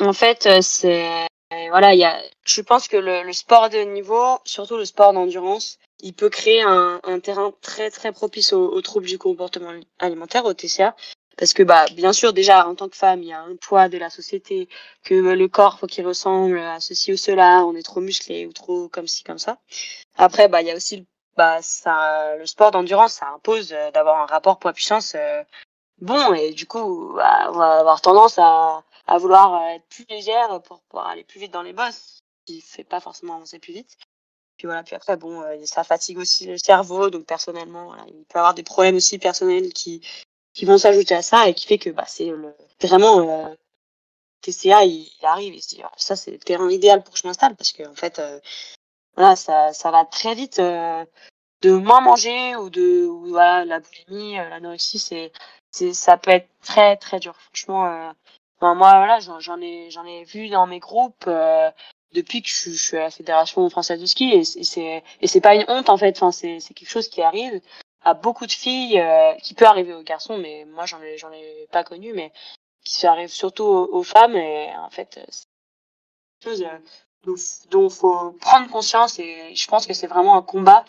En 0.00 0.12
fait, 0.14 0.46
euh, 0.46 0.58
c'est 0.62 1.26
voilà, 1.68 1.94
il 1.94 1.98
y 2.00 2.04
a. 2.04 2.18
Je 2.46 2.62
pense 2.62 2.88
que 2.88 2.96
le, 2.96 3.24
le 3.24 3.32
sport 3.32 3.68
de 3.68 3.78
niveau, 3.78 4.38
surtout 4.44 4.76
le 4.76 4.84
sport 4.84 5.12
d'endurance, 5.12 5.78
il 6.00 6.14
peut 6.14 6.30
créer 6.30 6.62
un, 6.62 7.00
un 7.04 7.20
terrain 7.20 7.52
très 7.60 7.90
très 7.90 8.12
propice 8.12 8.52
aux, 8.52 8.68
aux, 8.72 8.80
troubles 8.80 9.06
du 9.06 9.18
comportement 9.18 9.72
alimentaire, 9.98 10.44
au 10.46 10.54
TCA, 10.54 10.94
parce 11.40 11.54
que 11.54 11.62
bah 11.62 11.86
bien 11.96 12.12
sûr 12.12 12.34
déjà 12.34 12.68
en 12.68 12.74
tant 12.74 12.88
que 12.90 12.96
femme, 12.96 13.22
il 13.22 13.30
y 13.30 13.32
a 13.32 13.40
un 13.40 13.56
poids 13.56 13.88
de 13.88 13.96
la 13.98 14.10
société 14.10 14.68
que 15.04 15.14
le 15.14 15.48
corps 15.48 15.78
faut 15.78 15.86
qu'il 15.86 16.06
ressemble 16.06 16.58
à 16.58 16.80
ceci 16.80 17.12
ou 17.12 17.16
cela, 17.16 17.64
on 17.64 17.74
est 17.74 17.82
trop 17.82 18.00
musclé 18.00 18.46
ou 18.46 18.52
trop 18.52 18.88
comme 18.88 19.08
ci 19.08 19.24
comme 19.24 19.38
ça. 19.38 19.58
Après 20.18 20.48
bah 20.48 20.60
il 20.60 20.68
y 20.68 20.70
a 20.70 20.76
aussi 20.76 21.06
bah 21.36 21.62
ça 21.62 22.36
le 22.36 22.44
sport 22.46 22.70
d'endurance, 22.72 23.14
ça 23.14 23.28
impose 23.34 23.74
d'avoir 23.94 24.22
un 24.22 24.26
rapport 24.26 24.58
poids 24.58 24.74
puissance 24.74 25.16
bon 25.98 26.34
et 26.34 26.52
du 26.52 26.66
coup 26.66 27.14
bah, 27.16 27.48
on 27.48 27.58
va 27.58 27.80
avoir 27.80 28.02
tendance 28.02 28.38
à 28.38 28.84
vouloir 29.18 29.62
être 29.70 29.86
plus 29.88 30.04
légère 30.10 30.60
pour 30.62 30.80
pouvoir 30.82 31.08
aller 31.08 31.24
plus 31.24 31.40
vite 31.40 31.52
dans 31.52 31.62
les 31.62 31.72
bosses, 31.72 32.20
qui 32.46 32.60
fait 32.60 32.84
pas 32.84 33.00
forcément 33.00 33.36
avancer 33.36 33.58
plus 33.58 33.72
vite. 33.72 33.96
Puis 34.58 34.66
voilà, 34.66 34.82
puis 34.82 34.94
après, 34.94 35.16
bon, 35.16 35.40
euh, 35.40 35.56
ça 35.64 35.84
fatigue 35.84 36.18
aussi 36.18 36.46
le 36.46 36.58
cerveau, 36.58 37.08
donc 37.08 37.24
personnellement, 37.24 37.94
il 38.08 38.24
peut 38.26 38.38
avoir 38.38 38.52
des 38.52 38.62
problèmes 38.62 38.96
aussi 38.96 39.18
personnels 39.18 39.72
qui, 39.72 40.02
qui 40.54 40.64
vont 40.64 40.78
s'ajouter 40.78 41.14
à 41.14 41.22
ça 41.22 41.48
et 41.48 41.54
qui 41.54 41.66
fait 41.66 41.78
que 41.78 41.90
bah, 41.90 42.04
c'est 42.06 42.26
le, 42.26 42.54
vraiment 42.82 43.20
euh, 43.20 43.54
TCA, 44.42 44.84
il, 44.84 45.08
arrive, 45.22 45.54
il 45.54 45.62
se 45.62 45.68
dit, 45.74 45.82
ah, 45.82 45.92
ça 45.96 46.16
c'est 46.16 46.30
le 46.30 46.38
terrain 46.38 46.70
idéal 46.70 47.02
pour 47.02 47.14
que 47.14 47.20
je 47.20 47.26
m'installe 47.26 47.56
parce 47.56 47.72
que 47.72 47.86
en 47.86 47.94
fait, 47.94 48.18
euh, 48.18 48.40
voilà, 49.16 49.36
ça, 49.36 49.72
ça 49.72 49.90
va 49.90 50.04
très 50.04 50.34
vite 50.34 50.58
euh, 50.58 51.04
de 51.62 51.72
moins 51.72 52.00
manger 52.00 52.56
ou 52.56 52.70
de 52.70 53.06
ou, 53.06 53.28
voilà, 53.28 53.64
la 53.64 53.80
boulimie, 53.80 54.38
euh, 54.38 54.48
l'anorexie, 54.48 54.98
c'est, 54.98 55.32
c'est, 55.70 55.92
ça 55.92 56.16
peut 56.16 56.30
être 56.30 56.48
très 56.62 56.96
très 56.96 57.20
dur. 57.20 57.36
Franchement, 57.36 57.86
euh, 57.86 58.12
moi 58.60 58.74
voilà, 58.74 59.20
j'en 59.20 59.60
ai, 59.60 59.90
j'en 59.90 60.04
ai 60.04 60.24
vu 60.24 60.48
dans 60.48 60.66
mes 60.66 60.80
groupes 60.80 61.28
depuis 62.12 62.42
que 62.42 62.48
je, 62.48 62.70
je, 62.70 62.76
suis 62.76 62.96
à 62.96 63.02
la 63.02 63.10
fédération 63.10 63.68
française 63.70 64.00
de 64.00 64.06
ski 64.06 64.32
et 64.32 64.44
c'est 64.44 65.02
et 65.20 65.26
c'est 65.26 65.40
pas 65.40 65.54
une 65.54 65.64
honte 65.68 65.88
en 65.88 65.96
fait 65.96 66.16
enfin 66.16 66.32
c'est 66.32 66.60
c'est 66.60 66.74
quelque 66.74 66.90
chose 66.90 67.08
qui 67.08 67.22
arrive 67.22 67.60
à 68.02 68.14
beaucoup 68.14 68.46
de 68.46 68.52
filles 68.52 69.00
euh, 69.00 69.34
qui 69.42 69.54
peut 69.54 69.66
arriver 69.66 69.94
aux 69.94 70.02
garçons 70.02 70.38
mais 70.38 70.64
moi 70.66 70.86
j'en 70.86 71.02
ai 71.02 71.18
j'en 71.18 71.32
ai 71.32 71.68
pas 71.70 71.84
connu 71.84 72.12
mais 72.12 72.32
qui 72.84 73.06
arrive 73.06 73.28
surtout 73.28 73.64
aux, 73.64 74.02
femmes 74.02 74.36
et 74.36 74.74
en 74.76 74.90
fait 74.90 75.20
c'est 75.28 75.46
quelque 76.40 76.58
chose 76.58 76.66
dont, 77.24 77.34
dont 77.70 77.90
faut 77.90 78.32
prendre 78.40 78.70
conscience 78.70 79.18
et 79.18 79.54
je 79.54 79.66
pense 79.66 79.86
que 79.86 79.92
c'est 79.92 80.06
vraiment 80.06 80.36
un 80.36 80.42
combat. 80.42 80.84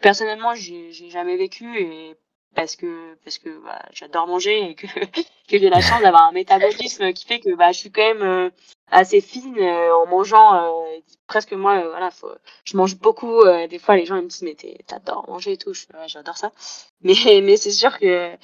Personnellement 0.00 0.54
j'ai 0.54 0.92
j'ai 0.92 1.10
jamais 1.10 1.36
vécu 1.36 1.80
et 1.80 2.16
parce 2.54 2.76
que 2.76 3.14
parce 3.24 3.38
que 3.38 3.50
bah, 3.64 3.82
j'adore 3.92 4.26
manger 4.26 4.70
et 4.70 4.74
que 4.74 4.86
que 5.48 5.58
j'ai 5.58 5.70
la 5.70 5.80
chance 5.80 6.02
d'avoir 6.02 6.24
un 6.24 6.32
métabolisme 6.32 7.12
qui 7.12 7.24
fait 7.24 7.40
que 7.40 7.54
bah 7.54 7.72
je 7.72 7.78
suis 7.78 7.92
quand 7.92 8.02
même 8.02 8.22
euh, 8.22 8.50
assez 8.90 9.20
fine 9.20 9.58
euh, 9.58 9.94
en 9.94 10.06
mangeant 10.06 10.54
euh, 10.54 10.98
presque 11.26 11.52
moi 11.52 11.80
voilà 11.88 12.10
faut, 12.10 12.30
je 12.64 12.76
mange 12.76 12.96
beaucoup 12.96 13.44
des 13.68 13.78
fois 13.78 13.96
les 13.96 14.06
gens 14.06 14.16
ils 14.16 14.22
me 14.24 14.28
disent 14.28 14.42
mais 14.42 14.56
t'adores 14.86 15.28
manger 15.28 15.52
et 15.52 15.56
tout. 15.58 15.74
Je 15.74 15.86
ouais, 15.94 16.08
j'adore 16.08 16.36
ça. 16.36 16.52
Mais 17.02 17.14
mais 17.42 17.56
c'est 17.56 17.70
sûr 17.72 17.98
que 17.98 18.34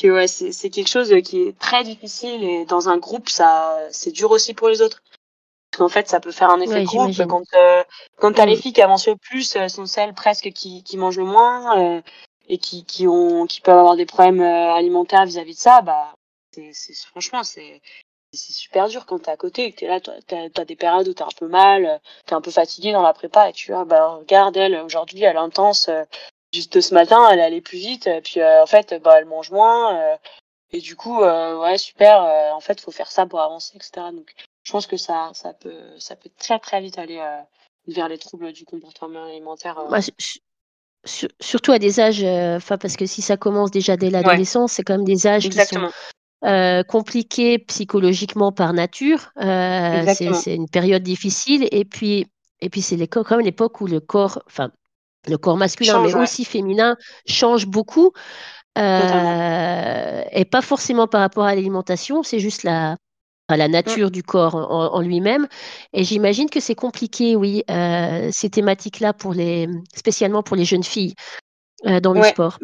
que 0.00 0.08
ouais 0.08 0.28
c'est 0.28 0.52
c'est 0.52 0.70
quelque 0.70 0.88
chose 0.88 1.14
qui 1.24 1.42
est 1.42 1.58
très 1.58 1.84
difficile 1.84 2.42
et 2.44 2.64
dans 2.66 2.88
un 2.88 2.98
groupe 2.98 3.28
ça 3.28 3.78
c'est 3.90 4.10
dur 4.12 4.30
aussi 4.30 4.54
pour 4.54 4.68
les 4.68 4.82
autres. 4.82 5.02
En 5.78 5.88
fait 5.88 6.08
ça 6.08 6.20
peut 6.20 6.32
faire 6.32 6.50
un 6.50 6.60
effet 6.60 6.78
Ouais, 6.80 6.84
groupe. 6.84 7.12
quand 7.28 7.42
euh, 7.54 7.82
quand 8.18 8.32
t'as 8.32 8.46
Mm. 8.46 8.48
les 8.48 8.56
filles 8.56 8.72
qui 8.72 8.82
avancent 8.82 9.08
le 9.08 9.16
plus 9.16 9.56
euh, 9.56 9.68
sont 9.68 9.86
celles 9.86 10.14
presque 10.14 10.50
qui 10.52 10.82
qui 10.82 10.96
mangent 10.96 11.18
le 11.18 11.24
moins 11.24 11.78
euh, 11.96 12.02
et 12.48 12.58
qui 12.58 12.84
qui 12.84 13.06
ont 13.06 13.46
qui 13.46 13.60
peuvent 13.60 13.78
avoir 13.78 13.96
des 13.96 14.06
problèmes 14.06 14.40
euh, 14.40 14.72
alimentaires 14.74 15.26
vis-à-vis 15.26 15.54
de 15.54 15.58
ça 15.60 15.82
bah 15.82 16.14
c'est 16.72 16.94
franchement 17.10 17.42
c'est 17.42 17.82
c'est 18.36 18.52
super 18.52 18.88
dur 18.88 19.06
quand 19.06 19.18
t'es 19.20 19.30
à 19.30 19.36
côté 19.36 19.64
et 19.64 19.72
que 19.72 19.76
t'es 19.80 19.86
là 19.86 20.00
t'as 20.00 20.48
t'as 20.50 20.64
des 20.64 20.76
périodes 20.76 21.08
où 21.08 21.14
t'es 21.14 21.22
un 21.22 21.28
peu 21.38 21.48
mal 21.48 21.86
euh, 21.86 21.98
t'es 22.26 22.34
un 22.34 22.40
peu 22.40 22.50
fatigué 22.50 22.92
dans 22.92 23.02
la 23.02 23.12
prépa 23.12 23.48
et 23.48 23.52
tu 23.52 23.72
vois 23.72 23.84
bah 23.84 24.16
regarde 24.16 24.56
elle 24.56 24.76
aujourd'hui 24.76 25.22
elle 25.22 25.36
est 25.36 25.38
intense 25.38 25.88
euh, 25.88 26.04
juste 26.52 26.80
ce 26.80 26.94
matin 26.94 27.28
elle 27.30 27.38
est 27.40 27.44
allée 27.44 27.60
plus 27.60 27.78
vite 27.78 28.06
et 28.06 28.20
puis 28.20 28.40
euh, 28.40 28.62
en 28.62 28.66
fait 28.66 28.94
bah 29.02 29.16
elle 29.18 29.26
mange 29.26 29.50
moins 29.50 29.96
euh, 29.96 30.16
et 30.72 30.80
du 30.80 30.96
coup 30.96 31.22
euh, 31.22 31.58
ouais 31.60 31.78
super 31.78 32.22
euh, 32.22 32.50
en 32.52 32.60
fait 32.60 32.80
faut 32.80 32.92
faire 32.92 33.10
ça 33.10 33.26
pour 33.26 33.40
avancer 33.40 33.72
etc 33.76 34.06
donc 34.12 34.32
je 34.62 34.72
pense 34.72 34.86
que 34.86 34.96
ça 34.96 35.30
ça 35.34 35.52
peut 35.52 35.98
ça 35.98 36.16
peut 36.16 36.30
très 36.38 36.58
très 36.58 36.80
vite 36.80 36.98
aller 36.98 37.18
euh, 37.18 37.40
vers 37.88 38.08
les 38.08 38.18
troubles 38.18 38.52
du 38.52 38.64
comportement 38.64 39.24
alimentaire 39.24 39.78
euh. 39.78 40.00
Surtout 41.40 41.70
à 41.70 41.78
des 41.78 42.00
âges, 42.00 42.24
euh, 42.24 42.56
enfin 42.56 42.78
parce 42.78 42.96
que 42.96 43.06
si 43.06 43.22
ça 43.22 43.36
commence 43.36 43.70
déjà 43.70 43.96
dès 43.96 44.10
l'adolescence, 44.10 44.72
c'est 44.72 44.82
quand 44.82 44.94
même 44.94 45.04
des 45.04 45.26
âges 45.26 45.44
qui 45.44 45.52
sont 45.52 45.60
exactement 45.60 45.90
euh, 46.46 46.82
compliqués 46.82 47.58
psychologiquement 47.58 48.52
par 48.52 48.72
nature. 48.72 49.30
Euh, 49.42 50.04
c'est 50.14 50.54
une 50.54 50.68
période 50.68 51.02
difficile 51.02 51.68
et 51.72 51.84
puis 51.84 52.26
et 52.60 52.70
puis 52.70 52.82
c'est 52.82 53.06
quand 53.06 53.30
même 53.32 53.40
l'époque 53.40 53.80
où 53.80 53.86
le 53.86 54.00
corps, 54.00 54.42
enfin 54.46 54.70
le 55.28 55.38
corps 55.38 55.56
masculin, 55.56 55.92
change 55.92 56.08
mais 56.08 56.14
ouais 56.14 56.22
aussi 56.22 56.44
féminin, 56.44 56.96
change 57.26 57.66
beaucoup 57.66 58.12
euh, 58.78 60.22
et 60.32 60.44
pas 60.44 60.62
forcément 60.62 61.06
par 61.06 61.20
rapport 61.20 61.44
à 61.44 61.54
l'alimentation, 61.54 62.22
c'est 62.22 62.38
juste 62.40 62.62
la 62.62 62.96
à 63.48 63.56
la 63.56 63.68
Mm. 63.68 63.72
nature 63.72 64.10
du 64.10 64.22
corps 64.24 64.56
en, 64.56 64.94
en 64.94 65.00
lui-même. 65.00 65.46
Et 65.92 66.02
j'imagine 66.04 66.50
que 66.50 66.60
c'est 66.60 66.74
compliqué, 66.74 67.36
oui, 67.36 67.62
euh, 67.70 68.28
ces 68.32 68.50
thématiques-là 68.50 69.12
pour 69.12 69.34
les, 69.34 69.68
spécialement 69.94 70.42
pour 70.42 70.56
les 70.56 70.64
jeunes 70.64 70.82
filles 70.82 71.14
euh, 71.86 72.00
dans 72.00 72.12
le 72.12 72.22
sport. 72.22 72.58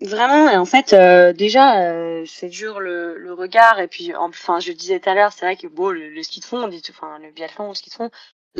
Vraiment, 0.00 0.50
et 0.50 0.56
en 0.58 0.66
fait, 0.66 0.92
euh, 0.92 1.32
déjà, 1.32 1.80
euh, 1.88 2.24
c'est 2.26 2.48
dur 2.50 2.80
le, 2.80 3.16
le 3.16 3.32
regard, 3.32 3.80
et 3.80 3.88
puis, 3.88 4.14
enfin, 4.14 4.60
je 4.60 4.68
le 4.68 4.74
disais 4.74 5.00
tout 5.00 5.08
à 5.08 5.14
l'heure, 5.14 5.32
c'est 5.32 5.46
vrai 5.46 5.56
que 5.56 5.66
bon, 5.68 5.88
le, 5.90 6.10
le 6.10 6.22
ski 6.22 6.40
de 6.40 6.44
fond, 6.44 6.64
on 6.64 6.68
dit, 6.68 6.82
enfin, 6.90 7.18
le 7.18 7.30
biathlon, 7.30 7.68
le 7.70 7.74
ski 7.74 7.88
de 7.88 7.94
fond, 7.94 8.10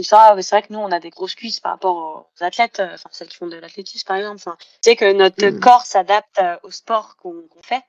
ça, 0.03 0.35
c'est 0.41 0.51
vrai 0.57 0.63
que 0.67 0.73
nous, 0.73 0.79
on 0.79 0.91
a 0.93 0.99
des 1.01 1.11
grosses 1.11 1.35
cuisses 1.35 1.61
par 1.61 1.73
rapport 1.73 1.97
aux 2.41 2.45
athlètes, 2.45 2.81
euh, 2.81 2.95
enfin, 2.95 3.11
celles 3.13 3.29
qui 3.29 3.37
font 3.37 3.47
de 3.49 3.57
l'athlétisme, 3.57 4.07
par 4.07 4.17
exemple. 4.17 4.37
Enfin, 4.37 4.57
c'est 4.81 4.97
que 4.97 5.13
notre 5.13 5.47
Mm. 5.51 5.61
corps 5.61 5.85
s'adapte 5.85 6.39
euh, 6.39 6.57
au 6.63 6.71
sport 6.71 7.17
qu'on 7.17 7.47
qu'on 7.49 7.63
fait, 7.63 7.83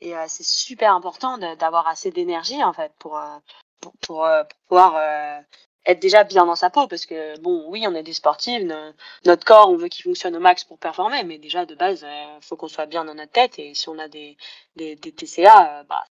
et 0.00 0.16
euh, 0.16 0.24
c'est 0.28 0.44
super 0.46 0.94
important 0.94 1.36
d'avoir 1.56 1.86
assez 1.88 2.10
d'énergie, 2.10 2.62
en 2.64 2.72
fait, 2.72 2.92
pour, 2.98 3.18
euh, 3.18 3.36
pour, 3.80 3.92
pour, 4.00 4.26
pour 4.48 4.58
pouvoir 4.68 4.94
euh, 4.96 5.40
être 5.86 6.00
déjà 6.00 6.24
bien 6.24 6.46
dans 6.46 6.56
sa 6.56 6.70
peau, 6.70 6.86
parce 6.88 7.06
que, 7.06 7.38
bon, 7.40 7.66
oui, 7.68 7.84
on 7.86 7.94
est 7.94 8.02
des 8.02 8.12
sportifs, 8.14 8.62
no- 8.62 8.92
notre 9.26 9.44
corps, 9.44 9.68
on 9.70 9.76
veut 9.76 9.88
qu'il 9.88 10.04
fonctionne 10.04 10.36
au 10.36 10.40
max 10.40 10.64
pour 10.64 10.78
performer, 10.78 11.22
mais 11.24 11.38
déjà 11.38 11.66
de 11.66 11.74
base, 11.74 12.04
euh, 12.04 12.40
faut 12.40 12.56
qu'on 12.56 12.68
soit 12.68 12.86
bien 12.86 13.04
dans 13.04 13.14
notre 13.14 13.32
tête. 13.32 13.58
Et 13.58 13.74
si 13.74 13.88
on 13.88 13.98
a 13.98 14.08
des 14.08 14.36
des, 14.76 14.96
des 14.96 15.12
TCA, 15.12 15.80
euh, 15.80 15.84
bah 15.84 16.04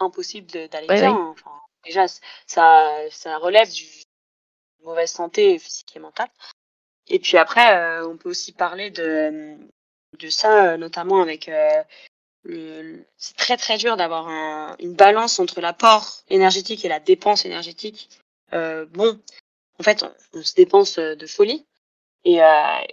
impossible 0.00 0.46
d'aller 0.68 0.86
Oui, 0.88 0.96
bien. 0.96 1.12
oui. 1.12 1.30
Enfin, 1.32 1.50
déjà, 1.84 2.06
ça 2.46 2.90
ça 3.10 3.38
relève 3.38 3.70
du 3.70 3.84
mauvaise 4.84 5.10
santé 5.10 5.58
physique 5.58 5.94
et 5.96 6.00
mentale. 6.00 6.28
Et 7.08 7.18
puis 7.18 7.36
après, 7.38 7.76
euh, 7.76 8.08
on 8.08 8.16
peut 8.16 8.30
aussi 8.30 8.52
parler 8.52 8.90
de 8.90 9.56
de 10.18 10.28
ça, 10.30 10.76
notamment 10.76 11.20
avec 11.22 11.48
euh, 11.48 11.82
c'est 13.16 13.36
très 13.36 13.56
très 13.56 13.78
dur 13.78 13.96
d'avoir 13.96 14.28
un- 14.28 14.76
une 14.78 14.94
balance 14.94 15.38
entre 15.38 15.60
l'apport 15.60 16.22
énergétique 16.28 16.84
et 16.84 16.88
la 16.88 17.00
dépense 17.00 17.44
énergétique. 17.44 18.08
Euh, 18.52 18.86
bon, 18.90 19.20
en 19.78 19.82
fait, 19.82 20.02
on, 20.02 20.38
on 20.38 20.42
se 20.42 20.54
dépense 20.54 20.98
euh, 20.98 21.14
de 21.14 21.26
folie. 21.26 21.64
Et, 22.24 22.42
euh, 22.42 22.46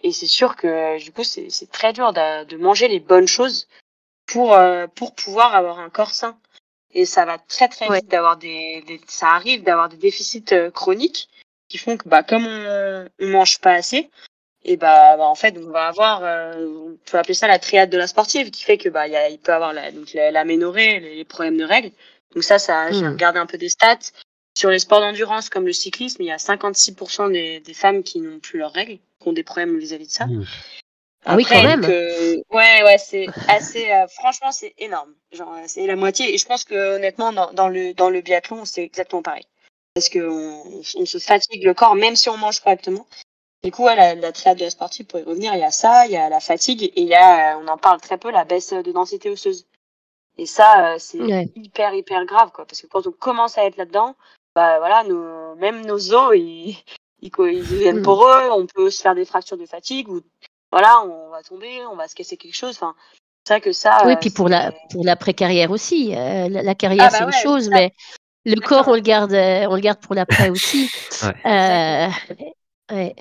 et 0.03 0.11
c'est 0.11 0.27
sûr 0.27 0.55
que 0.55 1.01
du 1.03 1.11
coup, 1.11 1.23
c'est 1.23 1.71
très 1.71 1.93
dur 1.93 2.13
de, 2.13 2.45
de 2.45 2.57
manger 2.57 2.87
les 2.87 2.99
bonnes 2.99 3.27
choses 3.27 3.67
pour 4.27 4.53
euh, 4.53 4.87
pour 4.87 5.15
pouvoir 5.15 5.55
avoir 5.55 5.79
un 5.79 5.89
corps 5.89 6.13
sain. 6.13 6.37
Et 6.93 7.05
ça 7.05 7.25
va 7.25 7.37
très 7.39 7.67
très 7.67 7.89
Ouais. 7.89 7.99
vite 7.99 8.07
d'avoir 8.07 8.37
des, 8.37 8.81
des 8.87 9.01
ça 9.07 9.29
arrive 9.29 9.63
d'avoir 9.63 9.89
des 9.89 9.97
déficits 9.97 10.45
euh, 10.53 10.71
chroniques 10.71 11.27
qui 11.67 11.77
font 11.77 11.97
que 11.97 12.07
bah 12.07 12.23
comme 12.23 12.45
on, 12.45 13.09
on 13.19 13.27
mange 13.27 13.59
pas 13.59 13.73
assez, 13.73 14.09
et 14.63 14.77
bah, 14.77 15.17
bah, 15.17 15.25
en 15.25 15.35
fait 15.35 15.57
on 15.57 15.71
va 15.71 15.87
avoir 15.87 16.23
euh, 16.23 16.65
on 16.67 16.97
peut 17.09 17.17
appeler 17.17 17.33
ça 17.33 17.47
la 17.47 17.59
triade 17.59 17.89
de 17.89 17.97
la 17.97 18.07
sportive 18.07 18.51
qui 18.51 18.63
fait 18.63 18.77
que 18.77 18.87
bah 18.89 19.07
il 19.07 19.13
y 19.13 19.17
a, 19.17 19.27
il 19.29 19.39
peut 19.39 19.53
avoir 19.53 19.73
la 19.73 19.91
donc 19.91 20.13
la- 20.13 20.31
l'aménorrhée, 20.31 20.99
les, 20.99 21.15
les 21.15 21.25
problèmes 21.25 21.57
de 21.57 21.65
règles. 21.65 21.91
Donc 22.33 22.43
ça 22.43 22.59
ça 22.59 22.91
j'ai 22.91 23.05
Mm. 23.05 23.11
regardé 23.13 23.39
un 23.39 23.47
peu 23.47 23.57
des 23.57 23.69
stats 23.69 24.11
sur 24.57 24.69
les 24.69 24.79
sports 24.79 25.01
d'endurance 25.01 25.49
comme 25.49 25.65
le 25.65 25.73
cyclisme, 25.73 26.21
il 26.21 26.27
y 26.27 26.31
a 26.31 26.37
56% 26.37 27.31
des, 27.31 27.59
des 27.59 27.73
femmes 27.73 28.03
qui 28.03 28.21
n'ont 28.21 28.39
plus 28.39 28.59
leurs 28.59 28.71
règles, 28.73 28.99
qui 29.21 29.27
ont 29.27 29.33
des 29.33 29.43
problèmes 29.43 29.77
vis-à-vis 29.77 30.07
de 30.07 30.11
ça. 30.11 30.25
Mmh. 30.27 30.45
Ah 31.27 31.35
oui, 31.35 31.43
quand 31.43 31.63
même. 31.63 31.81
que- 31.81 32.35
ouais, 32.55 32.83
ouais, 32.83 32.97
c'est 32.99 33.25
assez. 33.47 33.89
euh, 33.91 34.07
franchement, 34.07 34.51
c'est 34.51 34.73
énorme. 34.77 35.11
Genre, 35.31 35.51
euh, 35.55 35.63
c'est 35.65 35.85
la 35.87 35.95
moitié. 35.95 36.33
Et 36.33 36.37
je 36.37 36.45
pense 36.45 36.63
que 36.63 36.95
honnêtement, 36.97 37.33
dans, 37.33 37.51
dans 37.51 37.67
le 37.67 37.93
dans 37.95 38.09
le 38.11 38.21
biathlon, 38.21 38.63
c'est 38.65 38.83
exactement 38.83 39.23
pareil. 39.23 39.45
Parce 39.95 40.07
que 40.09 40.19
on, 40.19 40.81
on 41.01 41.05
se 41.05 41.17
fatigue 41.17 41.63
le 41.63 41.73
corps, 41.73 41.95
même 41.95 42.15
si 42.15 42.29
on 42.29 42.37
mange 42.37 42.59
correctement. 42.59 43.07
Du 43.63 43.71
coup, 43.71 43.85
ouais, 43.85 43.95
la, 43.95 44.13
la 44.13 44.31
triade 44.31 44.59
de 44.59 44.65
la 44.65 44.69
sportive, 44.69 45.07
pour 45.07 45.19
y 45.19 45.23
revenir, 45.23 45.55
il 45.55 45.61
y 45.61 45.63
a 45.63 45.71
ça, 45.71 46.05
il 46.05 46.11
y 46.11 46.17
a 46.17 46.29
la 46.29 46.39
fatigue 46.39 46.83
et 46.83 46.93
il 47.01 47.07
y 47.07 47.15
a, 47.15 47.55
euh, 47.55 47.61
on 47.63 47.67
en 47.69 47.77
parle 47.79 47.99
très 47.99 48.19
peu, 48.19 48.29
la 48.29 48.45
baisse 48.45 48.71
de 48.71 48.91
densité 48.91 49.29
osseuse. 49.31 49.65
Et 50.37 50.45
ça, 50.45 50.97
c'est 50.99 51.19
Ouais. 51.21 51.47
hyper 51.55 51.93
hyper 51.95 52.23
grave, 52.25 52.51
quoi. 52.51 52.65
Parce 52.67 52.81
que 52.81 52.87
quand 52.87 53.07
on 53.07 53.11
commence 53.11 53.57
à 53.57 53.65
être 53.65 53.77
là-dedans, 53.77 54.15
bah 54.55 54.79
voilà, 54.79 55.03
nos, 55.03 55.55
même 55.55 55.85
nos 55.85 56.13
os, 56.13 56.31
ils, 56.35 56.77
ils, 57.21 57.31
ils 57.39 57.67
deviennent 57.69 58.01
poreux. 58.01 58.49
On 58.51 58.65
peut 58.65 58.89
se 58.89 59.01
faire 59.01 59.15
des 59.15 59.25
fractures 59.25 59.57
de 59.57 59.65
fatigue 59.65 60.09
ou 60.09 60.21
voilà, 60.71 61.01
on 61.01 61.29
va 61.29 61.43
tomber, 61.43 61.85
on 61.91 61.95
va 61.95 62.07
se 62.07 62.15
casser 62.15 62.37
quelque 62.37 62.55
chose. 62.55 62.71
Enfin, 62.75 62.95
c'est 63.45 63.53
vrai 63.55 63.61
que 63.61 63.71
ça. 63.71 63.99
Oui, 64.05 64.13
euh, 64.13 64.15
puis 64.19 64.29
pour 64.29 64.49
la, 64.49 64.71
c'est- 64.71 64.77
pour 64.91 65.05
l'après-carrière 65.05 65.71
aussi. 65.71 66.13
Euh, 66.15 66.49
la, 66.49 66.63
la 66.63 66.75
carrière, 66.75 67.05
Ah 67.07 67.09
bah 67.11 67.17
c'est 67.17 67.23
une 67.23 67.29
ouais, 67.29 67.41
chose, 67.43 67.65
ça. 67.65 67.71
mais 67.71 67.93
le 68.45 68.59
corps, 68.61 68.87
on 68.87 68.93
le 68.95 69.01
garde, 69.01 69.33
euh, 69.33 69.67
on 69.69 69.75
le 69.75 69.81
garde 69.81 69.99
pour 69.99 70.15
l'après 70.15 70.49
aussi. 70.49 70.89
Ouais. 71.23 71.33
Euh, 71.45 72.07
Ouais. 72.91 73.15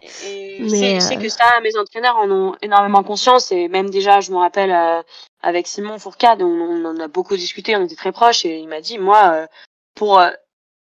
Mais, 0.60 0.96
euh, 1.02 1.16
que 1.16 1.28
ça, 1.30 1.58
mes 1.62 1.74
entraîneurs 1.78 2.16
en 2.18 2.30
ont 2.30 2.54
énormément 2.60 3.02
conscience 3.02 3.50
et 3.50 3.68
même 3.68 3.88
déjà, 3.88 4.20
je 4.20 4.30
me 4.30 4.36
rappelle 4.36 4.70
euh, 4.70 5.00
avec 5.42 5.66
Simon 5.66 5.98
Fourcade, 5.98 6.42
on, 6.42 6.44
on 6.46 6.84
en 6.84 7.00
a 7.00 7.08
beaucoup 7.08 7.34
discuté, 7.34 7.74
on 7.74 7.82
était 7.82 7.94
très 7.96 8.12
proches 8.12 8.44
et 8.44 8.58
il 8.58 8.68
m'a 8.68 8.82
dit, 8.82 8.98
moi, 8.98 9.30
euh, 9.32 9.46
pour 9.94 10.18
euh, 10.20 10.28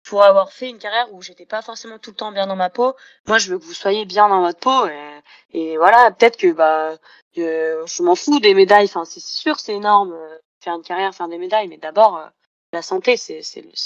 pour 0.04 0.22
avoir 0.22 0.52
fait 0.52 0.68
une 0.68 0.78
carrière 0.78 1.12
où 1.12 1.22
j'étais 1.22 1.46
pas 1.46 1.62
forcément 1.62 1.98
tout 1.98 2.10
le 2.10 2.16
temps 2.16 2.30
bien 2.32 2.46
dans 2.46 2.56
ma 2.56 2.70
peau, 2.70 2.94
moi, 3.26 3.38
je 3.38 3.50
veux 3.50 3.58
que 3.58 3.64
vous 3.64 3.72
soyez 3.74 4.04
bien 4.04 4.28
dans 4.28 4.42
votre 4.42 4.60
peau 4.60 4.86
et, 4.86 5.20
et 5.52 5.76
voilà, 5.78 6.10
peut-être 6.10 6.36
que 6.36 6.52
bah 6.52 6.96
euh, 7.38 7.86
je 7.86 8.02
m'en 8.02 8.14
fous 8.14 8.38
des 8.40 8.54
médailles. 8.54 8.84
Enfin, 8.86 9.04
c'est 9.04 9.20
sûr, 9.20 9.58
c'est 9.58 9.74
énorme 9.74 10.12
euh, 10.12 10.38
faire 10.60 10.74
une 10.74 10.82
carrière, 10.82 11.14
faire 11.14 11.28
des 11.28 11.38
médailles, 11.38 11.68
mais 11.68 11.78
d'abord 11.78 12.18
euh, 12.18 12.26
la 12.72 12.82
santé, 12.82 13.16
c'est 13.16 13.40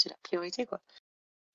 la 0.05 0.15
priorité 0.23 0.65
quoi. 0.65 0.79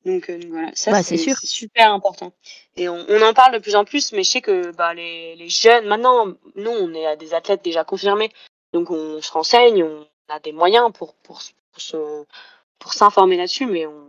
Donc, 0.04 0.28
euh, 0.28 0.38
voilà, 0.50 0.70
ça 0.74 0.90
Bah, 0.90 1.02
c'est 1.02 1.16
c'est 1.16 1.24
sûr. 1.24 1.36
c'est 1.38 1.46
super 1.46 1.92
important. 1.92 2.32
Et 2.76 2.88
on, 2.88 3.06
on 3.08 3.22
en 3.22 3.32
parle 3.32 3.54
de 3.54 3.58
plus 3.58 3.74
en 3.74 3.84
plus, 3.84 4.12
mais 4.12 4.22
je 4.22 4.30
sais 4.30 4.42
que 4.42 4.70
bah, 4.72 4.92
les, 4.92 5.34
les 5.36 5.48
jeunes, 5.48 5.86
maintenant, 5.86 6.26
nous, 6.56 6.70
on 6.70 6.92
est 6.92 7.06
à 7.06 7.16
des 7.16 7.32
athlètes 7.32 7.64
déjà 7.64 7.84
confirmés, 7.84 8.30
donc 8.74 8.90
on 8.90 9.22
se 9.22 9.32
renseigne, 9.32 9.82
on 9.82 10.06
a 10.28 10.40
des 10.40 10.52
moyens 10.52 10.92
pour 10.92 11.14
pour, 11.16 11.40
pour 11.72 11.80
se 11.80 12.24
pour 12.78 12.92
s'informer 12.92 13.36
là-dessus, 13.38 13.66
mais 13.66 13.86
on, 13.86 14.08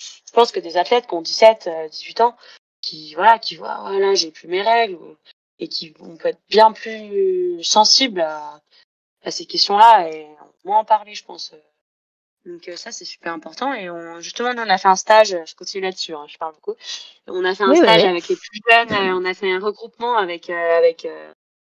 je 0.00 0.32
pense 0.32 0.52
que 0.52 0.60
des 0.60 0.76
athlètes 0.76 1.06
qui 1.06 1.14
ont 1.14 1.22
17, 1.22 1.66
euh, 1.66 1.88
18 1.88 2.20
ans, 2.22 2.36
qui 2.80 3.14
voilà, 3.14 3.38
qui 3.38 3.56
voient 3.56 3.78
voilà, 3.82 4.14
j'ai 4.14 4.30
plus 4.30 4.48
mes 4.48 4.62
règles, 4.62 4.98
et 5.58 5.68
qui 5.68 5.94
on 6.00 6.16
peut 6.16 6.28
être 6.28 6.40
bien 6.48 6.72
plus 6.72 7.62
sensible 7.62 8.22
à, 8.22 8.60
à 9.22 9.30
ces 9.30 9.46
questions-là 9.46 10.08
et 10.10 10.26
moins 10.64 10.78
en 10.78 10.84
parler, 10.84 11.14
je 11.14 11.24
pense. 11.24 11.54
Donc 12.46 12.68
euh, 12.68 12.76
ça 12.76 12.90
c'est 12.90 13.04
super 13.04 13.34
important 13.34 13.74
et 13.74 13.90
on, 13.90 14.20
justement 14.20 14.54
nous 14.54 14.62
on 14.62 14.70
a 14.70 14.78
fait 14.78 14.88
un 14.88 14.96
stage, 14.96 15.36
je 15.44 15.54
continue 15.54 15.82
là-dessus, 15.84 16.14
hein, 16.14 16.24
je 16.26 16.38
parle 16.38 16.54
beaucoup. 16.54 16.74
On 17.26 17.44
a 17.44 17.54
fait 17.54 17.64
un 17.64 17.70
Oui, 17.70 17.76
stage 17.76 18.04
avec 18.04 18.28
les 18.28 18.36
plus 18.36 18.60
jeunes, 18.70 18.92
euh, 18.92 19.14
on 19.14 19.24
a 19.26 19.34
fait 19.34 19.52
un 19.52 19.60
regroupement 19.60 20.16
avec 20.16 20.48
euh, 20.48 20.78
avec 20.78 21.04
euh, 21.04 21.32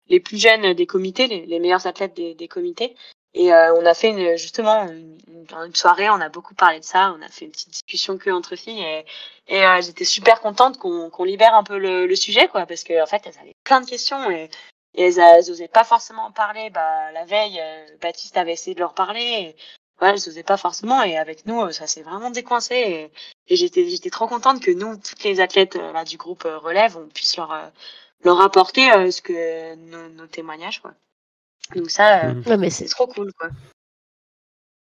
les 0.08 0.20
plus 0.20 0.42
jeunes 0.42 0.74
des 0.74 0.88
comités, 0.88 1.28
les, 1.28 1.46
les 1.46 1.60
meilleurs 1.60 1.86
athlètes 1.86 2.16
des, 2.16 2.34
des 2.34 2.48
comités 2.48 2.96
et 3.36 3.54
euh, 3.54 3.74
on 3.76 3.86
a 3.86 3.94
fait 3.94 4.10
une, 4.10 4.38
justement 4.38 4.86
une, 4.88 5.18
une- 5.28 5.76
soirée, 5.76 6.10
on 6.10 6.22
a 6.22 6.30
beaucoup 6.30 6.56
parlé 6.56 6.80
de 6.80 6.86
ça, 6.86 7.16
on 7.18 7.22
a 7.22 7.30
fait 7.30 7.46
une 7.46 7.52
petite 7.52 7.70
discussion 7.72 8.18
que 8.18 8.32
entre 8.32 8.56
filles 8.56 8.82
et, 8.84 9.06
et 9.48 9.64
euh, 9.66 9.82
j'étais 9.82 10.06
super 10.06 10.42
contente 10.42 10.78
qu'on 10.80 11.10
qu'on 11.12 11.24
libère 11.26 11.54
un 11.56 11.64
peu 11.64 11.78
le, 11.78 12.08
le 12.08 12.16
sujet 12.16 12.48
quoi 12.48 12.66
parce 12.66 12.84
que 12.84 13.02
en 13.02 13.06
fait 13.08 13.22
elles 13.28 13.38
avaient 13.42 13.56
plein 13.64 13.82
de 13.82 13.86
questions 13.90 14.30
et 14.32 14.50
et 14.96 15.04
elles, 15.08 15.20
elles 15.20 15.52
osaient 15.52 15.68
pas 15.68 15.84
forcément 15.84 16.26
en 16.28 16.32
parler. 16.32 16.70
Bah, 16.70 17.12
la 17.12 17.26
veille, 17.26 17.60
euh, 17.60 17.86
Baptiste 18.02 18.38
avait 18.38 18.54
essayé 18.54 18.76
de 18.76 18.80
leur 18.80 18.94
parler. 18.94 19.22
Et, 19.22 19.56
ouais, 20.02 20.10
elles 20.12 20.30
osaient 20.30 20.44
pas 20.44 20.58
forcément. 20.58 21.04
Et 21.04 21.18
avec 21.18 21.46
nous, 21.46 21.62
euh, 21.62 21.72
ça 21.72 21.88
s'est 21.88 22.02
vraiment 22.04 22.30
décoincé. 22.32 22.76
Et, 22.76 23.12
et 23.54 23.56
j'étais, 23.58 23.88
j'étais 23.90 24.10
trop 24.10 24.28
contente 24.28 24.62
que 24.62 24.72
nous, 24.72 24.96
toutes 24.98 25.24
les 25.24 25.42
athlètes 25.42 25.76
euh, 25.76 25.92
là 25.92 26.06
du 26.06 26.18
groupe 26.18 26.46
euh, 26.46 26.58
relève, 26.58 26.98
on 26.98 27.08
puisse 27.10 27.36
leur, 27.38 27.72
leur 28.24 28.42
apporter 28.42 29.12
ce 29.12 29.22
que 29.22 29.76
nos, 29.76 30.10
nos 30.10 30.28
témoignages, 30.28 30.82
quoi. 30.82 30.94
Donc 31.76 31.90
ça, 31.90 32.30
euh. 32.30 32.42
Ouais, 32.46 32.58
mais 32.58 32.70
c'est 32.70 32.86
trop 32.86 33.08
cool, 33.08 33.32
quoi. 33.34 33.50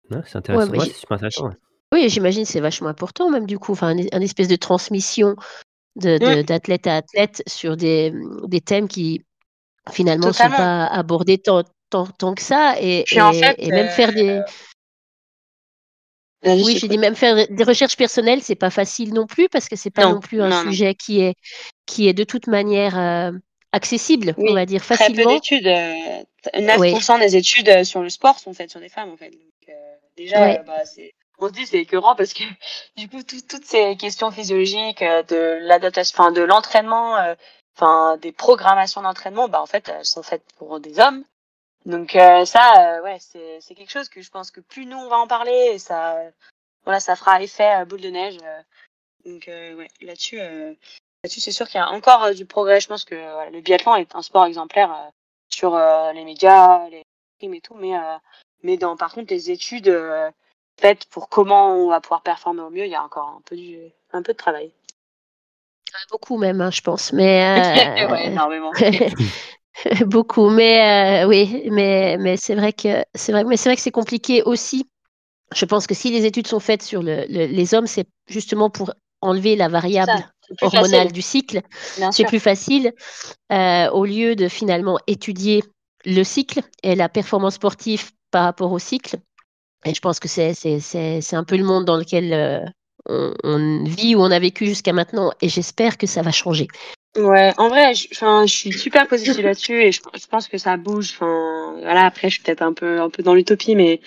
Ouais, 0.10 0.22
c'est 0.26 0.38
intéressant. 0.38 0.72
Ouais, 0.72 0.86
super 0.86 1.16
intéressant. 1.18 1.48
ouais. 1.50 1.56
Oui, 1.94 2.10
j'imagine 2.10 2.44
que 2.44 2.50
c'est 2.50 2.60
vachement 2.60 2.90
important, 2.90 3.30
même 3.30 3.46
du 3.46 3.58
coup, 3.58 3.72
enfin, 3.72 3.98
un, 3.98 4.06
un 4.12 4.22
espèce 4.22 4.48
de 4.48 4.56
transmission 4.56 5.36
de, 5.96 6.18
de- 6.18 6.42
Mm. 6.42 6.44
d'athlète 6.44 6.88
à 6.88 6.98
athlète 6.98 7.44
sur 7.48 7.76
des, 7.76 8.14
des 8.48 8.62
thèmes 8.62 8.88
qui 8.88 9.24
finalement 9.92 10.28
sont 10.28 10.32
Totalement. 10.32 10.58
pas 10.58 10.86
abordés 10.88 11.40
tant, 11.40 11.64
tant, 11.90 12.06
tant 12.06 12.34
que 12.36 12.42
ça, 12.44 12.76
et, 12.80 13.06
en 13.20 13.32
et, 13.32 13.40
fait, 13.40 13.56
et 13.60 13.72
même 13.72 13.88
euh, 13.88 13.90
faire 13.90 14.14
des, 14.14 14.42
Vas-y, 16.42 16.64
oui, 16.64 16.78
j'ai 16.80 16.88
dit 16.88 16.98
même 16.98 17.16
faire 17.16 17.36
des 17.50 17.64
recherches 17.64 17.98
personnelles, 17.98 18.42
c'est 18.42 18.56
pas 18.56 18.70
facile 18.70 19.14
non 19.14 19.26
plus 19.28 19.50
parce 19.50 19.68
que 19.68 19.76
c'est 19.76 19.90
pas 19.90 20.04
Non, 20.06 20.14
non 20.14 20.20
plus 20.22 20.42
un 20.42 20.50
non, 20.50 20.64
non. 20.64 20.72
sujet 20.72 20.96
qui 20.96 21.20
est 21.22 21.36
qui 21.86 22.08
est 22.08 22.14
de 22.14 22.24
toute 22.24 22.48
manière 22.48 22.98
euh, 22.98 23.32
accessible, 23.72 24.34
on 24.38 24.54
va 24.54 24.66
dire 24.66 24.82
très 24.82 24.98
peu 24.98 24.98
facilement. 24.98 25.34
d'études. 25.34 25.68
euh, 25.68 26.24
9% 26.56 27.14
Oui, 27.16 27.20
des 27.20 27.36
études 27.36 27.70
euh, 27.70 27.84
sur 27.84 28.02
le 28.02 28.10
sport 28.10 28.40
sont 28.40 28.54
faites 28.54 28.72
sur 28.72 28.80
des 28.80 28.90
femmes, 28.90 29.12
en 29.12 29.18
fait. 29.18 29.30
Donc, 29.32 29.70
euh, 29.70 29.96
déjà, 30.18 30.42
ouais, 30.42 30.60
euh, 30.60 30.64
bah, 30.64 30.86
c'est, 30.86 31.14
on 31.40 31.48
se 31.48 31.54
dit 31.54 31.66
c'est 31.66 31.80
écœurant 31.80 32.16
parce 32.16 32.34
que 32.34 32.44
du 32.98 33.08
coup, 33.10 33.22
tout- 33.24 33.42
toutes 33.48 33.66
ces 33.66 33.96
questions 33.98 34.32
physiologiques 34.32 35.02
euh, 35.02 35.24
de 35.24 35.60
l'adaptation, 35.62 36.16
enfin, 36.18 36.32
de 36.32 36.42
l'entraînement, 36.42 37.18
euh, 37.18 37.36
enfin, 37.76 38.18
des 38.18 38.32
programmations 38.32 39.02
d'entraînement, 39.02 39.50
bah, 39.50 39.62
en 39.62 39.66
fait, 39.66 39.90
elles 39.90 40.06
sont 40.06 40.24
faites 40.24 40.44
pour 40.58 40.80
des 40.80 41.00
hommes. 41.00 41.24
Donc 41.86 42.16
euh, 42.16 42.46
ça, 42.46 42.98
euh, 42.98 43.04
ouais, 43.04 43.18
c'est, 43.20 43.60
c'est 43.62 43.74
quelque 43.76 43.92
chose 43.92 44.10
que 44.10 44.22
je 44.22 44.30
pense 44.30 44.52
que 44.52 44.60
plus 44.60 44.86
nous 44.86 44.98
on 44.98 45.08
va 45.10 45.18
en 45.18 45.28
parler, 45.28 45.72
et 45.74 45.80
ça, 45.80 46.18
voilà, 46.84 47.00
ça 47.00 47.16
fera 47.16 47.42
effet 47.42 47.82
euh, 47.82 47.86
boule 47.86 48.02
de 48.02 48.10
neige. 48.10 48.38
euh. 48.44 48.62
donc 49.26 49.48
euh, 49.48 49.76
ouais, 49.76 49.88
là-dessus. 50.02 50.40
Là-dessus, 51.24 51.40
c'est 51.42 51.52
sûr 51.52 51.68
qu'il 51.68 51.80
y 51.80 51.84
a 51.84 51.90
encore 51.92 52.24
euh, 52.24 52.34
du 52.34 52.46
progrès. 52.46 52.80
Je 52.82 52.88
pense 52.88 53.06
que 53.06 53.16
euh, 53.16 53.34
voilà, 53.34 53.50
le 53.52 53.62
biathlon 53.62 53.96
est 53.96 54.16
un 54.16 54.22
sport 54.22 54.46
exemplaire 54.46 54.92
euh, 54.94 55.10
sur 55.50 55.76
les 56.14 56.24
médias, 56.26 56.88
les 56.90 57.04
films 57.40 57.56
et 57.56 57.62
tout, 57.62 57.74
mais 57.74 57.94
mais 58.62 58.78
dans 58.78 58.96
par 58.96 59.12
contre 59.14 59.34
les 59.34 59.50
études 59.50 59.92
faites 60.80 61.06
pour 61.06 61.28
comment 61.28 61.74
on 61.76 61.90
va 61.90 62.02
pouvoir 62.02 62.22
performer 62.22 62.62
au 62.62 62.70
mieux, 62.70 62.86
il 62.86 62.92
y 62.92 62.96
a 62.96 63.04
encore 63.04 63.30
un 63.30 63.42
peu 63.46 63.56
du 63.56 63.80
un 64.14 64.22
peu 64.22 64.34
de 64.34 64.38
travail. 64.38 64.72
beaucoup 66.12 66.38
même, 66.38 66.62
hein, 66.62 66.72
je 66.72 66.82
pense, 66.82 67.14
mais 67.14 67.44
ouais, 68.12 68.28
énormément. 68.28 68.72
beaucoup, 70.06 70.50
mais 70.50 71.24
euh, 71.24 71.28
oui, 71.28 71.68
mais 71.72 72.18
mais 72.20 72.38
c'est 72.38 72.56
vrai 72.56 72.74
que 72.74 73.04
c'est 73.16 73.32
vrai, 73.32 73.44
mais 73.44 73.58
c'est 73.58 73.70
vrai 73.70 73.76
que 73.76 73.82
c'est 73.82 73.92
compliqué 73.92 74.44
aussi. 74.44 74.90
Je 75.56 75.66
pense 75.66 75.88
que 75.88 75.96
si 75.96 76.12
les 76.12 76.26
études 76.26 76.48
sont 76.48 76.60
faites 76.60 76.84
sur 76.84 77.04
le, 77.04 77.26
le- 77.30 77.46
les 77.48 77.74
hommes, 77.76 77.88
c'est 77.88 78.08
justement 78.28 78.70
pour 78.70 78.94
enlever 79.22 79.56
la 79.56 79.70
variable 79.70 80.14
hormonale 80.62 80.92
facile, 80.92 81.12
du 81.12 81.22
cycle. 81.22 81.62
C'est 82.12 82.26
plus 82.26 82.40
facile 82.40 82.94
euh, 83.52 83.90
au 83.92 84.06
lieu 84.06 84.36
de 84.36 84.48
finalement 84.48 85.00
étudier 85.08 85.64
le 86.06 86.24
cycle 86.24 86.62
et 86.84 86.96
la 86.96 87.10
performance 87.10 87.56
sportive 87.56 88.12
par 88.32 88.44
rapport 88.44 88.72
au 88.72 88.80
cycle. 88.80 89.18
Et 89.86 89.94
je 89.94 90.02
pense 90.02 90.20
que 90.20 90.28
c'est 90.28 91.34
un 91.34 91.44
peu 91.44 91.58
le 91.58 91.64
monde 91.64 91.86
dans 91.86 91.98
lequel 91.98 92.34
euh, 92.34 92.60
on, 93.06 93.34
on 93.44 93.84
vit 93.86 94.16
ou 94.16 94.20
on 94.20 94.32
a 94.32 94.40
vécu 94.40 94.66
jusqu'à 94.66 94.94
maintenant, 94.94 95.32
et 95.42 95.50
j'espère 95.50 95.98
que 95.98 96.08
ça 96.08 96.22
va 96.22 96.32
changer. 96.32 96.68
Ouais, 97.18 97.54
en 97.58 97.70
vrai, 97.70 97.96
je 97.96 98.46
suis 98.46 98.72
super 98.72 99.08
positive 99.08 99.44
là-dessus 99.44 99.82
et 99.82 99.92
je, 99.92 100.00
je 100.14 100.28
pense 100.28 100.48
que 100.48 100.60
ça 100.60 100.78
bouge. 100.78 101.12
Enfin, 101.16 101.74
voilà, 101.82 102.06
après, 102.06 102.30
je 102.30 102.36
suis 102.36 102.44
peut-être 102.44 102.62
un 102.62 102.74
peu, 102.74 103.02
un 103.02 103.10
peu 103.10 103.24
dans 103.24 103.34
l'utopie, 103.34 103.76
mais 103.76 104.00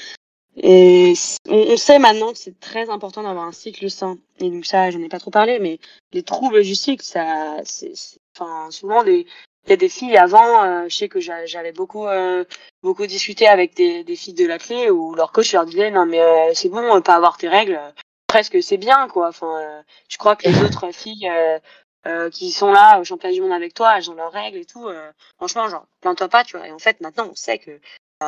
et 0.57 1.15
on, 1.49 1.77
sait 1.77 1.99
maintenant 1.99 2.33
que 2.33 2.39
c'est 2.39 2.59
très 2.61 2.91
important 2.91 3.23
d'avoir 3.23 3.47
un 3.47 3.53
cycle 3.53 3.91
sain. 3.91 4.19
Et 4.39 4.51
donc 4.51 4.67
ça, 4.67 4.91
j'en 4.91 5.01
ai 5.01 5.09
pas 5.09 5.19
trop 5.19 5.31
parlé, 5.31 5.59
mais 5.59 5.79
les 6.13 6.23
troubles 6.23 6.63
du 6.63 6.75
cycle, 6.75 7.05
ça, 7.05 7.57
c'est, 7.65 7.93
enfin, 8.37 8.71
souvent 8.71 9.03
les, 9.03 9.27
il 9.67 9.71
y 9.71 9.73
a 9.73 9.77
des 9.77 9.89
filles 9.89 10.17
avant. 10.19 10.63
euh, 10.65 10.85
je 10.89 10.97
sais 10.97 11.09
que 11.09 11.21
j'a- 11.21 11.47
j'avais 11.47 11.73
beaucoup, 11.73 12.07
euh, 12.07 12.45
beaucoup 12.83 13.07
discuté 13.07 13.47
avec 13.49 13.75
des, 13.77 14.05
des 14.05 14.17
filles 14.17 14.35
de 14.35 14.47
la 14.47 14.59
clé 14.59 14.91
où 14.91 15.15
leur 15.15 15.33
coach 15.33 15.53
leur 15.55 15.65
disait 15.67 15.91
non 15.91 16.05
mais 16.07 16.21
euh, 16.21 16.53
c'est 16.55 16.69
bon, 16.69 16.97
euh, 16.97 17.01
pas 17.01 17.15
avoir 17.15 17.39
tes 17.39 17.49
règles, 17.49 17.81
presque 18.27 18.63
c'est 18.63 18.77
bien 18.77 19.09
quoi. 19.09 19.29
Enfin, 19.29 19.59
euh, 19.61 19.83
je 20.09 20.19
crois 20.19 20.37
que 20.37 20.49
les 20.49 20.63
autres 20.63 20.93
filles. 20.93 21.29
euh, 21.31 21.59
euh, 22.07 22.31
qui 22.31 22.51
sont 22.51 22.73
là 22.73 22.99
au 22.99 23.05
championnat 23.05 23.33
du 23.35 23.41
monde 23.43 23.53
avec 23.53 23.75
toi, 23.75 23.97
elles 23.97 24.11
ont 24.11 24.15
leurs 24.15 24.33
règles 24.33 24.59
et 24.59 24.65
tout. 24.65 24.89
euh, 24.89 25.13
franchement, 25.37 25.69
genre, 25.69 25.87
plains-toi 26.01 26.29
pas, 26.29 26.43
tu 26.45 26.57
vois. 26.57 26.67
Et 26.67 26.73
en 26.73 26.79
fait, 26.81 27.01
maintenant, 27.01 27.29
on 27.31 27.35
sait 27.37 27.59
que 27.59 27.79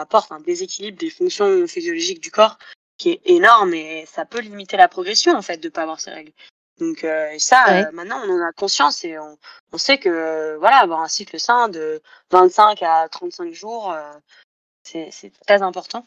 apporte 0.01 0.33
un 0.33 0.41
déséquilibre 0.41 0.99
des 0.99 1.11
fonctions 1.11 1.67
physiologiques 1.67 2.21
du 2.21 2.31
corps 2.31 2.59
qui 2.97 3.11
est 3.11 3.21
énorme 3.25 3.75
et 3.75 4.05
ça 4.07 4.25
peut 4.25 4.41
limiter 4.41 4.77
la 4.77 4.89
progression, 4.89 5.35
en 5.35 5.43
fait, 5.43 5.59
de 5.59 5.69
pas 5.69 5.83
avoir 5.83 6.01
ces 6.01 6.11
règles. 6.11 6.33
Donc, 6.81 7.05
euh, 7.05 7.33
ça, 7.39 7.65
Ouais. 7.69 7.87
euh, 7.87 7.91
maintenant, 7.93 8.21
on 8.27 8.31
en 8.33 8.47
a 8.47 8.53
conscience 8.53 9.05
et 9.05 9.19
on, 9.19 9.37
on 9.73 9.79
sait 9.79 9.99
que, 9.99 10.09
euh, 10.09 10.57
voilà, 10.59 10.79
avoir 10.79 11.01
un 11.01 11.09
cycle 11.09 11.39
sain 11.39 11.69
de 11.69 12.01
25 12.31 12.83
à 12.83 13.09
35 13.09 13.53
jours, 13.53 13.95
c'est 14.83 15.11
très 15.47 15.63
important. 15.63 16.05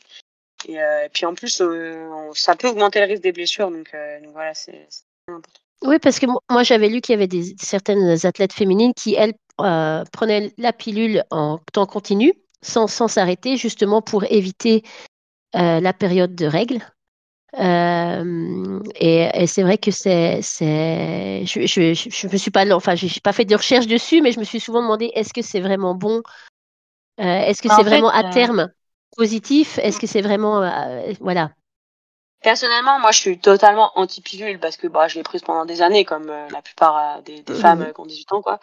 Et, 0.67 0.75
et 0.75 1.09
puis, 1.13 1.25
en 1.25 1.35
plus, 1.35 1.61
on- 1.61 2.33
ça 2.33 2.55
peut 2.55 2.67
augmenter 2.69 2.99
le 2.99 3.05
risque 3.05 3.23
des 3.23 3.31
blessures. 3.31 3.71
Donc, 3.71 3.91
donc 4.23 4.31
voilà, 4.33 4.53
c'est 4.53 4.87
important. 5.27 5.61
Oui, 5.83 5.99
parce 5.99 6.19
que 6.19 6.25
mo- 6.25 6.41
moi 6.49 6.63
j'avais 6.63 6.89
lu 6.89 7.01
qu'il 7.01 7.13
y 7.13 7.15
avait 7.15 7.27
des, 7.27 7.55
certaines 7.61 8.25
athlètes 8.25 8.53
féminines 8.53 8.93
qui, 8.95 9.13
elles, 9.15 9.33
prenaient 10.11 10.53
la 10.57 10.73
pilule 10.73 11.23
en 11.31 11.59
temps 11.73 11.85
continu, 11.85 12.33
sans 12.67 12.87
sans 12.87 13.07
s'arrêter, 13.07 13.57
justement 13.57 14.01
pour 14.01 14.23
éviter 14.25 14.83
euh, 15.55 15.79
la 15.79 15.93
période 15.93 16.35
de 16.35 16.45
règles. 16.45 16.79
Euh, 17.57 18.79
et 18.95 19.29
et 19.33 19.47
c'est 19.47 19.63
vrai 19.63 19.77
que 19.77 19.91
c'est, 19.91 20.41
c'est, 20.41 21.45
je, 21.45 21.65
je, 21.65 21.93
je, 21.93 22.27
me 22.27 22.37
suis 22.37 22.51
pas, 22.51 22.69
enfin, 22.75 22.95
j'ai 22.95 23.21
pas 23.21 23.33
fait 23.33 23.45
de 23.45 23.55
recherche 23.55 23.87
dessus, 23.87 24.21
mais 24.21 24.31
je 24.31 24.39
me 24.39 24.45
suis 24.45 24.59
souvent 24.59 24.81
demandé 24.81 25.11
est-ce 25.15 25.33
que 25.33 25.41
c'est 25.41 25.61
vraiment 25.61 25.95
bon, 25.95 26.21
euh, 27.19 27.23
est-ce 27.23 27.61
que 27.61 27.69
Bah, 27.69 27.75
c'est 27.77 27.83
fait, 27.83 27.89
vraiment 27.89 28.09
à 28.09 28.25
terme 28.25 28.69
positif, 29.15 29.79
est-ce 29.79 29.99
que 29.99 30.07
c'est 30.07 30.21
vraiment, 30.21 30.61
voilà. 31.19 31.51
Personnellement, 32.41 32.99
moi, 32.99 33.11
je 33.11 33.19
suis 33.19 33.39
totalement 33.39 33.91
anti-pilule 33.95 34.59
parce 34.59 34.77
que 34.77 34.87
bah, 34.87 35.07
je 35.07 35.15
l'ai 35.15 35.23
prise 35.23 35.41
pendant 35.41 35.65
des 35.65 35.81
années, 35.81 36.05
comme 36.05 36.29
euh, 36.29 36.47
la 36.51 36.61
plupart 36.61 37.21
des, 37.23 37.41
des 37.41 37.53
femmes 37.55 37.91
qui 37.93 37.99
ont 37.99 38.05
18 38.05 38.31
ans, 38.33 38.41
quoi. 38.41 38.59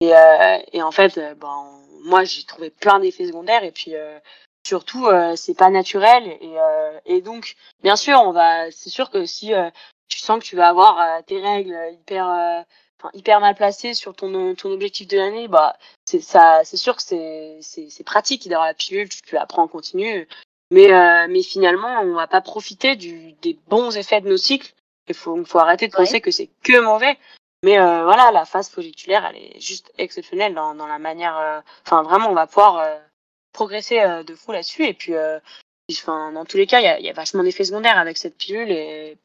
Et, 0.00 0.14
euh, 0.14 0.58
et 0.72 0.82
en 0.82 0.90
fait, 0.90 1.14
ben, 1.40 1.64
moi, 2.04 2.24
j'ai 2.24 2.44
trouvé 2.44 2.70
plein 2.70 3.00
d'effets 3.00 3.26
secondaires 3.26 3.64
et 3.64 3.72
puis 3.72 3.94
euh, 3.94 4.18
surtout, 4.66 5.06
euh, 5.06 5.34
c'est 5.36 5.54
pas 5.54 5.70
naturel 5.70 6.26
et, 6.40 6.58
euh, 6.58 6.98
et 7.06 7.20
donc, 7.20 7.56
bien 7.82 7.96
sûr, 7.96 8.20
on 8.20 8.32
va, 8.32 8.70
c'est 8.70 8.90
sûr 8.90 9.10
que 9.10 9.26
si 9.26 9.52
euh, 9.54 9.70
tu 10.08 10.18
sens 10.18 10.38
que 10.38 10.44
tu 10.44 10.56
vas 10.56 10.68
avoir 10.68 11.00
euh, 11.00 11.22
tes 11.26 11.40
règles 11.40 11.76
hyper, 11.92 12.28
euh, 12.28 12.60
enfin, 13.00 13.10
hyper 13.14 13.40
mal 13.40 13.54
placé 13.54 13.94
sur 13.94 14.14
ton, 14.14 14.54
ton 14.54 14.70
objectif 14.70 15.08
de 15.08 15.16
l'année, 15.16 15.48
bah, 15.48 15.76
c'est 16.04 16.20
ça, 16.20 16.60
c'est 16.64 16.76
sûr 16.76 16.94
que 16.94 17.02
c'est, 17.02 17.58
c'est, 17.60 17.88
c'est 17.90 18.04
pratique 18.04 18.48
d'avoir 18.48 18.68
la 18.68 18.74
pilule, 18.74 19.08
tu, 19.08 19.22
tu 19.22 19.34
la 19.34 19.46
prends 19.46 19.62
en 19.62 19.68
continu. 19.68 20.28
Mais, 20.70 20.92
euh, 20.92 21.26
mais 21.28 21.42
finalement, 21.42 22.00
on 22.02 22.14
va 22.14 22.26
pas 22.26 22.40
profiter 22.40 22.96
du, 22.96 23.32
des 23.42 23.58
bons 23.68 23.96
effets 23.96 24.20
de 24.20 24.28
nos 24.28 24.36
cycles. 24.36 24.72
Il 25.08 25.14
faut, 25.14 25.44
faut 25.44 25.58
arrêter 25.58 25.88
de 25.88 25.92
penser 25.92 26.20
que 26.20 26.30
c'est 26.30 26.48
que 26.62 26.80
mauvais. 26.80 27.18
Mais 27.64 27.78
euh, 27.78 28.04
voilà, 28.04 28.32
la 28.32 28.46
phase 28.46 28.70
folliculaire, 28.70 29.26
elle 29.26 29.36
est 29.38 29.60
juste 29.60 29.92
exceptionnelle 29.98 30.54
dans, 30.54 30.74
dans 30.76 30.88
la 30.88 31.00
manière. 31.00 31.38
euh, 31.38 31.60
Enfin, 31.86 32.02
vraiment, 32.04 32.30
on 32.30 32.34
va 32.34 32.46
pouvoir 32.48 32.78
euh, 32.78 32.98
progresser 33.52 34.00
euh, 34.00 34.24
de 34.24 34.34
fou 34.36 34.52
là-dessus. 34.52 34.84
Et 34.86 34.94
puis, 34.94 35.14
enfin, 35.92 36.32
dans 36.32 36.44
tous 36.46 36.56
les 36.58 36.66
cas, 36.68 36.80
il 36.80 36.84
y 36.84 36.88
a, 36.88 37.00
y 37.00 37.10
a 37.10 37.14
vachement 37.14 37.42
d'effets 37.44 37.64
secondaires 37.64 37.98
avec 37.98 38.18
cette 38.18 38.36
pilule. 38.38 38.70
Et 38.72 39.18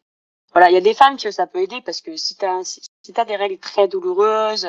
voilà, 0.54 0.70
il 0.70 0.76
y 0.76 0.78
a 0.78 0.82
des 0.82 0.96
femmes 0.96 1.18
que 1.18 1.32
ça 1.32 1.48
peut 1.48 1.62
aider 1.62 1.82
parce 1.82 2.02
que 2.02 2.16
si 2.18 2.36
t'as 2.38 2.64
si, 2.66 2.82
t'as 3.14 3.26
des 3.26 3.38
règles 3.38 3.60
très 3.60 3.88
douloureuses, 3.88 4.68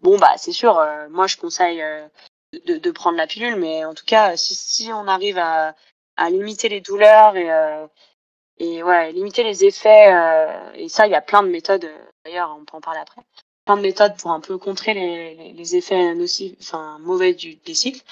bon 0.00 0.18
bah 0.18 0.34
c'est 0.38 0.52
sûr. 0.52 0.74
moi, 1.10 1.26
je 1.28 1.36
conseille 1.38 1.82
de, 2.66 2.78
de 2.78 2.90
prendre 2.92 3.18
la 3.18 3.26
pilule, 3.26 3.56
mais 3.56 3.84
en 3.84 3.94
tout 3.94 4.04
cas, 4.06 4.36
si, 4.36 4.54
si 4.54 4.92
on 4.92 5.08
arrive 5.08 5.38
à, 5.38 5.74
à 6.16 6.30
limiter 6.30 6.68
les 6.68 6.80
douleurs 6.80 7.36
et 7.36 7.50
euh, 7.52 7.86
et 8.58 8.82
ouais, 8.82 9.12
limiter 9.12 9.42
les 9.44 9.64
effets. 9.64 10.12
euh, 10.14 10.72
et 10.74 10.88
ça, 10.88 11.06
il 11.06 11.12
y 11.12 11.16
a 11.16 11.20
plein 11.22 11.42
de 11.42 11.48
méthodes. 11.48 11.90
D'ailleurs, 12.26 12.56
on 12.60 12.64
peut 12.64 12.76
en 12.76 12.80
parler 12.80 12.98
après. 13.00 13.22
Plein 13.64 13.76
de 13.76 13.82
méthodes 13.82 14.16
pour 14.16 14.32
un 14.32 14.40
peu 14.40 14.58
contrer 14.58 14.94
les, 14.94 15.34
les, 15.36 15.52
les 15.52 15.76
effets 15.76 16.14
nocifs, 16.14 16.54
enfin 16.60 16.98
mauvais 17.00 17.34
du, 17.34 17.54
des 17.64 17.74
cycles. 17.74 18.02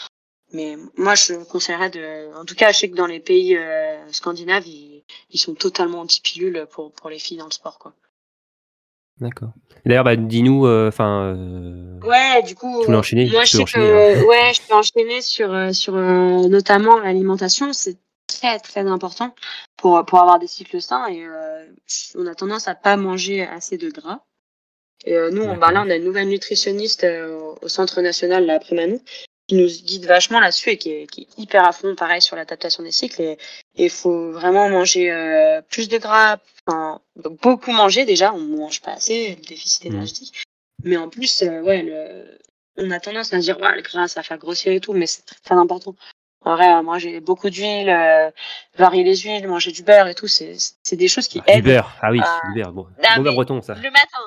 Mais 0.53 0.77
moi, 0.97 1.17
je 1.17 1.35
conseillerais 1.45 1.91
de. 1.91 2.33
En 2.37 2.45
tout 2.45 2.55
cas, 2.55 2.71
je 2.71 2.79
sais 2.79 2.89
que 2.91 2.95
dans 2.95 3.07
les 3.07 3.19
pays 3.19 3.57
euh, 3.57 3.97
scandinaves, 4.13 4.67
ils, 4.69 5.03
ils 5.31 5.39
sont 5.39 5.55
totalement 5.55 6.01
anti-pilule 6.03 6.67
pour 6.71 6.93
pour 6.93 7.11
les 7.11 7.19
filles 7.19 7.39
dans 7.39 7.47
le 7.47 7.51
sport, 7.51 7.79
quoi. 7.81 7.93
D'accord. 9.21 9.51
D'ailleurs, 9.85 10.05
bah, 10.05 10.17
dis-nous, 10.17 10.67
euh, 10.67 10.89
enfin, 10.89 11.35
euh, 11.37 12.01
Ouais, 12.03 12.43
du 12.43 12.55
coup, 12.55 12.81
tu 12.83 12.87
peux 12.89 12.97
enchaîner. 12.97 13.29
moi 13.31 13.45
je 13.45 13.57
sais 13.59 13.65
que 13.65 13.79
hein. 13.79 14.25
ouais, 14.27 14.53
je 14.55 14.61
peux 14.69 14.75
enchaîner 14.75 15.23
sur 15.23 15.75
sur 15.75 15.95
notamment 15.95 16.99
l'alimentation, 17.01 17.73
c'est 17.73 17.97
très 18.27 18.59
très 18.59 18.87
important 18.87 19.35
pour 19.77 20.05
pour 20.05 20.21
avoir 20.21 20.39
des 20.39 20.47
cycles 20.47 20.81
sains 20.81 21.07
et 21.07 21.25
euh, 21.25 21.67
on 22.15 22.27
a 22.27 22.35
tendance 22.35 22.69
à 22.69 22.75
pas 22.75 22.97
manger 22.97 23.43
assez 23.43 23.79
de 23.79 23.91
gras. 23.91 24.21
Et 25.07 25.15
euh, 25.15 25.31
nous, 25.31 25.43
on, 25.43 25.57
bah, 25.59 25.71
là, 25.71 25.83
on 25.85 25.91
a 25.91 25.97
une 25.97 26.05
nouvelle 26.05 26.29
nutritionniste 26.29 27.05
euh, 27.05 27.55
au- 27.61 27.69
Centre 27.69 28.01
national 28.01 28.47
là, 28.47 28.55
après 28.55 28.75
Manou 28.75 29.01
qui 29.47 29.57
nous 29.57 29.67
guide 29.67 30.07
vachement 30.07 30.41
là-dessus 30.41 30.71
et 30.71 30.79
qui 30.79 30.91
est, 30.91 31.07
qui 31.07 31.23
est 31.23 31.39
hyper 31.39 31.67
à 31.67 31.73
fond, 31.73 31.95
pareil 31.95 32.23
sur 32.23 32.35
l'adaptation 32.35 32.83
des 32.83 32.93
cycles. 32.93 33.21
Et 33.21 33.37
il 33.75 33.91
faut 33.91 34.33
vraiment 34.33 34.71
manger 34.71 35.13
euh, 35.13 35.61
plus 35.61 35.91
de 35.91 35.99
gras, 35.99 36.39
enfin 36.67 37.03
beaucoup 37.17 37.71
manger 37.73 38.07
déjà. 38.07 38.33
On 38.33 38.39
mange 38.39 38.81
pas 38.81 38.93
assez, 38.93 39.37
le 39.37 39.45
déficit 39.47 39.85
Mhm. 39.85 39.93
énergétique. 39.93 40.43
Mais 40.83 40.97
en 40.97 41.11
plus, 41.11 41.43
ouais, 41.43 41.83
le, 41.83 42.39
on 42.79 42.91
a 42.91 43.01
tendance 43.01 43.35
à 43.35 43.37
se 43.37 43.45
dire 43.45 43.61
ouais, 43.61 43.77
le 43.77 43.83
gras 43.83 44.09
ça 44.09 44.21
va 44.21 44.25
faire 44.25 44.39
grossir 44.39 44.73
et 44.73 44.81
tout, 44.81 44.95
mais 44.95 45.07
c'est 45.07 45.27
très, 45.27 45.37
très 45.45 45.55
important. 45.57 45.95
En 46.45 46.57
vrai, 46.57 46.75
euh, 46.75 46.83
manger 46.83 47.21
beaucoup 47.21 47.49
d'huile, 47.51 47.89
euh, 47.89 48.31
varier 48.77 49.03
les 49.03 49.17
huiles, 49.17 49.49
manger 49.49 49.73
du 49.73 49.83
beurre 49.83 50.07
et 50.09 50.15
tout, 50.15 50.29
c'est 50.29 50.57
des 50.93 51.09
choses 51.09 51.27
qui 51.29 51.41
Ah, 51.47 51.53
du 51.53 51.59
aident 51.59 51.65
beurre. 51.65 51.93
Ah 52.03 52.11
oui, 52.11 52.21
Ah. 52.23 52.41
du 52.53 52.61
beurre. 52.61 52.73
Bon, 52.73 52.87
Ah, 53.03 53.19
bon 53.19 53.33
breton, 53.33 53.63
ça. 53.63 53.75
le 53.75 53.91
matin. 53.91 54.19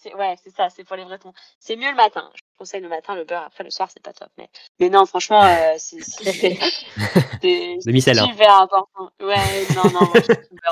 C'est, 0.00 0.14
ouais, 0.14 0.36
c'est 0.42 0.54
ça, 0.54 0.68
c'est 0.70 0.84
pour 0.84 0.94
les 0.96 1.04
Bretons. 1.04 1.32
C'est 1.58 1.74
mieux 1.74 1.90
le 1.90 1.96
matin. 1.96 2.30
Je 2.36 2.40
conseille 2.56 2.80
le 2.80 2.88
matin, 2.88 3.16
le 3.16 3.24
beurre. 3.24 3.42
Après, 3.46 3.64
le 3.64 3.70
soir, 3.70 3.88
c'est 3.92 4.02
pas 4.02 4.12
top. 4.12 4.28
Mais, 4.38 4.48
mais 4.78 4.88
non, 4.90 5.06
franchement, 5.06 5.42
euh, 5.42 5.74
c'est, 5.78 5.98
hein. 7.42 8.26
super 8.26 8.54
important. 8.60 9.10
Ouais, 9.20 9.34
non, 9.74 9.82
non, 9.90 10.00
moi, 10.00 10.12
je 10.14 10.22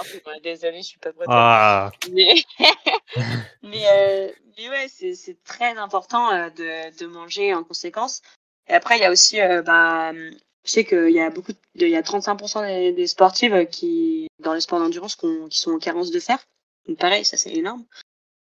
suis 0.08 0.20
beurre. 0.24 0.40
Désolée, 0.44 0.82
je 0.82 0.86
suis 0.86 0.98
pas 0.98 1.10
bretonne. 1.10 1.34
Ah, 1.36 1.90
Mais, 2.12 2.34
mais, 3.62 3.82
euh, 3.88 4.28
mais 4.56 4.68
ouais, 4.68 4.86
c'est, 4.88 5.14
c'est 5.14 5.42
très 5.42 5.76
important 5.76 6.30
euh, 6.32 6.50
de, 6.50 6.96
de 6.98 7.06
manger 7.06 7.52
en 7.52 7.64
conséquence. 7.64 8.22
Et 8.68 8.74
après, 8.74 8.96
il 8.98 9.02
y 9.02 9.04
a 9.04 9.10
aussi, 9.10 9.40
euh, 9.40 9.62
bah, 9.62 10.12
je 10.64 10.70
sais 10.70 10.84
qu'il 10.84 11.10
y 11.10 11.20
a 11.20 11.30
beaucoup, 11.30 11.52
il 11.74 11.88
y 11.88 11.96
a 11.96 12.02
35% 12.02 12.66
des, 12.66 12.92
des 12.92 13.06
sportives 13.06 13.66
qui, 13.70 14.28
dans 14.40 14.54
les 14.54 14.60
sports 14.60 14.78
d'endurance, 14.78 15.16
qui 15.16 15.58
sont 15.58 15.72
en 15.72 15.78
carence 15.78 16.10
de 16.10 16.20
fer. 16.20 16.38
Donc 16.86 16.98
pareil, 16.98 17.24
ça 17.24 17.36
c'est 17.36 17.52
énorme. 17.52 17.84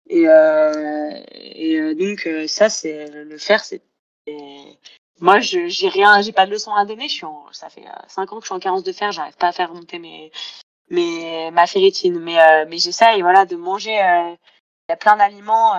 Et, 0.08 0.28
euh, 0.28 1.10
et 1.32 1.80
euh, 1.80 1.94
donc 1.94 2.26
euh, 2.26 2.46
ça 2.46 2.68
c'est 2.68 3.10
le 3.10 3.38
fer, 3.38 3.64
c'est 3.64 3.82
moi 5.20 5.40
je 5.40 5.66
j'ai 5.68 5.88
rien, 5.88 6.20
j'ai 6.22 6.32
pas 6.32 6.46
de 6.46 6.52
leçon 6.52 6.72
à 6.74 6.84
donner. 6.84 7.08
Je 7.08 7.14
suis 7.14 7.26
ça 7.52 7.68
fait 7.70 7.86
euh, 7.86 7.92
cinq 8.08 8.32
ans 8.32 8.36
que 8.36 8.42
je 8.42 8.46
suis 8.46 8.54
en 8.54 8.60
carence 8.60 8.84
de 8.84 8.92
fer, 8.92 9.12
j'arrive 9.12 9.36
pas 9.36 9.48
à 9.48 9.52
faire 9.52 9.72
monter 9.74 9.98
mes 9.98 10.30
mes 10.90 11.50
ma 11.50 11.66
ferritine, 11.66 12.20
mais 12.20 12.40
euh, 12.40 12.66
mais 12.68 12.78
j'essaye 12.78 13.22
voilà 13.22 13.46
de 13.46 13.56
manger. 13.56 13.94
Il 13.94 14.90
y 14.90 14.92
a 14.92 14.96
plein 14.96 15.16
d'aliments. 15.16 15.74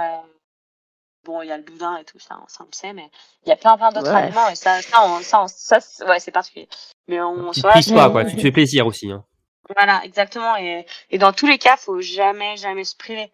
Bon, 1.28 1.42
il 1.44 1.50
y 1.50 1.52
a 1.52 1.58
le 1.58 1.64
boudin 1.64 1.98
et 1.98 2.06
tout 2.06 2.18
ça, 2.20 2.40
ça 2.48 2.64
on 2.64 2.68
le 2.68 2.74
sait, 2.76 2.94
mais 2.94 3.10
il 3.46 3.50
y 3.50 3.52
a 3.52 3.56
plein 3.58 3.78
plein 3.78 3.92
d'autres 3.92 4.10
Ouais. 4.12 4.24
aliments 4.24 4.48
et 4.50 4.56
ça 4.56 4.82
ça 4.82 5.04
on, 5.06 5.20
ça, 5.22 5.44
on- 5.44 5.48
ça 5.48 5.80
c'est- 5.80 6.04
ouais 6.06 6.20
c'est 6.20 6.32
particulier. 6.32 6.68
Mais 7.08 7.22
on 7.22 7.52
tu 7.52 7.62
te 7.62 7.94
pas, 7.94 8.10
quoi. 8.10 8.26
Tu 8.26 8.36
te 8.36 8.42
fais 8.42 8.52
plaisir 8.52 8.88
aussi. 8.88 9.12
Hein. 9.12 9.24
voilà, 9.76 10.02
exactement. 10.06 10.56
Et, 10.58 10.86
et 11.12 11.18
dans 11.18 11.34
tous 11.34 11.46
les 11.46 11.58
cas, 11.58 11.76
faut 11.78 12.02
jamais, 12.02 12.56
jamais 12.58 12.84
se 12.86 12.96
priver. 12.96 13.32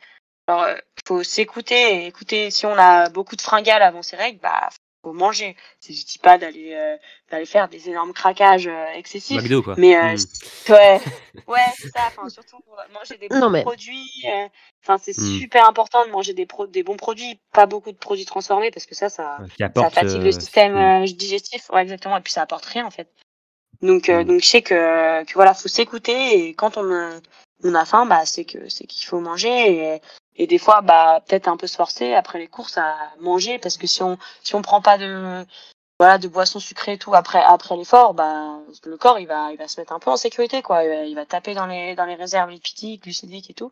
Alors, 0.47 0.63
euh, 0.63 0.75
faut 1.07 1.23
s'écouter 1.23 2.03
et 2.03 2.07
écouter. 2.07 2.51
Si 2.51 2.65
on 2.65 2.77
a 2.77 3.09
beaucoup 3.09 3.35
de 3.35 3.41
fringales 3.41 3.81
avant 3.81 4.01
ses 4.01 4.15
règles, 4.17 4.39
bah, 4.41 4.69
faut 5.03 5.13
manger. 5.13 5.55
Je 5.81 5.91
dis 5.91 6.17
pas 6.21 6.37
d'aller, 6.37 6.73
euh, 6.73 6.95
d'aller 7.29 7.45
faire 7.45 7.67
des 7.67 7.89
énormes 7.89 8.13
craquages 8.13 8.67
euh, 8.67 8.85
excessifs. 8.95 9.41
McDo, 9.41 9.61
quoi. 9.61 9.75
Mais 9.77 9.95
euh, 9.95 10.13
Mm. 10.13 10.17
c'est- 10.17 10.71
ouais, 10.73 11.01
ouais, 11.47 11.59
c'est 11.77 11.89
ça. 11.89 12.01
Enfin, 12.07 12.29
surtout 12.29 12.57
euh, 12.71 12.93
manger 12.93 13.17
des 13.17 13.27
bons 13.27 13.39
Non, 13.39 13.49
mais- 13.49 13.61
produits. 13.61 14.09
euh, 14.25 14.47
Enfin, 14.85 14.97
c'est 15.01 15.17
Mm. 15.17 15.39
super 15.39 15.69
important 15.69 16.05
de 16.05 16.11
manger 16.11 16.33
des, 16.33 16.45
pro 16.45 16.67
des 16.67 16.83
bons 16.83 16.97
produits, 16.97 17.39
pas 17.53 17.65
beaucoup 17.65 17.91
de 17.91 17.97
produits 17.97 18.25
transformés 18.25 18.69
parce 18.71 18.85
que 18.85 18.95
ça, 18.95 19.07
ça, 19.09 19.37
ça 19.57 19.89
fatigue 19.89 20.19
euh, 20.19 20.23
le 20.25 20.31
système 20.33 20.73
mm. 20.73 21.03
euh, 21.03 21.05
digestif, 21.05 21.69
ouais 21.69 21.81
exactement, 21.83 22.17
et 22.17 22.21
puis 22.21 22.33
ça 22.33 22.41
apporte 22.41 22.65
rien 22.65 22.85
en 22.85 22.91
fait. 22.91 23.07
Donc 23.81 24.09
euh, 24.09 24.23
Mm. 24.23 24.27
donc 24.27 24.41
je 24.41 24.45
sais 24.47 24.61
que 24.61 25.23
que 25.23 25.33
voilà, 25.35 25.53
faut 25.53 25.69
s'écouter 25.69 26.47
et 26.49 26.53
quand 26.53 26.75
on 26.77 26.93
a, 26.93 27.11
on 27.63 27.73
a 27.75 27.85
faim, 27.85 28.05
bah 28.05 28.25
c'est 28.25 28.43
que 28.43 28.67
c'est 28.69 28.85
qu'il 28.85 29.05
faut 29.07 29.21
manger 29.21 29.95
et, 29.95 30.01
et 30.35 30.47
des 30.47 30.57
fois 30.57 30.81
bah 30.81 31.21
peut-être 31.27 31.47
un 31.47 31.57
peu 31.57 31.67
se 31.67 31.75
forcer 31.75 32.13
après 32.13 32.39
les 32.39 32.47
courses 32.47 32.77
à 32.77 32.95
manger 33.19 33.59
parce 33.59 33.77
que 33.77 33.87
si 33.87 34.01
on 34.03 34.17
si 34.43 34.55
on 34.55 34.61
prend 34.61 34.81
pas 34.81 34.97
de 34.97 35.45
voilà 35.99 36.17
de 36.17 36.27
boissons 36.27 36.59
sucrées 36.59 36.93
et 36.93 36.97
tout 36.97 37.13
après 37.15 37.41
après 37.43 37.77
l'effort, 37.77 38.13
bah 38.13 38.59
le 38.85 38.97
corps 38.97 39.19
il 39.19 39.27
va 39.27 39.51
il 39.51 39.57
va 39.57 39.67
se 39.67 39.79
mettre 39.79 39.93
un 39.93 39.99
peu 39.99 40.09
en 40.11 40.17
sécurité 40.17 40.61
quoi, 40.61 40.83
il 40.83 40.89
va, 40.89 40.95
il 41.05 41.15
va 41.15 41.25
taper 41.25 41.53
dans 41.53 41.67
les 41.67 41.95
dans 41.95 42.05
les 42.05 42.15
réserves 42.15 42.49
lipidiques, 42.49 43.03
glucidiques 43.03 43.49
et 43.49 43.53
tout. 43.53 43.71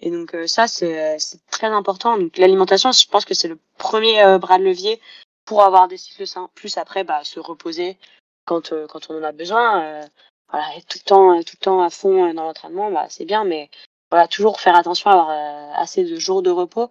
Et 0.00 0.10
donc 0.10 0.34
euh, 0.34 0.46
ça 0.46 0.66
c'est 0.66 1.18
c'est 1.18 1.44
très 1.50 1.68
important. 1.68 2.18
Donc 2.18 2.36
l'alimentation, 2.38 2.90
je 2.92 3.06
pense 3.06 3.24
que 3.24 3.34
c'est 3.34 3.48
le 3.48 3.58
premier 3.78 4.22
euh, 4.22 4.38
bras 4.38 4.58
de 4.58 4.64
levier 4.64 5.00
pour 5.44 5.62
avoir 5.62 5.88
des 5.88 5.96
cycles 5.98 6.26
sains. 6.26 6.50
Plus 6.54 6.76
après, 6.78 7.04
bah, 7.04 7.22
se 7.24 7.38
reposer 7.40 7.98
quand 8.46 8.72
euh, 8.72 8.86
quand 8.88 9.10
on 9.10 9.18
en 9.20 9.22
a 9.24 9.32
besoin. 9.32 9.82
euh, 9.82 10.02
voilà, 10.50 10.66
être 10.76 10.86
tout 10.88 10.98
le 11.04 11.08
temps 11.08 11.42
tout 11.42 11.56
le 11.60 11.64
temps 11.64 11.82
à 11.82 11.90
fond 11.90 12.32
dans 12.34 12.44
l'entraînement, 12.44 12.90
bah 12.90 13.06
c'est 13.08 13.24
bien, 13.24 13.44
mais 13.44 13.70
voilà 14.10 14.28
toujours 14.28 14.60
faire 14.60 14.76
attention 14.76 15.10
à 15.10 15.12
avoir 15.14 15.30
euh, 15.30 15.72
assez 15.82 16.04
de 16.04 16.16
jours 16.16 16.42
de 16.42 16.50
repos. 16.50 16.90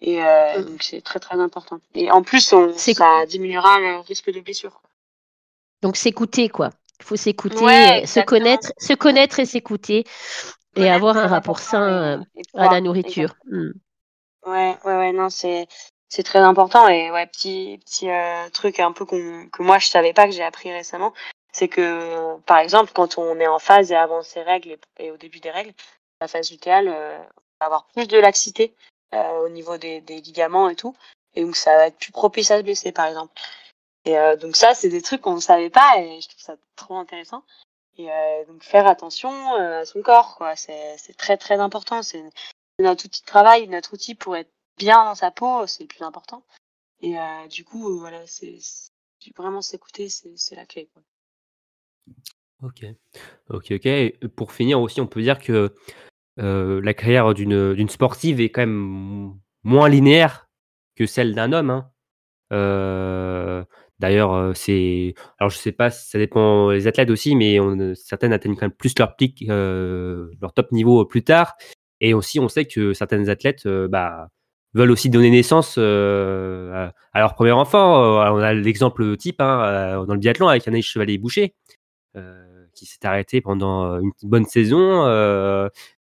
Et 0.00 0.22
euh, 0.22 0.58
Mm. 0.60 0.64
donc 0.64 0.82
c'est 0.82 1.00
très 1.00 1.20
très 1.20 1.38
important. 1.38 1.78
Et 1.94 2.10
en 2.10 2.22
plus, 2.22 2.52
on, 2.52 2.72
ça 2.76 3.24
diminuera 3.26 3.78
le 3.78 3.98
risque 4.00 4.30
de 4.32 4.40
blessure. 4.40 4.80
Donc 5.82 5.96
s'écouter, 5.96 6.48
quoi. 6.48 6.70
Il 7.00 7.04
faut 7.04 7.16
s'écouter, 7.16 7.56
Ouais, 7.64 8.02
euh, 8.02 8.06
se 8.06 8.20
connaître, 8.20 8.72
se 8.78 8.92
connaître 8.94 9.40
et 9.40 9.46
s'écouter 9.46 10.04
et 10.76 10.80
Ouais, 10.82 10.88
avoir 10.88 11.16
un 11.16 11.26
rapport 11.26 11.58
sain 11.58 12.22
et- 12.36 12.40
et 12.40 12.58
à 12.58 12.70
la 12.70 12.80
nourriture. 12.80 13.34
Mm. 13.46 13.70
Ouais, 14.46 14.76
ouais, 14.84 14.96
ouais, 14.96 15.12
non, 15.12 15.28
c'est 15.30 15.66
c'est 16.08 16.22
très 16.24 16.40
important 16.40 16.88
et 16.88 17.10
ouais, 17.10 17.26
petit 17.26 17.80
petit 17.84 18.10
euh, 18.10 18.48
truc 18.50 18.80
un 18.80 18.92
peu 18.92 19.04
qu'on 19.06 19.48
que 19.48 19.62
moi 19.62 19.78
je 19.78 19.86
savais 19.86 20.12
pas 20.12 20.26
que 20.26 20.32
j'ai 20.32 20.42
appris 20.42 20.70
récemment, 20.72 21.12
c'est 21.52 21.68
que 21.68 22.36
par 22.40 22.58
exemple 22.58 22.90
quand 22.94 23.18
on 23.18 23.38
est 23.40 23.46
en 23.46 23.58
phase 23.58 23.92
et 23.92 23.96
avant 23.96 24.22
ses 24.22 24.42
règles 24.42 24.70
et, 24.98 25.06
et 25.06 25.10
au 25.10 25.16
début 25.16 25.40
des 25.40 25.50
règles, 25.50 25.72
la 26.22 26.28
phase 26.28 26.52
lutéale, 26.52 26.88
euh, 26.88 27.18
on 27.18 27.64
va 27.64 27.66
avoir 27.66 27.86
plus 27.88 28.06
de 28.06 28.16
laxité 28.16 28.74
euh, 29.12 29.44
au 29.44 29.48
niveau 29.48 29.76
des, 29.76 30.00
ligaments 30.00 30.68
et 30.68 30.76
tout, 30.76 30.94
et 31.34 31.42
donc 31.44 31.56
ça 31.56 31.76
va 31.76 31.88
être 31.88 31.98
plus 31.98 32.12
propice 32.12 32.50
à 32.52 32.58
se 32.58 32.62
blesser 32.62 32.92
par 32.92 33.06
exemple. 33.06 33.34
Et 34.04 34.16
euh, 34.16 34.36
donc 34.36 34.56
ça, 34.56 34.74
c'est 34.74 34.88
des 34.88 35.02
trucs 35.02 35.20
qu'on 35.20 35.34
ne 35.34 35.40
savait 35.40 35.70
pas 35.70 35.98
et 35.98 36.20
je 36.20 36.28
trouve 36.28 36.40
ça 36.40 36.56
trop 36.76 36.96
intéressant. 36.96 37.44
Et 37.98 38.08
donc 38.48 38.62
faire 38.62 38.86
attention 38.86 39.54
à 39.54 39.84
son 39.84 40.00
corps, 40.00 40.36
quoi, 40.36 40.56
c'est 40.56 40.96
très 41.18 41.36
très 41.36 41.60
important. 41.60 42.02
C'est 42.02 42.24
notre 42.78 43.04
outil 43.04 43.20
de 43.20 43.26
travail, 43.26 43.68
notre 43.68 43.92
outil 43.92 44.14
pour 44.14 44.34
être 44.34 44.50
bien 44.78 45.04
dans 45.04 45.14
sa 45.14 45.30
peau, 45.30 45.66
c'est 45.66 45.82
le 45.82 45.88
plus 45.88 46.02
important. 46.02 46.42
Et 47.02 47.16
du 47.50 47.66
coup, 47.66 47.98
voilà, 47.98 48.26
c'est 48.26 48.58
vraiment 49.36 49.60
s'écouter, 49.60 50.08
c'est 50.08 50.56
la 50.56 50.64
clé. 50.64 50.88
Ok, 52.62 52.86
ok, 53.50 53.72
ok. 53.72 54.28
Pour 54.36 54.52
finir 54.52 54.80
aussi, 54.80 55.02
on 55.02 55.06
peut 55.06 55.20
dire 55.20 55.38
que 55.38 55.74
euh, 56.38 56.80
la 56.82 56.94
carrière 56.94 57.34
d'une 57.34 57.88
sportive 57.88 58.40
est 58.40 58.50
quand 58.50 58.62
même 58.62 59.34
moins 59.64 59.88
linéaire 59.88 60.48
que 60.96 61.06
celle 61.06 61.34
d'un 61.34 61.52
homme. 61.52 61.70
hein. 61.70 61.90
Euh, 62.52 63.64
D'ailleurs, 63.98 64.34
euh, 64.34 64.52
c'est. 64.54 65.14
Alors, 65.38 65.50
je 65.50 65.58
sais 65.58 65.70
pas, 65.72 65.90
ça 65.90 66.18
dépend 66.18 66.72
des 66.72 66.88
athlètes 66.88 67.10
aussi, 67.10 67.36
mais 67.36 67.60
on, 67.60 67.94
certaines 67.94 68.32
atteignent 68.32 68.56
quand 68.56 68.62
même 68.62 68.72
plus 68.72 68.98
leur 68.98 69.14
pic, 69.16 69.44
leur 69.48 70.52
top 70.54 70.72
niveau 70.72 71.04
plus 71.04 71.22
tard. 71.22 71.54
Et 72.00 72.14
aussi, 72.14 72.40
on 72.40 72.48
sait 72.48 72.64
que 72.64 72.94
certaines 72.94 73.28
athlètes, 73.30 73.68
bah, 73.68 74.28
veulent 74.74 74.90
aussi 74.90 75.08
donner 75.08 75.30
naissance 75.30 75.78
à, 75.78 76.92
leur 77.14 77.34
premier 77.34 77.52
enfant. 77.52 78.02
on 78.34 78.38
a 78.38 78.52
l'exemple 78.54 79.16
type 79.16 79.40
hein, 79.40 80.04
dans 80.06 80.14
le 80.14 80.20
biathlon 80.20 80.48
avec 80.48 80.66
Anaïs 80.66 80.84
Chevalier-Boucher, 80.86 81.54
qui 82.74 82.86
s'est 82.86 83.04
arrêté 83.04 83.40
pendant 83.40 83.98
une 84.00 84.12
bonne 84.22 84.44
saison. 84.44 85.06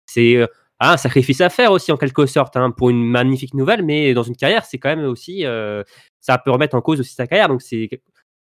c'est 0.05 0.47
un 0.79 0.97
sacrifice 0.97 1.41
à 1.41 1.49
faire 1.49 1.71
aussi 1.71 1.91
en 1.91 1.97
quelque 1.97 2.25
sorte 2.25 2.57
hein, 2.57 2.71
pour 2.71 2.89
une 2.89 3.05
magnifique 3.05 3.53
nouvelle, 3.53 3.83
mais 3.83 4.13
dans 4.13 4.23
une 4.23 4.35
carrière, 4.35 4.65
c'est 4.65 4.77
quand 4.77 4.89
même 4.89 5.05
aussi 5.05 5.43
ça 6.19 6.37
peut 6.37 6.51
remettre 6.51 6.75
en 6.75 6.81
cause 6.81 6.99
aussi 6.99 7.13
sa 7.13 7.27
carrière. 7.27 7.49
Donc 7.49 7.61
c'est 7.61 7.89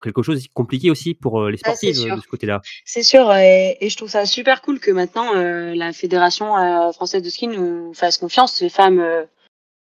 quelque 0.02 0.22
chose 0.22 0.42
de 0.42 0.48
compliqué 0.52 0.90
aussi 0.90 1.14
pour 1.14 1.48
les 1.48 1.56
sportifs 1.56 1.96
de 1.96 2.20
ce 2.20 2.28
côté-là. 2.28 2.60
C'est 2.84 3.02
sûr, 3.02 3.32
et, 3.34 3.76
je 3.80 3.96
trouve 3.96 4.10
ça 4.10 4.26
super 4.26 4.62
cool 4.62 4.80
que 4.80 4.90
maintenant 4.90 5.32
la 5.34 5.92
fédération 5.92 6.92
française 6.92 7.22
de 7.22 7.30
ski 7.30 7.48
nous 7.48 7.92
fasse 7.94 8.18
confiance. 8.18 8.60
Les 8.60 8.70
femmes 8.70 9.02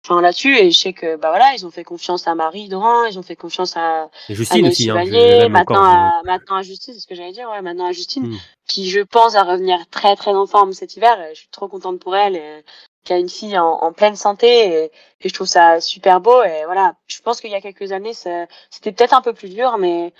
enfin 0.03 0.21
là-dessus 0.21 0.57
et 0.57 0.71
je 0.71 0.77
sais 0.77 0.93
que 0.93 1.15
bah 1.15 1.29
voilà 1.29 1.53
ils 1.55 1.65
ont 1.65 1.71
fait 1.71 1.83
confiance 1.83 2.27
à 2.27 2.35
Marie 2.35 2.67
Dorin 2.67 3.07
ils 3.07 3.17
ont 3.17 3.23
fait 3.23 3.35
confiance 3.35 3.77
à, 3.77 4.09
Justine 4.29 4.67
aussi 4.67 4.89
hein, 4.89 5.49
maintenant 5.49 5.83
à, 5.83 6.21
maintenant 6.25 6.57
à 6.57 6.61
Justine 6.61 6.93
c'est 6.93 6.99
ce 6.99 7.07
que 7.07 7.15
j'allais 7.15 7.31
dire 7.31 7.49
ouais 7.49 7.61
maintenant 7.61 7.87
à 7.87 7.91
Justine 7.91 8.27
hmm. 8.27 8.37
qui 8.67 8.89
je 8.89 8.99
pense 8.99 9.35
à 9.35 9.43
revenir 9.43 9.79
très 9.89 10.15
très 10.15 10.31
en 10.31 10.45
forme 10.45 10.73
cet 10.73 10.97
hiver 10.97 11.17
je 11.33 11.39
suis 11.39 11.49
trop 11.49 11.67
contente 11.67 11.99
pour 11.99 12.15
elle 12.15 12.35
et, 12.35 12.65
qui 13.05 13.13
a 13.13 13.17
une 13.17 13.29
fille 13.29 13.57
en, 13.57 13.67
en 13.67 13.91
pleine 13.91 14.15
santé 14.15 14.85
et, 14.85 14.91
je 15.25 15.33
trouve 15.33 15.47
ça 15.47 15.79
super 15.79 16.19
beau 16.19 16.43
et 16.43 16.65
voilà 16.65 16.95
je 17.07 17.21
pense 17.21 17.39
qu'il 17.39 17.51
y 17.51 17.55
a 17.55 17.61
quelques 17.61 17.93
années 17.93 18.13
c'était 18.13 18.91
peut-être 18.91 19.13
un 19.13 19.21
peu 19.21 19.33
plus 19.33 19.49
dur 19.49 19.77
mais 19.77 20.13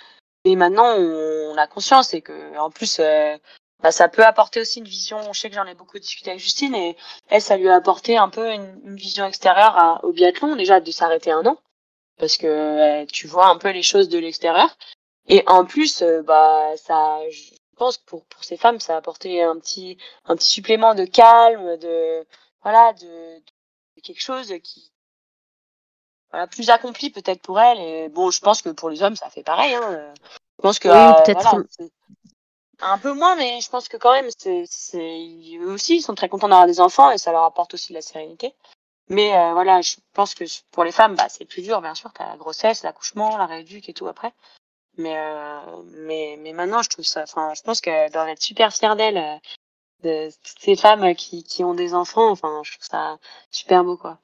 mais 0.46 0.56
maintenant 0.56 0.94
on, 0.96 1.56
a 1.56 1.66
conscience 1.66 2.14
et 2.14 2.22
que 2.22 2.58
en 2.58 2.70
plus 2.70 2.98
euh, 3.00 3.36
bah, 3.84 3.92
ça 3.92 4.08
peut 4.08 4.24
apporter 4.24 4.60
aussi 4.60 4.78
une 4.78 4.86
vision. 4.86 5.20
Je 5.34 5.38
sais 5.38 5.50
que 5.50 5.56
j'en 5.56 5.66
ai 5.66 5.74
beaucoup 5.74 5.98
discuté 5.98 6.30
avec 6.30 6.42
Justine 6.42 6.74
et 6.74 6.96
elle, 7.28 7.42
ça 7.42 7.58
lui 7.58 7.68
a 7.68 7.74
apporté 7.74 8.16
un 8.16 8.30
peu 8.30 8.50
une, 8.50 8.96
vision 8.96 9.26
extérieure 9.26 9.76
à, 9.76 10.02
au 10.06 10.12
biathlon, 10.12 10.56
déjà 10.56 10.80
de 10.80 10.90
s'arrêter 10.90 11.30
un 11.30 11.44
an, 11.44 11.58
parce 12.18 12.38
que 12.38 12.46
euh, 12.46 13.04
tu 13.12 13.26
vois 13.26 13.48
un 13.48 13.58
peu 13.58 13.68
les 13.72 13.82
choses 13.82 14.08
de 14.08 14.18
l'extérieur. 14.18 14.74
Et 15.28 15.44
en 15.46 15.66
plus, 15.66 16.00
euh, 16.00 16.22
bah 16.22 16.74
ça, 16.78 17.18
je 17.30 17.50
pense 17.76 17.98
que 17.98 18.04
pour 18.06 18.24
pour 18.24 18.42
ces 18.42 18.56
femmes, 18.56 18.80
ça 18.80 18.94
a 18.94 18.96
apporté 18.96 19.42
un 19.42 19.58
petit 19.58 19.98
un 20.24 20.34
petit 20.36 20.48
supplément 20.48 20.94
de 20.94 21.04
calme, 21.04 21.76
de 21.76 22.26
voilà, 22.62 22.94
de, 22.94 23.36
de 23.36 24.00
quelque 24.02 24.22
chose 24.22 24.50
qui 24.62 24.92
voilà, 26.30 26.46
plus 26.46 26.70
accompli 26.70 27.10
peut-être 27.10 27.42
pour 27.42 27.60
elles. 27.60 27.80
Et 27.80 28.08
bon, 28.08 28.30
je 28.30 28.40
pense 28.40 28.62
que 28.62 28.70
pour 28.70 28.88
les 28.88 29.02
hommes, 29.02 29.16
ça 29.16 29.28
fait 29.28 29.42
pareil. 29.42 29.74
Hein. 29.74 30.14
Je 30.56 30.62
pense 30.62 30.78
que 30.78 30.88
oui, 30.88 31.22
peut-être 31.26 31.54
un 32.80 32.98
peu 32.98 33.12
moins, 33.12 33.36
mais 33.36 33.60
je 33.60 33.70
pense 33.70 33.88
que 33.88 33.96
quand 33.96 34.12
même, 34.12 34.28
c'est, 34.38 34.64
eux 35.60 35.70
aussi, 35.72 35.96
ils 35.96 36.02
sont 36.02 36.14
très 36.14 36.28
contents 36.28 36.48
d'avoir 36.48 36.66
des 36.66 36.80
enfants 36.80 37.10
et 37.10 37.18
ça 37.18 37.32
leur 37.32 37.44
apporte 37.44 37.74
aussi 37.74 37.92
de 37.92 37.94
la 37.94 38.02
sérénité. 38.02 38.54
Mais 39.08 39.36
euh, 39.36 39.52
voilà, 39.52 39.82
je 39.82 39.96
pense 40.14 40.34
que 40.34 40.44
pour 40.70 40.84
les 40.84 40.92
femmes, 40.92 41.14
bah, 41.16 41.28
c'est 41.28 41.44
plus 41.44 41.62
dur, 41.62 41.80
bien 41.82 41.94
sûr. 41.94 42.12
T'as 42.14 42.28
la 42.28 42.36
grossesse, 42.36 42.82
l'accouchement, 42.82 43.36
la 43.36 43.46
rééduque 43.46 43.88
et 43.88 43.94
tout 43.94 44.08
après. 44.08 44.32
Mais 44.96 45.16
euh, 45.16 45.82
mais 46.06 46.36
mais 46.40 46.52
maintenant, 46.52 46.82
je 46.82 46.88
trouve 46.90 47.04
ça. 47.04 47.22
Enfin, 47.24 47.52
je 47.54 47.62
pense 47.62 47.80
qu'elles 47.80 48.12
doivent 48.12 48.28
être 48.28 48.42
super 48.42 48.72
fières 48.72 48.96
d'elles, 48.96 49.18
euh, 49.18 49.38
de 50.04 50.30
toutes 50.44 50.60
ces 50.60 50.76
femmes 50.76 51.14
qui 51.16 51.44
qui 51.44 51.64
ont 51.64 51.74
des 51.74 51.94
enfants. 51.94 52.30
Enfin, 52.30 52.62
je 52.64 52.72
trouve 52.72 52.86
ça 52.86 53.18
super 53.50 53.84
beau, 53.84 53.96
quoi. 53.96 54.20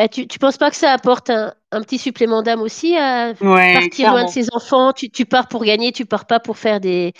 Eh, 0.00 0.08
tu, 0.08 0.28
tu 0.28 0.38
penses 0.38 0.58
pas 0.58 0.70
que 0.70 0.76
ça 0.76 0.92
apporte 0.92 1.28
un, 1.28 1.52
un 1.72 1.82
petit 1.82 1.98
supplément 1.98 2.42
d'âme 2.42 2.62
aussi 2.62 2.96
à 2.96 3.34
partir 3.34 4.12
loin 4.12 4.24
de 4.24 4.30
ses 4.30 4.46
enfants? 4.52 4.92
Tu, 4.92 5.10
tu, 5.10 5.26
pars 5.26 5.48
pour 5.48 5.64
gagner, 5.64 5.90
tu 5.90 6.06
pars 6.06 6.26
pas 6.26 6.38
pour 6.38 6.56
faire 6.56 6.80
des, 6.80 7.12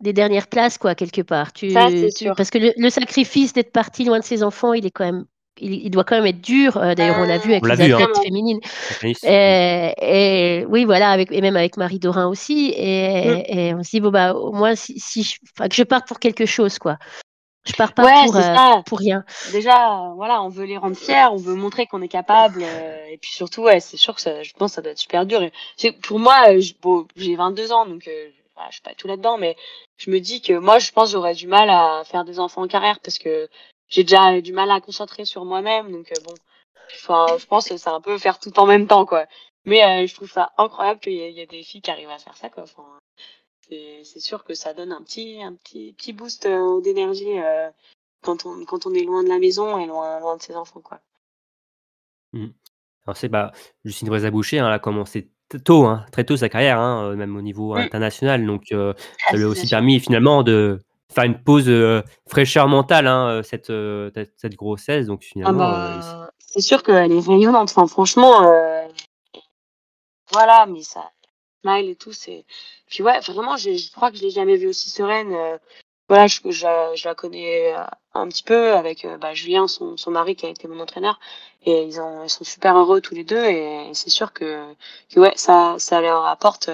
des 0.00 0.12
dernières 0.12 0.46
places, 0.46 0.78
quoi, 0.78 0.94
quelque 0.94 1.22
part. 1.22 1.52
Tu, 1.52 1.70
ça, 1.70 1.88
sûr. 2.14 2.34
Parce 2.36 2.50
que 2.50 2.72
le, 2.76 2.90
sacrifice 2.90 3.52
d'être 3.52 3.72
parti 3.72 4.04
loin 4.04 4.20
de 4.20 4.24
ses 4.24 4.44
enfants, 4.44 4.72
il 4.72 4.86
est 4.86 4.90
quand 4.90 5.04
même. 5.04 5.24
Il, 5.62 5.90
doit 5.90 6.04
quand 6.04 6.16
même 6.16 6.26
être 6.26 6.40
dur. 6.40 6.78
Euh, 6.78 6.94
d'ailleurs, 6.94 7.18
on 7.18 7.24
l'a 7.24 7.36
vu 7.36 7.52
avec 7.52 7.66
les 7.66 7.92
athlètes 7.92 8.08
hein. 8.16 8.22
féminines. 8.22 8.60
Et, 9.24 9.92
et, 10.00 10.64
oui, 10.66 10.84
voilà, 10.84 11.10
avec, 11.10 11.30
et 11.32 11.42
même 11.42 11.56
avec 11.56 11.76
Marie 11.76 11.98
Dorin 11.98 12.28
aussi. 12.28 12.72
Et, 12.74 13.24
mm. 13.24 13.58
et 13.58 13.74
on 13.74 13.82
se 13.82 13.90
dit, 13.90 14.00
bon, 14.00 14.10
bah, 14.10 14.32
au 14.32 14.52
moins, 14.52 14.74
si, 14.74 14.98
si 14.98 15.22
je, 15.22 15.36
que 15.68 15.74
je 15.74 15.82
parte 15.82 16.08
pour 16.08 16.18
quelque 16.18 16.46
chose, 16.46 16.78
quoi. 16.78 16.96
Je 17.64 17.74
pars 17.74 17.92
pas 17.92 18.24
pour, 18.24 18.36
euh, 18.36 18.82
pour 18.86 18.98
rien. 18.98 19.24
Déjà, 19.52 20.12
voilà, 20.16 20.42
on 20.42 20.48
veut 20.48 20.64
les 20.64 20.78
rendre 20.78 20.96
fiers, 20.96 21.28
on 21.30 21.36
veut 21.36 21.54
montrer 21.54 21.86
qu'on 21.86 22.00
est 22.00 22.08
capable. 22.08 22.62
Euh, 22.62 23.04
et 23.10 23.18
puis 23.18 23.30
surtout, 23.30 23.62
ouais, 23.62 23.80
c'est 23.80 23.98
sûr 23.98 24.14
que 24.14 24.20
ça, 24.22 24.42
je 24.42 24.52
pense 24.54 24.70
que 24.70 24.74
ça 24.76 24.82
doit 24.82 24.92
être 24.92 24.98
super 24.98 25.26
dur. 25.26 25.42
Et 25.42 25.92
pour 25.92 26.18
moi, 26.18 26.50
euh, 26.50 26.62
bon, 26.80 27.06
j'ai 27.16 27.36
22 27.36 27.72
ans, 27.72 27.84
donc 27.84 28.08
euh, 28.08 28.30
je 28.68 28.72
suis 28.72 28.82
pas 28.82 28.94
tout 28.94 29.08
là-dedans, 29.08 29.36
mais 29.36 29.56
je 29.98 30.10
me 30.10 30.20
dis 30.20 30.40
que 30.40 30.54
moi, 30.54 30.78
je 30.78 30.90
pense 30.90 31.12
j'aurais 31.12 31.34
du 31.34 31.46
mal 31.46 31.68
à 31.68 32.02
faire 32.04 32.24
des 32.24 32.40
enfants 32.40 32.62
en 32.62 32.68
carrière 32.68 32.98
parce 33.00 33.18
que 33.18 33.48
j'ai 33.88 34.04
déjà 34.04 34.40
du 34.40 34.52
mal 34.52 34.70
à 34.70 34.80
concentrer 34.80 35.26
sur 35.26 35.44
moi-même. 35.44 35.92
Donc 35.92 36.10
bon, 36.24 36.34
enfin, 36.94 37.26
je 37.38 37.44
pense 37.44 37.68
que 37.68 37.76
c'est 37.76 37.90
un 37.90 38.00
peu 38.00 38.16
faire 38.16 38.38
tout 38.38 38.58
en 38.58 38.66
même 38.66 38.86
temps, 38.86 39.04
quoi. 39.04 39.26
Mais 39.66 40.06
je 40.06 40.14
trouve 40.14 40.30
ça 40.30 40.52
incroyable 40.56 41.00
qu'il 41.00 41.12
y, 41.12 41.32
y, 41.32 41.40
ait 41.40 41.46
des 41.46 41.62
filles 41.62 41.82
qui 41.82 41.90
arrivent 41.90 42.10
à 42.10 42.18
faire 42.18 42.36
ça, 42.36 42.48
quoi. 42.48 42.62
Enfin, 42.62 42.84
c'est 44.04 44.20
sûr 44.20 44.44
que 44.44 44.54
ça 44.54 44.74
donne 44.74 44.92
un 44.92 45.02
petit, 45.02 45.42
un 45.42 45.54
petit, 45.54 45.92
petit 45.92 46.12
boost 46.12 46.46
euh, 46.46 46.80
d'énergie 46.80 47.38
euh, 47.38 47.70
quand, 48.22 48.46
on, 48.46 48.64
quand 48.64 48.86
on 48.86 48.94
est 48.94 49.04
loin 49.04 49.22
de 49.22 49.28
la 49.28 49.38
maison 49.38 49.78
et 49.78 49.86
loin, 49.86 50.20
loin 50.20 50.36
de 50.36 50.42
ses 50.42 50.56
enfants. 50.56 50.80
Quoi. 50.80 51.00
Mmh. 52.32 52.46
Alors 53.06 53.16
c'est 53.16 53.28
bah, 53.28 53.52
Justine 53.84 54.08
Brézaboucher, 54.08 54.58
hein, 54.58 54.66
elle 54.66 54.74
a 54.74 54.78
commencé 54.78 55.30
tôt, 55.64 55.84
hein, 55.84 56.04
très 56.12 56.24
tôt 56.24 56.36
sa 56.36 56.48
carrière, 56.48 56.78
hein, 56.78 57.04
euh, 57.04 57.16
même 57.16 57.36
au 57.36 57.42
niveau 57.42 57.74
mmh. 57.74 57.78
international. 57.78 58.46
Donc 58.46 58.64
ça 58.68 58.94
ah, 59.26 59.36
lui 59.36 59.44
a 59.44 59.48
aussi 59.48 59.68
permis 59.68 60.00
finalement 60.00 60.42
de 60.42 60.80
faire 61.12 61.24
une 61.24 61.42
pause 61.42 61.70
fraîcheur 62.28 62.68
mentale, 62.68 63.06
hein, 63.06 63.42
cette, 63.42 63.72
cette 64.36 64.54
grossesse. 64.54 65.06
Donc 65.06 65.20
ah 65.22 65.26
finalement, 65.26 65.58
bah, 65.58 66.30
c'est 66.38 66.60
sûr 66.60 66.82
qu'elle 66.82 67.12
est 67.12 67.26
rayonnante. 67.26 67.70
Enfin, 67.70 67.86
franchement, 67.86 68.42
voilà, 70.32 70.66
mais 70.66 70.82
ça, 70.82 71.10
smile 71.62 71.88
et 71.90 71.96
tout, 71.96 72.12
c'est. 72.12 72.44
Puis 72.88 73.02
ouais, 73.02 73.20
vraiment, 73.20 73.56
je 73.56 73.92
crois 73.92 74.10
que 74.10 74.16
je 74.16 74.22
l'ai 74.22 74.30
jamais 74.30 74.56
vue 74.56 74.68
aussi 74.68 74.90
sereine. 74.90 75.32
Euh, 75.32 75.58
voilà, 76.08 76.26
je, 76.26 76.40
je, 76.44 76.66
je, 76.96 77.08
la 77.08 77.14
connais 77.14 77.72
euh, 77.72 77.84
un 78.14 78.28
petit 78.28 78.42
peu 78.42 78.72
avec 78.72 79.04
euh, 79.04 79.16
bah, 79.18 79.32
Julien, 79.34 79.68
son, 79.68 79.96
son 79.96 80.10
mari 80.10 80.34
qui 80.34 80.46
a 80.46 80.48
été 80.48 80.66
mon 80.66 80.80
entraîneur, 80.80 81.20
et 81.64 81.84
ils, 81.84 82.00
ont, 82.00 82.24
ils 82.24 82.30
sont 82.30 82.44
super 82.44 82.76
heureux 82.76 83.00
tous 83.00 83.14
les 83.14 83.24
deux, 83.24 83.44
et, 83.44 83.90
c'est 83.94 84.10
sûr 84.10 84.32
que, 84.32 84.74
que 85.08 85.20
ouais, 85.20 85.32
ça, 85.36 85.76
ça 85.78 86.00
leur 86.00 86.26
apporte 86.26 86.68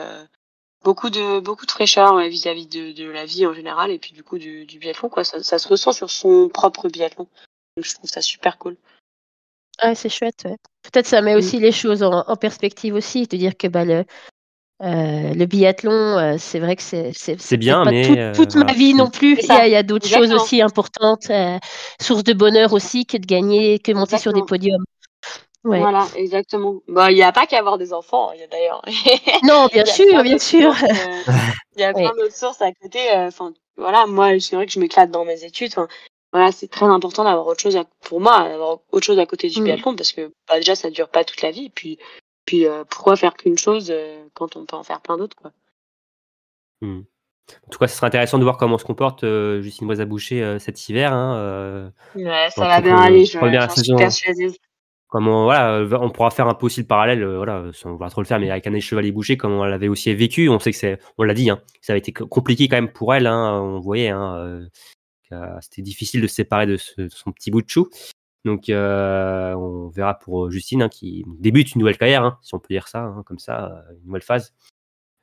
beaucoup 0.82 1.10
de 1.10 1.40
beaucoup 1.40 1.66
de 1.66 1.70
fraîcheur 1.70 2.16
vis-à-vis 2.20 2.66
de, 2.66 2.92
de 2.92 3.10
la 3.10 3.26
vie 3.26 3.46
en 3.46 3.52
général, 3.52 3.90
et 3.90 3.98
puis 3.98 4.12
du 4.12 4.22
coup 4.24 4.38
du, 4.38 4.64
du 4.64 4.78
biathlon, 4.78 5.10
quoi. 5.10 5.24
Ça, 5.24 5.42
ça 5.42 5.58
se 5.58 5.68
ressent 5.68 5.92
sur 5.92 6.10
son 6.10 6.48
propre 6.48 6.88
biathlon. 6.88 7.28
Donc 7.76 7.84
je 7.84 7.94
trouve 7.94 8.08
ça 8.08 8.22
super 8.22 8.56
cool. 8.56 8.76
Ah, 9.78 9.94
c'est 9.94 10.08
chouette, 10.08 10.44
ouais. 10.46 10.56
Peut-être 10.82 11.06
ça 11.06 11.20
met 11.20 11.34
mm. 11.34 11.38
aussi 11.38 11.58
les 11.58 11.72
choses 11.72 12.02
en, 12.02 12.24
en 12.26 12.36
perspective 12.36 12.94
aussi, 12.94 13.26
de 13.26 13.36
dire 13.36 13.56
que 13.56 13.66
bah, 13.66 13.84
le, 13.84 14.04
euh, 14.82 15.32
le 15.32 15.46
biathlon, 15.46 15.90
euh, 15.90 16.36
c'est 16.38 16.58
vrai 16.58 16.76
que 16.76 16.82
c'est 16.82 17.12
c'est 17.14 17.56
bien, 17.56 17.82
pas 17.82 17.90
mais 17.90 18.32
toute, 18.32 18.54
ma 18.56 18.72
vie 18.74 18.92
non 18.92 19.08
plus. 19.08 19.38
Il 19.40 19.46
y 19.46 19.74
a, 19.74 19.82
d'autres 19.82 20.06
choses 20.06 20.32
aussi 20.32 20.60
importantes, 20.60 21.30
euh, 21.30 21.58
source 21.98 22.24
de 22.24 22.34
bonheur 22.34 22.74
aussi 22.74 23.06
que 23.06 23.16
de 23.16 23.24
gagner, 23.24 23.78
que 23.78 23.92
monter 23.92 24.18
sur 24.18 24.34
des 24.34 24.42
podiums. 24.42 24.84
Ouais. 25.64 25.80
Voilà, 25.80 26.06
exactement. 26.14 26.76
Bah, 26.88 27.10
il 27.10 27.14
n'y 27.14 27.22
a 27.22 27.32
pas 27.32 27.46
qu'à 27.46 27.58
avoir 27.58 27.78
des 27.78 27.92
enfants, 27.94 28.32
il 28.32 28.40
y 28.40 28.42
a 28.42 28.46
d'ailleurs. 28.46 28.82
non, 29.42 29.66
bien 29.72 29.86
sûr, 29.86 30.22
bien 30.22 30.38
sûr. 30.38 30.74
Il 31.76 31.80
y 31.80 31.84
a 31.84 31.92
plein 31.92 32.12
d'autres 32.14 32.36
sources 32.36 32.60
à 32.60 32.70
côté. 32.72 33.00
Enfin, 33.14 33.52
voilà, 33.76 34.06
moi, 34.06 34.38
c'est 34.38 34.56
vrai 34.56 34.66
que 34.66 34.72
je 34.72 34.78
m'éclate 34.78 35.10
dans 35.10 35.24
mes 35.24 35.42
études. 35.42 35.72
voilà, 36.32 36.52
c'est 36.52 36.68
très 36.68 36.86
important 36.86 37.24
d'avoir 37.24 37.46
autre 37.46 37.60
chose 37.60 37.76
à, 37.76 37.84
pour 38.02 38.20
moi, 38.20 38.46
d'avoir 38.46 38.78
autre 38.92 39.06
chose 39.06 39.18
à 39.18 39.26
côté 39.26 39.48
du 39.48 39.60
mm. 39.60 39.64
biathlon 39.64 39.96
parce 39.96 40.12
que 40.12 40.32
bah, 40.46 40.56
déjà, 40.58 40.74
ça 40.76 40.90
dure 40.90 41.08
pas 41.08 41.24
toute 41.24 41.40
la 41.40 41.50
vie. 41.50 41.70
Puis 41.70 41.98
puis 42.46 42.66
euh, 42.66 42.84
pourquoi 42.88 43.16
faire 43.16 43.34
qu'une 43.34 43.58
chose 43.58 43.90
euh, 43.90 44.24
quand 44.32 44.56
on 44.56 44.64
peut 44.64 44.76
en 44.76 44.84
faire 44.84 45.00
plein 45.00 45.18
d'autres 45.18 45.36
quoi? 45.36 45.52
Mmh. 46.80 47.00
En 47.66 47.70
tout 47.70 47.78
cas, 47.78 47.86
ce 47.86 47.96
sera 47.96 48.08
intéressant 48.08 48.38
de 48.38 48.42
voir 48.42 48.56
comment 48.56 48.76
se 48.76 48.84
comporte 48.84 49.22
euh, 49.22 49.60
Justine 49.62 49.86
Boisaboucher 49.86 50.58
cet 50.58 50.88
hiver. 50.88 51.12
Hein, 51.12 51.92
ouais, 52.16 52.48
ça 52.50 52.66
va 52.66 52.80
bien 52.80 52.96
aller, 52.96 53.24
je, 53.24 53.38
suis 53.82 53.94
persuadée. 53.94 54.50
Comment, 55.06 55.44
voilà, 55.44 55.86
on 56.00 56.10
pourra 56.10 56.30
faire 56.30 56.48
un 56.48 56.54
peu 56.54 56.66
aussi 56.66 56.80
le 56.80 56.86
parallèle, 56.88 57.24
voilà, 57.24 57.70
on 57.84 57.94
va 57.94 58.10
trop 58.10 58.20
le 58.20 58.26
faire, 58.26 58.40
mais 58.40 58.50
avec 58.50 58.66
Anne 58.66 58.80
Chevalier 58.80 59.12
Boucher, 59.12 59.36
comment 59.36 59.64
elle 59.64 59.72
avait 59.72 59.86
aussi 59.86 60.12
vécu. 60.12 60.48
On 60.48 60.58
sait 60.58 60.72
que 60.72 60.76
c'est, 60.76 60.98
on 61.18 61.22
l'a 61.22 61.34
dit, 61.34 61.48
hein, 61.48 61.62
ça 61.80 61.92
avait 61.92 62.00
été 62.00 62.12
compliqué 62.12 62.66
quand 62.66 62.76
même 62.76 62.92
pour 62.92 63.14
elle. 63.14 63.28
Hein, 63.28 63.60
on 63.60 63.78
voyait, 63.78 64.08
hein, 64.08 64.66
c'était 65.60 65.82
difficile 65.82 66.20
de 66.20 66.26
se 66.26 66.34
séparer 66.34 66.66
de, 66.66 66.78
de, 66.98 67.08
son 67.08 67.30
petit 67.30 67.52
bout 67.52 67.62
de 67.62 67.68
chou. 67.68 67.88
Donc, 68.46 68.68
euh, 68.68 69.54
on 69.54 69.88
verra 69.88 70.14
pour 70.14 70.46
euh, 70.46 70.50
Justine 70.50 70.82
hein, 70.82 70.88
qui 70.88 71.24
débute 71.40 71.74
une 71.74 71.80
nouvelle 71.80 71.98
carrière, 71.98 72.22
hein, 72.22 72.38
si 72.42 72.54
on 72.54 72.60
peut 72.60 72.72
dire 72.72 72.86
ça, 72.86 73.02
hein, 73.02 73.24
comme 73.26 73.40
ça, 73.40 73.72
euh, 73.72 73.94
une 73.98 74.06
nouvelle 74.06 74.22
phase 74.22 74.54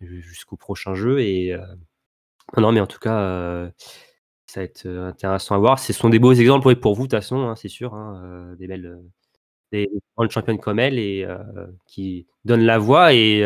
jusqu'au 0.02 0.58
prochain 0.58 0.94
jeu. 0.94 1.22
Et 1.22 1.56
non, 2.58 2.74
mais 2.74 2.82
en 2.82 2.88
tout 2.88 3.00
cas, 3.00 3.72
ça 4.46 4.60
va 4.60 4.64
être 4.66 4.86
intéressant 4.86 5.56
à 5.56 5.58
voir. 5.58 5.80
Ce 5.80 5.94
sont 5.94 6.10
des 6.10 6.20
beaux 6.20 6.34
exemples 6.34 6.76
pour 6.76 6.96
vous, 6.96 7.04
de 7.04 7.08
toute 7.08 7.20
façon, 7.20 7.56
c'est 7.56 7.70
sûr, 7.70 7.96
des 8.60 8.68
belles, 8.68 9.00
des 9.72 9.90
grandes 10.18 10.30
championnes 10.30 10.60
comme 10.60 10.80
elle 10.80 11.00
et 11.00 11.26
qui 11.88 12.28
donnent 12.44 12.66
la 12.66 12.78
voix 12.78 13.14
et 13.14 13.40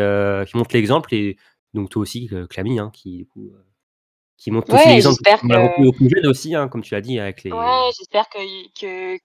qui 0.48 0.56
montrent 0.56 0.74
l'exemple. 0.74 1.14
Et 1.14 1.36
donc 1.72 1.90
toi 1.90 2.02
aussi, 2.02 2.28
Clamy, 2.50 2.80
qui 2.92 3.18
du 3.18 3.26
coup 3.26 3.52
qui 4.36 4.50
montre 4.50 4.74
aussi 4.74 4.88
l'exemple 4.88 5.22
que... 5.22 6.26
aussi, 6.26 6.54
comme 6.72 6.82
tu 6.82 6.94
l'as 6.94 7.00
dit 7.00 7.20
avec 7.20 7.44
les. 7.44 7.52
Ouais, 7.52 7.90
j'espère 7.96 8.28
que, 8.28 8.38
que 8.80 9.20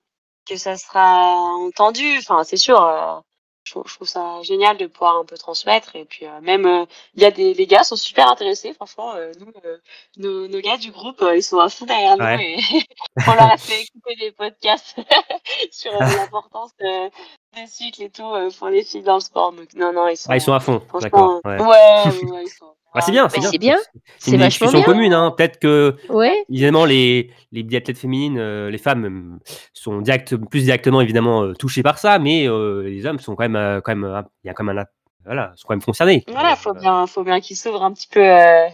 que 0.48 0.56
ça 0.58 0.78
sera 0.78 1.36
entendu. 1.56 2.18
Enfin, 2.20 2.44
c'est 2.44 2.58
sûr. 2.58 2.82
euh, 2.84 3.20
je, 3.66 3.72
trouve- 3.72 3.88
je 3.88 3.96
trouve 3.96 4.08
ça 4.10 4.42
génial 4.44 4.78
de 4.78 4.88
pouvoir 4.88 5.18
un 5.18 5.26
peu 5.26 5.38
transmettre. 5.38 5.96
Et 5.96 6.04
puis 6.06 6.26
euh, 6.26 6.42
même, 6.42 6.66
euh, 6.66 6.86
il 7.16 7.22
y 7.22 7.26
a 7.26 7.32
des 7.32 7.54
les 7.54 7.66
gars 7.68 7.84
sont 7.84 7.96
super 7.96 8.28
intéressés. 8.30 8.74
Franchement, 8.74 9.14
euh, 9.16 9.32
nous, 9.40 9.52
euh, 9.66 9.78
nos, 10.18 10.48
nos 10.50 10.60
gars 10.60 10.78
du 10.78 10.92
groupe, 10.92 11.22
euh, 11.22 11.38
ils 11.38 11.44
sont 11.44 11.60
à 11.60 11.70
fond 11.70 11.86
derrière 11.86 12.18
nous 12.18 12.24
et 12.42 12.58
on 13.28 13.34
leur 13.36 13.52
a 13.54 13.58
fait 13.58 13.82
écouter 13.84 14.16
des 14.20 14.32
podcasts 14.34 14.96
sur 15.72 15.94
euh, 15.94 16.00
l'importance 16.18 16.72
euh, 16.82 17.10
des 17.56 17.68
cycles 17.68 18.04
et 18.04 18.10
tout 18.10 18.24
euh, 18.24 18.50
pour 18.52 18.68
les 18.68 18.84
filles 18.84 19.04
dans 19.04 19.16
le 19.16 19.22
sport. 19.22 19.54
Donc 19.54 19.74
non, 19.76 19.94
non, 19.94 20.08
ils 20.10 20.18
sont. 20.18 20.30
Ah, 20.30 20.36
ils 20.36 20.42
sont 20.42 20.54
à 20.54 20.60
fond, 20.60 20.82
d'accord. 21.00 21.40
Ouais. 21.46 21.62
ouais, 21.62 22.32
ouais, 22.32 22.44
ils 22.46 22.50
sont. 22.50 22.74
Ah, 22.94 23.02
c'est 23.02 23.12
bien, 23.12 23.28
c'est 23.30 23.38
Mais 23.38 23.42
bien. 23.42 23.52
c'est 23.52 23.58
bien, 23.58 23.78
C'est 24.20 24.32
une 24.32 24.38
vachement 24.38 24.68
discussion 24.68 24.78
bien. 24.80 24.86
commune. 24.86 25.14
Hein. 25.14 25.34
Peut-être 25.36 25.60
que 25.60 25.96
Ouais, 26.10 26.46
évidemment 26.50 26.86
les, 26.86 27.32
les 27.52 27.64
biathlètes 27.64 27.98
féminines, 27.98 28.38
euh, 28.38 28.70
les 28.70 28.78
femmes 28.78 29.06
euh, 29.06 29.40
sont 29.74 30.02
direct, 30.02 30.36
plus 30.36 30.64
directement 30.64 31.02
évidemment 31.02 31.44
euh, 31.44 31.54
touchées 31.54 31.84
par 31.84 31.98
ça, 31.98 32.20
mais 32.20 32.48
euh, 32.48 32.84
les 32.84 33.06
hommes 33.06 33.20
sont 33.20 33.36
quand 33.36 33.44
même, 33.44 33.56
euh, 33.56 33.82
quand 33.82 33.96
même, 33.96 34.04
euh, 34.06 34.22
il 34.44 34.48
y 34.48 34.50
a 34.50 34.54
quand 34.54 34.64
même 34.64 34.78
un, 34.78 34.86
voilà, 35.26 35.54
sont 35.56 35.68
quand 35.68 35.74
même 35.76 35.82
concernés. 35.84 36.24
Voilà, 36.28 36.56
faut 36.56 36.74
bien, 36.74 37.08
faut 37.08 37.24
bien 37.24 37.40
qu'ils 37.42 37.58
s'ouvrent 37.58 37.84
un 37.84 37.94
petit 37.94 38.08
peu 38.08 38.20
euh, 38.20 38.68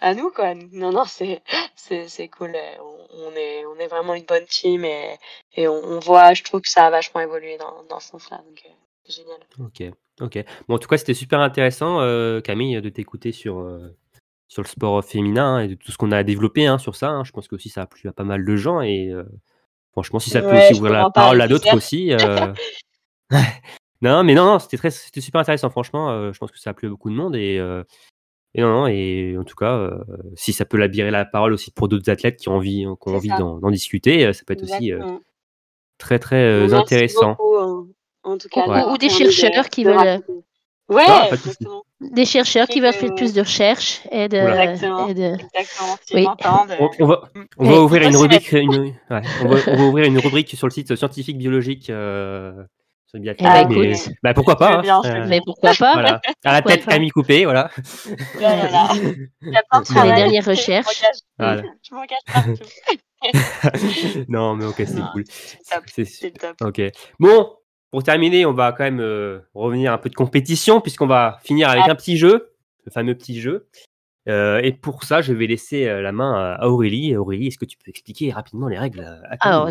à 0.00 0.14
nous, 0.14 0.30
quoi. 0.30 0.54
Non, 0.72 0.90
non, 0.92 1.04
c'est, 1.06 1.42
c'est, 1.76 2.08
c'est 2.08 2.28
cool. 2.28 2.52
On, 2.80 3.28
on 3.28 3.36
est, 3.36 3.64
on 3.66 3.78
est 3.78 3.86
vraiment 3.86 4.14
une 4.14 4.24
bonne 4.24 4.44
team 4.46 4.84
et, 4.84 5.16
et 5.54 5.68
on, 5.68 5.74
on 5.84 5.98
voit, 6.00 6.34
je 6.34 6.42
trouve 6.42 6.60
que 6.60 6.68
ça 6.68 6.86
a 6.86 6.90
vachement 6.90 7.20
évolué 7.20 7.56
dans, 7.56 7.84
dans 7.88 8.00
ce 8.00 8.08
sens-là, 8.08 8.38
donc 8.38 8.60
euh, 8.66 8.72
c'est 9.04 9.12
génial. 9.12 9.38
Ok, 9.58 9.82
ok. 10.20 10.44
Bon, 10.68 10.74
en 10.76 10.78
tout 10.78 10.88
cas, 10.88 10.96
c'était 10.98 11.14
super 11.14 11.40
intéressant, 11.40 12.00
euh, 12.00 12.40
Camille, 12.40 12.80
de 12.80 12.88
t'écouter 12.88 13.32
sur, 13.32 13.58
euh, 13.60 13.88
sur 14.48 14.62
le 14.62 14.68
sport 14.68 15.04
féminin 15.04 15.56
hein, 15.56 15.60
et 15.60 15.68
de 15.68 15.74
tout 15.74 15.92
ce 15.92 15.98
qu'on 15.98 16.12
a 16.12 16.22
développé 16.22 16.66
hein, 16.66 16.78
sur 16.78 16.94
ça. 16.96 17.10
hein. 17.10 17.24
Je 17.24 17.32
pense 17.32 17.48
que 17.48 17.54
aussi 17.54 17.68
ça 17.68 17.82
a 17.82 17.86
plu 17.86 18.08
à 18.08 18.12
pas 18.12 18.24
mal 18.24 18.44
de 18.44 18.56
gens 18.56 18.80
et 18.80 19.08
euh, 19.10 19.24
franchement, 19.92 20.18
si 20.18 20.30
ça 20.30 20.40
peut 20.42 20.52
Ouais, 20.52 20.58
aussi 20.58 20.74
je 20.74 20.78
ouvrir 20.78 20.92
la 20.94 21.06
en 21.06 21.10
parler 21.10 21.26
parole 21.26 21.40
à 21.40 21.46
des 21.46 21.52
d'autres 21.52 21.68
heures. 21.68 21.74
aussi. 21.74 22.10
non, 24.02 24.24
mais 24.24 24.34
non, 24.34 24.44
non, 24.44 24.58
c'était 24.58 24.76
très, 24.76 24.90
c'était 24.90 25.20
super 25.20 25.40
intéressant. 25.40 25.70
Franchement, 25.70 26.32
je 26.32 26.38
pense 26.38 26.50
que 26.50 26.58
ça 26.58 26.70
a 26.70 26.74
plu 26.74 26.86
à 26.86 26.90
beaucoup 26.90 27.08
de 27.10 27.14
monde 27.14 27.34
et, 27.36 27.54
et 28.54 28.60
non, 28.60 28.68
non, 28.82 28.86
et 28.86 29.36
en 29.38 29.44
tout 29.44 29.54
cas, 29.56 29.90
si 30.34 30.52
ça 30.52 30.64
peut 30.66 30.76
libérer 30.76 31.10
la 31.10 31.24
parole 31.24 31.52
aussi 31.54 31.70
pour 31.70 31.88
d'autres 31.88 32.10
athlètes 32.10 32.36
qui 32.36 32.48
ont 32.50 32.56
envie, 32.56 32.80
qui 32.80 32.86
ont 32.86 32.96
C'est 33.06 33.10
envie 33.14 33.28
ça. 33.28 33.38
d'en, 33.38 33.58
d'en 33.58 33.70
discuter, 33.70 34.32
ça 34.34 34.42
peut 34.46 34.52
être 34.52 34.64
aussi 34.64 34.90
Exactement. 34.90 35.20
très, 35.98 36.18
très 36.18 36.58
Merci 36.60 36.74
intéressant. 36.74 37.30
beaucoup, 37.30 37.51
en 38.24 38.38
tout 38.38 38.48
cas. 38.48 38.66
Ou- 38.66 38.92
ou 38.92 38.98
des 38.98 39.08
de- 39.08 39.12
chercheurs 39.12 39.68
qui 39.68 39.84
de 39.84 39.90
veulent-. 39.90 40.20
Ouais, 40.88 41.04
Ah, 41.06 41.28
exactement. 41.32 41.84
des 42.00 42.24
chercheurs 42.26 42.66
qui 42.66 42.80
veulent 42.80 42.92
faire 42.92 43.14
plus 43.14 43.32
de 43.32 43.40
recherches 43.40 44.00
et 44.10 44.28
de, 44.28 44.36
Oula. 44.36 44.64
Exactement. 44.64 45.08
et 45.08 45.14
de- 45.14 45.36
Exactement. 45.54 45.96
S'ils 46.04 46.16
Oui. 46.16 46.22
m'entendent, 46.24 46.76
On, 46.80 46.84
euh, 46.84 46.88
on 47.00 47.06
va, 47.06 47.22
on 47.58 47.64
va 47.64 47.72
Ouais. 47.72 47.78
ouvrir 47.78 48.02
une 48.08 48.16
rubrique, 48.16 48.52
une, 48.52 48.70
ouais, 48.74 48.94
on, 49.08 49.48
va, 49.48 49.56
on 49.68 49.76
va 49.76 49.84
ouvrir 49.84 50.04
une 50.06 50.18
rubrique 50.18 50.50
sur 50.56 50.66
le 50.66 50.72
site 50.72 50.94
scientifique 50.96 51.38
biologique 51.38 51.88
euh, 51.88 52.52
sur 53.06 53.16
le 53.16 53.20
biathlon. 53.20 53.48
Eh 53.48 53.64
ben, 53.64 53.78
mais- 53.78 53.90
écoute. 53.92 54.12
bah, 54.22 54.34
pourquoi 54.34 54.56
pas 54.56 54.82
hein, 54.84 55.00
euh. 55.04 55.24
Mais 55.28 55.40
pourquoi 55.46 55.72
pas 55.78 55.92
Voilà, 55.94 56.20
à 56.44 56.52
la 56.52 56.62
tête 56.62 56.84
Camille 56.84 57.10
Coupé, 57.10 57.44
voilà. 57.44 57.70
Sur 59.84 60.04
les 60.04 60.12
dernières 60.12 60.42
Je 60.42 60.50
recherches. 60.50 60.86
m'engage- 60.86 61.20
Voilà. 61.38 61.62
Je 61.88 61.94
m'engage 61.94 62.18
partout. 62.26 62.64
non, 64.28 64.56
mais 64.56 64.64
ok, 64.66 64.76
c'est 64.78 65.00
cool. 65.12 65.24
C'est 65.86 66.30
top. 66.32 66.56
Top. 66.58 66.68
Ok. 66.68 66.82
Bon, 67.20 67.52
pour 67.92 68.02
terminer, 68.02 68.46
on 68.46 68.54
va 68.54 68.72
quand 68.72 68.84
même 68.84 69.00
euh, 69.00 69.38
revenir 69.54 69.92
un 69.92 69.98
peu 69.98 70.08
de 70.08 70.14
compétition, 70.14 70.80
puisqu'on 70.80 71.06
va 71.06 71.38
finir 71.44 71.68
avec 71.68 71.86
un 71.88 71.94
petit 71.94 72.16
jeu, 72.16 72.52
le 72.84 72.90
fameux 72.90 73.14
petit 73.14 73.40
jeu. 73.40 73.68
Euh, 74.28 74.60
et 74.62 74.72
pour 74.72 75.04
ça, 75.04 75.20
je 75.20 75.32
vais 75.32 75.46
laisser 75.46 75.86
euh, 75.86 76.00
la 76.00 76.10
main 76.10 76.56
à 76.58 76.68
Aurélie. 76.68 77.14
Aurélie, 77.16 77.48
est-ce 77.48 77.58
que 77.58 77.66
tu 77.66 77.76
peux 77.76 77.90
expliquer 77.90 78.32
rapidement 78.32 78.68
les 78.68 78.78
règles 78.78 79.00
à 79.00 79.36
Alors, 79.40 79.68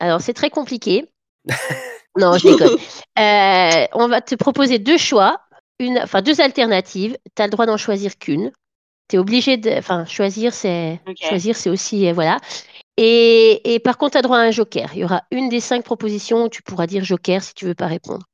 Alors 0.00 0.20
c'est 0.20 0.34
très 0.34 0.50
compliqué. 0.50 1.06
non, 2.18 2.36
je 2.36 2.48
déconne. 2.48 2.78
Euh, 3.18 3.86
on 3.92 4.08
va 4.08 4.20
te 4.20 4.34
proposer 4.34 4.78
deux 4.78 4.98
choix, 4.98 5.40
une, 5.78 5.98
enfin 5.98 6.20
deux 6.20 6.40
alternatives. 6.40 7.16
Tu 7.36 7.42
as 7.42 7.46
le 7.46 7.52
droit 7.52 7.66
d'en 7.66 7.76
choisir 7.76 8.18
qu'une. 8.18 8.50
Tu 9.08 9.16
es 9.16 9.18
obligé 9.18 9.56
de. 9.56 9.70
Enfin, 9.70 10.04
choisir, 10.04 10.52
c'est 10.52 11.00
choisir, 11.20 11.54
c'est 11.54 11.70
aussi. 11.70 12.08
euh, 12.08 12.12
voilà. 12.12 12.38
Et, 12.96 13.74
et 13.74 13.80
par 13.80 13.96
contre, 13.96 14.12
tu 14.12 14.18
as 14.18 14.22
droit 14.22 14.38
à 14.38 14.42
un 14.42 14.50
joker. 14.50 14.90
Il 14.94 15.00
y 15.00 15.04
aura 15.04 15.22
une 15.30 15.48
des 15.48 15.60
cinq 15.60 15.84
propositions 15.84 16.44
où 16.44 16.48
tu 16.48 16.62
pourras 16.62 16.86
dire 16.86 17.04
joker 17.04 17.42
si 17.42 17.54
tu 17.54 17.64
veux 17.64 17.74
pas 17.74 17.86
répondre. 17.86 18.26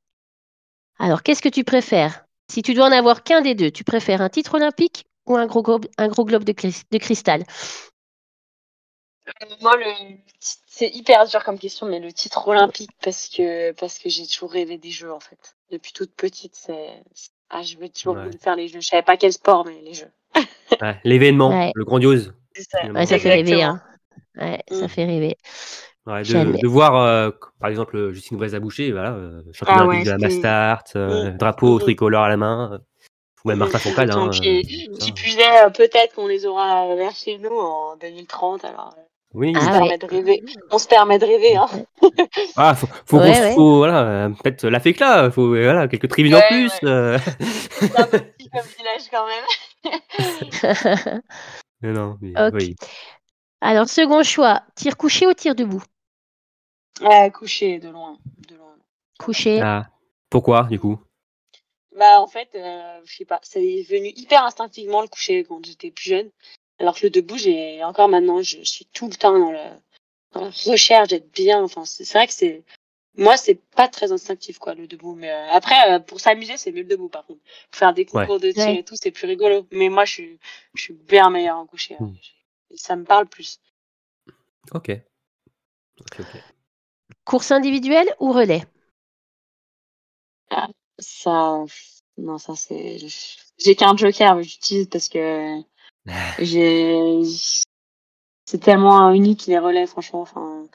Alors, 0.99 1.23
qu'est-ce 1.23 1.43
que 1.43 1.49
tu 1.49 1.63
préfères? 1.65 2.25
Si 2.51 2.63
tu 2.63 2.75
dois 2.75 2.87
en 2.87 2.93
avoir 2.93 3.23
qu'un 3.23 3.41
des 3.41 3.55
deux, 3.55 3.71
tu 3.71 3.85
préfères 3.85 4.21
un 4.21 4.29
titre 4.29 4.55
olympique 4.55 5.07
ou 5.27 5.37
un 5.37 5.47
gros 5.47 5.63
globe, 5.63 5.87
un 5.97 6.09
gros 6.09 6.25
globe 6.25 6.45
de, 6.45 6.53
cris- 6.53 6.83
de 6.91 6.99
cristal? 6.99 7.45
Moi, 9.61 9.77
le... 9.77 10.17
c'est 10.41 10.89
hyper 10.89 11.27
dur 11.27 11.45
comme 11.45 11.59
question, 11.59 11.87
mais 11.87 12.01
le 12.01 12.13
titre 12.13 12.49
olympique, 12.49 12.91
parce 13.03 13.29
que, 13.29 13.73
parce 13.73 13.99
que 13.99 14.09
j'ai 14.09 14.27
toujours 14.27 14.51
rêvé 14.51 14.79
des 14.79 14.91
jeux, 14.91 15.13
en 15.13 15.21
fait. 15.21 15.57
Depuis 15.71 15.93
toute 15.93 16.15
petite, 16.15 16.57
c'est. 16.57 17.03
Ah, 17.51 17.63
je 17.63 17.77
veux 17.77 17.91
toujours 17.91 18.17
Ouais. 18.17 18.31
faire 18.41 18.57
les 18.57 18.69
jeux. 18.69 18.81
Je 18.81 18.89
savais 18.89 19.03
pas 19.03 19.19
quel 19.19 19.33
sport, 19.33 19.67
mais 19.67 19.81
les 19.83 19.95
jeux. 19.95 20.11
Ouais, 20.81 20.99
L'événement, 21.05 21.51
Ouais. 21.51 21.73
le 21.75 21.85
grandiose. 21.85 22.33
C'est 22.55 22.63
ça. 22.63 23.07
Ça 23.07 23.19
fait 23.19 23.29
rêver. 23.31 23.63
Hein. 23.63 23.83
Ouais, 24.37 24.63
ça 24.71 24.85
Mm. 24.87 24.89
fait 24.89 25.05
rêver. 25.05 25.37
Ouais, 26.07 26.23
de, 26.23 26.67
voir, 26.67 26.95
euh, 26.97 27.31
par 27.61 27.69
exemple, 27.69 28.13
Justine 28.13 28.39
Brézaboucher, 28.39 28.93
voilà, 28.93 29.11
euh, 29.13 29.43
championne 29.53 29.79
Ah 29.81 29.87
ouais, 29.87 30.03
de 30.05 30.09
la 30.11 30.17
Mastart, 30.19 30.85
euh, 30.97 31.33
Mm. 31.33 31.37
drapeau 31.37 31.77
Mm. 31.77 31.81
tricolore 31.81 32.23
à 32.25 32.29
la 32.31 32.37
main, 32.39 32.71
euh, 32.73 32.79
ou 33.45 33.49
même 33.49 33.59
Martin 33.59 33.79
Foncade. 34.07 34.11
Hein, 34.11 34.31
Qui, 34.31 34.49
euh, 34.49 35.67
euh, 35.67 35.71
peut-être 35.71 36.15
qu'on 36.15 36.27
les 36.27 36.47
aura 36.47 36.95
vers 36.97 37.15
chez 37.15 37.37
nous 37.39 37.55
en 37.55 37.97
2030, 37.97 38.65
alors. 38.65 38.95
euh, 38.97 39.03
Oui, 39.35 39.53
On 39.55 39.61
se 39.61 39.67
Ah 39.69 39.73
permet 39.73 39.99
de 39.99 40.07
rêver. 40.07 40.43
On 40.71 40.79
se 40.79 40.89
permet 40.89 41.19
de 41.19 41.27
rêver, 41.27 41.57
hein. 41.57 41.69
ah, 42.57 42.75
faut, 42.75 42.89
faut, 43.05 43.19
Ouais, 43.19 43.55
voilà, 43.55 44.01
euh, 44.03 44.29
peut-être 44.31 44.67
la 44.67 44.81
fécla, 44.81 45.31
faut, 45.31 45.55
euh, 45.55 45.65
voilà, 45.65 45.89
quelques 45.89 46.09
tribunes 46.09 46.37
en 46.37 46.41
plus. 46.49 46.73
euh. 46.85 47.19
C'est 47.71 47.99
un 47.99 48.07
petit 48.07 48.49
comme 48.49 48.67
village 48.79 49.11
quand 49.11 49.27
même. 49.27 49.45
Mais 51.83 51.93
non, 51.93 52.17
mais 52.21 52.33
oui. 52.55 52.75
Alors, 53.61 53.89
second 53.89 54.23
choix, 54.23 54.63
tir 54.75 54.97
couché 54.97 55.27
ou 55.27 55.35
tir 55.35 55.55
debout? 55.55 55.83
Ouais, 57.01 57.31
couché 57.31 57.79
de 57.79 57.89
loin. 57.89 58.19
De 58.49 58.55
loin. 58.57 58.75
Couché. 59.19 59.61
Ah, 59.61 59.89
pourquoi, 60.31 60.65
du 60.65 60.79
coup? 60.79 60.99
Bah, 61.97 62.21
en 62.21 62.27
fait, 62.29 62.51
euh, 62.55 63.01
je 63.05 63.17
sais 63.17 63.25
pas, 63.25 63.41
c'est 63.43 63.83
venu 63.83 64.09
hyper 64.15 64.45
instinctivement 64.45 65.03
le 65.03 65.09
coucher 65.09 65.45
quand 65.45 65.65
j'étais 65.65 65.91
plus 65.91 66.11
jeune. 66.11 66.31
Alors 66.79 66.95
que 66.95 67.03
le 67.07 67.11
debout, 67.11 67.37
j'ai 67.37 67.83
encore 67.83 68.09
maintenant, 68.09 68.41
je 68.43 68.63
suis 68.63 68.87
tout 68.87 69.09
le 69.09 69.15
temps 69.15 69.37
dans, 69.37 69.51
le, 69.51 69.59
dans 70.33 70.43
la 70.43 70.51
recherche 70.71 71.09
d'être 71.09 71.33
bien. 71.33 71.61
Enfin, 71.63 71.85
c'est 71.85 72.05
c'est 72.05 72.19
vrai 72.19 72.27
que 72.29 72.33
c'est. 72.33 72.63
Moi, 73.17 73.37
c'est 73.37 73.57
pas 73.73 73.89
très 73.89 74.13
instinctif, 74.13 74.59
quoi, 74.61 74.75
le 74.75 74.87
debout. 74.87 75.15
Mais 75.17 75.31
euh, 75.33 75.51
après, 75.51 75.93
euh, 75.93 75.99
pour 75.99 76.21
s'amuser, 76.21 76.57
c'est 76.57 76.71
mieux 76.71 76.83
le 76.83 76.89
debout, 76.89 77.09
par 77.09 77.27
contre. 77.27 77.41
Pour 77.73 77.79
faire 77.79 77.93
des 77.93 78.05
concours 78.05 78.39
de 78.39 78.53
tir 78.53 78.67
Ouais. 78.67 78.77
et 78.77 78.85
tout, 78.85 78.95
c'est 79.01 79.11
plus 79.11 79.27
rigolo. 79.27 79.67
Mais 79.73 79.89
moi, 79.89 80.05
je 80.05 80.13
suis, 80.13 80.39
je 80.75 80.83
suis 80.83 80.93
bien 80.95 81.29
meilleur 81.31 81.57
en 81.57 81.67
coucher. 81.67 81.97
hein. 81.99 82.13
Ça 82.75 82.97
me 82.97 83.05
parle 83.05 83.27
plus. 83.27 83.59
Ok. 84.73 84.91
Course 87.25 87.51
individuelle 87.51 88.15
ou 88.21 88.33
relais? 88.33 88.65
Ça, 90.99 91.65
non, 92.17 92.39
ça 92.39 92.57
c'est. 92.57 92.99
J'ai 93.59 93.77
qu'un 93.77 93.97
joker, 93.97 94.35
mais 94.35 94.43
j'utilise 94.43 94.89
parce 94.89 95.09
que 95.09 95.61
j'ai. 96.39 97.23
C'est 98.47 98.59
tellement 98.59 99.13
unique 99.13 99.47
les 99.47 99.59
relais, 99.59 99.87
franchement. 99.87 100.23
Enfin, 100.23 100.67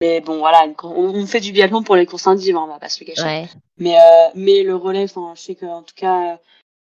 mais 0.00 0.20
bon, 0.20 0.38
voilà, 0.38 0.66
on, 0.82 0.88
on 0.88 1.26
fait 1.26 1.40
du 1.40 1.52
biathlon 1.52 1.82
pour 1.82 1.96
les 1.96 2.06
courses 2.06 2.26
individuelles, 2.26 2.62
on 2.62 2.66
va 2.66 2.78
pas 2.78 2.88
se 2.88 3.00
le 3.00 3.06
cacher. 3.06 3.22
Ouais. 3.22 3.48
Mais 3.78 3.98
euh, 3.98 4.28
mais 4.34 4.62
le 4.62 4.76
relais, 4.76 5.04
enfin, 5.04 5.32
je 5.34 5.40
sais 5.40 5.54
que 5.54 5.66
en 5.66 5.82
tout 5.82 5.94
cas, 5.94 6.34
euh, 6.34 6.36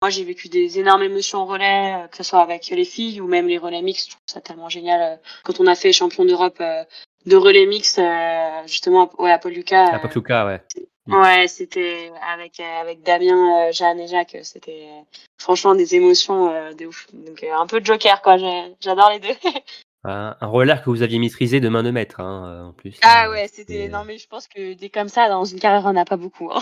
moi 0.02 0.10
j'ai 0.10 0.24
vécu 0.24 0.48
des 0.48 0.80
énormes 0.80 1.03
émotions 1.03 1.40
en 1.40 1.45
relais, 1.45 1.95
euh, 1.95 2.07
que 2.07 2.18
ce 2.18 2.24
soit 2.24 2.41
avec 2.41 2.68
les 2.68 2.86
filles 2.86 3.22
ou 3.22 3.28
même 3.28 3.48
les 3.48 3.57
relais 3.57 3.82
mixtes. 3.82 4.07
Je 4.07 4.11
trouve 4.11 4.22
ça 4.28 4.41
tellement 4.41 4.69
génial. 4.69 5.02
euh, 5.02 5.15
quand 5.44 5.60
on 5.60 5.68
a 5.68 5.76
fait 5.76 5.91
champion 5.91 6.26
d'Europe 6.26 6.57
euh, 6.61 6.84
de 7.26 7.36
relais 7.36 7.65
mixtes, 7.65 7.99
euh, 7.99 8.68
justement, 8.68 9.10
ouais, 9.18 9.32
à 9.32 9.40
Paul 9.40 9.53
Lucas. 9.53 9.90
Ah, 9.91 9.99
pas 9.99 10.10
Luca, 10.14 10.45
ouais. 10.45 10.61
Ouais, 11.07 11.48
c'était 11.48 12.11
avec 12.34 12.60
avec 12.60 13.02
Damien, 13.02 13.72
Jeanne 13.72 14.02
et 14.02 14.07
Jacques, 14.07 14.38
c'était 14.44 14.90
franchement 15.38 15.74
des 15.74 15.95
émotions 15.95 16.74
de 16.74 16.86
ouf. 16.86 17.07
Donc 17.14 17.44
un 17.44 17.65
peu 17.65 17.80
de 17.80 17.86
Joker 17.86 18.22
quoi, 18.22 18.36
j'adore 18.82 19.11
les 19.11 19.19
deux. 19.19 19.36
Un, 20.03 20.36
roller 20.41 20.84
que 20.84 20.90
vous 20.90 21.03
aviez 21.03 21.18
maîtrisé 21.18 21.60
de 21.61 21.69
main 21.69 21.84
de 21.84 21.91
maître, 21.91 22.19
hein, 22.19 22.68
en 22.69 22.74
plus. 22.74 22.98
ah 23.03 23.30
ouais, 23.30 23.48
c'était 23.48 23.88
non 23.88 24.03
mais 24.06 24.18
je 24.18 24.28
pense 24.28 24.49
que 24.49 24.74
des 24.74 24.90
comme 24.90 25.07
ça 25.07 25.30
dans 25.30 25.45
une 25.45 25.60
carrière 25.60 25.86
on 25.86 25.94
n'a 25.94 26.06
pas 26.06 26.18
beaucoup. 26.18 26.52
Hein. 26.52 26.61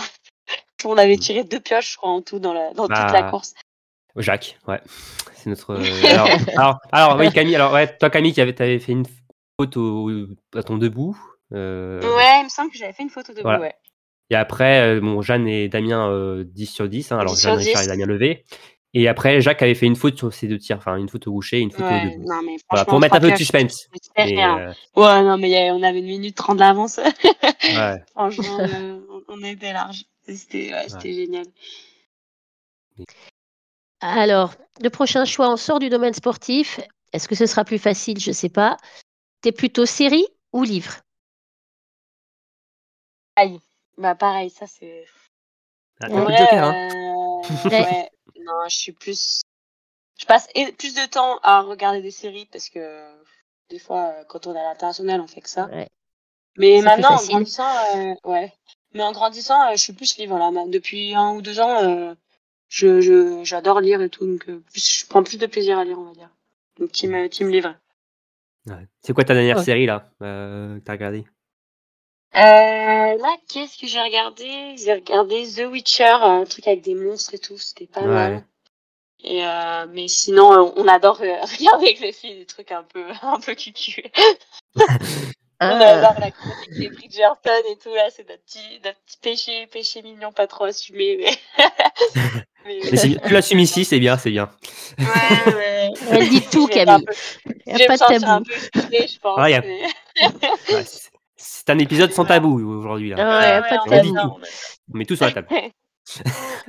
On 0.84 0.96
avait 0.98 1.16
tiré 1.16 1.42
deux 1.44 1.60
pioches 1.60 1.92
je 1.92 1.96
crois 1.96 2.10
en 2.10 2.22
tout 2.22 2.38
dans 2.38 2.52
la 2.52 2.72
dans 2.74 2.86
toute 2.86 2.96
la 3.12 3.22
course. 3.24 3.54
Jacques, 4.16 4.58
ouais. 4.68 4.80
C'est 5.34 5.50
notre. 5.50 5.72
euh, 5.74 6.08
alors, 6.10 6.28
alors, 6.56 6.78
alors, 6.92 7.16
oui, 7.18 7.30
Camille, 7.32 7.54
alors, 7.56 7.72
ouais, 7.72 7.96
toi, 7.98 8.08
Camille, 8.10 8.32
qui 8.32 8.40
avait, 8.40 8.54
t'avais 8.54 8.78
fait 8.78 8.92
une 8.92 9.04
photo 9.60 10.10
à 10.54 10.62
ton 10.62 10.78
debout. 10.78 11.18
euh, 11.52 12.00
Ouais, 12.00 12.40
il 12.40 12.44
me 12.44 12.48
semble 12.48 12.70
que 12.70 12.78
j'avais 12.78 12.92
fait 12.94 13.02
une 13.02 13.10
photo 13.10 13.32
de 13.34 13.42
voilà. 13.42 13.58
vous, 13.58 13.64
ouais. 13.64 13.74
Et 14.30 14.34
après, 14.34 14.80
euh, 14.96 15.00
bon, 15.00 15.20
Jeanne 15.22 15.46
et 15.46 15.68
Damien, 15.68 16.08
euh, 16.10 16.44
10 16.46 16.66
sur 16.66 16.88
10. 16.88 17.12
hein, 17.12 17.18
alors, 17.18 17.34
10 17.34 17.40
sur 17.40 17.50
Jeanne 17.50 17.58
Richard 17.58 17.82
10. 17.82 17.86
et 17.88 17.90
Damien 17.90 18.06
Levé. 18.06 18.44
Et 18.94 19.06
après, 19.08 19.40
Jacques 19.42 19.60
avait 19.62 19.74
fait 19.74 19.84
une 19.86 19.96
faute 19.96 20.16
sur 20.16 20.32
ses 20.32 20.48
deux 20.48 20.58
tirs, 20.58 20.78
enfin 20.78 20.96
une 20.96 21.08
faute 21.10 21.26
au 21.26 21.32
gaucher, 21.32 21.58
une 21.60 21.70
faute 21.70 21.82
au 21.84 21.84
debout. 21.84 22.24
non, 22.26 22.40
mais 22.42 22.56
Voilà, 22.70 22.84
franchement, 22.84 22.84
pour 22.86 23.00
mettre 23.00 23.16
un 23.16 23.20
peu 23.20 23.30
de 23.30 23.36
suspense. 23.36 23.88
Et, 24.16 24.42
euh, 24.42 24.72
Ouais, 24.96 25.22
non, 25.22 25.36
mais 25.36 25.70
on 25.70 25.82
avait 25.82 25.98
une 25.98 26.06
minute 26.06 26.34
trente 26.34 26.56
d'avance. 26.56 26.98
ouais. 27.64 28.02
Franchement, 28.12 28.58
euh, 28.60 28.98
on- 29.10 29.22
on 29.28 29.44
était 29.44 29.74
large. 29.74 30.04
C'était 30.28 30.72
ouais, 30.72 31.12
génial. 31.12 31.46
Alors, 34.00 34.54
le 34.80 34.90
prochain 34.90 35.24
choix, 35.24 35.50
on 35.50 35.56
sort 35.56 35.78
du 35.78 35.88
domaine 35.88 36.14
sportif. 36.14 36.80
Est-ce 37.12 37.28
que 37.28 37.34
ce 37.34 37.46
sera 37.46 37.64
plus 37.64 37.78
facile? 37.78 38.18
Je 38.18 38.32
sais 38.32 38.48
pas. 38.48 38.76
T'es 39.40 39.52
plutôt 39.52 39.86
série 39.86 40.26
ou 40.52 40.64
livre? 40.64 40.96
Aïe. 43.36 43.60
Bah, 43.96 44.14
pareil, 44.14 44.50
ça, 44.50 44.66
c'est. 44.66 45.04
Ah, 46.00 46.06
En 46.06 46.08
t'as 46.08 46.20
un 46.20 46.26
peu 46.26 46.32
de 46.32 46.36
vrai, 46.36 46.44
joker, 46.44 46.64
hein. 46.64 47.40
euh, 47.44 47.70
ouais. 47.70 48.10
Non, 48.40 48.68
je 48.68 48.76
suis 48.76 48.92
plus. 48.92 49.42
Je 50.18 50.26
passe 50.26 50.48
plus 50.78 50.94
de 50.94 51.06
temps 51.06 51.38
à 51.42 51.60
regarder 51.60 52.02
des 52.02 52.10
séries 52.10 52.46
parce 52.46 52.68
que 52.68 53.04
des 53.68 53.78
fois, 53.78 54.08
euh, 54.08 54.24
quand 54.24 54.46
on 54.46 54.54
est 54.54 54.60
à 54.60 54.64
l'international, 54.64 55.20
on 55.20 55.26
fait 55.26 55.40
que 55.40 55.48
ça. 55.48 55.66
Ouais. 55.66 55.88
Mais 56.56 56.80
maintenant, 56.80 57.16
en 57.16 57.26
grandissant, 57.26 57.68
euh, 57.96 58.14
ouais. 58.24 58.52
Mais 58.96 59.02
en 59.02 59.12
grandissant, 59.12 59.60
euh, 59.68 59.72
je 59.76 59.82
suis 59.82 59.92
plus 59.92 60.16
livre 60.18 60.38
là. 60.38 60.50
Ma- 60.50 60.66
Depuis 60.66 61.14
un 61.14 61.34
ou 61.34 61.42
deux 61.42 61.60
ans, 61.60 61.82
euh, 61.84 62.14
je 62.68 63.00
je- 63.00 63.44
j'adore 63.44 63.80
lire 63.80 64.00
et 64.00 64.08
tout, 64.08 64.26
donc 64.26 64.48
euh, 64.48 64.58
plus, 64.72 65.00
je 65.02 65.06
prends 65.06 65.22
plus 65.22 65.38
de 65.38 65.46
plaisir 65.46 65.78
à 65.78 65.84
lire, 65.84 65.98
on 65.98 66.04
va 66.04 66.12
dire. 66.12 66.30
Donc 66.80 66.92
team 66.92 67.28
team 67.28 67.48
livre. 67.50 67.74
Ouais. 68.66 68.86
C'est 69.02 69.12
quoi 69.12 69.24
ta 69.24 69.34
dernière 69.34 69.58
Ouais. 69.58 69.64
série 69.64 69.86
là 69.86 70.10
euh, 70.22 70.78
que 70.78 70.84
t'as 70.84 70.92
regardé 70.92 71.24
Euh, 72.34 72.38
là, 72.38 73.36
qu'est-ce 73.48 73.78
que 73.78 73.86
j'ai 73.86 74.00
regardé? 74.00 74.74
J'ai 74.76 74.94
regardé 74.94 75.46
The 75.46 75.70
Witcher, 75.70 76.04
un 76.20 76.44
truc 76.44 76.66
avec 76.66 76.82
des 76.82 76.94
monstres 76.94 77.34
et 77.34 77.38
tout, 77.38 77.56
c'était 77.58 77.86
pas 77.86 78.00
Ouais. 78.02 78.06
mal. 78.08 78.44
Et 79.24 79.44
euh, 79.46 79.86
mais 79.90 80.08
sinon, 80.08 80.72
on 80.76 80.88
adore 80.88 81.18
regarder 81.20 81.68
avec 81.74 82.00
les 82.00 82.12
filles 82.12 82.36
des 82.38 82.46
trucs 82.46 82.72
un 82.72 82.82
peu 82.82 83.04
un 83.22 83.40
peu 83.40 83.54
cucu. 83.54 84.04
On 85.58 85.66
Ah, 85.66 85.78
adore 85.78 86.20
la 86.20 86.30
chronique 86.30 86.70
des 86.78 86.90
Bridgerton 86.90 87.50
et 87.70 87.76
tout 87.78 87.94
là, 87.94 88.08
c'est 88.10 88.28
notre 88.28 88.42
petit 88.42 88.80
notre 88.84 88.98
petit 89.06 89.16
péché 89.22 89.66
péché 89.68 90.02
mignon 90.02 90.30
pas 90.32 90.46
trop 90.46 90.64
assumé, 90.64 91.16
mais. 91.16 91.64
mais, 92.66 92.80
Mais. 92.92 92.98
Tu 93.26 93.32
l'assumes 93.32 93.60
ici, 93.60 93.84
c'est 93.86 93.98
bien, 93.98 94.18
c'est 94.18 94.30
bien. 94.30 94.50
Ouais, 94.98 95.54
ouais. 95.54 95.92
Elle 96.10 96.28
dit 96.28 96.42
tout, 96.42 96.66
Camille. 96.66 97.06
Il 97.66 97.74
n'y 97.74 97.82
a 97.82 97.86
pas 97.86 97.96
de 97.96 98.02
un 98.02 98.18
tabou. 98.20 98.44
peu 98.44 98.80
jugée, 98.82 99.08
je 99.08 99.18
pense. 99.18 99.38
Ah, 99.40 99.48
y 99.50 99.54
a- 99.54 99.60
mais- 99.62 99.82
Ouais, 100.74 100.84
c'est- 100.84 101.70
un 101.70 101.78
épisode 101.78 102.12
sans 102.12 102.24
tabou 102.26 102.60
aujourd'hui 102.78 103.10
là. 103.10 103.16
Ah, 103.18 103.40
ouais, 103.40 103.62
Ouais, 103.62 103.68
pas 103.68 103.76
de 103.76 103.80
on 103.86 103.90
tabou. 103.90 104.18
adore, 104.18 104.40
On 104.92 104.98
met 104.98 105.04
tout 105.06 105.16
sur 105.16 105.24
la 105.26 105.32
table. 105.32 105.48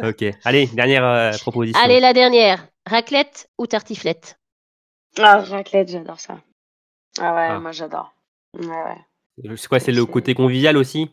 Ok. 0.01 0.23
Allez, 0.45 0.65
dernière 0.67 1.03
euh, 1.05 1.31
proposition. 1.41 1.79
Allez, 1.83 1.99
la 1.99 2.13
dernière. 2.13 2.65
Raclette 2.87 3.49
ou 3.57 3.67
tartiflette? 3.67 4.39
Ah, 5.19 5.37
raclette, 5.41 5.89
j'adore 5.89 6.19
ça. 6.19 6.37
Ah 7.19 7.33
ouais, 7.35 7.47
Ah. 7.51 7.59
moi 7.59 7.71
j'adore. 7.73 8.13
Ouais, 8.59 8.67
ouais. 8.67 9.55
C'est 9.55 9.67
quoi 9.67 9.79
C'est 9.79 9.91
le 9.91 10.05
côté 10.05 10.33
convivial 10.33 10.77
aussi? 10.77 11.09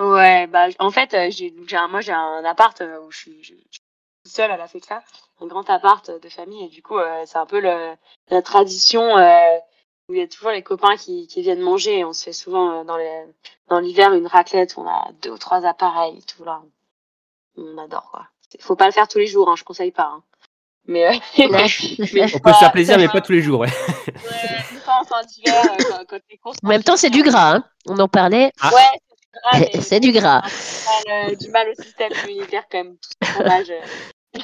Ouais, 0.00 0.46
bah 0.46 0.66
en 0.78 0.90
fait, 0.90 1.14
euh, 1.14 1.28
j'ai, 1.30 1.54
moi 1.90 2.00
j'ai 2.00 2.12
un 2.12 2.44
appart 2.44 2.80
euh, 2.80 2.98
où 3.00 3.10
je 3.10 3.18
suis, 3.18 3.42
je, 3.44 3.54
je 3.70 3.78
suis 3.78 3.82
seule 4.24 4.50
à 4.50 4.56
la 4.56 4.66
FECLA, 4.66 5.02
un 5.40 5.46
grand 5.46 5.68
appart 5.68 6.10
de 6.10 6.28
famille, 6.28 6.64
et 6.64 6.68
du 6.68 6.82
coup, 6.82 6.98
euh, 6.98 7.22
c'est 7.26 7.38
un 7.38 7.46
peu 7.46 7.60
le, 7.60 7.94
la 8.30 8.42
tradition 8.42 9.16
euh, 9.18 9.58
où 10.08 10.14
il 10.14 10.20
y 10.20 10.22
a 10.22 10.28
toujours 10.28 10.50
les 10.50 10.62
copains 10.62 10.96
qui, 10.96 11.26
qui 11.26 11.42
viennent 11.42 11.60
manger. 11.60 11.98
Et 11.98 12.04
on 12.04 12.12
se 12.12 12.24
fait 12.24 12.32
souvent 12.32 12.80
euh, 12.80 12.84
dans, 12.84 12.96
les, 12.96 13.24
dans 13.68 13.80
l'hiver 13.80 14.14
une 14.14 14.26
raclette, 14.26 14.74
on 14.78 14.86
a 14.86 15.10
deux 15.22 15.30
ou 15.30 15.38
trois 15.38 15.66
appareils, 15.66 16.18
et 16.18 16.22
tout 16.22 16.44
là. 16.44 16.62
On 17.56 17.76
adore 17.78 18.10
quoi. 18.10 18.26
Faut 18.60 18.76
pas 18.76 18.86
le 18.86 18.92
faire 18.92 19.08
tous 19.08 19.18
les 19.18 19.26
jours, 19.26 19.48
hein, 19.50 19.56
je 19.56 19.64
conseille 19.64 19.92
pas. 19.92 20.10
Hein. 20.14 20.22
Mais, 20.86 21.06
euh, 21.06 21.12
mais 21.38 22.26
On 22.34 22.38
peut 22.38 22.52
se 22.52 22.58
faire 22.58 22.72
plaisir, 22.72 22.96
mais 22.98 23.08
pas 23.08 23.20
tous 23.20 23.32
les 23.32 23.42
jours. 23.42 23.60
Ouais. 23.60 23.68
Ouais, 23.68 24.61
d'hiver, 25.22 25.54
euh, 25.64 25.76
quand, 25.90 26.04
quand 26.08 26.18
les 26.30 26.38
courses 26.38 26.56
En 26.64 26.68
même 26.68 26.82
temps, 26.82 26.96
c'est 26.96 27.10
du 27.10 27.22
gras. 27.22 27.56
hein. 27.56 27.64
On 27.86 27.98
en 27.98 28.08
parlait. 28.08 28.52
Ah. 28.60 28.70
Ouais, 28.72 29.70
c'est 29.80 30.00
du 30.00 30.12
gras. 30.12 30.42
mais 30.46 30.50
C'est 30.50 30.60
du 31.00 31.02
gras. 31.02 31.02
du 31.04 31.08
mal, 31.08 31.30
euh, 31.30 31.34
du 31.36 31.48
mal 31.50 31.68
au 31.68 31.82
système 31.82 32.12
immunitaire 32.24 32.64
quand 32.70 32.78
même. 32.84 32.96
Euh. 33.40 33.80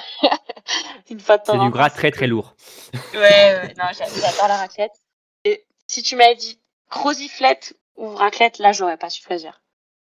Une 1.10 1.20
fois 1.20 1.38
de 1.38 1.44
temps 1.44 1.52
C'est 1.54 1.58
du 1.64 1.70
gras 1.70 1.90
très 1.90 2.10
très 2.10 2.26
lourd. 2.26 2.54
Ouais, 3.14 3.18
ouais, 3.20 3.74
non, 3.78 3.84
j'a- 3.96 4.04
j'adore 4.04 4.48
la 4.48 4.56
raclette. 4.58 4.92
Et 5.44 5.64
si 5.86 6.02
tu 6.02 6.16
m'avais 6.16 6.34
dit 6.34 6.60
croziflette 6.90 7.74
ou 7.96 8.08
raclette, 8.14 8.58
là, 8.58 8.72
j'aurais 8.72 8.96
pas 8.98 9.08
su 9.10 9.22
choisir. 9.22 9.62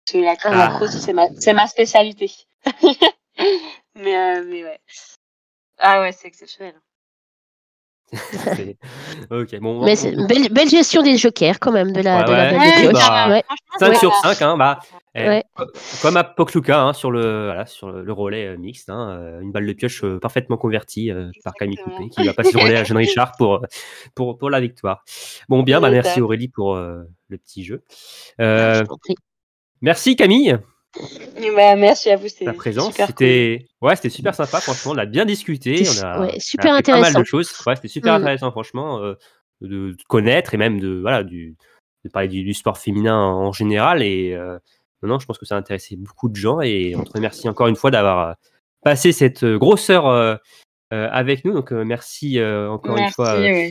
Parce 0.06 0.12
que 0.12 0.18
la, 0.48 0.56
la 0.56 0.66
Ah. 0.66 0.74
crozi, 0.76 1.00
c'est 1.00 1.12
ma, 1.12 1.28
c'est 1.38 1.52
ma 1.54 1.66
spécialité. 1.66 2.30
mais, 3.94 4.16
euh, 4.16 4.44
mais 4.46 4.64
ouais. 4.64 4.80
Ah 5.78 6.00
ouais, 6.00 6.12
c'est 6.12 6.28
exceptionnel. 6.28 6.78
Ok, 9.30 9.58
bon. 9.60 9.84
Mais 9.84 9.94
on- 10.06 10.26
belle, 10.26 10.48
belle 10.52 10.68
gestion 10.68 11.02
des 11.02 11.16
jokers, 11.16 11.58
quand 11.60 11.72
même, 11.72 11.92
de 11.92 12.00
la, 12.00 12.18
Ouais, 12.18 12.24
de 12.24 12.32
la 12.32 12.38
ouais. 12.44 12.50
belle 12.50 12.58
Ouais, 12.60 12.82
de 12.86 12.88
pioche. 12.90 13.08
bah, 13.08 13.28
Ouais. 13.28 13.42
5 13.78 13.88
Ouais. 13.90 13.94
sur 13.96 14.14
5, 14.16 14.42
hein, 14.42 14.56
bah, 14.56 14.80
eh, 15.14 15.42
comme 16.02 16.16
à 16.16 16.24
Pokluka 16.24 16.80
hein, 16.82 16.92
sur, 16.92 17.10
le, 17.10 17.46
voilà, 17.46 17.66
sur 17.66 17.90
le, 17.90 18.02
le 18.02 18.12
relais 18.12 18.46
euh, 18.46 18.56
mixte, 18.56 18.90
hein, 18.90 19.10
euh, 19.10 19.40
une 19.40 19.50
balle 19.52 19.66
de 19.66 19.72
pioche 19.72 20.04
euh, 20.04 20.18
parfaitement 20.20 20.56
convertie 20.56 21.10
euh, 21.10 21.30
par 21.44 21.52
Camille. 21.54 21.76
Coupé 21.78 22.08
qui 22.10 22.24
va 22.24 22.32
passer 22.32 22.52
le 22.56 22.62
relais 22.62 22.76
à 22.76 22.84
Jeanne 22.84 22.96
Richard 22.98 23.32
pour, 23.38 23.60
pour, 24.14 24.38
pour 24.38 24.50
la 24.50 24.60
victoire. 24.60 25.04
Bon, 25.48 25.62
bien, 25.62 25.80
bah, 25.80 25.90
merci 25.90 26.14
top. 26.16 26.24
Aurélie 26.24 26.48
pour 26.48 26.74
euh, 26.76 27.02
le 27.28 27.38
petit 27.38 27.64
jeu. 27.64 27.82
Euh, 28.40 28.80
Je 28.80 28.84
prie. 28.84 29.14
merci 29.80 30.14
Camille, 30.16 30.56
bah, 31.56 31.76
merci 31.76 32.10
à 32.10 32.16
vous, 32.16 32.28
c'était 32.28 32.46
ta 32.46 32.52
présence. 32.52 32.86
super 32.92 33.06
cool. 33.06 33.14
C'était 33.18 33.66
ouais, 33.80 33.96
c'était 33.96 34.08
super 34.10 34.34
sympa, 34.34 34.60
franchement, 34.60 34.92
on 34.92 34.98
a 34.98 35.06
bien 35.06 35.24
discuté. 35.24 35.84
On 35.86 36.04
a, 36.04 36.20
ouais, 36.20 36.32
on 36.32 36.36
a 36.36 36.40
super 36.40 36.72
appris 36.74 36.82
pas 36.92 36.92
mal 36.92 37.00
intéressant. 37.10 37.20
de 37.20 37.24
choses. 37.24 37.52
Ouais, 37.66 37.76
c'était 37.76 37.88
super 37.88 38.14
Mm. 38.14 38.22
intéressant, 38.22 38.50
franchement, 38.50 38.98
euh, 39.02 39.14
de, 39.60 39.90
de 39.92 39.96
connaître 40.08 40.54
et 40.54 40.56
même 40.56 40.80
de, 40.80 40.98
voilà, 41.00 41.22
du, 41.22 41.56
de 42.04 42.10
parler 42.10 42.28
du, 42.28 42.42
du 42.42 42.54
sport 42.54 42.78
féminin 42.78 43.16
en 43.18 43.52
général. 43.52 44.02
Et 44.02 44.32
euh, 44.34 44.58
non, 45.02 45.18
je 45.18 45.26
pense 45.26 45.38
que 45.38 45.46
ça 45.46 45.54
a 45.54 45.58
intéressé 45.58 45.96
beaucoup 45.96 46.28
de 46.28 46.36
gens. 46.36 46.60
Et 46.60 46.94
on 46.96 47.04
te 47.04 47.12
remercie 47.12 47.48
encore 47.48 47.68
une 47.68 47.76
fois 47.76 47.90
d'avoir 47.90 48.28
euh, 48.30 48.32
passé 48.82 49.12
cette 49.12 49.44
grosse 49.44 49.90
heure 49.90 50.06
euh, 50.08 50.34
euh, 50.92 51.08
avec 51.12 51.44
nous. 51.44 51.52
Donc, 51.52 51.72
euh, 51.72 51.84
merci 51.84 52.38
euh, 52.40 52.68
encore 52.70 52.96
une 52.96 53.10
fois, 53.10 53.34
euh. 53.38 53.70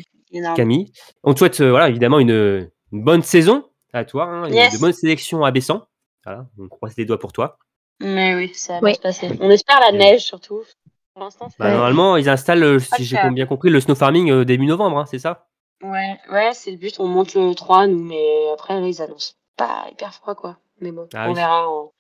Camille. 0.56 0.92
On 1.24 1.34
te 1.34 1.40
souhaite, 1.40 1.60
euh, 1.60 1.72
voilà, 1.72 1.90
évidemment, 1.90 2.20
une, 2.20 2.70
une 2.92 3.04
bonne 3.04 3.24
saison 3.24 3.66
à 3.94 4.06
toi, 4.06 4.26
hein, 4.26 4.50
Yes. 4.50 4.74
de 4.74 4.78
bonnes 4.80 4.94
sélections 4.94 5.44
à 5.44 5.50
Bessan. 5.52 5.82
Voilà, 6.26 6.46
on 6.58 6.68
croise 6.68 6.96
les 6.98 7.06
doigts 7.06 7.20
pour 7.20 7.32
toi. 7.34 7.58
Mais 8.02 8.36
oui, 8.36 8.52
ça 8.54 8.74
va 8.74 8.80
Oui. 8.82 8.96
se 8.96 9.02
passer. 9.02 9.30
On 9.40 9.50
espère 9.50 9.80
la 9.80 9.92
neige 9.92 10.22
surtout. 10.22 10.62
Pour 11.14 11.24
l'instant, 11.24 11.50
c'est 11.50 11.60
Bah. 11.60 11.72
Normalement, 11.72 12.18
ils 12.18 12.30
installent, 12.30 12.64
euh, 12.64 12.80
si 12.80 13.04
j'ai 13.04 13.18
bien 13.32 13.46
compris, 13.46 13.70
le 13.70 13.80
snow 13.82 13.96
farming 13.96 14.32
euh, 14.32 14.46
début 14.46 14.66
novembre, 14.66 14.98
hein, 15.00 15.06
c'est 15.06 15.20
ça? 15.20 15.48
Ouais, 15.82 16.18
ouais, 16.32 16.54
c'est 16.54 16.72
le 16.72 16.78
but. 16.78 17.00
On 17.00 17.08
monte 17.08 17.34
le 17.36 17.54
3, 17.56 17.88
nous, 17.88 18.04
mais 18.04 18.50
après, 18.54 18.80
là, 18.80 18.88
ils 18.88 19.02
annoncent 19.02 19.34
pas 19.58 19.86
hyper 19.92 20.14
froid, 20.14 20.36
quoi. 20.36 20.58
Mais 20.82 20.92
bon, 20.92 21.08
Ah 21.14 21.26
on 21.26 21.30
oui. 21.30 21.36
verra. 21.36 21.70
On, 21.70 21.92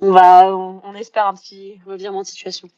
on 0.00 0.12
va, 0.12 0.54
on, 0.56 0.80
on 0.84 0.94
espère 0.94 1.26
un 1.26 1.34
petit 1.34 1.80
revirement 1.86 2.22
de 2.22 2.26
situation. 2.26 2.68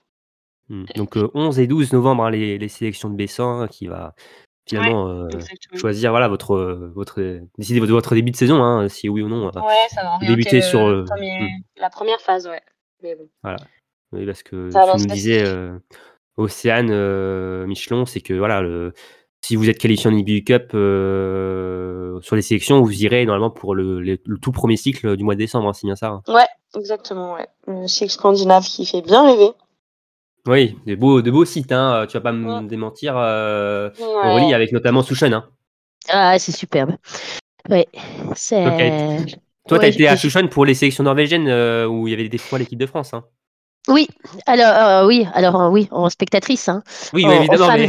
Hmm. 0.68 0.84
Donc 0.96 1.16
euh, 1.16 1.30
11 1.34 1.58
et 1.60 1.66
12 1.66 1.92
novembre, 1.92 2.24
hein, 2.24 2.30
les, 2.30 2.58
les 2.58 2.68
sélections 2.68 3.10
de 3.10 3.14
Bessin 3.16 3.60
hein, 3.62 3.68
qui 3.68 3.86
va 3.86 4.14
finalement 4.66 5.09
euh, 5.09 5.28
choisir 5.74 6.11
voilà 6.11 6.28
votre 6.28 6.57
votre 6.95 7.20
décider 7.59 7.81
de 7.81 7.86
votre 7.86 8.15
début 8.15 8.31
de 8.31 8.36
saison, 8.36 8.62
hein, 8.62 8.89
si 8.89 9.09
oui 9.09 9.23
ou 9.23 9.28
non. 9.28 9.47
euh, 9.49 9.61
Ouais, 9.61 9.74
ça 9.91 10.03
va 10.03 10.15
orienter 10.15 10.27
débuter 10.27 10.57
le 10.57 10.62
sur, 10.62 10.86
euh, 10.86 11.05
premier- 11.05 11.41
mm. 11.41 11.62
la 11.81 11.91
première 11.91 12.20
phase, 12.20 12.47
ouais. 12.47 12.62
Mais 13.03 13.15
bon. 13.16 13.28
oui, 14.12 14.27
parce 14.27 14.43
que 14.43 14.70
Ça 14.70 14.85
tu 14.93 14.99
nous 14.99 15.07
disais 15.07 15.43
euh, 15.45 15.78
Océane 16.36 16.89
euh, 16.91 17.66
Michelon, 17.66 18.07
c'est 18.07 18.20
que 18.20 18.35
voilà 18.35 18.61
le 18.62 18.93
si 19.43 19.57
vous 19.57 19.69
êtes 19.69 19.77
qualifié 19.78 20.09
en 20.11 20.16
IBU 20.16 20.43
Cup 20.45 20.70
euh, 20.74 22.19
sur 22.23 22.35
les 22.35 22.41
sélections, 22.43 22.81
vous 22.81 23.03
irez 23.03 23.27
normalement 23.27 23.51
pour 23.51 23.74
le, 23.74 24.01
le- 24.01 24.19
le 24.24 24.39
tout 24.39 24.53
premier 24.53 24.77
cycle 24.78 25.16
du 25.16 25.24
mois 25.24 25.35
de 25.35 25.41
décembre, 25.41 25.69
hein, 25.69 25.73
c'est 25.74 25.86
bien 25.86 25.97
ça. 25.97 26.09
hein. 26.09 26.23
Ouais, 26.28 26.47
exactement, 26.77 27.35
ouais. 27.35 27.47
Le 27.66 27.86
cycle 27.86 28.11
scandinave 28.11 28.65
qui 28.65 28.86
fait 28.86 29.03
bien 29.03 29.27
rêver. 29.27 29.51
Oui, 30.46 30.76
de 30.86 30.94
beaux, 30.94 31.22
de 31.22 31.30
beaux 31.30 31.44
sites, 31.46 31.72
hein, 31.72 32.06
tu 32.08 32.16
vas 32.16 32.20
pas 32.20 32.32
me 32.32 32.60
Ouais. 32.60 32.66
démentir, 32.68 33.14
euh, 33.16 33.90
Ouais. 33.98 34.04
Aurélie, 34.30 34.52
avec 34.54 34.72
notamment 34.72 35.02
Souchen. 35.02 35.32
Hein. 35.32 35.48
Ah, 36.08 36.38
c'est 36.38 36.52
superbe. 36.52 36.92
Oui, 37.70 37.86
c'est. 38.34 38.62
Toi, 39.66 39.78
tu 39.78 39.84
as 39.86 39.88
Ouais, 39.88 39.94
été 39.94 40.06
à 40.06 40.16
Souchon 40.18 40.46
pour 40.48 40.66
les 40.66 40.74
sélections 40.74 41.04
norvégiennes 41.04 41.48
euh, 41.48 41.86
où 41.86 42.06
il 42.06 42.10
y 42.10 42.14
avait 42.14 42.28
des 42.28 42.36
fois 42.36 42.58
l'équipe 42.58 42.78
de 42.78 42.84
France. 42.86 43.14
Hein. 43.14 43.24
Oui, 43.89 44.09
alors 44.47 44.74
euh, 44.74 45.06
oui, 45.06 45.27
alors 45.35 45.61
euh, 45.61 45.69
oui, 45.69 45.89
en 45.90 46.09
spectatrice. 46.09 46.69
Hein. 46.69 46.82
Oui, 47.12 47.24
En- 47.27 47.40
oui, 47.40 47.48
en 47.51 47.55
évidemment. 47.56 47.86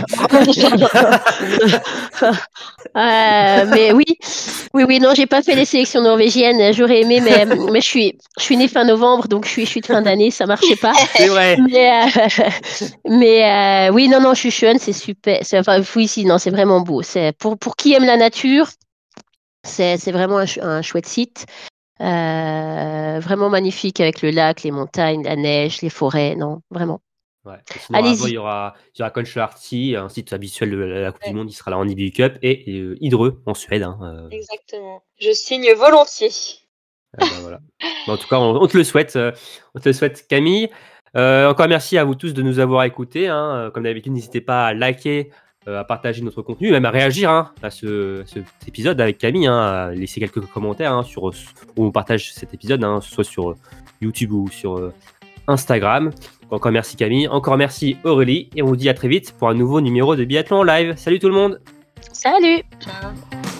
Mais... 1.41 2.29
Euh, 2.97 3.65
mais 3.73 3.91
oui, 3.91 4.05
oui, 4.73 4.83
oui, 4.87 4.99
non, 5.01 5.13
j'ai 5.13 5.25
pas 5.25 5.41
fait 5.41 5.55
les 5.55 5.65
sélections 5.65 6.01
norvégiennes. 6.01 6.73
J'aurais 6.73 7.01
aimé, 7.01 7.19
mais, 7.19 7.45
mais 7.71 7.81
je 7.81 7.85
suis, 7.85 8.17
je 8.37 8.43
suis 8.43 8.55
née 8.55 8.69
fin 8.69 8.85
novembre, 8.85 9.27
donc 9.27 9.43
je 9.45 9.49
suis, 9.49 9.65
je 9.65 9.69
suis 9.69 9.81
de 9.81 9.85
fin 9.85 10.01
d'année, 10.01 10.31
ça 10.31 10.45
marchait 10.45 10.77
pas. 10.77 10.93
c'est 11.17 11.27
vrai. 11.27 11.57
Mais, 11.69 11.89
mais 13.09 13.89
oui, 13.91 14.07
non, 14.07 14.21
non, 14.21 14.33
je 14.33 14.39
suis 14.39 14.51
jeune, 14.51 14.79
c'est 14.79 14.93
super. 14.93 15.41
Enfin, 15.55 15.81
oui, 15.95 16.07
si, 16.07 16.23
non, 16.25 16.37
c'est 16.37 16.51
vraiment 16.51 16.79
beau. 16.79 17.01
C'est 17.01 17.33
pour, 17.37 17.57
pour 17.57 17.75
qui 17.75 17.93
aime 17.93 18.05
la 18.05 18.15
nature, 18.15 18.67
c'est, 19.63 19.97
c'est 19.97 20.11
vraiment 20.13 20.37
un, 20.37 20.45
ch- 20.47 20.63
un 20.65 20.81
chouette 20.81 21.07
site. 21.07 21.45
Euh, 22.01 23.19
vraiment 23.19 23.49
magnifique 23.49 23.99
avec 23.99 24.21
le 24.21 24.31
lac, 24.31 24.63
les 24.63 24.71
montagnes, 24.71 25.23
la 25.23 25.35
neige, 25.35 25.81
les 25.81 25.89
forêts. 25.89 26.35
Non, 26.35 26.61
vraiment. 26.69 27.01
Ouais. 27.45 27.57
Sinon, 27.85 27.99
avant, 27.99 28.25
il 28.25 28.33
y 28.33 28.37
aura, 28.37 28.73
il 28.95 28.99
y 28.99 29.01
aura 29.03 29.11
un 30.05 30.09
site 30.09 30.33
habituel 30.33 30.71
de 30.71 30.77
la 30.77 31.11
Coupe 31.11 31.23
du 31.27 31.33
Monde, 31.33 31.49
il 31.49 31.53
sera 31.53 31.69
là 31.71 31.77
en 31.77 31.87
IBU 31.87 32.11
Cup, 32.11 32.37
et 32.41 32.63
euh, 32.71 32.97
Hydreux 33.01 33.41
en 33.45 33.53
Suède. 33.53 33.83
hein, 33.83 33.99
euh, 34.01 34.29
Exactement. 34.31 35.03
Je 35.19 35.31
signe 35.31 35.71
volontiers. 35.73 36.31
ah 37.19 37.25
voilà. 37.41 37.59
Bon, 38.07 38.13
en 38.13 38.17
tout 38.17 38.27
cas, 38.27 38.39
on, 38.39 38.55
on 38.61 38.67
te 38.67 38.75
le 38.75 38.83
souhaite, 38.83 39.15
euh, 39.15 39.31
on 39.75 39.79
te 39.79 39.87
le 39.89 39.93
souhaite, 39.93 40.27
Camille. 40.27 40.69
Euh, 41.15 41.47
encore 41.49 41.67
merci 41.69 41.97
à 41.97 42.03
vous 42.03 42.15
tous 42.15 42.33
de 42.33 42.41
nous 42.41 42.59
avoir 42.59 42.83
écoutés. 42.83 43.27
hein. 43.29 43.69
Comme 43.73 43.83
d'habitude, 43.83 44.11
n'hésitez 44.11 44.41
pas 44.41 44.65
à 44.65 44.73
liker, 44.73 45.29
euh, 45.31 45.44
à 45.67 45.83
partager 45.83 46.21
notre 46.21 46.41
contenu, 46.41 46.71
même 46.71 46.85
à 46.85 46.91
réagir 46.91 47.29
hein, 47.29 47.51
à 47.63 47.69
ce, 47.69 48.23
cet 48.25 48.45
épisode 48.67 48.99
avec 49.01 49.17
Camille, 49.17 49.47
hein, 49.47 49.57
à 49.57 49.91
laisser 49.91 50.19
quelques 50.19 50.41
commentaires 50.41 50.93
hein, 50.93 51.03
sur 51.03 51.23
où 51.23 51.31
on 51.77 51.91
partage 51.91 52.33
cet 52.33 52.53
épisode, 52.53 52.83
hein, 52.83 53.01
soit 53.01 53.23
sur 53.23 53.51
euh, 53.51 53.57
YouTube 54.01 54.31
ou 54.31 54.47
sur 54.49 54.77
euh, 54.77 54.93
Instagram. 55.47 56.11
Encore 56.51 56.71
merci 56.71 56.95
Camille, 56.95 57.27
encore 57.27 57.57
merci 57.57 57.97
Aurélie, 58.03 58.49
et 58.55 58.61
on 58.61 58.67
vous 58.67 58.75
dit 58.75 58.89
à 58.89 58.93
très 58.93 59.07
vite 59.07 59.33
pour 59.37 59.49
un 59.49 59.55
nouveau 59.55 59.81
numéro 59.81 60.15
de 60.15 60.23
Biathlon 60.23 60.63
live. 60.63 60.93
Salut 60.97 61.19
tout 61.19 61.29
le 61.29 61.35
monde 61.35 61.59
Salut 62.13 62.63
Ciao. 62.79 63.54